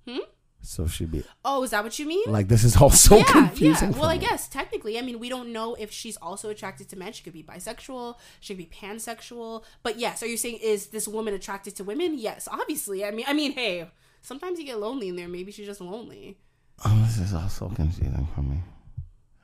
Hmm? 0.06 0.18
So 0.64 0.86
she'd 0.86 1.10
be 1.10 1.24
Oh, 1.44 1.64
is 1.64 1.70
that 1.70 1.82
what 1.82 1.98
you 1.98 2.06
mean? 2.06 2.24
like 2.30 2.47
this 2.48 2.62
is 2.64 2.76
all 2.76 2.90
so 2.90 3.16
yeah, 3.16 3.24
confusing. 3.24 3.93
yeah. 3.93 3.98
Well, 3.98 4.09
I 4.09 4.16
guess 4.16 4.48
technically, 4.48 4.97
I 4.98 5.02
mean, 5.02 5.18
we 5.18 5.28
don't 5.28 5.52
know 5.52 5.74
if 5.74 5.90
she's 5.90 6.16
also 6.18 6.51
attracted 6.51 6.89
to 6.90 6.97
men. 6.97 7.12
She 7.12 7.22
could 7.24 7.32
be 7.32 7.43
bisexual. 7.43 8.16
She 8.40 8.55
could 8.55 8.59
be 8.59 8.70
pansexual. 8.74 9.64
But 9.82 9.98
yes, 9.98 10.22
are 10.22 10.26
you 10.26 10.36
saying 10.36 10.59
is 10.62 10.86
this 10.89 11.09
woman 11.09 11.34
attracted 11.34 11.74
to 11.76 11.84
women? 11.84 12.16
Yes, 12.16 12.48
obviously. 12.51 13.05
I 13.05 13.10
mean, 13.10 13.24
I 13.28 13.32
mean, 13.32 13.52
hey, 13.52 13.89
sometimes 14.20 14.59
you 14.60 14.64
get 14.64 14.78
lonely 14.78 15.09
in 15.09 15.16
there. 15.16 15.28
Maybe 15.28 15.51
she's 15.52 15.66
just 15.66 15.80
lonely. 15.80 16.39
Oh, 16.84 17.02
this 17.06 17.18
is 17.18 17.34
all 17.34 17.48
so 17.48 17.68
confusing 17.68 18.26
for 18.34 18.43
me. 18.43 18.59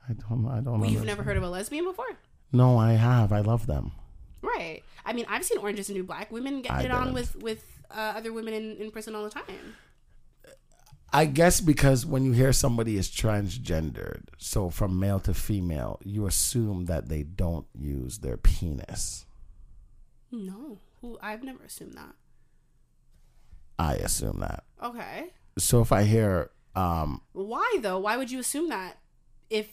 I 0.08 0.12
don't. 0.12 0.46
I 0.48 0.60
don't. 0.60 0.80
Well, 0.80 0.88
you've 0.90 1.04
never 1.04 1.22
heard 1.22 1.36
of 1.36 1.42
a 1.42 1.50
lesbian 1.50 1.84
before, 1.84 2.06
No, 2.52 2.78
I 2.78 2.92
have. 2.92 3.32
I 3.32 3.40
love 3.40 3.66
them. 3.66 3.92
right? 4.40 4.82
I 5.04 5.12
mean, 5.12 5.26
I've 5.28 5.44
seen 5.44 5.58
Orange 5.58 5.78
Is 5.80 5.88
the 5.88 5.94
New 5.94 6.04
Black. 6.04 6.30
Women 6.30 6.62
get 6.62 6.72
I 6.72 6.82
it 6.82 6.90
on 6.90 7.12
with 7.12 7.34
with 7.42 7.64
uh, 7.90 8.14
other 8.16 8.32
women 8.32 8.54
in, 8.54 8.76
in 8.76 8.90
prison 8.90 9.14
all 9.14 9.24
the 9.24 9.30
time. 9.30 9.74
I 11.12 11.24
guess 11.24 11.60
because 11.60 12.04
when 12.04 12.24
you 12.24 12.32
hear 12.32 12.52
somebody 12.52 12.96
is 12.98 13.08
transgendered, 13.08 14.24
so 14.36 14.68
from 14.68 14.98
male 15.00 15.20
to 15.20 15.32
female, 15.32 16.00
you 16.04 16.26
assume 16.26 16.84
that 16.84 17.08
they 17.08 17.22
don't 17.22 17.66
use 17.78 18.18
their 18.18 18.36
penis. 18.36 19.24
No, 20.30 20.80
who 21.00 21.18
I've 21.22 21.42
never 21.42 21.64
assumed 21.64 21.94
that. 21.94 22.14
I 23.78 23.94
assume 23.94 24.40
that. 24.40 24.64
Okay. 24.82 25.30
So 25.56 25.80
if 25.80 25.92
I 25.92 26.02
hear 26.04 26.50
Um, 26.74 27.22
Why 27.32 27.78
though? 27.80 27.98
Why 27.98 28.16
would 28.16 28.30
you 28.30 28.38
assume 28.40 28.68
that? 28.68 28.98
If 29.48 29.68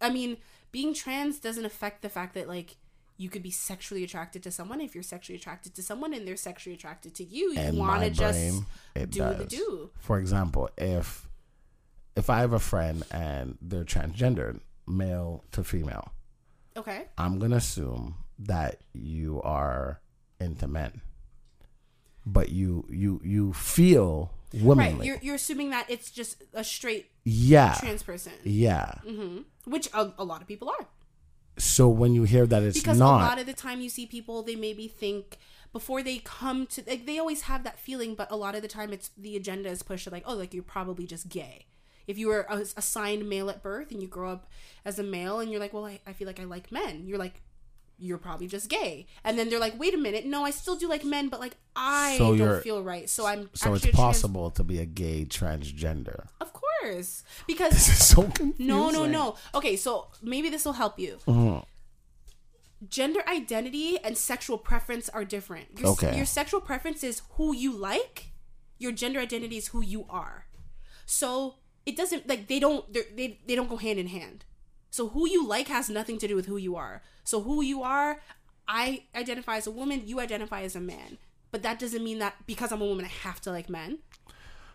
I 0.00 0.10
mean, 0.10 0.36
being 0.72 0.92
trans 0.94 1.38
doesn't 1.40 1.64
affect 1.64 2.02
the 2.02 2.08
fact 2.08 2.34
that 2.34 2.48
like 2.48 2.76
you 3.20 3.28
could 3.28 3.42
be 3.42 3.50
sexually 3.50 4.02
attracted 4.02 4.42
to 4.42 4.50
someone. 4.50 4.80
If 4.80 4.94
you're 4.94 5.02
sexually 5.14 5.36
attracted 5.38 5.74
to 5.74 5.82
someone 5.82 6.14
and 6.14 6.26
they're 6.26 6.36
sexually 6.50 6.74
attracted 6.74 7.14
to 7.16 7.24
you, 7.24 7.52
you 7.52 7.78
want 7.78 8.02
to 8.02 8.10
just 8.10 8.62
do 8.94 9.06
does. 9.06 9.36
the 9.38 9.44
do. 9.44 9.90
For 9.98 10.18
example, 10.18 10.70
if 10.78 11.28
if 12.16 12.30
I 12.30 12.40
have 12.40 12.54
a 12.54 12.58
friend 12.58 13.04
and 13.10 13.58
they're 13.60 13.84
transgendered, 13.84 14.60
male 14.86 15.44
to 15.52 15.62
female, 15.62 16.12
Okay. 16.76 17.00
I'm 17.18 17.38
gonna 17.38 17.56
assume 17.56 18.14
that 18.38 18.80
you 18.94 19.42
are 19.42 20.00
into 20.40 20.66
men, 20.66 21.02
but 22.24 22.48
you 22.48 22.86
you 22.88 23.20
you 23.22 23.52
feel 23.52 24.32
Right. 24.52 24.62
womanly. 24.64 25.06
You're 25.06 25.18
you're 25.22 25.34
assuming 25.36 25.70
that 25.70 25.88
it's 25.90 26.10
just 26.10 26.42
a 26.54 26.64
straight 26.64 27.10
yeah, 27.24 27.74
trans 27.78 28.02
person, 28.02 28.32
yeah. 28.44 28.94
Mm-hmm. 29.06 29.42
which 29.70 29.88
a, 29.92 30.12
a 30.18 30.24
lot 30.24 30.40
of 30.42 30.48
people 30.48 30.68
are. 30.70 30.86
So 31.64 31.88
when 31.88 32.14
you 32.14 32.24
hear 32.24 32.46
that 32.46 32.62
it's 32.62 32.78
because 32.80 32.98
not, 32.98 33.20
a 33.20 33.24
lot 33.24 33.38
of 33.38 33.46
the 33.46 33.52
time 33.52 33.80
you 33.80 33.88
see 33.88 34.06
people 34.06 34.42
they 34.42 34.56
maybe 34.56 34.88
think 34.88 35.38
before 35.72 36.02
they 36.02 36.18
come 36.18 36.66
to 36.66 36.82
like 36.86 37.06
they 37.06 37.18
always 37.18 37.42
have 37.42 37.62
that 37.64 37.78
feeling 37.78 38.14
but 38.14 38.30
a 38.30 38.36
lot 38.36 38.54
of 38.56 38.62
the 38.62 38.68
time 38.68 38.92
it's 38.92 39.10
the 39.16 39.36
agenda 39.36 39.68
is 39.68 39.82
pushed 39.82 40.04
to 40.04 40.10
like 40.10 40.24
oh 40.26 40.34
like 40.34 40.52
you're 40.54 40.62
probably 40.62 41.06
just 41.06 41.28
gay. 41.28 41.66
If 42.06 42.18
you 42.18 42.26
were 42.28 42.44
assigned 42.50 43.28
male 43.28 43.48
at 43.50 43.62
birth 43.62 43.92
and 43.92 44.02
you 44.02 44.08
grow 44.08 44.30
up 44.30 44.50
as 44.84 44.98
a 44.98 45.02
male 45.04 45.38
and 45.38 45.50
you're 45.50 45.60
like 45.60 45.72
well 45.72 45.86
I, 45.86 46.00
I 46.06 46.12
feel 46.12 46.26
like 46.26 46.40
i 46.40 46.44
like 46.44 46.72
men 46.72 47.04
you're 47.06 47.18
like 47.18 47.42
you're 48.02 48.16
probably 48.18 48.46
just 48.48 48.70
gay. 48.70 49.06
And 49.24 49.38
then 49.38 49.50
they're 49.50 49.60
like 49.60 49.78
wait 49.78 49.94
a 49.94 49.98
minute 49.98 50.24
no 50.26 50.44
i 50.44 50.50
still 50.50 50.74
do 50.76 50.88
like 50.88 51.04
men 51.04 51.28
but 51.28 51.38
like 51.38 51.54
i 51.76 52.16
So 52.18 52.34
don't 52.36 52.62
feel 52.62 52.82
right. 52.82 53.08
So 53.08 53.26
i'm 53.26 53.50
so 53.52 53.74
it's 53.74 53.84
a 53.84 53.88
trans- 53.88 53.96
possible 53.96 54.50
to 54.52 54.64
be 54.64 54.78
a 54.80 54.86
gay 54.86 55.24
transgender. 55.26 56.26
of 56.40 56.52
course 56.52 56.69
because 57.46 57.72
This 57.72 57.88
is 57.88 58.06
so 58.06 58.22
confusing. 58.24 58.66
no, 58.66 58.90
no, 58.90 59.06
no. 59.06 59.36
Okay, 59.54 59.76
so 59.76 60.08
maybe 60.22 60.48
this 60.50 60.64
will 60.64 60.74
help 60.74 60.98
you. 60.98 61.18
Uh-huh. 61.26 61.62
Gender 62.88 63.20
identity 63.28 63.98
and 64.02 64.16
sexual 64.16 64.56
preference 64.56 65.08
are 65.10 65.24
different. 65.24 65.78
Your, 65.78 65.90
Okay. 65.90 66.16
your 66.16 66.24
sexual 66.24 66.60
preference 66.62 67.04
is 67.04 67.20
who 67.32 67.54
you 67.54 67.72
like. 67.76 68.32
Your 68.78 68.92
gender 68.92 69.20
identity 69.20 69.58
is 69.58 69.68
who 69.68 69.82
you 69.82 70.06
are. 70.08 70.46
So 71.04 71.56
it 71.84 71.94
doesn't 71.96 72.26
like 72.26 72.48
they 72.48 72.58
don't 72.58 72.90
they 72.92 73.38
they 73.46 73.54
don't 73.54 73.68
go 73.68 73.76
hand 73.76 73.98
in 73.98 74.06
hand. 74.06 74.44
So 74.90 75.08
who 75.08 75.28
you 75.28 75.46
like 75.46 75.68
has 75.68 75.90
nothing 75.90 76.16
to 76.18 76.26
do 76.28 76.34
with 76.34 76.46
who 76.46 76.56
you 76.56 76.74
are. 76.76 77.02
So 77.22 77.42
who 77.42 77.60
you 77.62 77.82
are, 77.82 78.22
I 78.66 79.04
identify 79.14 79.56
as 79.58 79.66
a 79.66 79.70
woman. 79.70 80.02
You 80.06 80.18
identify 80.18 80.62
as 80.62 80.74
a 80.74 80.80
man. 80.80 81.18
But 81.50 81.62
that 81.62 81.78
doesn't 81.78 82.02
mean 82.02 82.18
that 82.20 82.34
because 82.46 82.72
I'm 82.72 82.80
a 82.80 82.86
woman, 82.86 83.04
I 83.04 83.08
have 83.08 83.40
to 83.42 83.50
like 83.50 83.68
men. 83.68 83.98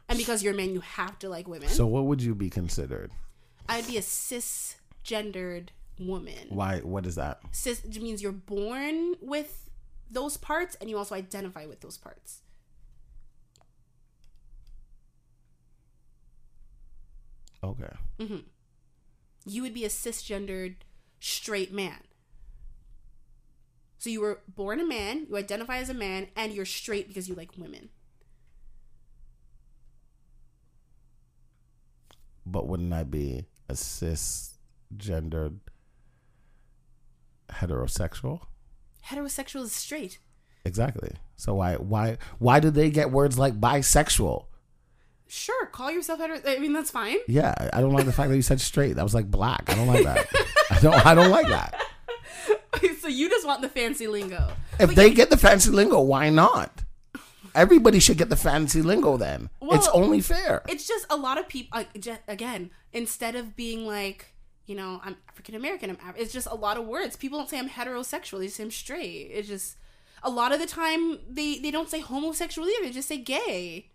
And 0.07 0.18
because 0.18 0.44
you're 0.44 0.53
a 0.53 0.57
man, 0.57 0.72
you 0.72 0.82
have 0.82 1.18
to 1.19 1.30
like 1.30 1.48
women. 1.48 1.69
So 1.69 1.88
what 1.88 2.06
would 2.06 2.22
you 2.22 2.36
be 2.36 2.49
considered? 2.49 3.11
I'd 3.68 3.88
be 3.88 3.98
a 3.98 4.02
cisgendered 4.02 5.69
woman. 5.99 6.48
Why? 6.49 6.80
What 6.80 7.06
is 7.06 7.15
that? 7.15 7.40
Cis 7.52 7.84
means 7.99 8.22
you're 8.22 8.32
born 8.32 9.15
with 9.22 9.69
those 10.10 10.38
parts 10.38 10.76
and 10.80 10.90
you 10.90 10.98
also 10.98 11.15
identify 11.15 11.65
with 11.65 11.82
those 11.82 11.98
parts. 11.98 12.41
Okay. 17.64 17.94
Mm-hmm. 18.19 18.38
You 19.48 19.61
would 19.64 19.73
be 19.73 19.86
a 19.86 19.90
cisgendered 19.90 20.76
straight 21.19 21.73
man. 21.73 22.03
So 23.98 24.11
you 24.11 24.22
were 24.22 24.41
born 24.48 24.80
a 24.80 24.86
man, 24.86 25.26
you 25.27 25.36
identify 25.36 25.77
as 25.77 25.90
a 25.90 25.94
man, 25.94 26.27
and 26.36 26.53
you're 26.53 26.65
straight 26.65 27.07
because 27.07 27.27
you 27.27 27.34
like 27.34 27.52
women. 27.57 27.90
But 32.45 32.67
wouldn't 32.67 32.93
I 32.93 33.03
be 33.03 33.45
a 33.69 33.73
cisgendered 33.73 35.59
heterosexual? 37.49 38.41
Heterosexual 39.07 39.63
is 39.63 39.72
straight. 39.72 40.19
Exactly. 40.63 41.11
So 41.35 41.55
why 41.55 41.76
why 41.76 42.17
why 42.39 42.59
do 42.59 42.69
they 42.72 42.89
get 42.89 43.11
words 43.11 43.38
like 43.38 43.59
bisexual? 43.59 44.45
Sure, 45.27 45.65
call 45.67 45.91
yourself 45.91 46.19
hetero. 46.19 46.39
I 46.45 46.59
mean, 46.59 46.73
that's 46.73 46.91
fine. 46.91 47.17
Yeah, 47.27 47.53
I 47.73 47.81
don't 47.81 47.93
like 47.93 48.05
the 48.05 48.13
fact 48.13 48.30
that 48.30 48.35
you 48.35 48.41
said 48.41 48.61
straight. 48.61 48.95
That 48.95 49.03
was 49.03 49.15
like 49.15 49.30
black. 49.30 49.69
I 49.69 49.76
don't 49.76 49.88
like 49.88 50.03
that. 50.03 50.27
I 50.72 50.80
don't 50.80 51.05
I 51.05 51.15
don't 51.15 51.31
like 51.31 51.47
that. 51.47 51.81
so 52.99 53.07
you 53.07 53.30
just 53.30 53.45
want 53.45 53.61
the 53.61 53.69
fancy 53.69 54.07
lingo. 54.07 54.51
If 54.80 54.95
they 54.95 55.11
get 55.11 55.30
the 55.30 55.38
fancy 55.38 55.69
lingo, 55.72 56.01
why 56.01 56.30
not? 56.30 56.84
Everybody 57.56 57.99
should 57.99 58.18
get 58.18 58.30
the 58.30 58.36
fancy 58.36 58.82
lingo 58.82 59.18
then. 59.18 59.49
it's 59.61 59.88
only 59.90 60.22
fair. 60.22 60.61
it's 60.68 60.88
just 60.88 61.06
a 61.10 61.15
lot 61.15 61.38
of 61.40 61.48
people 61.48 61.80
like, 61.80 61.90
again 62.27 62.69
instead 62.94 63.36
of 63.36 63.56
being 63.56 63.86
like 63.86 64.34
you 64.68 64.76
know 64.76 64.99
i'm 65.03 65.15
african 65.30 65.56
american 65.56 65.90
i'm 65.91 65.98
Af- 66.10 66.15
it's 66.18 66.34
just 66.34 66.48
a 66.48 66.56
lot 66.56 66.76
of 66.77 66.86
words 66.86 67.15
people 67.15 67.38
don't 67.40 67.49
say 67.49 67.60
i'm 67.60 67.69
heterosexual 67.69 68.40
they 68.40 68.48
say 68.48 68.64
i'm 68.64 68.72
straight 68.72 69.30
it's 69.32 69.48
just 69.48 69.77
a 70.23 70.30
lot 70.30 70.53
of 70.53 70.60
the 70.60 70.65
time 70.65 71.19
they 71.30 71.60
they 71.60 71.72
don't 71.72 71.90
say 71.90 71.99
homosexual 71.99 72.68
either 72.68 72.86
they 72.86 72.91
just 72.91 73.07
say 73.07 73.18
gay 73.18 73.90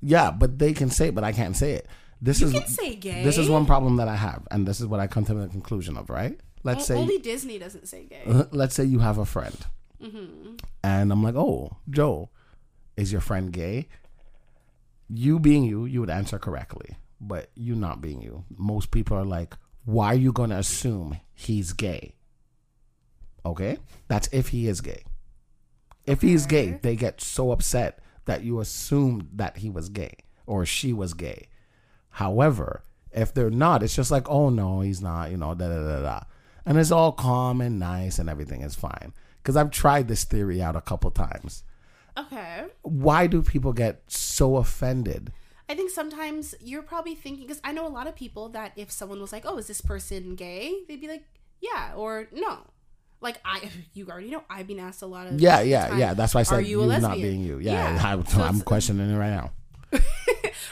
Yeah, 0.00 0.30
but 0.32 0.58
they 0.58 0.72
can 0.72 0.90
say 0.90 1.08
it, 1.08 1.14
but 1.14 1.22
I 1.24 1.32
can't 1.32 1.56
say 1.56 1.70
it. 1.78 1.86
This 2.20 2.40
you 2.40 2.48
is 2.48 2.52
can 2.52 2.66
say 2.66 2.94
gay 2.96 3.22
this 3.24 3.38
is 3.38 3.48
one 3.48 3.64
problem 3.66 3.96
that 3.96 4.08
I 4.08 4.16
have, 4.16 4.46
and 4.50 4.66
this 4.66 4.80
is 4.80 4.86
what 4.86 5.00
I 5.00 5.06
come 5.06 5.24
to 5.26 5.34
the 5.34 5.48
conclusion 5.48 5.96
of. 5.96 6.10
Right? 6.10 6.38
Let's 6.64 6.84
O- 6.90 6.94
say 6.94 7.00
only 7.00 7.18
disney 7.18 7.58
doesn't 7.58 7.86
say 7.88 8.04
gay 8.04 8.22
let's 8.50 8.74
say 8.74 8.84
you 8.84 8.98
have 8.98 9.18
a 9.18 9.24
friend, 9.24 9.58
mm-hmm. 10.02 10.56
and 10.84 11.12
I'm 11.12 11.22
like, 11.22 11.36
oh, 11.36 11.76
Joe, 11.88 12.28
is 12.96 13.12
your 13.12 13.20
friend 13.20 13.52
gay? 13.52 13.88
You 15.08 15.38
being 15.38 15.64
you, 15.64 15.84
you 15.84 16.00
would 16.00 16.10
answer 16.10 16.38
correctly, 16.38 16.96
but 17.20 17.50
you 17.54 17.74
not 17.74 18.00
being 18.00 18.22
you, 18.22 18.44
most 18.56 18.90
people 18.90 19.16
are 19.16 19.24
like, 19.24 19.54
why 19.84 20.08
are 20.08 20.14
you 20.14 20.32
going 20.32 20.50
to 20.50 20.58
assume 20.58 21.18
he's 21.34 21.72
gay? 21.72 22.14
Okay, 23.44 23.78
that's 24.08 24.28
if 24.32 24.48
he 24.48 24.68
is 24.68 24.80
gay. 24.80 25.02
If 26.06 26.22
he's 26.22 26.46
gay, 26.46 26.78
they 26.82 26.96
get 26.96 27.20
so 27.20 27.50
upset 27.52 27.98
that 28.24 28.42
you 28.42 28.60
assumed 28.60 29.28
that 29.34 29.58
he 29.58 29.70
was 29.70 29.88
gay 29.88 30.14
or 30.46 30.64
she 30.64 30.92
was 30.92 31.14
gay. 31.14 31.48
However, 32.10 32.82
if 33.12 33.32
they're 33.34 33.50
not, 33.50 33.82
it's 33.82 33.96
just 33.96 34.10
like, 34.10 34.28
oh 34.28 34.48
no, 34.48 34.80
he's 34.80 35.00
not, 35.00 35.30
you 35.30 35.36
know, 35.36 35.54
da 35.54 35.68
da 35.68 35.82
da 35.82 36.02
da. 36.02 36.20
And 36.64 36.78
it's 36.78 36.90
all 36.90 37.12
calm 37.12 37.60
and 37.60 37.78
nice 37.78 38.18
and 38.18 38.28
everything 38.28 38.62
is 38.62 38.74
fine. 38.74 39.12
Because 39.42 39.56
I've 39.56 39.70
tried 39.70 40.06
this 40.08 40.24
theory 40.24 40.62
out 40.62 40.76
a 40.76 40.80
couple 40.80 41.10
times. 41.10 41.64
Okay 42.16 42.64
Why 42.82 43.26
do 43.26 43.42
people 43.42 43.72
get 43.72 44.02
so 44.06 44.56
offended? 44.56 45.32
i 45.68 45.74
think 45.74 45.90
sometimes 45.90 46.54
you're 46.60 46.82
probably 46.82 47.14
thinking 47.14 47.46
because 47.46 47.60
i 47.64 47.72
know 47.72 47.86
a 47.86 47.88
lot 47.88 48.06
of 48.06 48.14
people 48.14 48.48
that 48.50 48.72
if 48.76 48.90
someone 48.90 49.20
was 49.20 49.32
like 49.32 49.44
oh 49.46 49.56
is 49.56 49.66
this 49.66 49.80
person 49.80 50.34
gay 50.34 50.74
they'd 50.88 51.00
be 51.00 51.08
like 51.08 51.24
yeah 51.60 51.92
or 51.96 52.28
no 52.32 52.58
like 53.20 53.40
i 53.44 53.70
you 53.94 54.08
already 54.08 54.30
know 54.30 54.42
i've 54.50 54.66
been 54.66 54.80
asked 54.80 55.00
a 55.02 55.06
lot 55.06 55.26
of 55.26 55.40
Yeah, 55.40 55.60
yeah, 55.60 55.88
time, 55.88 55.98
yeah. 55.98 56.14
That's 56.14 56.34
why 56.34 56.40
I 56.40 56.42
said 56.42 56.58
are 56.58 56.60
you, 56.60 56.82
you, 56.82 56.90
a 56.90 56.98
not 56.98 57.14
being 57.14 57.40
you. 57.40 57.58
Yeah, 57.58 57.98
I, 58.02 58.22
So 58.24 58.42
I'm 58.42 58.56
um, 58.56 58.60
questioning 58.60 59.10
it 59.10 59.16
right 59.16 59.30
now. 59.30 59.52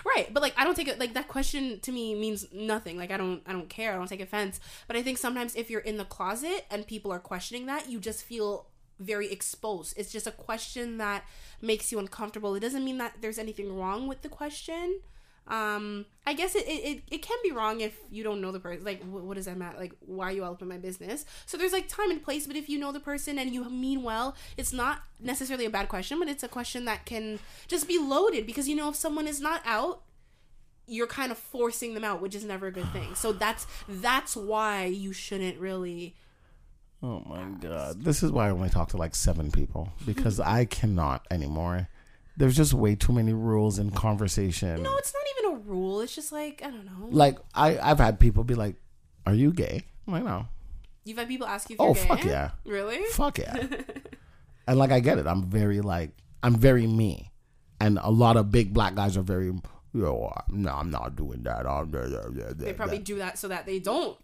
right 0.04 0.32
but 0.32 0.42
like 0.42 0.54
i 0.56 0.64
don't 0.64 0.74
take 0.74 0.88
it 0.88 0.98
like 0.98 1.14
that 1.14 1.28
question 1.28 1.78
to 1.80 1.92
me 1.92 2.14
means 2.14 2.46
nothing 2.52 2.96
like 2.96 3.10
i 3.10 3.16
don't 3.18 3.42
i 3.46 3.52
don't 3.52 3.68
care 3.68 3.92
i 3.92 3.96
don't 3.96 4.08
take 4.08 4.20
offense 4.20 4.58
but 4.86 4.96
i 4.96 5.02
think 5.02 5.18
sometimes 5.18 5.54
if 5.54 5.68
you're 5.68 5.80
in 5.80 5.98
the 5.98 6.06
closet 6.06 6.64
and 6.70 6.86
people 6.86 7.12
are 7.12 7.18
questioning 7.18 7.66
that 7.66 7.90
you 7.90 8.00
just 8.00 8.24
feel 8.24 8.66
very 9.01 9.32
exposed. 9.32 9.94
It's 9.97 10.12
just 10.12 10.27
a 10.27 10.31
question 10.31 10.98
that 10.98 11.24
makes 11.60 11.90
you 11.90 11.98
uncomfortable. 11.98 12.55
It 12.55 12.60
doesn't 12.60 12.85
mean 12.85 12.98
that 12.98 13.16
there's 13.20 13.39
anything 13.39 13.77
wrong 13.77 14.06
with 14.06 14.22
the 14.22 14.28
question. 14.28 15.01
Um 15.48 16.05
i 16.27 16.35
guess 16.35 16.55
it 16.55 16.64
it, 16.68 17.02
it, 17.10 17.22
can 17.22 17.36
be 17.43 17.51
wrong 17.51 17.81
if 17.81 17.98
you 18.10 18.22
don't 18.22 18.43
know 18.43 18.52
the 18.52 18.60
person 18.60 18.85
like 18.85 19.02
wh- 19.02 19.24
what 19.24 19.36
does 19.36 19.47
that 19.47 19.56
matter? 19.56 19.78
Like 19.78 19.94
why 20.01 20.27
are 20.27 20.32
you 20.32 20.44
all 20.44 20.52
up 20.52 20.62
in 20.62 20.68
my 20.68 20.77
business? 20.77 21.24
So 21.47 21.56
there's 21.56 21.72
like 21.72 21.89
time 21.89 22.10
and 22.10 22.22
place 22.22 22.47
but 22.47 22.56
if 22.56 22.68
you 22.68 22.78
know 22.78 22.93
the 22.93 23.01
person 23.01 23.39
and 23.39 23.52
you 23.52 23.68
mean 23.68 24.02
well 24.02 24.36
it's 24.59 24.72
not 24.72 25.01
necessarily 25.18 25.64
a 25.64 25.70
bad 25.70 25.89
question 25.89 26.18
but 26.18 26.28
it's 26.28 26.43
a 26.43 26.48
question 26.48 26.85
that 26.85 27.06
can 27.06 27.40
just 27.68 27.89
be 27.89 27.98
loaded 27.98 28.47
because 28.47 28.68
you 28.68 28.77
know 28.77 28.90
if 28.90 28.97
someone 28.97 29.27
is 29.27 29.40
not 29.40 29.62
out 29.64 30.02
you're 30.86 31.06
kind 31.06 31.31
of 31.32 31.39
forcing 31.39 31.94
them 31.94 32.05
out 32.05 32.20
which 32.20 32.35
is 32.35 32.44
never 32.44 32.66
a 32.66 32.72
good 32.72 32.93
thing. 32.93 33.14
So 33.14 33.32
that's 33.32 33.66
that's 33.89 34.36
why 34.36 34.85
you 34.85 35.12
shouldn't 35.12 35.59
really 35.59 36.16
Oh 37.02 37.22
my 37.27 37.44
god. 37.60 38.05
This 38.05 38.22
is 38.22 38.31
why 38.31 38.48
I 38.48 38.51
only 38.51 38.68
talk 38.68 38.90
to 38.90 38.97
like 38.97 39.14
seven 39.14 39.51
people 39.51 39.93
because 40.06 40.39
I 40.40 40.64
cannot 40.64 41.27
anymore. 41.31 41.89
There's 42.36 42.56
just 42.56 42.72
way 42.74 42.94
too 42.94 43.12
many 43.12 43.32
rules 43.32 43.78
in 43.78 43.90
conversation. 43.90 44.82
no 44.82 44.97
it's 44.97 45.12
not 45.12 45.22
even 45.39 45.56
a 45.59 45.70
rule 45.70 46.01
it's 46.01 46.14
just 46.14 46.32
like 46.32 46.62
i 46.64 46.70
don't 46.70 46.86
know 46.86 47.09
Like 47.10 47.36
I, 47.55 47.78
I've 47.78 47.98
had 47.98 48.18
people 48.18 48.44
be 48.44 48.55
like, 48.55 48.77
"Are 49.27 49.35
you 49.35 49.52
gay?" 49.52 49.82
I'm 50.06 50.12
like, 50.14 50.24
"No." 50.24 50.47
you've 51.05 51.18
had 51.18 51.28
people 51.28 51.47
ask 51.47 51.68
you 51.70 51.74
if 51.74 51.81
Oh 51.81 51.86
you're 51.86 51.94
gay 51.94 52.09
fuck 52.09 52.24
yeah, 52.24 52.51
really 52.64 52.98
fuck 53.12 53.39
yeah. 53.39 53.56
and 54.66 54.78
like 54.78 54.90
I 54.93 55.01
get 55.01 55.18
it. 55.18 55.27
I'm 55.27 55.43
very 55.44 55.81
like 55.81 56.12
I'm 56.43 56.55
very 56.56 56.86
me, 56.86 57.31
and 57.81 57.98
a 58.02 58.10
lot 58.10 58.36
of 58.36 58.51
big 58.51 58.72
black 58.72 58.94
guys 58.94 59.16
are 59.16 59.22
very. 59.22 59.52
Yo, 59.93 60.32
no, 60.48 60.70
I'm 60.72 60.90
not 60.90 61.16
doing 61.16 61.43
that. 61.43 61.66
I'm, 61.66 61.90
they 62.59 62.72
probably 62.72 63.01
do 63.01 63.18
that 63.18 63.39
so 63.39 63.48
that 63.48 63.66
they 63.66 63.81
don't 63.81 64.16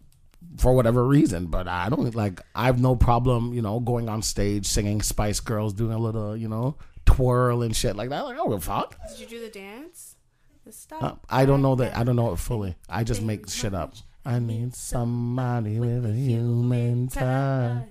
for 0.57 0.73
whatever 0.73 1.05
reason, 1.05 1.47
but 1.47 1.67
I 1.67 1.89
don't 1.89 2.13
like. 2.15 2.41
I 2.55 2.65
have 2.65 2.81
no 2.81 2.95
problem, 2.95 3.53
you 3.53 3.61
know, 3.61 3.79
going 3.79 4.09
on 4.09 4.21
stage 4.21 4.65
singing 4.65 5.01
Spice 5.01 5.39
Girls, 5.39 5.73
doing 5.73 5.93
a 5.93 5.99
little, 5.99 6.35
you 6.35 6.47
know, 6.47 6.77
twirl 7.05 7.61
and 7.63 7.75
shit 7.75 7.95
like 7.95 8.09
that. 8.09 8.21
Like, 8.21 8.37
oh, 8.39 8.57
fuck. 8.59 8.95
did 9.09 9.19
you 9.19 9.27
do 9.27 9.41
the 9.41 9.49
dance 9.49 10.17
Stop. 10.71 11.03
Uh, 11.03 11.15
I 11.29 11.45
don't 11.45 11.61
know 11.61 11.75
that. 11.75 11.95
I 11.95 12.03
don't 12.03 12.15
know 12.15 12.33
it 12.33 12.37
fully. 12.37 12.75
I 12.89 13.03
just 13.03 13.21
make 13.21 13.49
shit 13.49 13.73
up. 13.73 13.95
I 14.25 14.39
need 14.39 14.75
somebody 14.75 15.79
with 15.79 16.05
a 16.05 16.11
human 16.11 17.07
touch. 17.07 17.87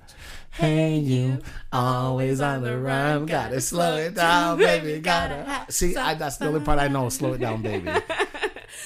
Hey, 0.50 0.98
you, 0.98 1.40
always 1.72 2.40
on 2.40 2.62
the 2.62 2.76
run. 2.78 3.26
Gotta 3.26 3.60
slow 3.60 3.96
it 3.96 4.14
down, 4.14 4.58
baby. 4.58 5.00
Gotta. 5.00 5.66
See, 5.70 5.96
I, 5.96 6.14
that's 6.14 6.36
the 6.36 6.48
only 6.48 6.60
part 6.60 6.78
I 6.78 6.88
know. 6.88 7.08
Slow 7.08 7.32
it 7.32 7.38
down, 7.38 7.62
baby. 7.62 7.90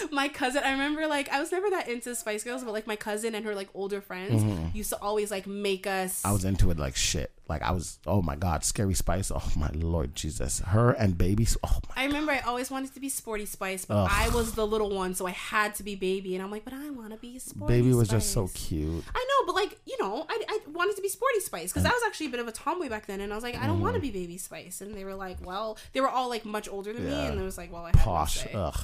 my 0.11 0.29
cousin 0.29 0.63
i 0.65 0.71
remember 0.73 1.07
like 1.07 1.29
i 1.31 1.41
was 1.41 1.53
never 1.53 1.69
that 1.71 1.89
into 1.89 2.15
spice 2.15 2.45
girls 2.45 2.65
but 2.65 2.73
like 2.73 2.87
my 2.87 2.97
cousin 2.97 3.35
and 3.35 3.45
her 3.45 3.55
like 3.55 3.69
older 3.75 4.01
friends 4.01 4.43
used 4.75 4.91
to 4.91 5.01
always 5.01 5.31
like 5.31 5.47
make 5.47 5.87
us 5.87 6.01
Mm-hmm. 6.21 6.29
I 6.29 6.33
was 6.33 6.45
into 6.45 6.71
it 6.71 6.79
like 6.79 6.97
shit. 6.97 7.33
Like 7.49 7.63
I 7.63 7.73
was. 7.73 7.99
Oh 8.07 8.23
my 8.23 8.37
god, 8.37 8.65
Scary 8.65 8.95
Spice. 8.95 9.31
Oh 9.35 9.53
my 9.57 9.71
lord, 9.75 10.15
Jesus. 10.15 10.61
Her 10.61 10.91
and 10.91 11.19
Baby. 11.19 11.47
Oh 11.63 11.79
my. 11.89 12.03
I 12.03 12.07
remember 12.07 12.33
I 12.33 12.39
always 12.41 12.71
wanted 12.71 12.95
to 12.95 13.01
be 13.01 13.09
Sporty 13.09 13.45
Spice, 13.47 13.85
but 13.85 13.97
Ugh. 13.97 14.09
I 14.11 14.29
was 14.31 14.53
the 14.53 14.67
little 14.67 14.91
one, 14.95 15.15
so 15.15 15.27
I 15.27 15.33
had 15.33 15.75
to 15.77 15.83
be 15.83 15.95
Baby. 15.95 16.35
And 16.37 16.45
I'm 16.45 16.51
like, 16.51 16.65
but 16.65 16.73
I 16.75 16.91
want 16.91 17.11
to 17.11 17.17
be 17.19 17.39
Sporty 17.39 17.75
Baby 17.75 17.93
was 17.95 18.09
just 18.09 18.33
so 18.33 18.49
cute. 18.55 19.05
I 19.15 19.27
know, 19.29 19.47
but 19.47 19.55
like, 19.55 19.79
you 19.87 19.97
know, 20.01 20.25
I, 20.29 20.43
I 20.49 20.59
wanted 20.71 20.97
to 20.97 21.03
be 21.03 21.09
Sporty 21.09 21.41
Spice 21.41 21.73
because 21.73 21.85
I 21.85 21.91
was 21.91 22.03
actually 22.07 22.27
a 22.27 22.31
bit 22.31 22.41
of 22.41 22.49
a 22.49 22.53
tomboy 22.53 22.89
back 22.89 23.07
then. 23.07 23.21
And 23.21 23.33
I 23.33 23.37
was 23.37 23.45
like, 23.45 23.57
I 23.57 23.67
don't 23.67 23.81
want 23.81 23.95
to 23.95 24.01
be 24.01 24.11
Baby 24.11 24.39
Spice. 24.39 24.81
And 24.81 24.95
they 24.95 25.05
were 25.05 25.15
like, 25.15 25.45
well, 25.45 25.77
they 25.93 26.01
were 26.01 26.09
all 26.09 26.29
like 26.29 26.45
much 26.45 26.69
older 26.69 26.93
than 26.93 27.05
me. 27.05 27.11
Mm-hmm. 27.11 27.33
And 27.33 27.41
I 27.41 27.45
was 27.45 27.59
like, 27.59 27.73
well, 27.73 27.85
I 27.85 27.93
Posh. 27.93 28.41
say. 28.45 28.53
Ugh. 28.55 28.79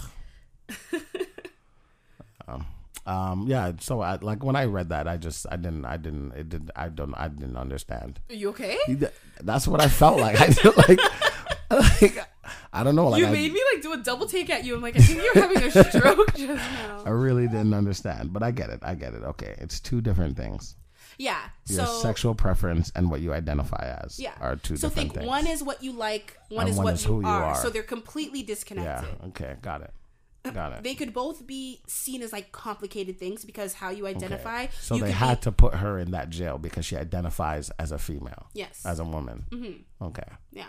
Um, 2.48 2.66
um, 3.06 3.46
yeah. 3.46 3.72
So 3.80 4.00
I 4.00 4.16
like 4.16 4.42
when 4.42 4.56
I 4.56 4.64
read 4.64 4.88
that, 4.90 5.06
I 5.06 5.16
just 5.16 5.46
I 5.50 5.56
didn't 5.56 5.84
I 5.84 5.96
didn't 5.96 6.32
it 6.32 6.48
did 6.48 6.70
I 6.74 6.88
don't 6.88 7.14
I 7.14 7.28
didn't 7.28 7.56
understand. 7.56 8.20
Are 8.30 8.34
you 8.34 8.50
okay? 8.50 8.78
That's 9.40 9.68
what 9.68 9.80
I 9.80 9.88
felt 9.88 10.20
like. 10.20 10.40
I 10.40 10.50
feel 10.50 10.72
like, 10.76 11.00
like 11.70 12.26
I 12.72 12.82
don't 12.84 12.96
know. 12.96 13.08
Like 13.08 13.20
you 13.20 13.26
I, 13.26 13.30
made 13.30 13.52
me 13.52 13.60
like 13.72 13.82
do 13.82 13.92
a 13.92 13.98
double 13.98 14.26
take 14.26 14.50
at 14.50 14.64
you. 14.64 14.74
I'm 14.74 14.82
like, 14.82 14.96
I 14.96 15.00
think 15.00 15.22
you're 15.22 15.34
having 15.34 15.62
a 15.62 15.70
stroke 15.90 16.34
just 16.36 16.48
now. 16.48 17.02
I 17.04 17.10
really 17.10 17.46
didn't 17.46 17.74
understand, 17.74 18.32
but 18.32 18.42
I 18.42 18.50
get 18.50 18.70
it. 18.70 18.80
I 18.82 18.94
get 18.94 19.14
it. 19.14 19.22
Okay, 19.22 19.54
it's 19.58 19.80
two 19.80 20.00
different 20.00 20.36
things. 20.36 20.76
Yeah. 21.18 21.40
Your 21.66 21.86
so 21.86 22.00
sexual 22.00 22.34
preference 22.34 22.92
and 22.94 23.10
what 23.10 23.20
you 23.20 23.32
identify 23.32 23.96
as 24.04 24.18
yeah, 24.18 24.32
are 24.40 24.56
two 24.56 24.76
so 24.76 24.88
different 24.88 25.12
think 25.12 25.14
things. 25.14 25.26
one 25.26 25.46
is 25.46 25.62
what 25.62 25.82
you 25.82 25.92
like, 25.92 26.36
one 26.50 26.62
And 26.62 26.70
is 26.70 26.76
one 26.76 26.84
what 26.84 26.94
is 26.94 27.04
you, 27.04 27.12
who 27.14 27.20
you 27.22 27.26
are. 27.26 27.44
are. 27.44 27.54
So 27.54 27.70
they're 27.70 27.82
completely 27.82 28.40
yeah. 28.40 28.46
disconnected. 28.46 29.08
Okay. 29.28 29.56
Got 29.62 29.82
it. 29.82 29.94
Got 30.54 30.72
it. 30.74 30.82
They 30.82 30.94
could 30.94 31.12
both 31.12 31.46
be 31.46 31.80
seen 31.86 32.22
as 32.22 32.32
like 32.32 32.52
complicated 32.52 33.18
things 33.18 33.44
because 33.44 33.74
how 33.74 33.90
you 33.90 34.06
identify. 34.06 34.64
Okay. 34.64 34.72
So 34.80 34.96
you 34.96 35.04
they 35.04 35.10
had 35.12 35.38
be, 35.40 35.44
to 35.44 35.52
put 35.52 35.74
her 35.76 35.98
in 35.98 36.10
that 36.12 36.30
jail 36.30 36.58
because 36.58 36.84
she 36.86 36.96
identifies 36.96 37.70
as 37.78 37.92
a 37.92 37.98
female, 37.98 38.46
Yes. 38.54 38.84
as 38.84 38.98
a 39.00 39.04
woman. 39.04 39.46
Mm-hmm. 39.50 40.04
Okay, 40.06 40.28
yeah. 40.52 40.66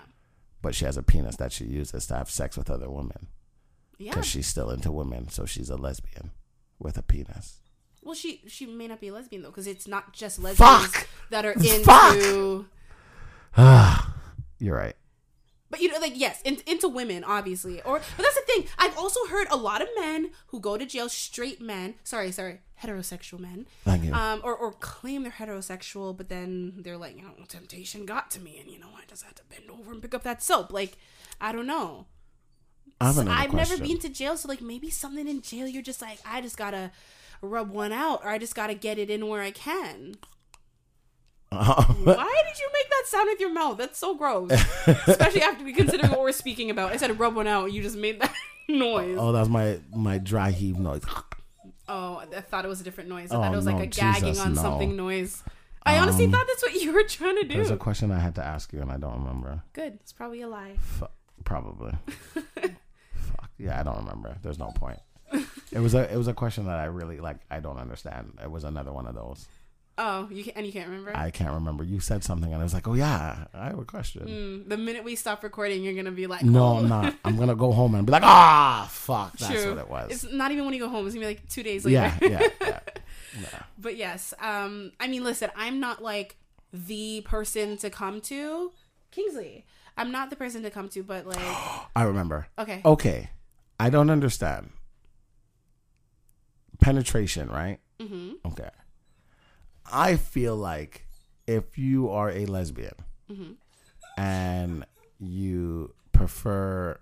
but 0.62 0.76
she 0.76 0.86
has 0.86 0.98
a 0.98 1.04
penis 1.04 1.36
that 1.38 1.52
she 1.52 1.66
uses 1.66 2.08
to 2.08 2.16
have 2.16 2.30
sex 2.30 2.58
with 2.58 2.70
other 2.70 2.90
women 2.90 3.28
Yeah. 3.98 4.12
because 4.12 4.26
she's 4.26 4.48
still 4.48 4.70
into 4.70 4.92
women, 4.92 5.30
so 5.30 5.46
she's 5.46 5.70
a 5.70 5.76
lesbian 5.78 6.32
with 6.80 6.98
a 6.98 7.02
penis. 7.02 7.58
Well, 8.04 8.16
she 8.16 8.42
she 8.48 8.66
may 8.66 8.88
not 8.88 9.02
be 9.02 9.10
a 9.10 9.14
lesbian 9.14 9.42
though, 9.42 9.50
because 9.50 9.68
it's 9.68 9.88
not 9.88 10.14
just 10.14 10.40
lesbians 10.40 10.88
Fuck! 10.88 11.08
that 11.32 11.46
are 11.46 11.52
into. 11.54 12.66
Fuck! 13.54 14.06
You're 14.60 14.76
right. 14.76 14.96
But 15.70 15.82
you 15.82 15.92
know, 15.92 16.00
like 16.00 16.14
yes, 16.16 16.42
in, 16.44 16.58
into 16.66 16.88
women, 16.88 17.24
obviously. 17.24 17.82
Or 17.82 18.00
but 18.00 18.24
that's 18.24 18.36
the 18.36 18.46
thing. 18.46 18.66
I've 18.78 18.98
also 18.98 19.26
heard 19.26 19.48
a 19.52 19.58
lot 19.58 19.82
of 19.82 19.90
men 20.00 20.32
who 20.48 20.60
go 20.60 20.78
to 20.78 20.86
jail, 20.86 21.10
straight 21.10 21.62
men. 21.62 21.96
Sorry, 22.04 22.32
sorry, 22.32 22.62
heterosexual 22.82 23.40
men. 23.40 23.68
Thank 23.84 24.06
you. 24.06 24.14
Um, 24.14 24.42
or 24.44 24.56
or 24.56 24.72
claim 24.74 25.24
they're 25.24 25.32
heterosexual, 25.32 26.16
but 26.16 26.30
then 26.30 26.74
they're 26.78 26.98
like, 26.98 27.18
you 27.18 27.24
know, 27.24 27.34
temptation 27.48 28.06
got 28.06 28.32
to 28.32 28.40
me, 28.40 28.60
and 28.60 28.70
you 28.70 28.80
know, 28.80 28.90
I 28.96 29.02
just 29.08 29.24
had 29.24 29.36
to 29.36 29.44
bend 29.50 29.70
over 29.70 29.92
and 29.92 30.02
pick 30.02 30.14
up 30.14 30.24
that 30.24 30.42
soap. 30.42 30.72
Like, 30.72 30.98
I 31.42 31.52
don't 31.52 31.68
know. 31.68 32.06
I 33.00 33.08
have 33.08 33.18
another 33.18 33.38
I've 33.38 33.54
never 33.54 33.78
been 33.78 34.00
to 34.00 34.10
jail, 34.10 34.38
so 34.38 34.48
like 34.48 34.62
maybe 34.62 34.90
something 34.90 35.28
in 35.28 35.42
jail, 35.42 35.68
you're 35.68 35.84
just 35.84 36.02
like, 36.02 36.20
I 36.26 36.42
just 36.42 36.58
gotta 36.58 36.92
rub 37.42 37.70
one 37.70 37.92
out, 37.92 38.24
or 38.24 38.30
I 38.30 38.38
just 38.38 38.56
gotta 38.56 38.74
get 38.74 38.98
it 38.98 39.10
in 39.10 39.28
where 39.28 39.42
I 39.42 39.52
can. 39.52 40.16
Why 41.50 42.44
did 42.48 42.60
you 42.60 42.70
make 42.74 42.90
that 42.90 43.04
sound 43.06 43.28
with 43.32 43.40
your 43.40 43.54
mouth? 43.54 43.78
That's 43.78 43.98
so 43.98 44.16
gross. 44.16 44.52
Especially 44.86 45.42
after 45.42 45.64
we 45.64 45.74
consider 45.74 46.08
what 46.08 46.20
we're 46.20 46.32
speaking 46.32 46.70
about. 46.70 46.92
I 46.92 46.98
said 46.98 47.18
rub 47.20 47.36
one 47.36 47.48
out. 47.48 47.72
You 47.72 47.82
just 47.82 47.96
made 47.98 48.20
that 48.22 48.34
noise. 48.70 49.18
oh, 49.20 49.32
that 49.32 49.40
was 49.40 49.50
my 49.50 49.80
my 49.96 50.18
dry 50.18 50.52
heave 50.52 50.78
noise. 50.78 51.04
Oh, 51.90 52.18
I 52.18 52.42
thought 52.42 52.66
it 52.66 52.68
was 52.68 52.82
a 52.82 52.84
different 52.84 53.10
noise. 53.10 53.32
I 53.32 53.36
Oh, 53.36 53.42
thought 53.42 53.54
it 53.54 53.56
was 53.56 53.66
no, 53.66 53.72
like 53.78 53.84
a 53.84 53.88
gagging 53.88 54.30
Jesus, 54.30 54.46
on 54.46 54.54
no. 54.56 54.62
something 54.62 54.96
noise. 54.98 55.42
I 55.84 56.00
honestly 56.00 56.26
Um, 56.26 56.32
thought 56.34 56.46
that's 56.48 56.62
what 56.64 56.74
you 56.82 56.92
were 56.92 57.04
trying 57.04 57.38
to 57.38 57.44
do. 57.48 57.54
There's 57.56 57.70
a 57.72 57.78
question 57.78 58.12
I 58.12 58.20
had 58.20 58.36
to 58.36 58.44
ask 58.44 58.74
you 58.74 58.82
and 58.82 58.92
I 58.92 58.98
don't 58.98 59.20
remember. 59.20 59.64
Good. 59.72 59.94
It's 60.02 60.12
probably 60.12 60.42
a 60.42 60.48
lie. 60.50 60.74
F- 61.02 61.10
probably. 61.46 61.94
Fuck. 62.34 63.50
Yeah, 63.58 63.80
I 63.80 63.84
don't 63.84 63.98
remember. 64.00 64.36
There's 64.44 64.60
no 64.60 64.72
point. 64.76 65.00
It 65.72 65.80
was 65.80 65.94
a 65.94 66.12
it 66.12 66.18
was 66.18 66.28
a 66.28 66.34
question 66.34 66.66
that 66.66 66.78
I 66.78 66.86
really 66.86 67.20
like. 67.20 67.38
I 67.52 67.60
don't 67.62 67.78
understand. 67.78 68.38
It 68.44 68.52
was 68.52 68.64
another 68.66 68.92
one 68.92 69.08
of 69.08 69.16
those. 69.16 69.48
Oh, 70.00 70.28
you 70.32 70.44
can, 70.44 70.54
and 70.56 70.66
you 70.66 70.72
can't 70.72 70.88
remember. 70.88 71.12
I 71.16 71.32
can't 71.32 71.54
remember. 71.54 71.84
You 71.84 72.00
said 72.00 72.24
something 72.24 72.52
and 72.54 72.62
I 72.62 72.64
was 72.64 72.74
like, 72.74 72.88
oh 72.88 72.94
yeah, 72.94 73.46
I 73.54 73.66
have 73.66 73.80
a 73.80 73.86
question. 73.86 74.28
Mm, 74.28 74.70
the 74.70 74.78
minute 74.78 75.04
we 75.04 75.16
stop 75.16 75.44
recording, 75.44 75.84
you're 75.84 75.96
gonna 75.96 76.12
be 76.12 76.28
like, 76.28 76.44
No, 76.44 76.66
oh. 76.66 76.78
I'm 76.78 76.88
not. 76.88 77.16
I'm 77.26 77.36
gonna 77.36 77.56
go 77.56 77.72
home 77.72 77.96
and 77.96 78.06
be 78.06 78.12
like, 78.12 78.22
ah, 78.26 78.88
fuck. 78.92 79.36
That's 79.38 79.52
True. 79.52 79.72
what 79.72 79.80
it 79.80 79.90
was. 79.90 80.12
It's 80.12 80.32
not 80.32 80.52
even 80.52 80.66
when 80.66 80.74
you 80.76 80.80
go 80.80 80.90
home. 80.90 81.06
It's 81.08 81.16
gonna 81.16 81.26
be 81.26 81.34
like 81.34 81.50
two 81.50 81.64
days 81.64 81.84
later. 81.86 81.96
yeah, 81.96 82.18
yeah, 82.22 82.48
yeah. 82.62 82.80
yeah. 83.42 83.64
But 83.80 83.98
yes, 83.98 84.34
um, 84.40 84.92
I 85.00 85.08
mean, 85.08 85.24
listen, 85.24 85.50
I'm 85.56 85.80
not 85.80 86.04
like 86.04 86.36
the 86.72 87.22
person 87.26 87.78
to 87.78 87.90
come 87.90 88.22
to. 88.22 88.72
Kingsley, 89.10 89.66
I'm 89.98 90.12
not 90.12 90.30
the 90.30 90.36
person 90.36 90.62
to 90.62 90.70
come 90.70 90.90
to, 90.90 91.02
but 91.02 91.26
like, 91.26 91.40
I 91.96 92.04
remember. 92.04 92.48
okay, 92.60 92.82
Okay, 92.86 93.30
I 93.80 93.90
don't 93.90 94.12
understand 94.12 94.70
penetration, 96.80 97.50
right? 97.50 97.80
hmm 98.00 98.34
Okay. 98.46 98.70
I 99.92 100.16
feel 100.18 100.56
like 100.56 101.06
if 101.48 101.78
you 101.78 102.10
are 102.10 102.30
a 102.30 102.46
lesbian 102.46 102.94
Mm-hmm. 103.32 103.52
and 104.18 104.86
you 105.20 105.94
prefer 106.12 107.00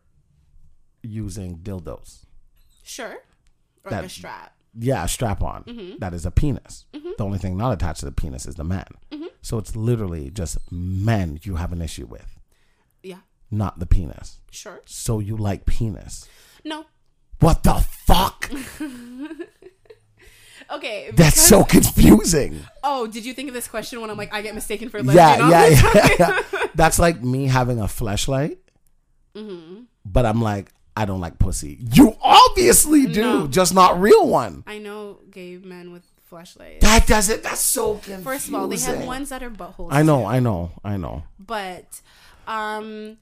using 1.04 1.58
dildos, 1.60 2.26
sure, 2.84 3.18
or 3.84 3.90
That- 3.92 3.98
like 3.98 4.06
a 4.06 4.10
strap. 4.10 4.56
yeah, 4.78 5.04
a 5.04 5.08
strap 5.08 5.42
on 5.44 5.64
Mm-hmm. 5.66 5.98
that 6.00 6.14
is 6.14 6.26
a 6.26 6.32
penis. 6.32 6.86
The 7.18 7.24
only 7.24 7.38
thing 7.38 7.56
not 7.56 7.72
attached 7.72 8.00
to 8.02 8.06
the 8.06 8.12
penis 8.12 8.46
is 8.46 8.56
the 8.56 8.64
man. 8.66 8.88
Mm-hmm. 9.12 9.26
So 9.42 9.58
it's 9.58 9.76
literally 9.76 10.30
just 10.32 10.58
men 10.72 11.40
you 11.44 11.56
have 11.56 11.72
an 11.72 11.82
issue 11.82 12.06
with, 12.08 12.40
Yeah, 13.04 13.20
not 13.52 13.80
the 13.80 13.86
penis. 13.86 14.40
sure. 14.52 14.82
So 14.86 15.20
you 15.20 15.38
like 15.38 15.66
penis. 15.66 16.28
No, 16.66 16.86
What 17.40 17.64
the 17.64 17.86
fuck? 18.06 18.50
okay. 20.72 21.12
That's 21.14 21.42
so 21.42 21.64
confusing. 21.64 22.60
Oh, 22.84 23.08
did 23.08 23.26
you 23.26 23.34
think 23.34 23.48
of 23.50 23.54
this 23.54 23.68
question 23.68 24.02
when 24.02 24.10
I'm 24.10 24.18
like, 24.18 24.34
I 24.34 24.42
get 24.42 24.54
mistaken 24.56 24.90
for 24.90 25.02
lesbian? 25.02 25.50
Yeah, 25.50 25.68
yeah, 25.68 25.76
time? 25.82 25.92
yeah, 26.20 26.42
yeah. 26.54 26.68
That's 26.76 27.00
like 27.00 27.22
me 27.24 27.48
having 27.48 27.80
a 27.80 27.86
Fleshlight, 27.86 28.58
Mm-hmm. 29.36 29.82
but 30.06 30.26
I'm 30.26 30.42
like, 30.42 30.72
I 30.96 31.06
don't 31.06 31.20
like 31.20 31.40
pussy. 31.40 31.78
You 31.94 32.16
obviously 32.22 33.06
do, 33.08 33.22
No. 33.22 33.48
just 33.48 33.74
not 33.74 34.00
real 34.00 34.28
one. 34.28 34.64
I 34.66 34.78
know 34.80 35.20
gay 35.30 35.58
men 35.58 35.92
with 35.92 36.04
Fleshlights. 36.32 36.80
That 36.82 37.06
doesn't. 37.06 37.44
That's 37.44 37.60
so 37.60 37.96
confusing. 37.96 38.24
First 38.24 38.48
of 38.48 38.56
all, 38.56 38.68
they 38.68 38.78
have 38.78 39.06
ones 39.06 39.30
that 39.30 39.44
are 39.44 39.50
buttholes. 39.50 39.90
I 39.92 40.04
know, 40.04 40.22
too. 40.22 40.26
I 40.28 40.40
know, 40.40 40.72
I 40.84 40.98
know. 40.98 41.24
but 41.40 42.02
um 42.48 43.18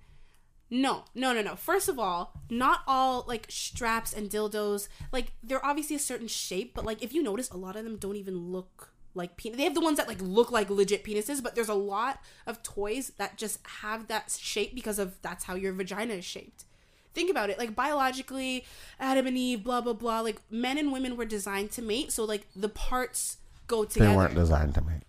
no 0.74 1.04
no 1.14 1.34
no 1.34 1.42
no 1.42 1.56
first 1.56 1.88
of 1.88 2.00
all 2.00 2.34
not 2.50 2.82
all 2.88 3.24
like 3.28 3.46
straps 3.50 4.12
and 4.12 4.30
dildos 4.30 4.88
like 5.12 5.32
they're 5.44 5.66
obviously 5.66 5.96
a 5.96 6.00
certain 6.00 6.28
shape 6.28 6.74
but 6.74 6.84
like 6.84 7.04
if 7.04 7.14
you 7.14 7.22
notice 7.22 7.50
a 7.52 7.58
lot 7.58 7.76
of 7.76 7.84
them 7.84 7.96
don't 7.98 8.16
even 8.16 8.52
look 8.52 8.90
like 9.14 9.38
penis 9.38 9.58
they 9.58 9.64
have 9.64 9.76
the 9.76 9.82
ones 9.82 9.98
that 9.98 10.08
like 10.08 10.22
look 10.22 10.52
like 10.52 10.70
legit 10.70 11.04
penises 11.04 11.44
but 11.44 11.54
there's 11.54 11.70
a 11.70 11.74
lot 11.76 12.20
of 12.48 12.64
toys 12.64 13.12
that 13.18 13.38
just 13.38 13.60
have 13.82 14.08
that 14.08 14.36
shape 14.40 14.74
because 14.74 14.98
of 14.98 15.22
that's 15.22 15.44
how 15.44 15.54
your 15.54 15.74
vagina 15.74 16.16
is 16.16 16.26
shaped 16.26 16.66
think 17.14 17.30
about 17.30 17.52
it 17.52 17.60
like 17.60 17.76
biologically 17.76 18.66
adam 19.00 19.28
and 19.28 19.38
eve 19.38 19.64
blah 19.64 19.80
blah 19.80 19.94
blah 19.94 20.22
like 20.22 20.42
men 20.50 20.80
and 20.80 20.92
women 20.92 21.16
were 21.16 21.26
designed 21.26 21.70
to 21.70 21.84
mate 21.84 22.12
so 22.12 22.26
like 22.26 22.48
the 22.56 22.70
parts 22.70 23.38
go 23.68 23.86
together. 23.86 24.12
They 24.12 24.16
weren't 24.16 24.36
designed 24.36 24.76
to 24.76 24.82
mate. 24.82 25.04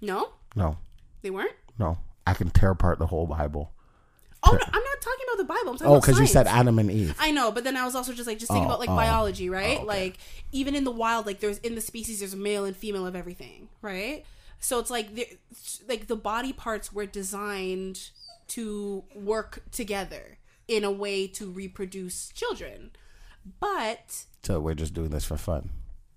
no 0.00 0.32
No, 0.54 0.78
they 1.22 1.30
weren't 1.30 1.54
no. 1.78 1.98
I 2.26 2.34
can 2.34 2.50
tear 2.50 2.70
apart 2.70 2.98
the 2.98 3.06
whole 3.06 3.26
Bible. 3.26 3.72
Oh 4.46 4.52
no 4.52 4.64
i'm 4.72 4.82
not 4.82 5.00
talking 5.00 5.26
about 5.28 5.38
the 5.38 5.44
bible 5.44 5.70
i'm 5.72 5.78
talking 5.78 5.94
Oh, 5.94 6.00
because 6.00 6.18
you 6.18 6.26
said. 6.26 6.46
Adam 6.46 6.78
and 6.78 6.90
Eve. 6.90 7.14
I 7.18 7.30
know, 7.30 7.50
but 7.52 7.64
then 7.64 7.76
I 7.76 7.84
was 7.84 7.94
also 7.94 8.12
just 8.12 8.26
like 8.26 8.38
just 8.38 8.50
thinking 8.50 8.64
Oh, 8.64 8.68
about 8.74 8.80
like 8.80 8.88
oh. 8.88 8.96
biology, 8.96 9.50
right? 9.50 9.78
Oh, 9.78 9.82
okay. 9.82 10.04
Like 10.04 10.18
even 10.52 10.74
in 10.74 10.84
the 10.84 10.90
wild, 10.90 11.26
like 11.26 11.40
there's 11.40 11.58
in 11.58 11.74
the 11.74 11.80
species 11.80 12.20
there's 12.20 12.34
male 12.36 12.64
and 12.64 12.76
female 12.76 13.06
of 13.06 13.14
everything, 13.16 13.68
right? 13.82 14.24
So 14.60 14.78
it's 14.78 14.90
like 14.90 15.14
the 15.14 15.28
like 15.88 16.06
the 16.06 16.16
body 16.16 16.52
parts 16.52 16.92
were 16.92 17.06
designed 17.06 18.10
to 18.48 19.04
work 19.14 19.62
together 19.72 20.38
in 20.68 20.82
a 20.84 20.90
way 20.90 21.26
to 21.28 21.46
reproduce 21.50 22.28
children. 22.30 22.90
But 23.60 24.24
So 24.42 24.60
we're 24.60 24.74
just 24.74 24.94
doing 24.94 25.10
this 25.10 25.24
for 25.24 25.36
fun. 25.36 25.70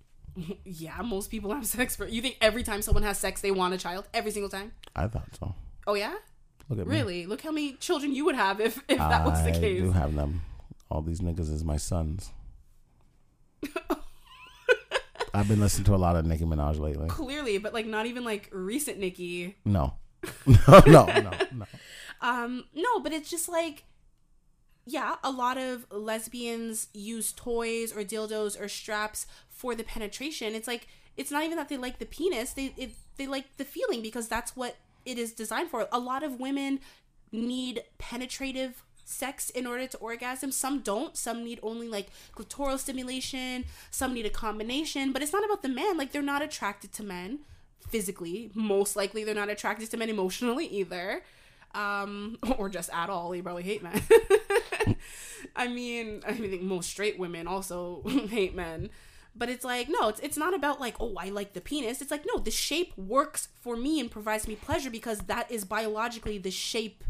yeah, 0.63 1.01
most 1.01 1.29
people 1.29 1.51
have 1.53 1.65
sex 1.65 1.95
for 1.95 2.07
you 2.07 2.21
think 2.21 2.37
every 2.41 2.63
time 2.63 2.81
someone 2.81 3.03
has 3.03 3.17
sex 3.17 3.41
they 3.41 3.51
want 3.51 3.73
a 3.73 3.77
child 3.77 4.07
every 4.13 4.31
single 4.31 4.49
time? 4.49 4.71
I 4.95 5.07
thought 5.07 5.29
so. 5.39 5.53
Oh 5.87 5.95
yeah? 5.95 6.15
Look 6.69 6.79
at 6.79 6.87
me. 6.87 6.95
Really? 6.95 7.25
Look 7.25 7.41
how 7.41 7.51
many 7.51 7.73
children 7.73 8.13
you 8.13 8.25
would 8.25 8.35
have 8.35 8.61
if 8.61 8.77
if 8.87 8.97
that 8.97 9.25
was 9.25 9.43
the 9.43 9.51
case. 9.51 9.81
I 9.81 9.85
do 9.85 9.91
have 9.91 10.15
them 10.15 10.41
All 10.89 11.01
these 11.01 11.19
niggas 11.19 11.51
is 11.51 11.63
my 11.63 11.77
sons. 11.77 12.31
I've 15.33 15.47
been 15.47 15.59
listening 15.59 15.85
to 15.85 15.95
a 15.95 15.97
lot 15.97 16.15
of 16.15 16.25
Nicki 16.25 16.45
Minaj 16.45 16.79
lately. 16.79 17.07
Clearly, 17.07 17.57
but 17.57 17.73
like 17.73 17.85
not 17.85 18.05
even 18.05 18.23
like 18.23 18.49
recent 18.51 18.99
Nicki. 18.99 19.55
No, 19.65 19.93
no, 20.45 20.81
no, 20.87 21.05
no, 21.05 21.31
no. 21.53 21.65
Um, 22.21 22.65
no, 22.73 22.99
but 22.99 23.13
it's 23.13 23.29
just 23.29 23.47
like, 23.47 23.83
yeah, 24.85 25.15
a 25.23 25.31
lot 25.31 25.57
of 25.57 25.85
lesbians 25.91 26.87
use 26.93 27.31
toys 27.31 27.95
or 27.95 28.03
dildos 28.03 28.59
or 28.59 28.67
straps 28.67 29.27
for 29.49 29.75
the 29.75 29.83
penetration. 29.83 30.55
It's 30.55 30.67
like 30.67 30.87
it's 31.15 31.31
not 31.31 31.43
even 31.43 31.57
that 31.57 31.69
they 31.69 31.77
like 31.77 31.99
the 31.99 32.05
penis; 32.05 32.53
they 32.53 32.73
it, 32.75 32.91
they 33.17 33.27
like 33.27 33.57
the 33.57 33.65
feeling 33.65 34.01
because 34.01 34.27
that's 34.27 34.55
what 34.55 34.77
it 35.05 35.17
is 35.17 35.33
designed 35.33 35.69
for. 35.69 35.87
A 35.91 35.99
lot 35.99 36.23
of 36.23 36.39
women 36.39 36.79
need 37.31 37.83
penetrative 37.97 38.83
sex 39.05 39.49
in 39.49 39.65
order 39.65 39.87
to 39.87 39.97
orgasm. 39.97 40.51
Some 40.51 40.79
don't. 40.79 41.17
Some 41.17 41.43
need 41.43 41.59
only 41.63 41.87
like 41.87 42.07
clitoral 42.35 42.77
stimulation. 42.77 43.65
Some 43.91 44.13
need 44.13 44.25
a 44.25 44.29
combination. 44.29 45.11
But 45.11 45.21
it's 45.21 45.33
not 45.33 45.43
about 45.43 45.61
the 45.61 45.69
man. 45.69 45.97
Like 45.97 46.11
they're 46.11 46.21
not 46.21 46.41
attracted 46.41 46.91
to 46.93 47.03
men 47.03 47.39
physically. 47.89 48.51
Most 48.53 48.95
likely, 48.95 49.23
they're 49.23 49.35
not 49.35 49.49
attracted 49.49 49.89
to 49.91 49.97
men 49.97 50.09
emotionally 50.09 50.67
either 50.67 51.23
um, 51.73 52.37
or 52.57 52.69
just 52.69 52.89
at 52.93 53.09
all. 53.09 53.31
They 53.31 53.41
probably 53.41 53.63
hate 53.63 53.83
men. 53.83 54.01
I 55.55 55.67
mean, 55.67 56.21
I 56.25 56.33
think 56.33 56.61
most 56.61 56.89
straight 56.89 57.17
women 57.17 57.47
also 57.47 58.01
hate 58.29 58.55
men. 58.55 58.89
But 59.39 59.49
it's 59.49 59.65
like, 59.65 59.87
no, 59.89 60.09
it's, 60.09 60.19
it's 60.19 60.37
not 60.37 60.53
about 60.53 60.79
like, 60.79 60.95
oh, 60.99 61.15
I 61.17 61.29
like 61.29 61.53
the 61.53 61.61
penis. 61.61 62.01
It's 62.01 62.11
like, 62.11 62.25
no, 62.27 62.39
the 62.39 62.51
shape 62.51 62.95
works 62.97 63.47
for 63.61 63.75
me 63.75 63.99
and 63.99 64.11
provides 64.11 64.47
me 64.47 64.55
pleasure 64.55 64.91
because 64.91 65.19
that 65.21 65.49
is 65.49 65.65
biologically 65.65 66.37
the 66.37 66.51
shape 66.51 67.03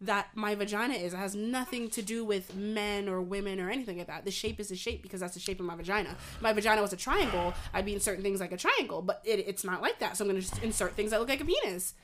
that 0.00 0.28
my 0.34 0.54
vagina 0.54 0.94
is. 0.94 1.14
It 1.14 1.16
has 1.16 1.34
nothing 1.34 1.88
to 1.90 2.02
do 2.02 2.24
with 2.24 2.54
men 2.54 3.08
or 3.08 3.22
women 3.22 3.60
or 3.60 3.70
anything 3.70 3.98
like 3.98 4.08
that. 4.08 4.24
The 4.24 4.30
shape 4.30 4.60
is 4.60 4.68
the 4.68 4.76
shape 4.76 5.00
because 5.00 5.20
that's 5.20 5.34
the 5.34 5.40
shape 5.40 5.60
of 5.60 5.66
my 5.66 5.76
vagina. 5.76 6.16
If 6.34 6.42
my 6.42 6.52
vagina 6.52 6.82
was 6.82 6.92
a 6.92 6.96
triangle, 6.96 7.54
I'd 7.72 7.86
be 7.86 7.94
inserting 7.94 8.22
things 8.22 8.40
like 8.40 8.52
a 8.52 8.58
triangle, 8.58 9.00
but 9.00 9.22
it, 9.24 9.44
it's 9.46 9.64
not 9.64 9.80
like 9.80 10.00
that. 10.00 10.16
So 10.16 10.24
I'm 10.24 10.30
going 10.30 10.42
to 10.42 10.46
just 10.46 10.62
insert 10.62 10.96
things 10.96 11.12
that 11.12 11.20
look 11.20 11.28
like 11.28 11.40
a 11.40 11.44
penis 11.46 11.94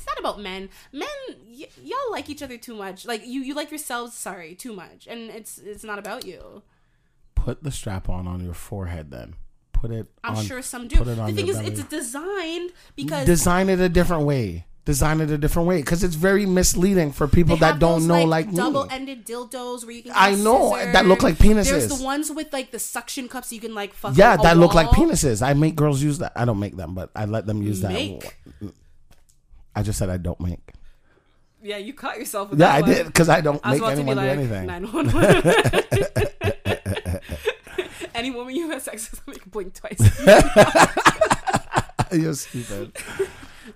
it's 0.00 0.06
not 0.06 0.18
about 0.18 0.40
men. 0.40 0.70
Men, 0.92 1.08
y- 1.46 1.68
y'all 1.82 2.10
like 2.10 2.30
each 2.30 2.42
other 2.42 2.56
too 2.56 2.74
much. 2.74 3.04
Like 3.04 3.26
you, 3.26 3.42
you 3.42 3.54
like 3.54 3.70
yourselves. 3.70 4.14
Sorry, 4.14 4.54
too 4.54 4.72
much, 4.72 5.06
and 5.06 5.30
it's 5.30 5.58
it's 5.58 5.84
not 5.84 5.98
about 5.98 6.24
you. 6.24 6.62
Put 7.44 7.62
the 7.62 7.70
strap 7.70 8.08
on 8.08 8.26
on 8.26 8.44
your 8.44 8.54
forehead. 8.54 9.10
Then 9.10 9.34
put 9.72 9.90
it. 9.90 10.06
I'm 10.22 10.36
on, 10.36 10.44
sure 10.44 10.62
some 10.62 10.88
do. 10.88 10.96
put 10.96 11.08
it 11.08 11.16
The 11.16 11.22
on 11.22 11.34
thing 11.34 11.46
your 11.46 11.56
is, 11.56 11.62
belly. 11.62 11.72
it's 11.72 11.84
designed 11.84 12.70
because 12.96 13.24
design 13.26 13.68
it 13.68 13.80
a 13.80 13.88
different 13.88 14.24
way. 14.24 14.66
Design 14.86 15.20
it 15.20 15.30
a 15.30 15.36
different 15.38 15.68
way 15.68 15.76
because 15.78 16.02
it's 16.02 16.14
very 16.14 16.46
misleading 16.46 17.12
for 17.12 17.28
people 17.28 17.54
they 17.56 17.60
that 17.60 17.78
don't 17.78 18.00
those, 18.00 18.06
know 18.06 18.24
like, 18.24 18.46
like, 18.46 18.54
double-ended 18.54 19.26
dildos 19.26 19.82
where 19.84 19.92
you 19.92 20.02
can. 20.02 20.12
I 20.14 20.34
know, 20.34 20.74
scissors. 20.74 20.92
that 20.94 21.06
look 21.06 21.22
like 21.22 21.36
penises. 21.36 21.70
There's 21.70 21.86
penises. 21.88 21.98
the 21.98 22.04
ones 22.04 22.30
with 22.30 22.52
like 22.52 22.70
the 22.72 22.78
suction 22.78 23.28
cups 23.28 23.52
you 23.52 23.60
can 23.60 23.74
like 23.74 23.92
fuck. 23.94 24.16
Yeah, 24.16 24.34
a 24.34 24.38
that 24.42 24.56
look 24.56 24.74
like 24.74 24.88
penises. 24.88 25.42
I 25.42 25.52
make 25.54 25.76
girls 25.76 26.02
use 26.02 26.18
that. 26.18 26.32
I 26.34 26.44
don't 26.44 26.58
make 26.58 26.76
them, 26.76 26.94
but 26.94 27.10
I 27.14 27.26
let 27.26 27.46
them 27.46 27.62
use 27.62 27.82
Make. 27.82 28.20
that. 28.22 28.32
Mm. 28.62 28.72
I 29.76 29.82
just 29.82 29.98
said 29.98 30.08
I 30.10 30.16
don't 30.16 30.40
make. 30.40 30.72
Yeah, 31.62 31.76
you 31.76 31.92
caught 31.92 32.18
yourself. 32.18 32.50
With 32.50 32.58
Yeah, 32.60 32.72
I 32.72 32.80
one. 32.80 32.90
did 32.90 33.06
because 33.06 33.28
I 33.28 33.42
don't 33.42 33.60
I 33.62 33.72
make 33.72 33.80
about 33.82 33.90
to 33.90 33.96
be 33.96 34.00
anyone 34.10 34.16
do 34.16 34.22
like 34.22 34.38
anything. 34.38 34.66
911. 38.22 38.24
Any 38.24 38.30
woman 38.30 38.54
you 38.56 38.70
have 38.70 38.82
sex 38.82 39.10
with, 39.10 39.26
make 39.26 39.50
blink 39.50 39.74
twice. 39.74 40.00
You're 42.12 42.34
stupid. 42.34 42.96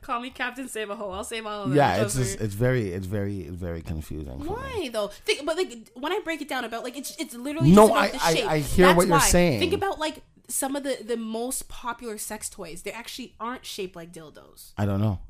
Call 0.02 0.20
me 0.20 0.30
Captain 0.30 0.66
Save 0.68 0.90
a 0.90 0.96
Hole. 0.96 1.12
I'll 1.12 1.22
save 1.24 1.46
all 1.46 1.62
of 1.64 1.68
them. 1.68 1.76
Yeah, 1.76 2.02
it's 2.02 2.16
just 2.16 2.40
it's 2.40 2.54
very 2.54 2.88
it's 2.92 3.06
very 3.06 3.42
it's 3.42 3.56
very 3.56 3.80
confusing. 3.80 4.38
For 4.38 4.44
me. 4.44 4.48
Why 4.50 4.90
though? 4.92 5.08
Think, 5.08 5.46
but 5.46 5.56
like 5.56 5.88
when 5.94 6.12
I 6.12 6.18
break 6.24 6.42
it 6.42 6.48
down 6.48 6.64
about 6.64 6.82
like 6.82 6.96
it's 6.96 7.14
it's 7.18 7.34
literally 7.34 7.70
No, 7.70 7.88
just 7.88 7.92
about 7.92 8.04
I- 8.04 8.08
the 8.08 8.24
I- 8.24 8.34
shape. 8.34 8.46
I 8.50 8.58
hear 8.58 8.86
That's 8.86 8.96
what 8.96 9.06
you're 9.06 9.16
why. 9.18 9.22
saying. 9.26 9.60
Think 9.60 9.72
about 9.72 9.98
like 10.00 10.22
some 10.48 10.74
of 10.74 10.82
the 10.82 10.98
the 11.04 11.16
most 11.16 11.68
popular 11.68 12.18
sex 12.18 12.48
toys. 12.48 12.82
They 12.82 12.90
actually 12.90 13.34
aren't 13.38 13.64
shaped 13.64 13.94
like 13.94 14.12
dildos. 14.12 14.72
I 14.76 14.84
don't 14.84 15.00
know. 15.00 15.20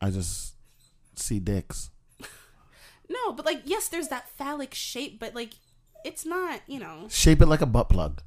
I 0.00 0.10
just 0.10 0.54
see 1.16 1.38
dicks. 1.40 1.90
No, 3.08 3.32
but 3.32 3.46
like 3.46 3.62
yes, 3.64 3.86
there's 3.88 4.08
that 4.08 4.28
phallic 4.36 4.74
shape, 4.74 5.20
but 5.20 5.32
like 5.34 5.54
it's 6.04 6.24
not. 6.26 6.60
You 6.66 6.78
know. 6.80 7.06
Shape 7.08 7.40
it 7.40 7.46
like 7.46 7.60
a 7.60 7.66
butt 7.66 7.88
plug. 7.88 8.20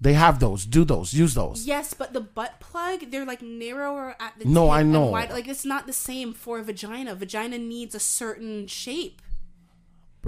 They 0.00 0.12
have 0.12 0.38
those. 0.38 0.64
Do 0.64 0.84
those. 0.84 1.12
Use 1.12 1.34
those. 1.34 1.66
Yes, 1.66 1.92
but 1.92 2.12
the 2.12 2.20
butt 2.20 2.60
plug, 2.60 3.10
they're 3.10 3.24
like 3.26 3.42
narrower 3.42 4.14
at 4.20 4.38
the 4.38 4.44
No, 4.44 4.70
I 4.70 4.82
know. 4.84 5.06
wide- 5.06 5.30
Like 5.30 5.48
it's 5.48 5.64
not 5.64 5.86
the 5.86 5.92
same 5.92 6.32
for 6.32 6.58
a 6.60 6.62
vagina. 6.62 7.14
Vagina 7.16 7.58
needs 7.58 7.94
a 7.94 8.00
certain 8.00 8.66
shape. 8.68 9.20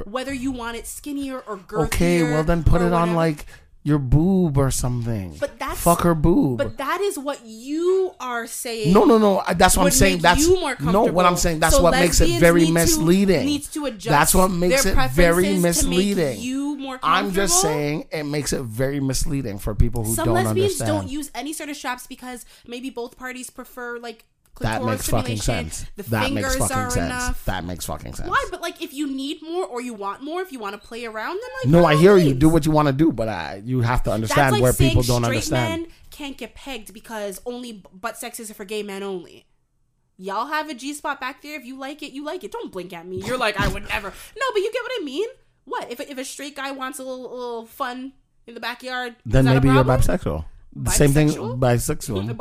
Whether 0.04 0.32
you 0.32 0.50
want 0.50 0.76
it 0.76 0.86
skinnier 0.86 1.40
or 1.40 1.56
girthier. 1.58 1.84
Okay, 1.86 2.22
well 2.22 2.42
then 2.44 2.64
put 2.64 2.80
it 2.82 2.92
on 2.92 3.14
like 3.14 3.46
your 3.82 3.98
boob 3.98 4.58
or 4.58 4.70
something. 4.70 5.34
But 5.40 5.58
that's- 5.58 5.80
fuck 5.80 6.02
her 6.02 6.14
boob. 6.14 6.58
But 6.58 6.76
that 6.76 7.00
is 7.00 7.18
what 7.18 7.40
you 7.46 8.12
are 8.20 8.46
saying. 8.46 8.92
no, 8.92 9.04
no, 9.04 9.16
no. 9.16 9.42
That's 9.56 9.74
what 9.76 9.86
I'm 9.86 9.90
saying. 9.90 10.18
That's 10.18 10.40
you 10.46 10.60
more 10.60 10.76
no. 10.80 11.04
What 11.04 11.24
I'm 11.24 11.36
saying. 11.36 11.60
That's 11.60 11.76
So 11.76 11.82
what 11.82 11.92
makes 11.92 12.20
it 12.20 12.38
very 12.40 12.60
need 12.62 12.66
to- 12.66 12.72
misleading. 12.74 13.46
needs 13.46 13.68
to 13.68 13.86
adjust 13.86 14.08
That's 14.08 14.34
what 14.34 14.48
makes 14.50 14.84
it 14.84 14.94
very 15.12 15.54
to 15.54 15.60
misleading. 15.60 16.40
you 16.40 16.76
more 16.76 17.00
I'm 17.02 17.32
just 17.32 17.62
saying 17.62 18.08
it 18.12 18.24
makes 18.24 18.52
it 18.52 18.62
very 18.62 19.00
misleading 19.00 19.58
for 19.58 19.74
people 19.74 20.04
who 20.04 20.14
Some 20.14 20.26
don't 20.26 20.34
lesbians 20.34 20.72
understand. 20.80 20.88
don't 20.88 21.08
use 21.10 21.30
any 21.34 21.52
sort 21.54 21.70
of 21.70 21.76
straps 21.76 22.06
because 22.06 22.44
maybe 22.66 22.90
both 22.90 23.16
parties 23.16 23.48
prefer 23.48 23.98
like 23.98 24.26
that 24.60 24.84
makes 24.84 25.08
fucking 25.08 25.38
sense. 25.38 25.86
The 25.96 26.02
that 26.04 26.32
makes 26.32 26.56
fucking 26.56 26.90
sense. 26.90 26.96
enough. 26.96 27.44
That 27.46 27.64
makes 27.64 27.86
fucking 27.86 28.14
sense. 28.14 28.28
Why? 28.28 28.46
But 28.50 28.60
like, 28.60 28.82
if 28.82 28.92
you 28.92 29.06
need 29.06 29.42
more 29.42 29.64
or 29.66 29.80
you 29.80 29.94
want 29.94 30.22
more, 30.22 30.42
if 30.42 30.52
you 30.52 30.58
want 30.58 30.80
to 30.80 30.86
play 30.86 31.04
around, 31.04 31.40
then 31.40 31.50
like 31.62 31.82
No, 31.82 31.84
I 31.84 31.96
hear 31.96 32.16
you. 32.16 32.34
Do 32.34 32.48
what 32.48 32.66
you 32.66 32.72
want 32.72 32.88
to 32.88 32.92
do, 32.92 33.12
but 33.12 33.28
I, 33.28 33.62
you 33.64 33.80
have 33.80 34.02
to 34.04 34.12
understand 34.12 34.52
like 34.52 34.62
where 34.62 34.72
people 34.72 35.02
don't 35.02 35.24
understand. 35.24 35.82
men 35.82 35.90
can't 36.10 36.36
get 36.36 36.54
pegged 36.54 36.92
because 36.92 37.40
only 37.46 37.82
butt 37.92 38.16
sex 38.16 38.38
is 38.38 38.52
for 38.52 38.64
gay 38.64 38.82
men 38.82 39.02
only. 39.02 39.46
Y'all 40.16 40.48
have 40.48 40.68
a 40.68 40.74
G 40.74 40.92
spot 40.92 41.18
back 41.18 41.40
there. 41.40 41.58
If 41.58 41.64
you 41.64 41.78
like 41.78 42.02
it, 42.02 42.12
you 42.12 42.22
like 42.24 42.44
it. 42.44 42.52
Don't 42.52 42.70
blink 42.70 42.92
at 42.92 43.06
me. 43.06 43.22
You're 43.24 43.38
like, 43.38 43.58
I 43.58 43.68
would 43.68 43.88
never. 43.88 44.08
No, 44.36 44.46
but 44.52 44.60
you 44.60 44.70
get 44.70 44.82
what 44.82 44.92
I 45.00 45.04
mean. 45.04 45.28
What 45.64 45.90
if 45.90 46.00
if 46.00 46.18
a 46.18 46.24
straight 46.24 46.56
guy 46.56 46.72
wants 46.72 46.98
a 46.98 47.04
little, 47.04 47.32
a 47.32 47.34
little 47.34 47.66
fun 47.66 48.12
in 48.46 48.54
the 48.54 48.60
backyard? 48.60 49.16
Then 49.24 49.46
maybe 49.46 49.68
you're 49.68 49.84
bisexual. 49.84 50.44
The 50.72 50.90
Same 50.90 51.10
thing, 51.10 51.28
Bisexual? 51.30 51.58
bisexual, 51.58 52.36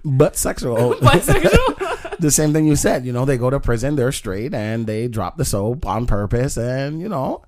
but 0.04 0.36
sexual. 0.36 0.94
Bisexual? 1.02 2.18
the 2.18 2.30
same 2.30 2.52
thing 2.52 2.66
you 2.66 2.76
said. 2.76 3.04
You 3.04 3.12
know, 3.12 3.24
they 3.24 3.36
go 3.36 3.50
to 3.50 3.58
prison, 3.58 3.96
they're 3.96 4.12
straight, 4.12 4.54
and 4.54 4.86
they 4.86 5.08
drop 5.08 5.36
the 5.36 5.44
soap 5.44 5.86
on 5.86 6.06
purpose, 6.06 6.56
and 6.56 7.00
you 7.00 7.08
know, 7.08 7.42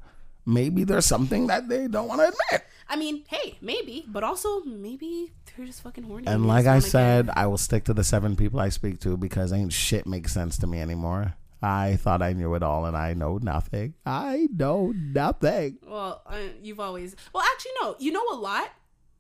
maybe 0.44 0.82
there's 0.82 1.06
something 1.06 1.47
that 1.47 1.68
they 1.68 1.86
don't 1.86 2.09
want 2.09 2.23
to 2.23 2.27
admit. 2.27 2.66
I 2.89 2.97
mean, 2.97 3.24
hey, 3.28 3.56
maybe, 3.60 4.05
but 4.09 4.24
also 4.24 4.62
maybe 4.64 5.32
they're 5.56 5.66
just 5.66 5.82
fucking 5.82 6.05
horny. 6.05 6.27
And 6.27 6.47
like 6.47 6.66
I 6.66 6.81
said, 6.81 7.31
I 7.35 7.47
will 7.47 7.59
stick 7.59 7.85
to 7.85 7.94
the 7.94 8.05
seven 8.05 8.35
people 8.35 8.59
I 8.59 8.70
speak 8.70 8.98
to 9.01 9.16
because 9.16 9.52
ain't 9.52 9.73
shit 9.73 10.06
makes 10.09 10.32
sense 10.32 10.59
to 10.59 10.66
me 10.66 10.81
anymore. 10.81 11.35
I 11.62 11.97
thought 11.97 12.20
I 12.20 12.32
knew 12.32 12.55
it 12.55 12.62
all, 12.64 12.85
and 12.85 12.97
I 12.97 13.14
know 13.14 13.39
nothing. 13.39 13.94
I 14.05 14.48
know 14.55 14.93
nothing. 14.94 15.78
well, 15.86 16.23
uh, 16.27 16.39
you've 16.60 16.81
always. 16.81 17.14
Well, 17.32 17.44
actually, 17.55 17.73
no. 17.81 17.97
You 17.98 18.10
know 18.12 18.24
a 18.32 18.36
lot 18.36 18.70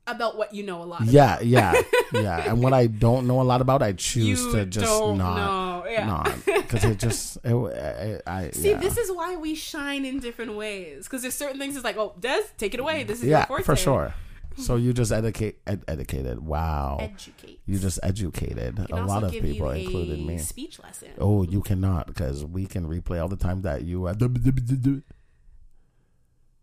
about 0.06 0.36
what 0.36 0.54
you 0.54 0.62
know 0.62 0.82
a 0.82 0.84
lot. 0.84 1.00
about. 1.02 1.12
Yeah, 1.12 1.40
yeah, 1.40 1.80
yeah. 2.12 2.50
And 2.50 2.62
what 2.62 2.72
I 2.72 2.86
don't 2.86 3.26
know 3.26 3.40
a 3.40 3.44
lot 3.44 3.60
about, 3.60 3.82
I 3.82 3.92
choose 3.92 4.42
You 4.42 4.52
to 4.52 4.66
just 4.66 4.86
not, 4.86 5.16
know, 5.16 5.84
yeah. 5.90 6.06
not, 6.06 6.44
because 6.44 6.84
it 6.84 6.98
just, 6.98 7.38
it, 7.44 7.54
it, 7.54 8.22
I, 8.26 8.50
See, 8.52 8.70
yeah. 8.70 8.78
this 8.78 8.96
is 8.96 9.10
why 9.10 9.36
we 9.36 9.54
shine 9.54 10.04
in 10.04 10.20
different 10.20 10.54
ways. 10.54 11.04
Because 11.04 11.22
there's 11.22 11.34
certain 11.34 11.58
things. 11.58 11.76
It's 11.76 11.84
like, 11.84 11.96
oh, 11.96 12.14
Des, 12.20 12.42
take 12.56 12.74
it 12.74 12.80
away. 12.80 13.04
This 13.04 13.20
is 13.20 13.26
yeah, 13.26 13.38
your 13.40 13.46
forte. 13.46 13.64
for 13.64 13.76
sure. 13.76 14.14
So 14.58 14.76
you 14.76 14.92
just 14.94 15.12
educate, 15.12 15.58
ed- 15.66 15.84
educated. 15.86 16.40
Wow, 16.40 16.96
Educate. 17.00 17.60
you 17.66 17.78
just 17.78 18.00
educated 18.02 18.80
I 18.80 18.86
a 18.98 19.04
lot 19.04 19.22
of 19.22 19.32
people, 19.32 19.76
you 19.76 19.84
including 19.84 20.26
me. 20.26 20.38
Speech 20.38 20.82
lesson. 20.82 21.08
Oh, 21.18 21.42
you 21.42 21.60
cannot 21.60 22.06
because 22.06 22.42
we 22.44 22.64
can 22.64 22.88
replay 22.88 23.20
all 23.20 23.28
the 23.28 23.36
time 23.36 23.60
that 23.62 23.82
you. 23.82 24.06
Uh, 24.06 24.12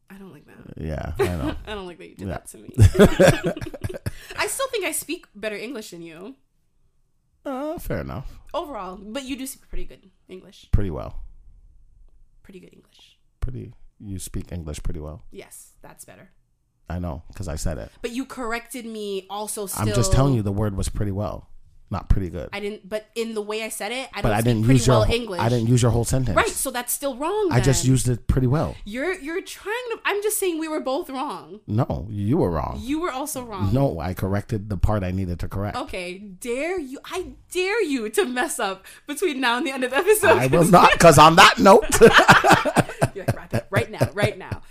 I 0.09 0.15
don't 0.17 0.31
like 0.31 0.45
that. 0.47 0.52
Yeah, 0.77 1.13
I 1.19 1.23
know. 1.23 1.55
I 1.67 1.73
don't 1.75 1.85
like 1.87 1.97
that 1.99 2.09
you 2.09 2.15
did 2.15 2.27
Yeah. 2.27 2.33
that 2.33 2.47
to 2.47 2.57
me. 2.57 2.69
I 4.37 4.47
still 4.47 4.67
think 4.69 4.85
I 4.85 4.91
speak 4.91 5.27
better 5.35 5.55
English 5.55 5.91
than 5.91 6.01
you 6.01 6.35
Uh, 7.45 7.77
fair 7.79 8.01
enough. 8.01 8.39
overall, 8.53 8.97
but 8.97 9.23
you 9.23 9.35
do 9.35 9.45
speak 9.45 9.67
pretty 9.69 9.85
good 9.85 10.09
English. 10.27 10.67
Pretty 10.71 10.89
well. 10.89 11.19
Pretty 12.43 12.59
good 12.59 12.73
English. 12.73 13.17
Pretty. 13.39 13.73
You 13.99 14.19
speak 14.19 14.51
English 14.51 14.83
pretty 14.83 14.99
well. 14.99 15.23
Yes, 15.31 15.73
that's 15.81 16.03
better. 16.05 16.31
I 16.89 16.99
know 16.99 17.23
because 17.29 17.47
I 17.47 17.55
said 17.55 17.77
it. 17.77 17.91
But 18.01 18.11
you 18.11 18.25
corrected 18.25 18.85
me 18.85 19.25
also. 19.29 19.65
Still, 19.67 19.87
I'm 19.87 19.93
just 19.95 20.11
telling 20.11 20.33
you 20.33 20.41
the 20.41 20.51
word 20.51 20.75
was 20.75 20.89
pretty 20.89 21.11
well, 21.13 21.49
not 21.93 22.09
pretty 22.09 22.29
good. 22.29 22.49
I 22.51 22.59
didn't. 22.59 22.89
But 22.89 23.07
in 23.15 23.33
the 23.33 23.41
way 23.41 23.63
I 23.63 23.69
said 23.69 23.93
it, 23.93 24.09
I 24.13 24.21
but 24.21 24.33
I 24.33 24.41
didn't 24.41 24.67
use 24.67 24.85
your. 24.85 24.97
well 24.97 25.05
whole- 25.05 25.15
English. 25.15 25.39
I 25.39 25.47
didn't 25.47 25.67
use 25.69 25.81
your 25.81 25.91
whole 25.91 26.03
sentence. 26.03 26.35
Right, 26.35 26.49
so 26.49 26.69
that's 26.71 26.91
still 26.91 27.15
wrong. 27.15 27.47
I 27.51 27.61
just 27.61 27.85
used 27.85 28.09
it 28.09 28.27
pretty 28.27 28.47
well. 28.47 28.75
You're 28.83 29.13
you're 29.13 29.41
trying 29.41 29.85
to. 29.91 29.99
I'm 30.03 30.21
just 30.21 30.37
saying 30.39 30.59
we 30.59 30.67
were 30.67 30.81
both 30.81 31.09
wrong. 31.09 31.61
No, 31.67 32.07
you 32.09 32.37
were 32.37 32.51
wrong. 32.51 32.79
You 32.81 32.99
were 32.99 33.11
also 33.11 33.43
wrong. 33.43 33.73
No, 33.73 33.99
I 33.99 34.13
corrected 34.13 34.69
the 34.69 34.75
part 34.77 35.03
I 35.03 35.11
needed 35.11 35.39
to 35.39 35.47
correct. 35.47 35.77
Okay, 35.77 36.17
dare 36.17 36.77
you? 36.79 36.99
I 37.05 37.33
dare 37.51 37.81
you 37.83 38.09
to 38.09 38.25
mess 38.25 38.59
up 38.59 38.85
between 39.07 39.39
now 39.39 39.55
and 39.57 39.65
the 39.65 39.71
end 39.71 39.85
of 39.85 39.91
the 39.91 39.97
episode. 39.97 40.37
I 40.37 40.47
will 40.47 40.65
not, 40.65 40.91
because 40.91 41.17
on 41.17 41.35
that 41.37 41.59
note, 41.59 41.85
You're 43.15 43.25
like, 43.25 43.53
right, 43.53 43.63
right 43.69 43.91
now, 43.91 44.09
right 44.13 44.37
now. 44.37 44.61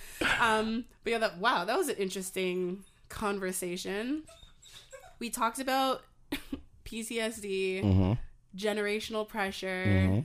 Um, 0.41 0.85
but 1.05 1.11
yeah, 1.13 1.19
that 1.19 1.39
wow, 1.39 1.65
that 1.65 1.79
was 1.79 1.89
an 1.89 1.97
interesting 1.97 2.85
conversation. 3.09 4.25
We 5.21 5.31
talked 5.31 5.61
about 5.61 6.03
PTSD, 6.93 7.83
Mm-hmm. 7.83 8.13
generational 8.57 9.27
pressure. 9.27 10.25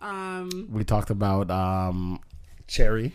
Um, 0.00 0.68
We 0.70 0.84
talked 0.84 1.10
about 1.10 1.50
um, 1.50 2.20
Cherry. 2.68 3.12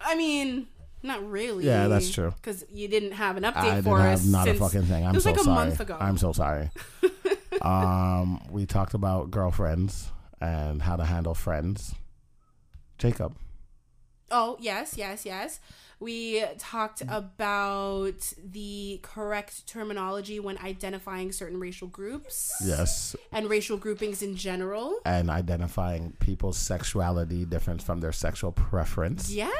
I 0.00 0.16
mean, 0.16 0.66
not 1.02 1.28
really. 1.30 1.64
Yeah, 1.66 1.86
that's 1.88 2.10
true. 2.10 2.32
Because 2.36 2.64
you 2.72 2.88
didn't 2.88 3.12
have 3.12 3.36
an 3.36 3.44
update 3.44 3.56
I 3.56 3.74
didn't 3.76 3.84
for 3.84 4.00
us. 4.00 4.22
have 4.22 4.30
not 4.30 4.48
a 4.48 4.54
fucking 4.54 4.82
thing. 4.82 5.04
I'm 5.04 5.10
it 5.10 5.14
was 5.14 5.24
so 5.24 5.30
like 5.30 5.40
a 5.40 5.44
sorry. 5.44 5.54
month 5.54 5.80
ago. 5.80 5.96
I'm 6.00 6.18
so 6.18 6.32
sorry. 6.32 6.70
um, 7.62 8.40
we 8.50 8.66
talked 8.66 8.94
about 8.94 9.30
girlfriends 9.30 10.10
and 10.40 10.82
how 10.82 10.96
to 10.96 11.04
handle 11.04 11.34
friends. 11.34 11.94
Jacob. 12.98 13.36
Oh, 14.36 14.56
yes, 14.58 14.96
yes, 14.98 15.24
yes. 15.24 15.60
We 16.00 16.42
talked 16.58 17.02
about 17.06 18.32
the 18.44 18.98
correct 19.02 19.66
terminology 19.68 20.40
when 20.40 20.58
identifying 20.58 21.30
certain 21.30 21.60
racial 21.60 21.86
groups 21.86 22.52
Yes. 22.64 23.14
and 23.30 23.48
racial 23.48 23.76
groupings 23.78 24.20
in 24.20 24.34
general. 24.34 24.98
And 25.06 25.30
identifying 25.30 26.14
people's 26.18 26.58
sexuality 26.58 27.44
different 27.44 27.80
from 27.80 28.00
their 28.00 28.10
sexual 28.12 28.50
preference. 28.50 29.30
Yeah. 29.30 29.50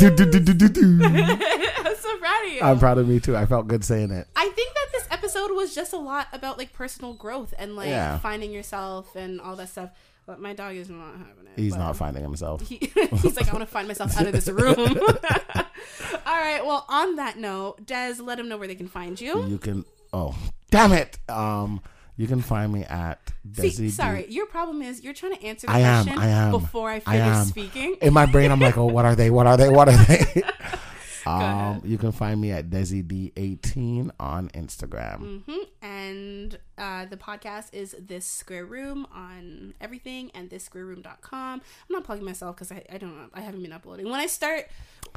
Do, 0.00 0.10
do, 0.16 0.26
do, 0.26 0.40
do, 0.40 0.52
do, 0.52 0.68
do. 0.68 0.98
I'm 1.04 1.96
so 1.96 2.18
proud 2.18 2.44
of 2.46 2.52
you. 2.52 2.60
I'm 2.62 2.78
proud 2.80 2.98
of 2.98 3.08
me 3.08 3.20
too. 3.20 3.36
I 3.36 3.46
felt 3.46 3.68
good 3.68 3.84
saying 3.84 4.10
it. 4.10 4.26
I 4.34 4.48
think 4.48 4.74
that 4.74 4.86
this 4.92 5.06
episode 5.12 5.52
was 5.54 5.74
just 5.74 5.92
a 5.92 5.98
lot 5.98 6.26
about 6.32 6.58
like 6.58 6.72
personal 6.72 7.14
growth 7.14 7.54
and 7.58 7.76
like 7.76 7.88
Yeah. 7.88 8.18
finding 8.18 8.50
yourself 8.50 9.14
and 9.14 9.40
all 9.40 9.54
that 9.56 9.68
stuff. 9.68 9.90
But 10.30 10.40
my 10.40 10.52
dog 10.52 10.76
is 10.76 10.88
not 10.88 11.10
having 11.18 11.46
it. 11.46 11.52
He's 11.56 11.74
not 11.74 11.96
finding 11.96 12.22
himself. 12.22 12.60
He, 12.60 12.76
he's 13.16 13.36
like, 13.36 13.48
I 13.48 13.52
want 13.52 13.62
to 13.62 13.66
find 13.66 13.88
myself 13.88 14.16
out 14.16 14.28
of 14.28 14.32
this 14.32 14.46
room. 14.46 14.76
All 14.78 14.94
right. 16.24 16.60
Well, 16.64 16.86
on 16.88 17.16
that 17.16 17.36
note, 17.36 17.84
Des, 17.84 18.14
let 18.22 18.38
them 18.38 18.48
know 18.48 18.56
where 18.56 18.68
they 18.68 18.76
can 18.76 18.86
find 18.86 19.20
you. 19.20 19.44
You 19.48 19.58
can. 19.58 19.84
Oh, 20.12 20.38
damn 20.70 20.92
it. 20.92 21.18
Um, 21.28 21.80
you 22.16 22.28
can 22.28 22.42
find 22.42 22.72
me 22.72 22.84
at 22.84 23.18
See, 23.56 23.70
Desi. 23.70 23.76
D- 23.78 23.90
sorry, 23.90 24.26
your 24.28 24.46
problem 24.46 24.82
is 24.82 25.02
you're 25.02 25.14
trying 25.14 25.34
to 25.34 25.42
answer 25.44 25.66
the 25.66 25.72
I 25.72 25.80
am, 25.80 26.04
question 26.04 26.22
I 26.22 26.28
am, 26.28 26.52
before 26.52 26.88
I 26.88 26.94
I 26.94 27.00
finish 27.00 27.36
am. 27.36 27.44
speaking. 27.46 27.96
In 28.00 28.14
my 28.14 28.26
brain, 28.26 28.52
I'm 28.52 28.60
like, 28.60 28.78
oh, 28.78 28.86
what 28.86 29.04
are 29.04 29.16
they? 29.16 29.30
What 29.30 29.48
are 29.48 29.56
they? 29.56 29.68
What 29.68 29.88
are 29.88 30.04
they? 30.04 30.42
Um, 31.30 31.82
you 31.84 31.98
can 31.98 32.12
find 32.12 32.40
me 32.40 32.50
at 32.52 32.70
Desi 32.70 33.02
D18 33.04 34.10
on 34.18 34.48
Instagram. 34.50 35.42
hmm 35.44 35.62
And 35.82 36.58
uh, 36.78 37.06
the 37.06 37.16
podcast 37.16 37.72
is 37.72 37.94
This 37.98 38.24
Square 38.26 38.66
Room 38.66 39.06
on 39.14 39.74
everything 39.80 40.30
and 40.34 40.50
thissquareroom.com. 40.50 41.60
I'm 41.60 41.92
not 41.92 42.04
plugging 42.04 42.24
myself 42.24 42.56
because 42.56 42.72
I, 42.72 42.82
I 42.92 42.98
don't 42.98 43.16
know. 43.16 43.28
I 43.34 43.40
haven't 43.40 43.62
been 43.62 43.72
uploading. 43.72 44.06
When 44.10 44.20
I 44.20 44.26
start 44.26 44.66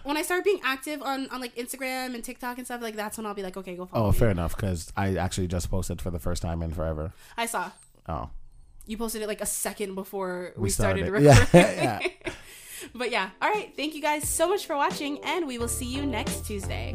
when 0.04 0.18
I 0.18 0.22
start 0.24 0.44
being 0.44 0.60
active 0.64 1.02
on, 1.02 1.30
on 1.30 1.40
like 1.42 1.56
Instagram 1.56 2.16
and 2.16 2.24
TikTok 2.24 2.58
and 2.58 2.66
stuff, 2.66 2.82
like 2.82 2.96
that's 2.96 3.18
when 3.18 3.26
I'll 3.26 3.34
be 3.34 3.44
like, 3.44 3.58
okay, 3.58 3.76
go 3.76 3.86
follow 3.86 4.08
Oh, 4.08 4.12
me. 4.12 4.18
fair 4.18 4.30
enough. 4.30 4.56
Because 4.56 4.92
I 4.98 5.16
actually 5.16 5.48
just 5.48 5.70
posted 5.70 6.02
for 6.02 6.10
the 6.12 6.20
first 6.20 6.42
time 6.42 6.62
in 6.62 6.72
forever. 6.72 7.14
I 7.38 7.46
saw. 7.46 7.72
Oh, 8.10 8.30
You 8.86 8.98
posted 8.98 9.22
it 9.22 9.28
like 9.28 9.42
a 9.42 9.46
second 9.46 9.96
before 9.96 10.54
we, 10.58 10.64
we 10.64 10.70
started, 10.70 11.06
started. 11.08 11.24
recording. 11.28 11.48
Yeah, 11.54 12.00
yeah. 12.02 12.32
But 12.94 13.12
yeah, 13.12 13.30
all 13.42 13.50
right. 13.50 13.74
Thank 13.76 13.96
you 13.96 14.02
guys 14.02 14.28
so 14.28 14.48
much 14.48 14.66
for 14.66 14.76
watching, 14.76 15.20
and 15.24 15.48
we 15.48 15.58
will 15.58 15.68
see 15.68 15.86
you 15.86 16.06
next 16.06 16.46
Tuesday. 16.46 16.94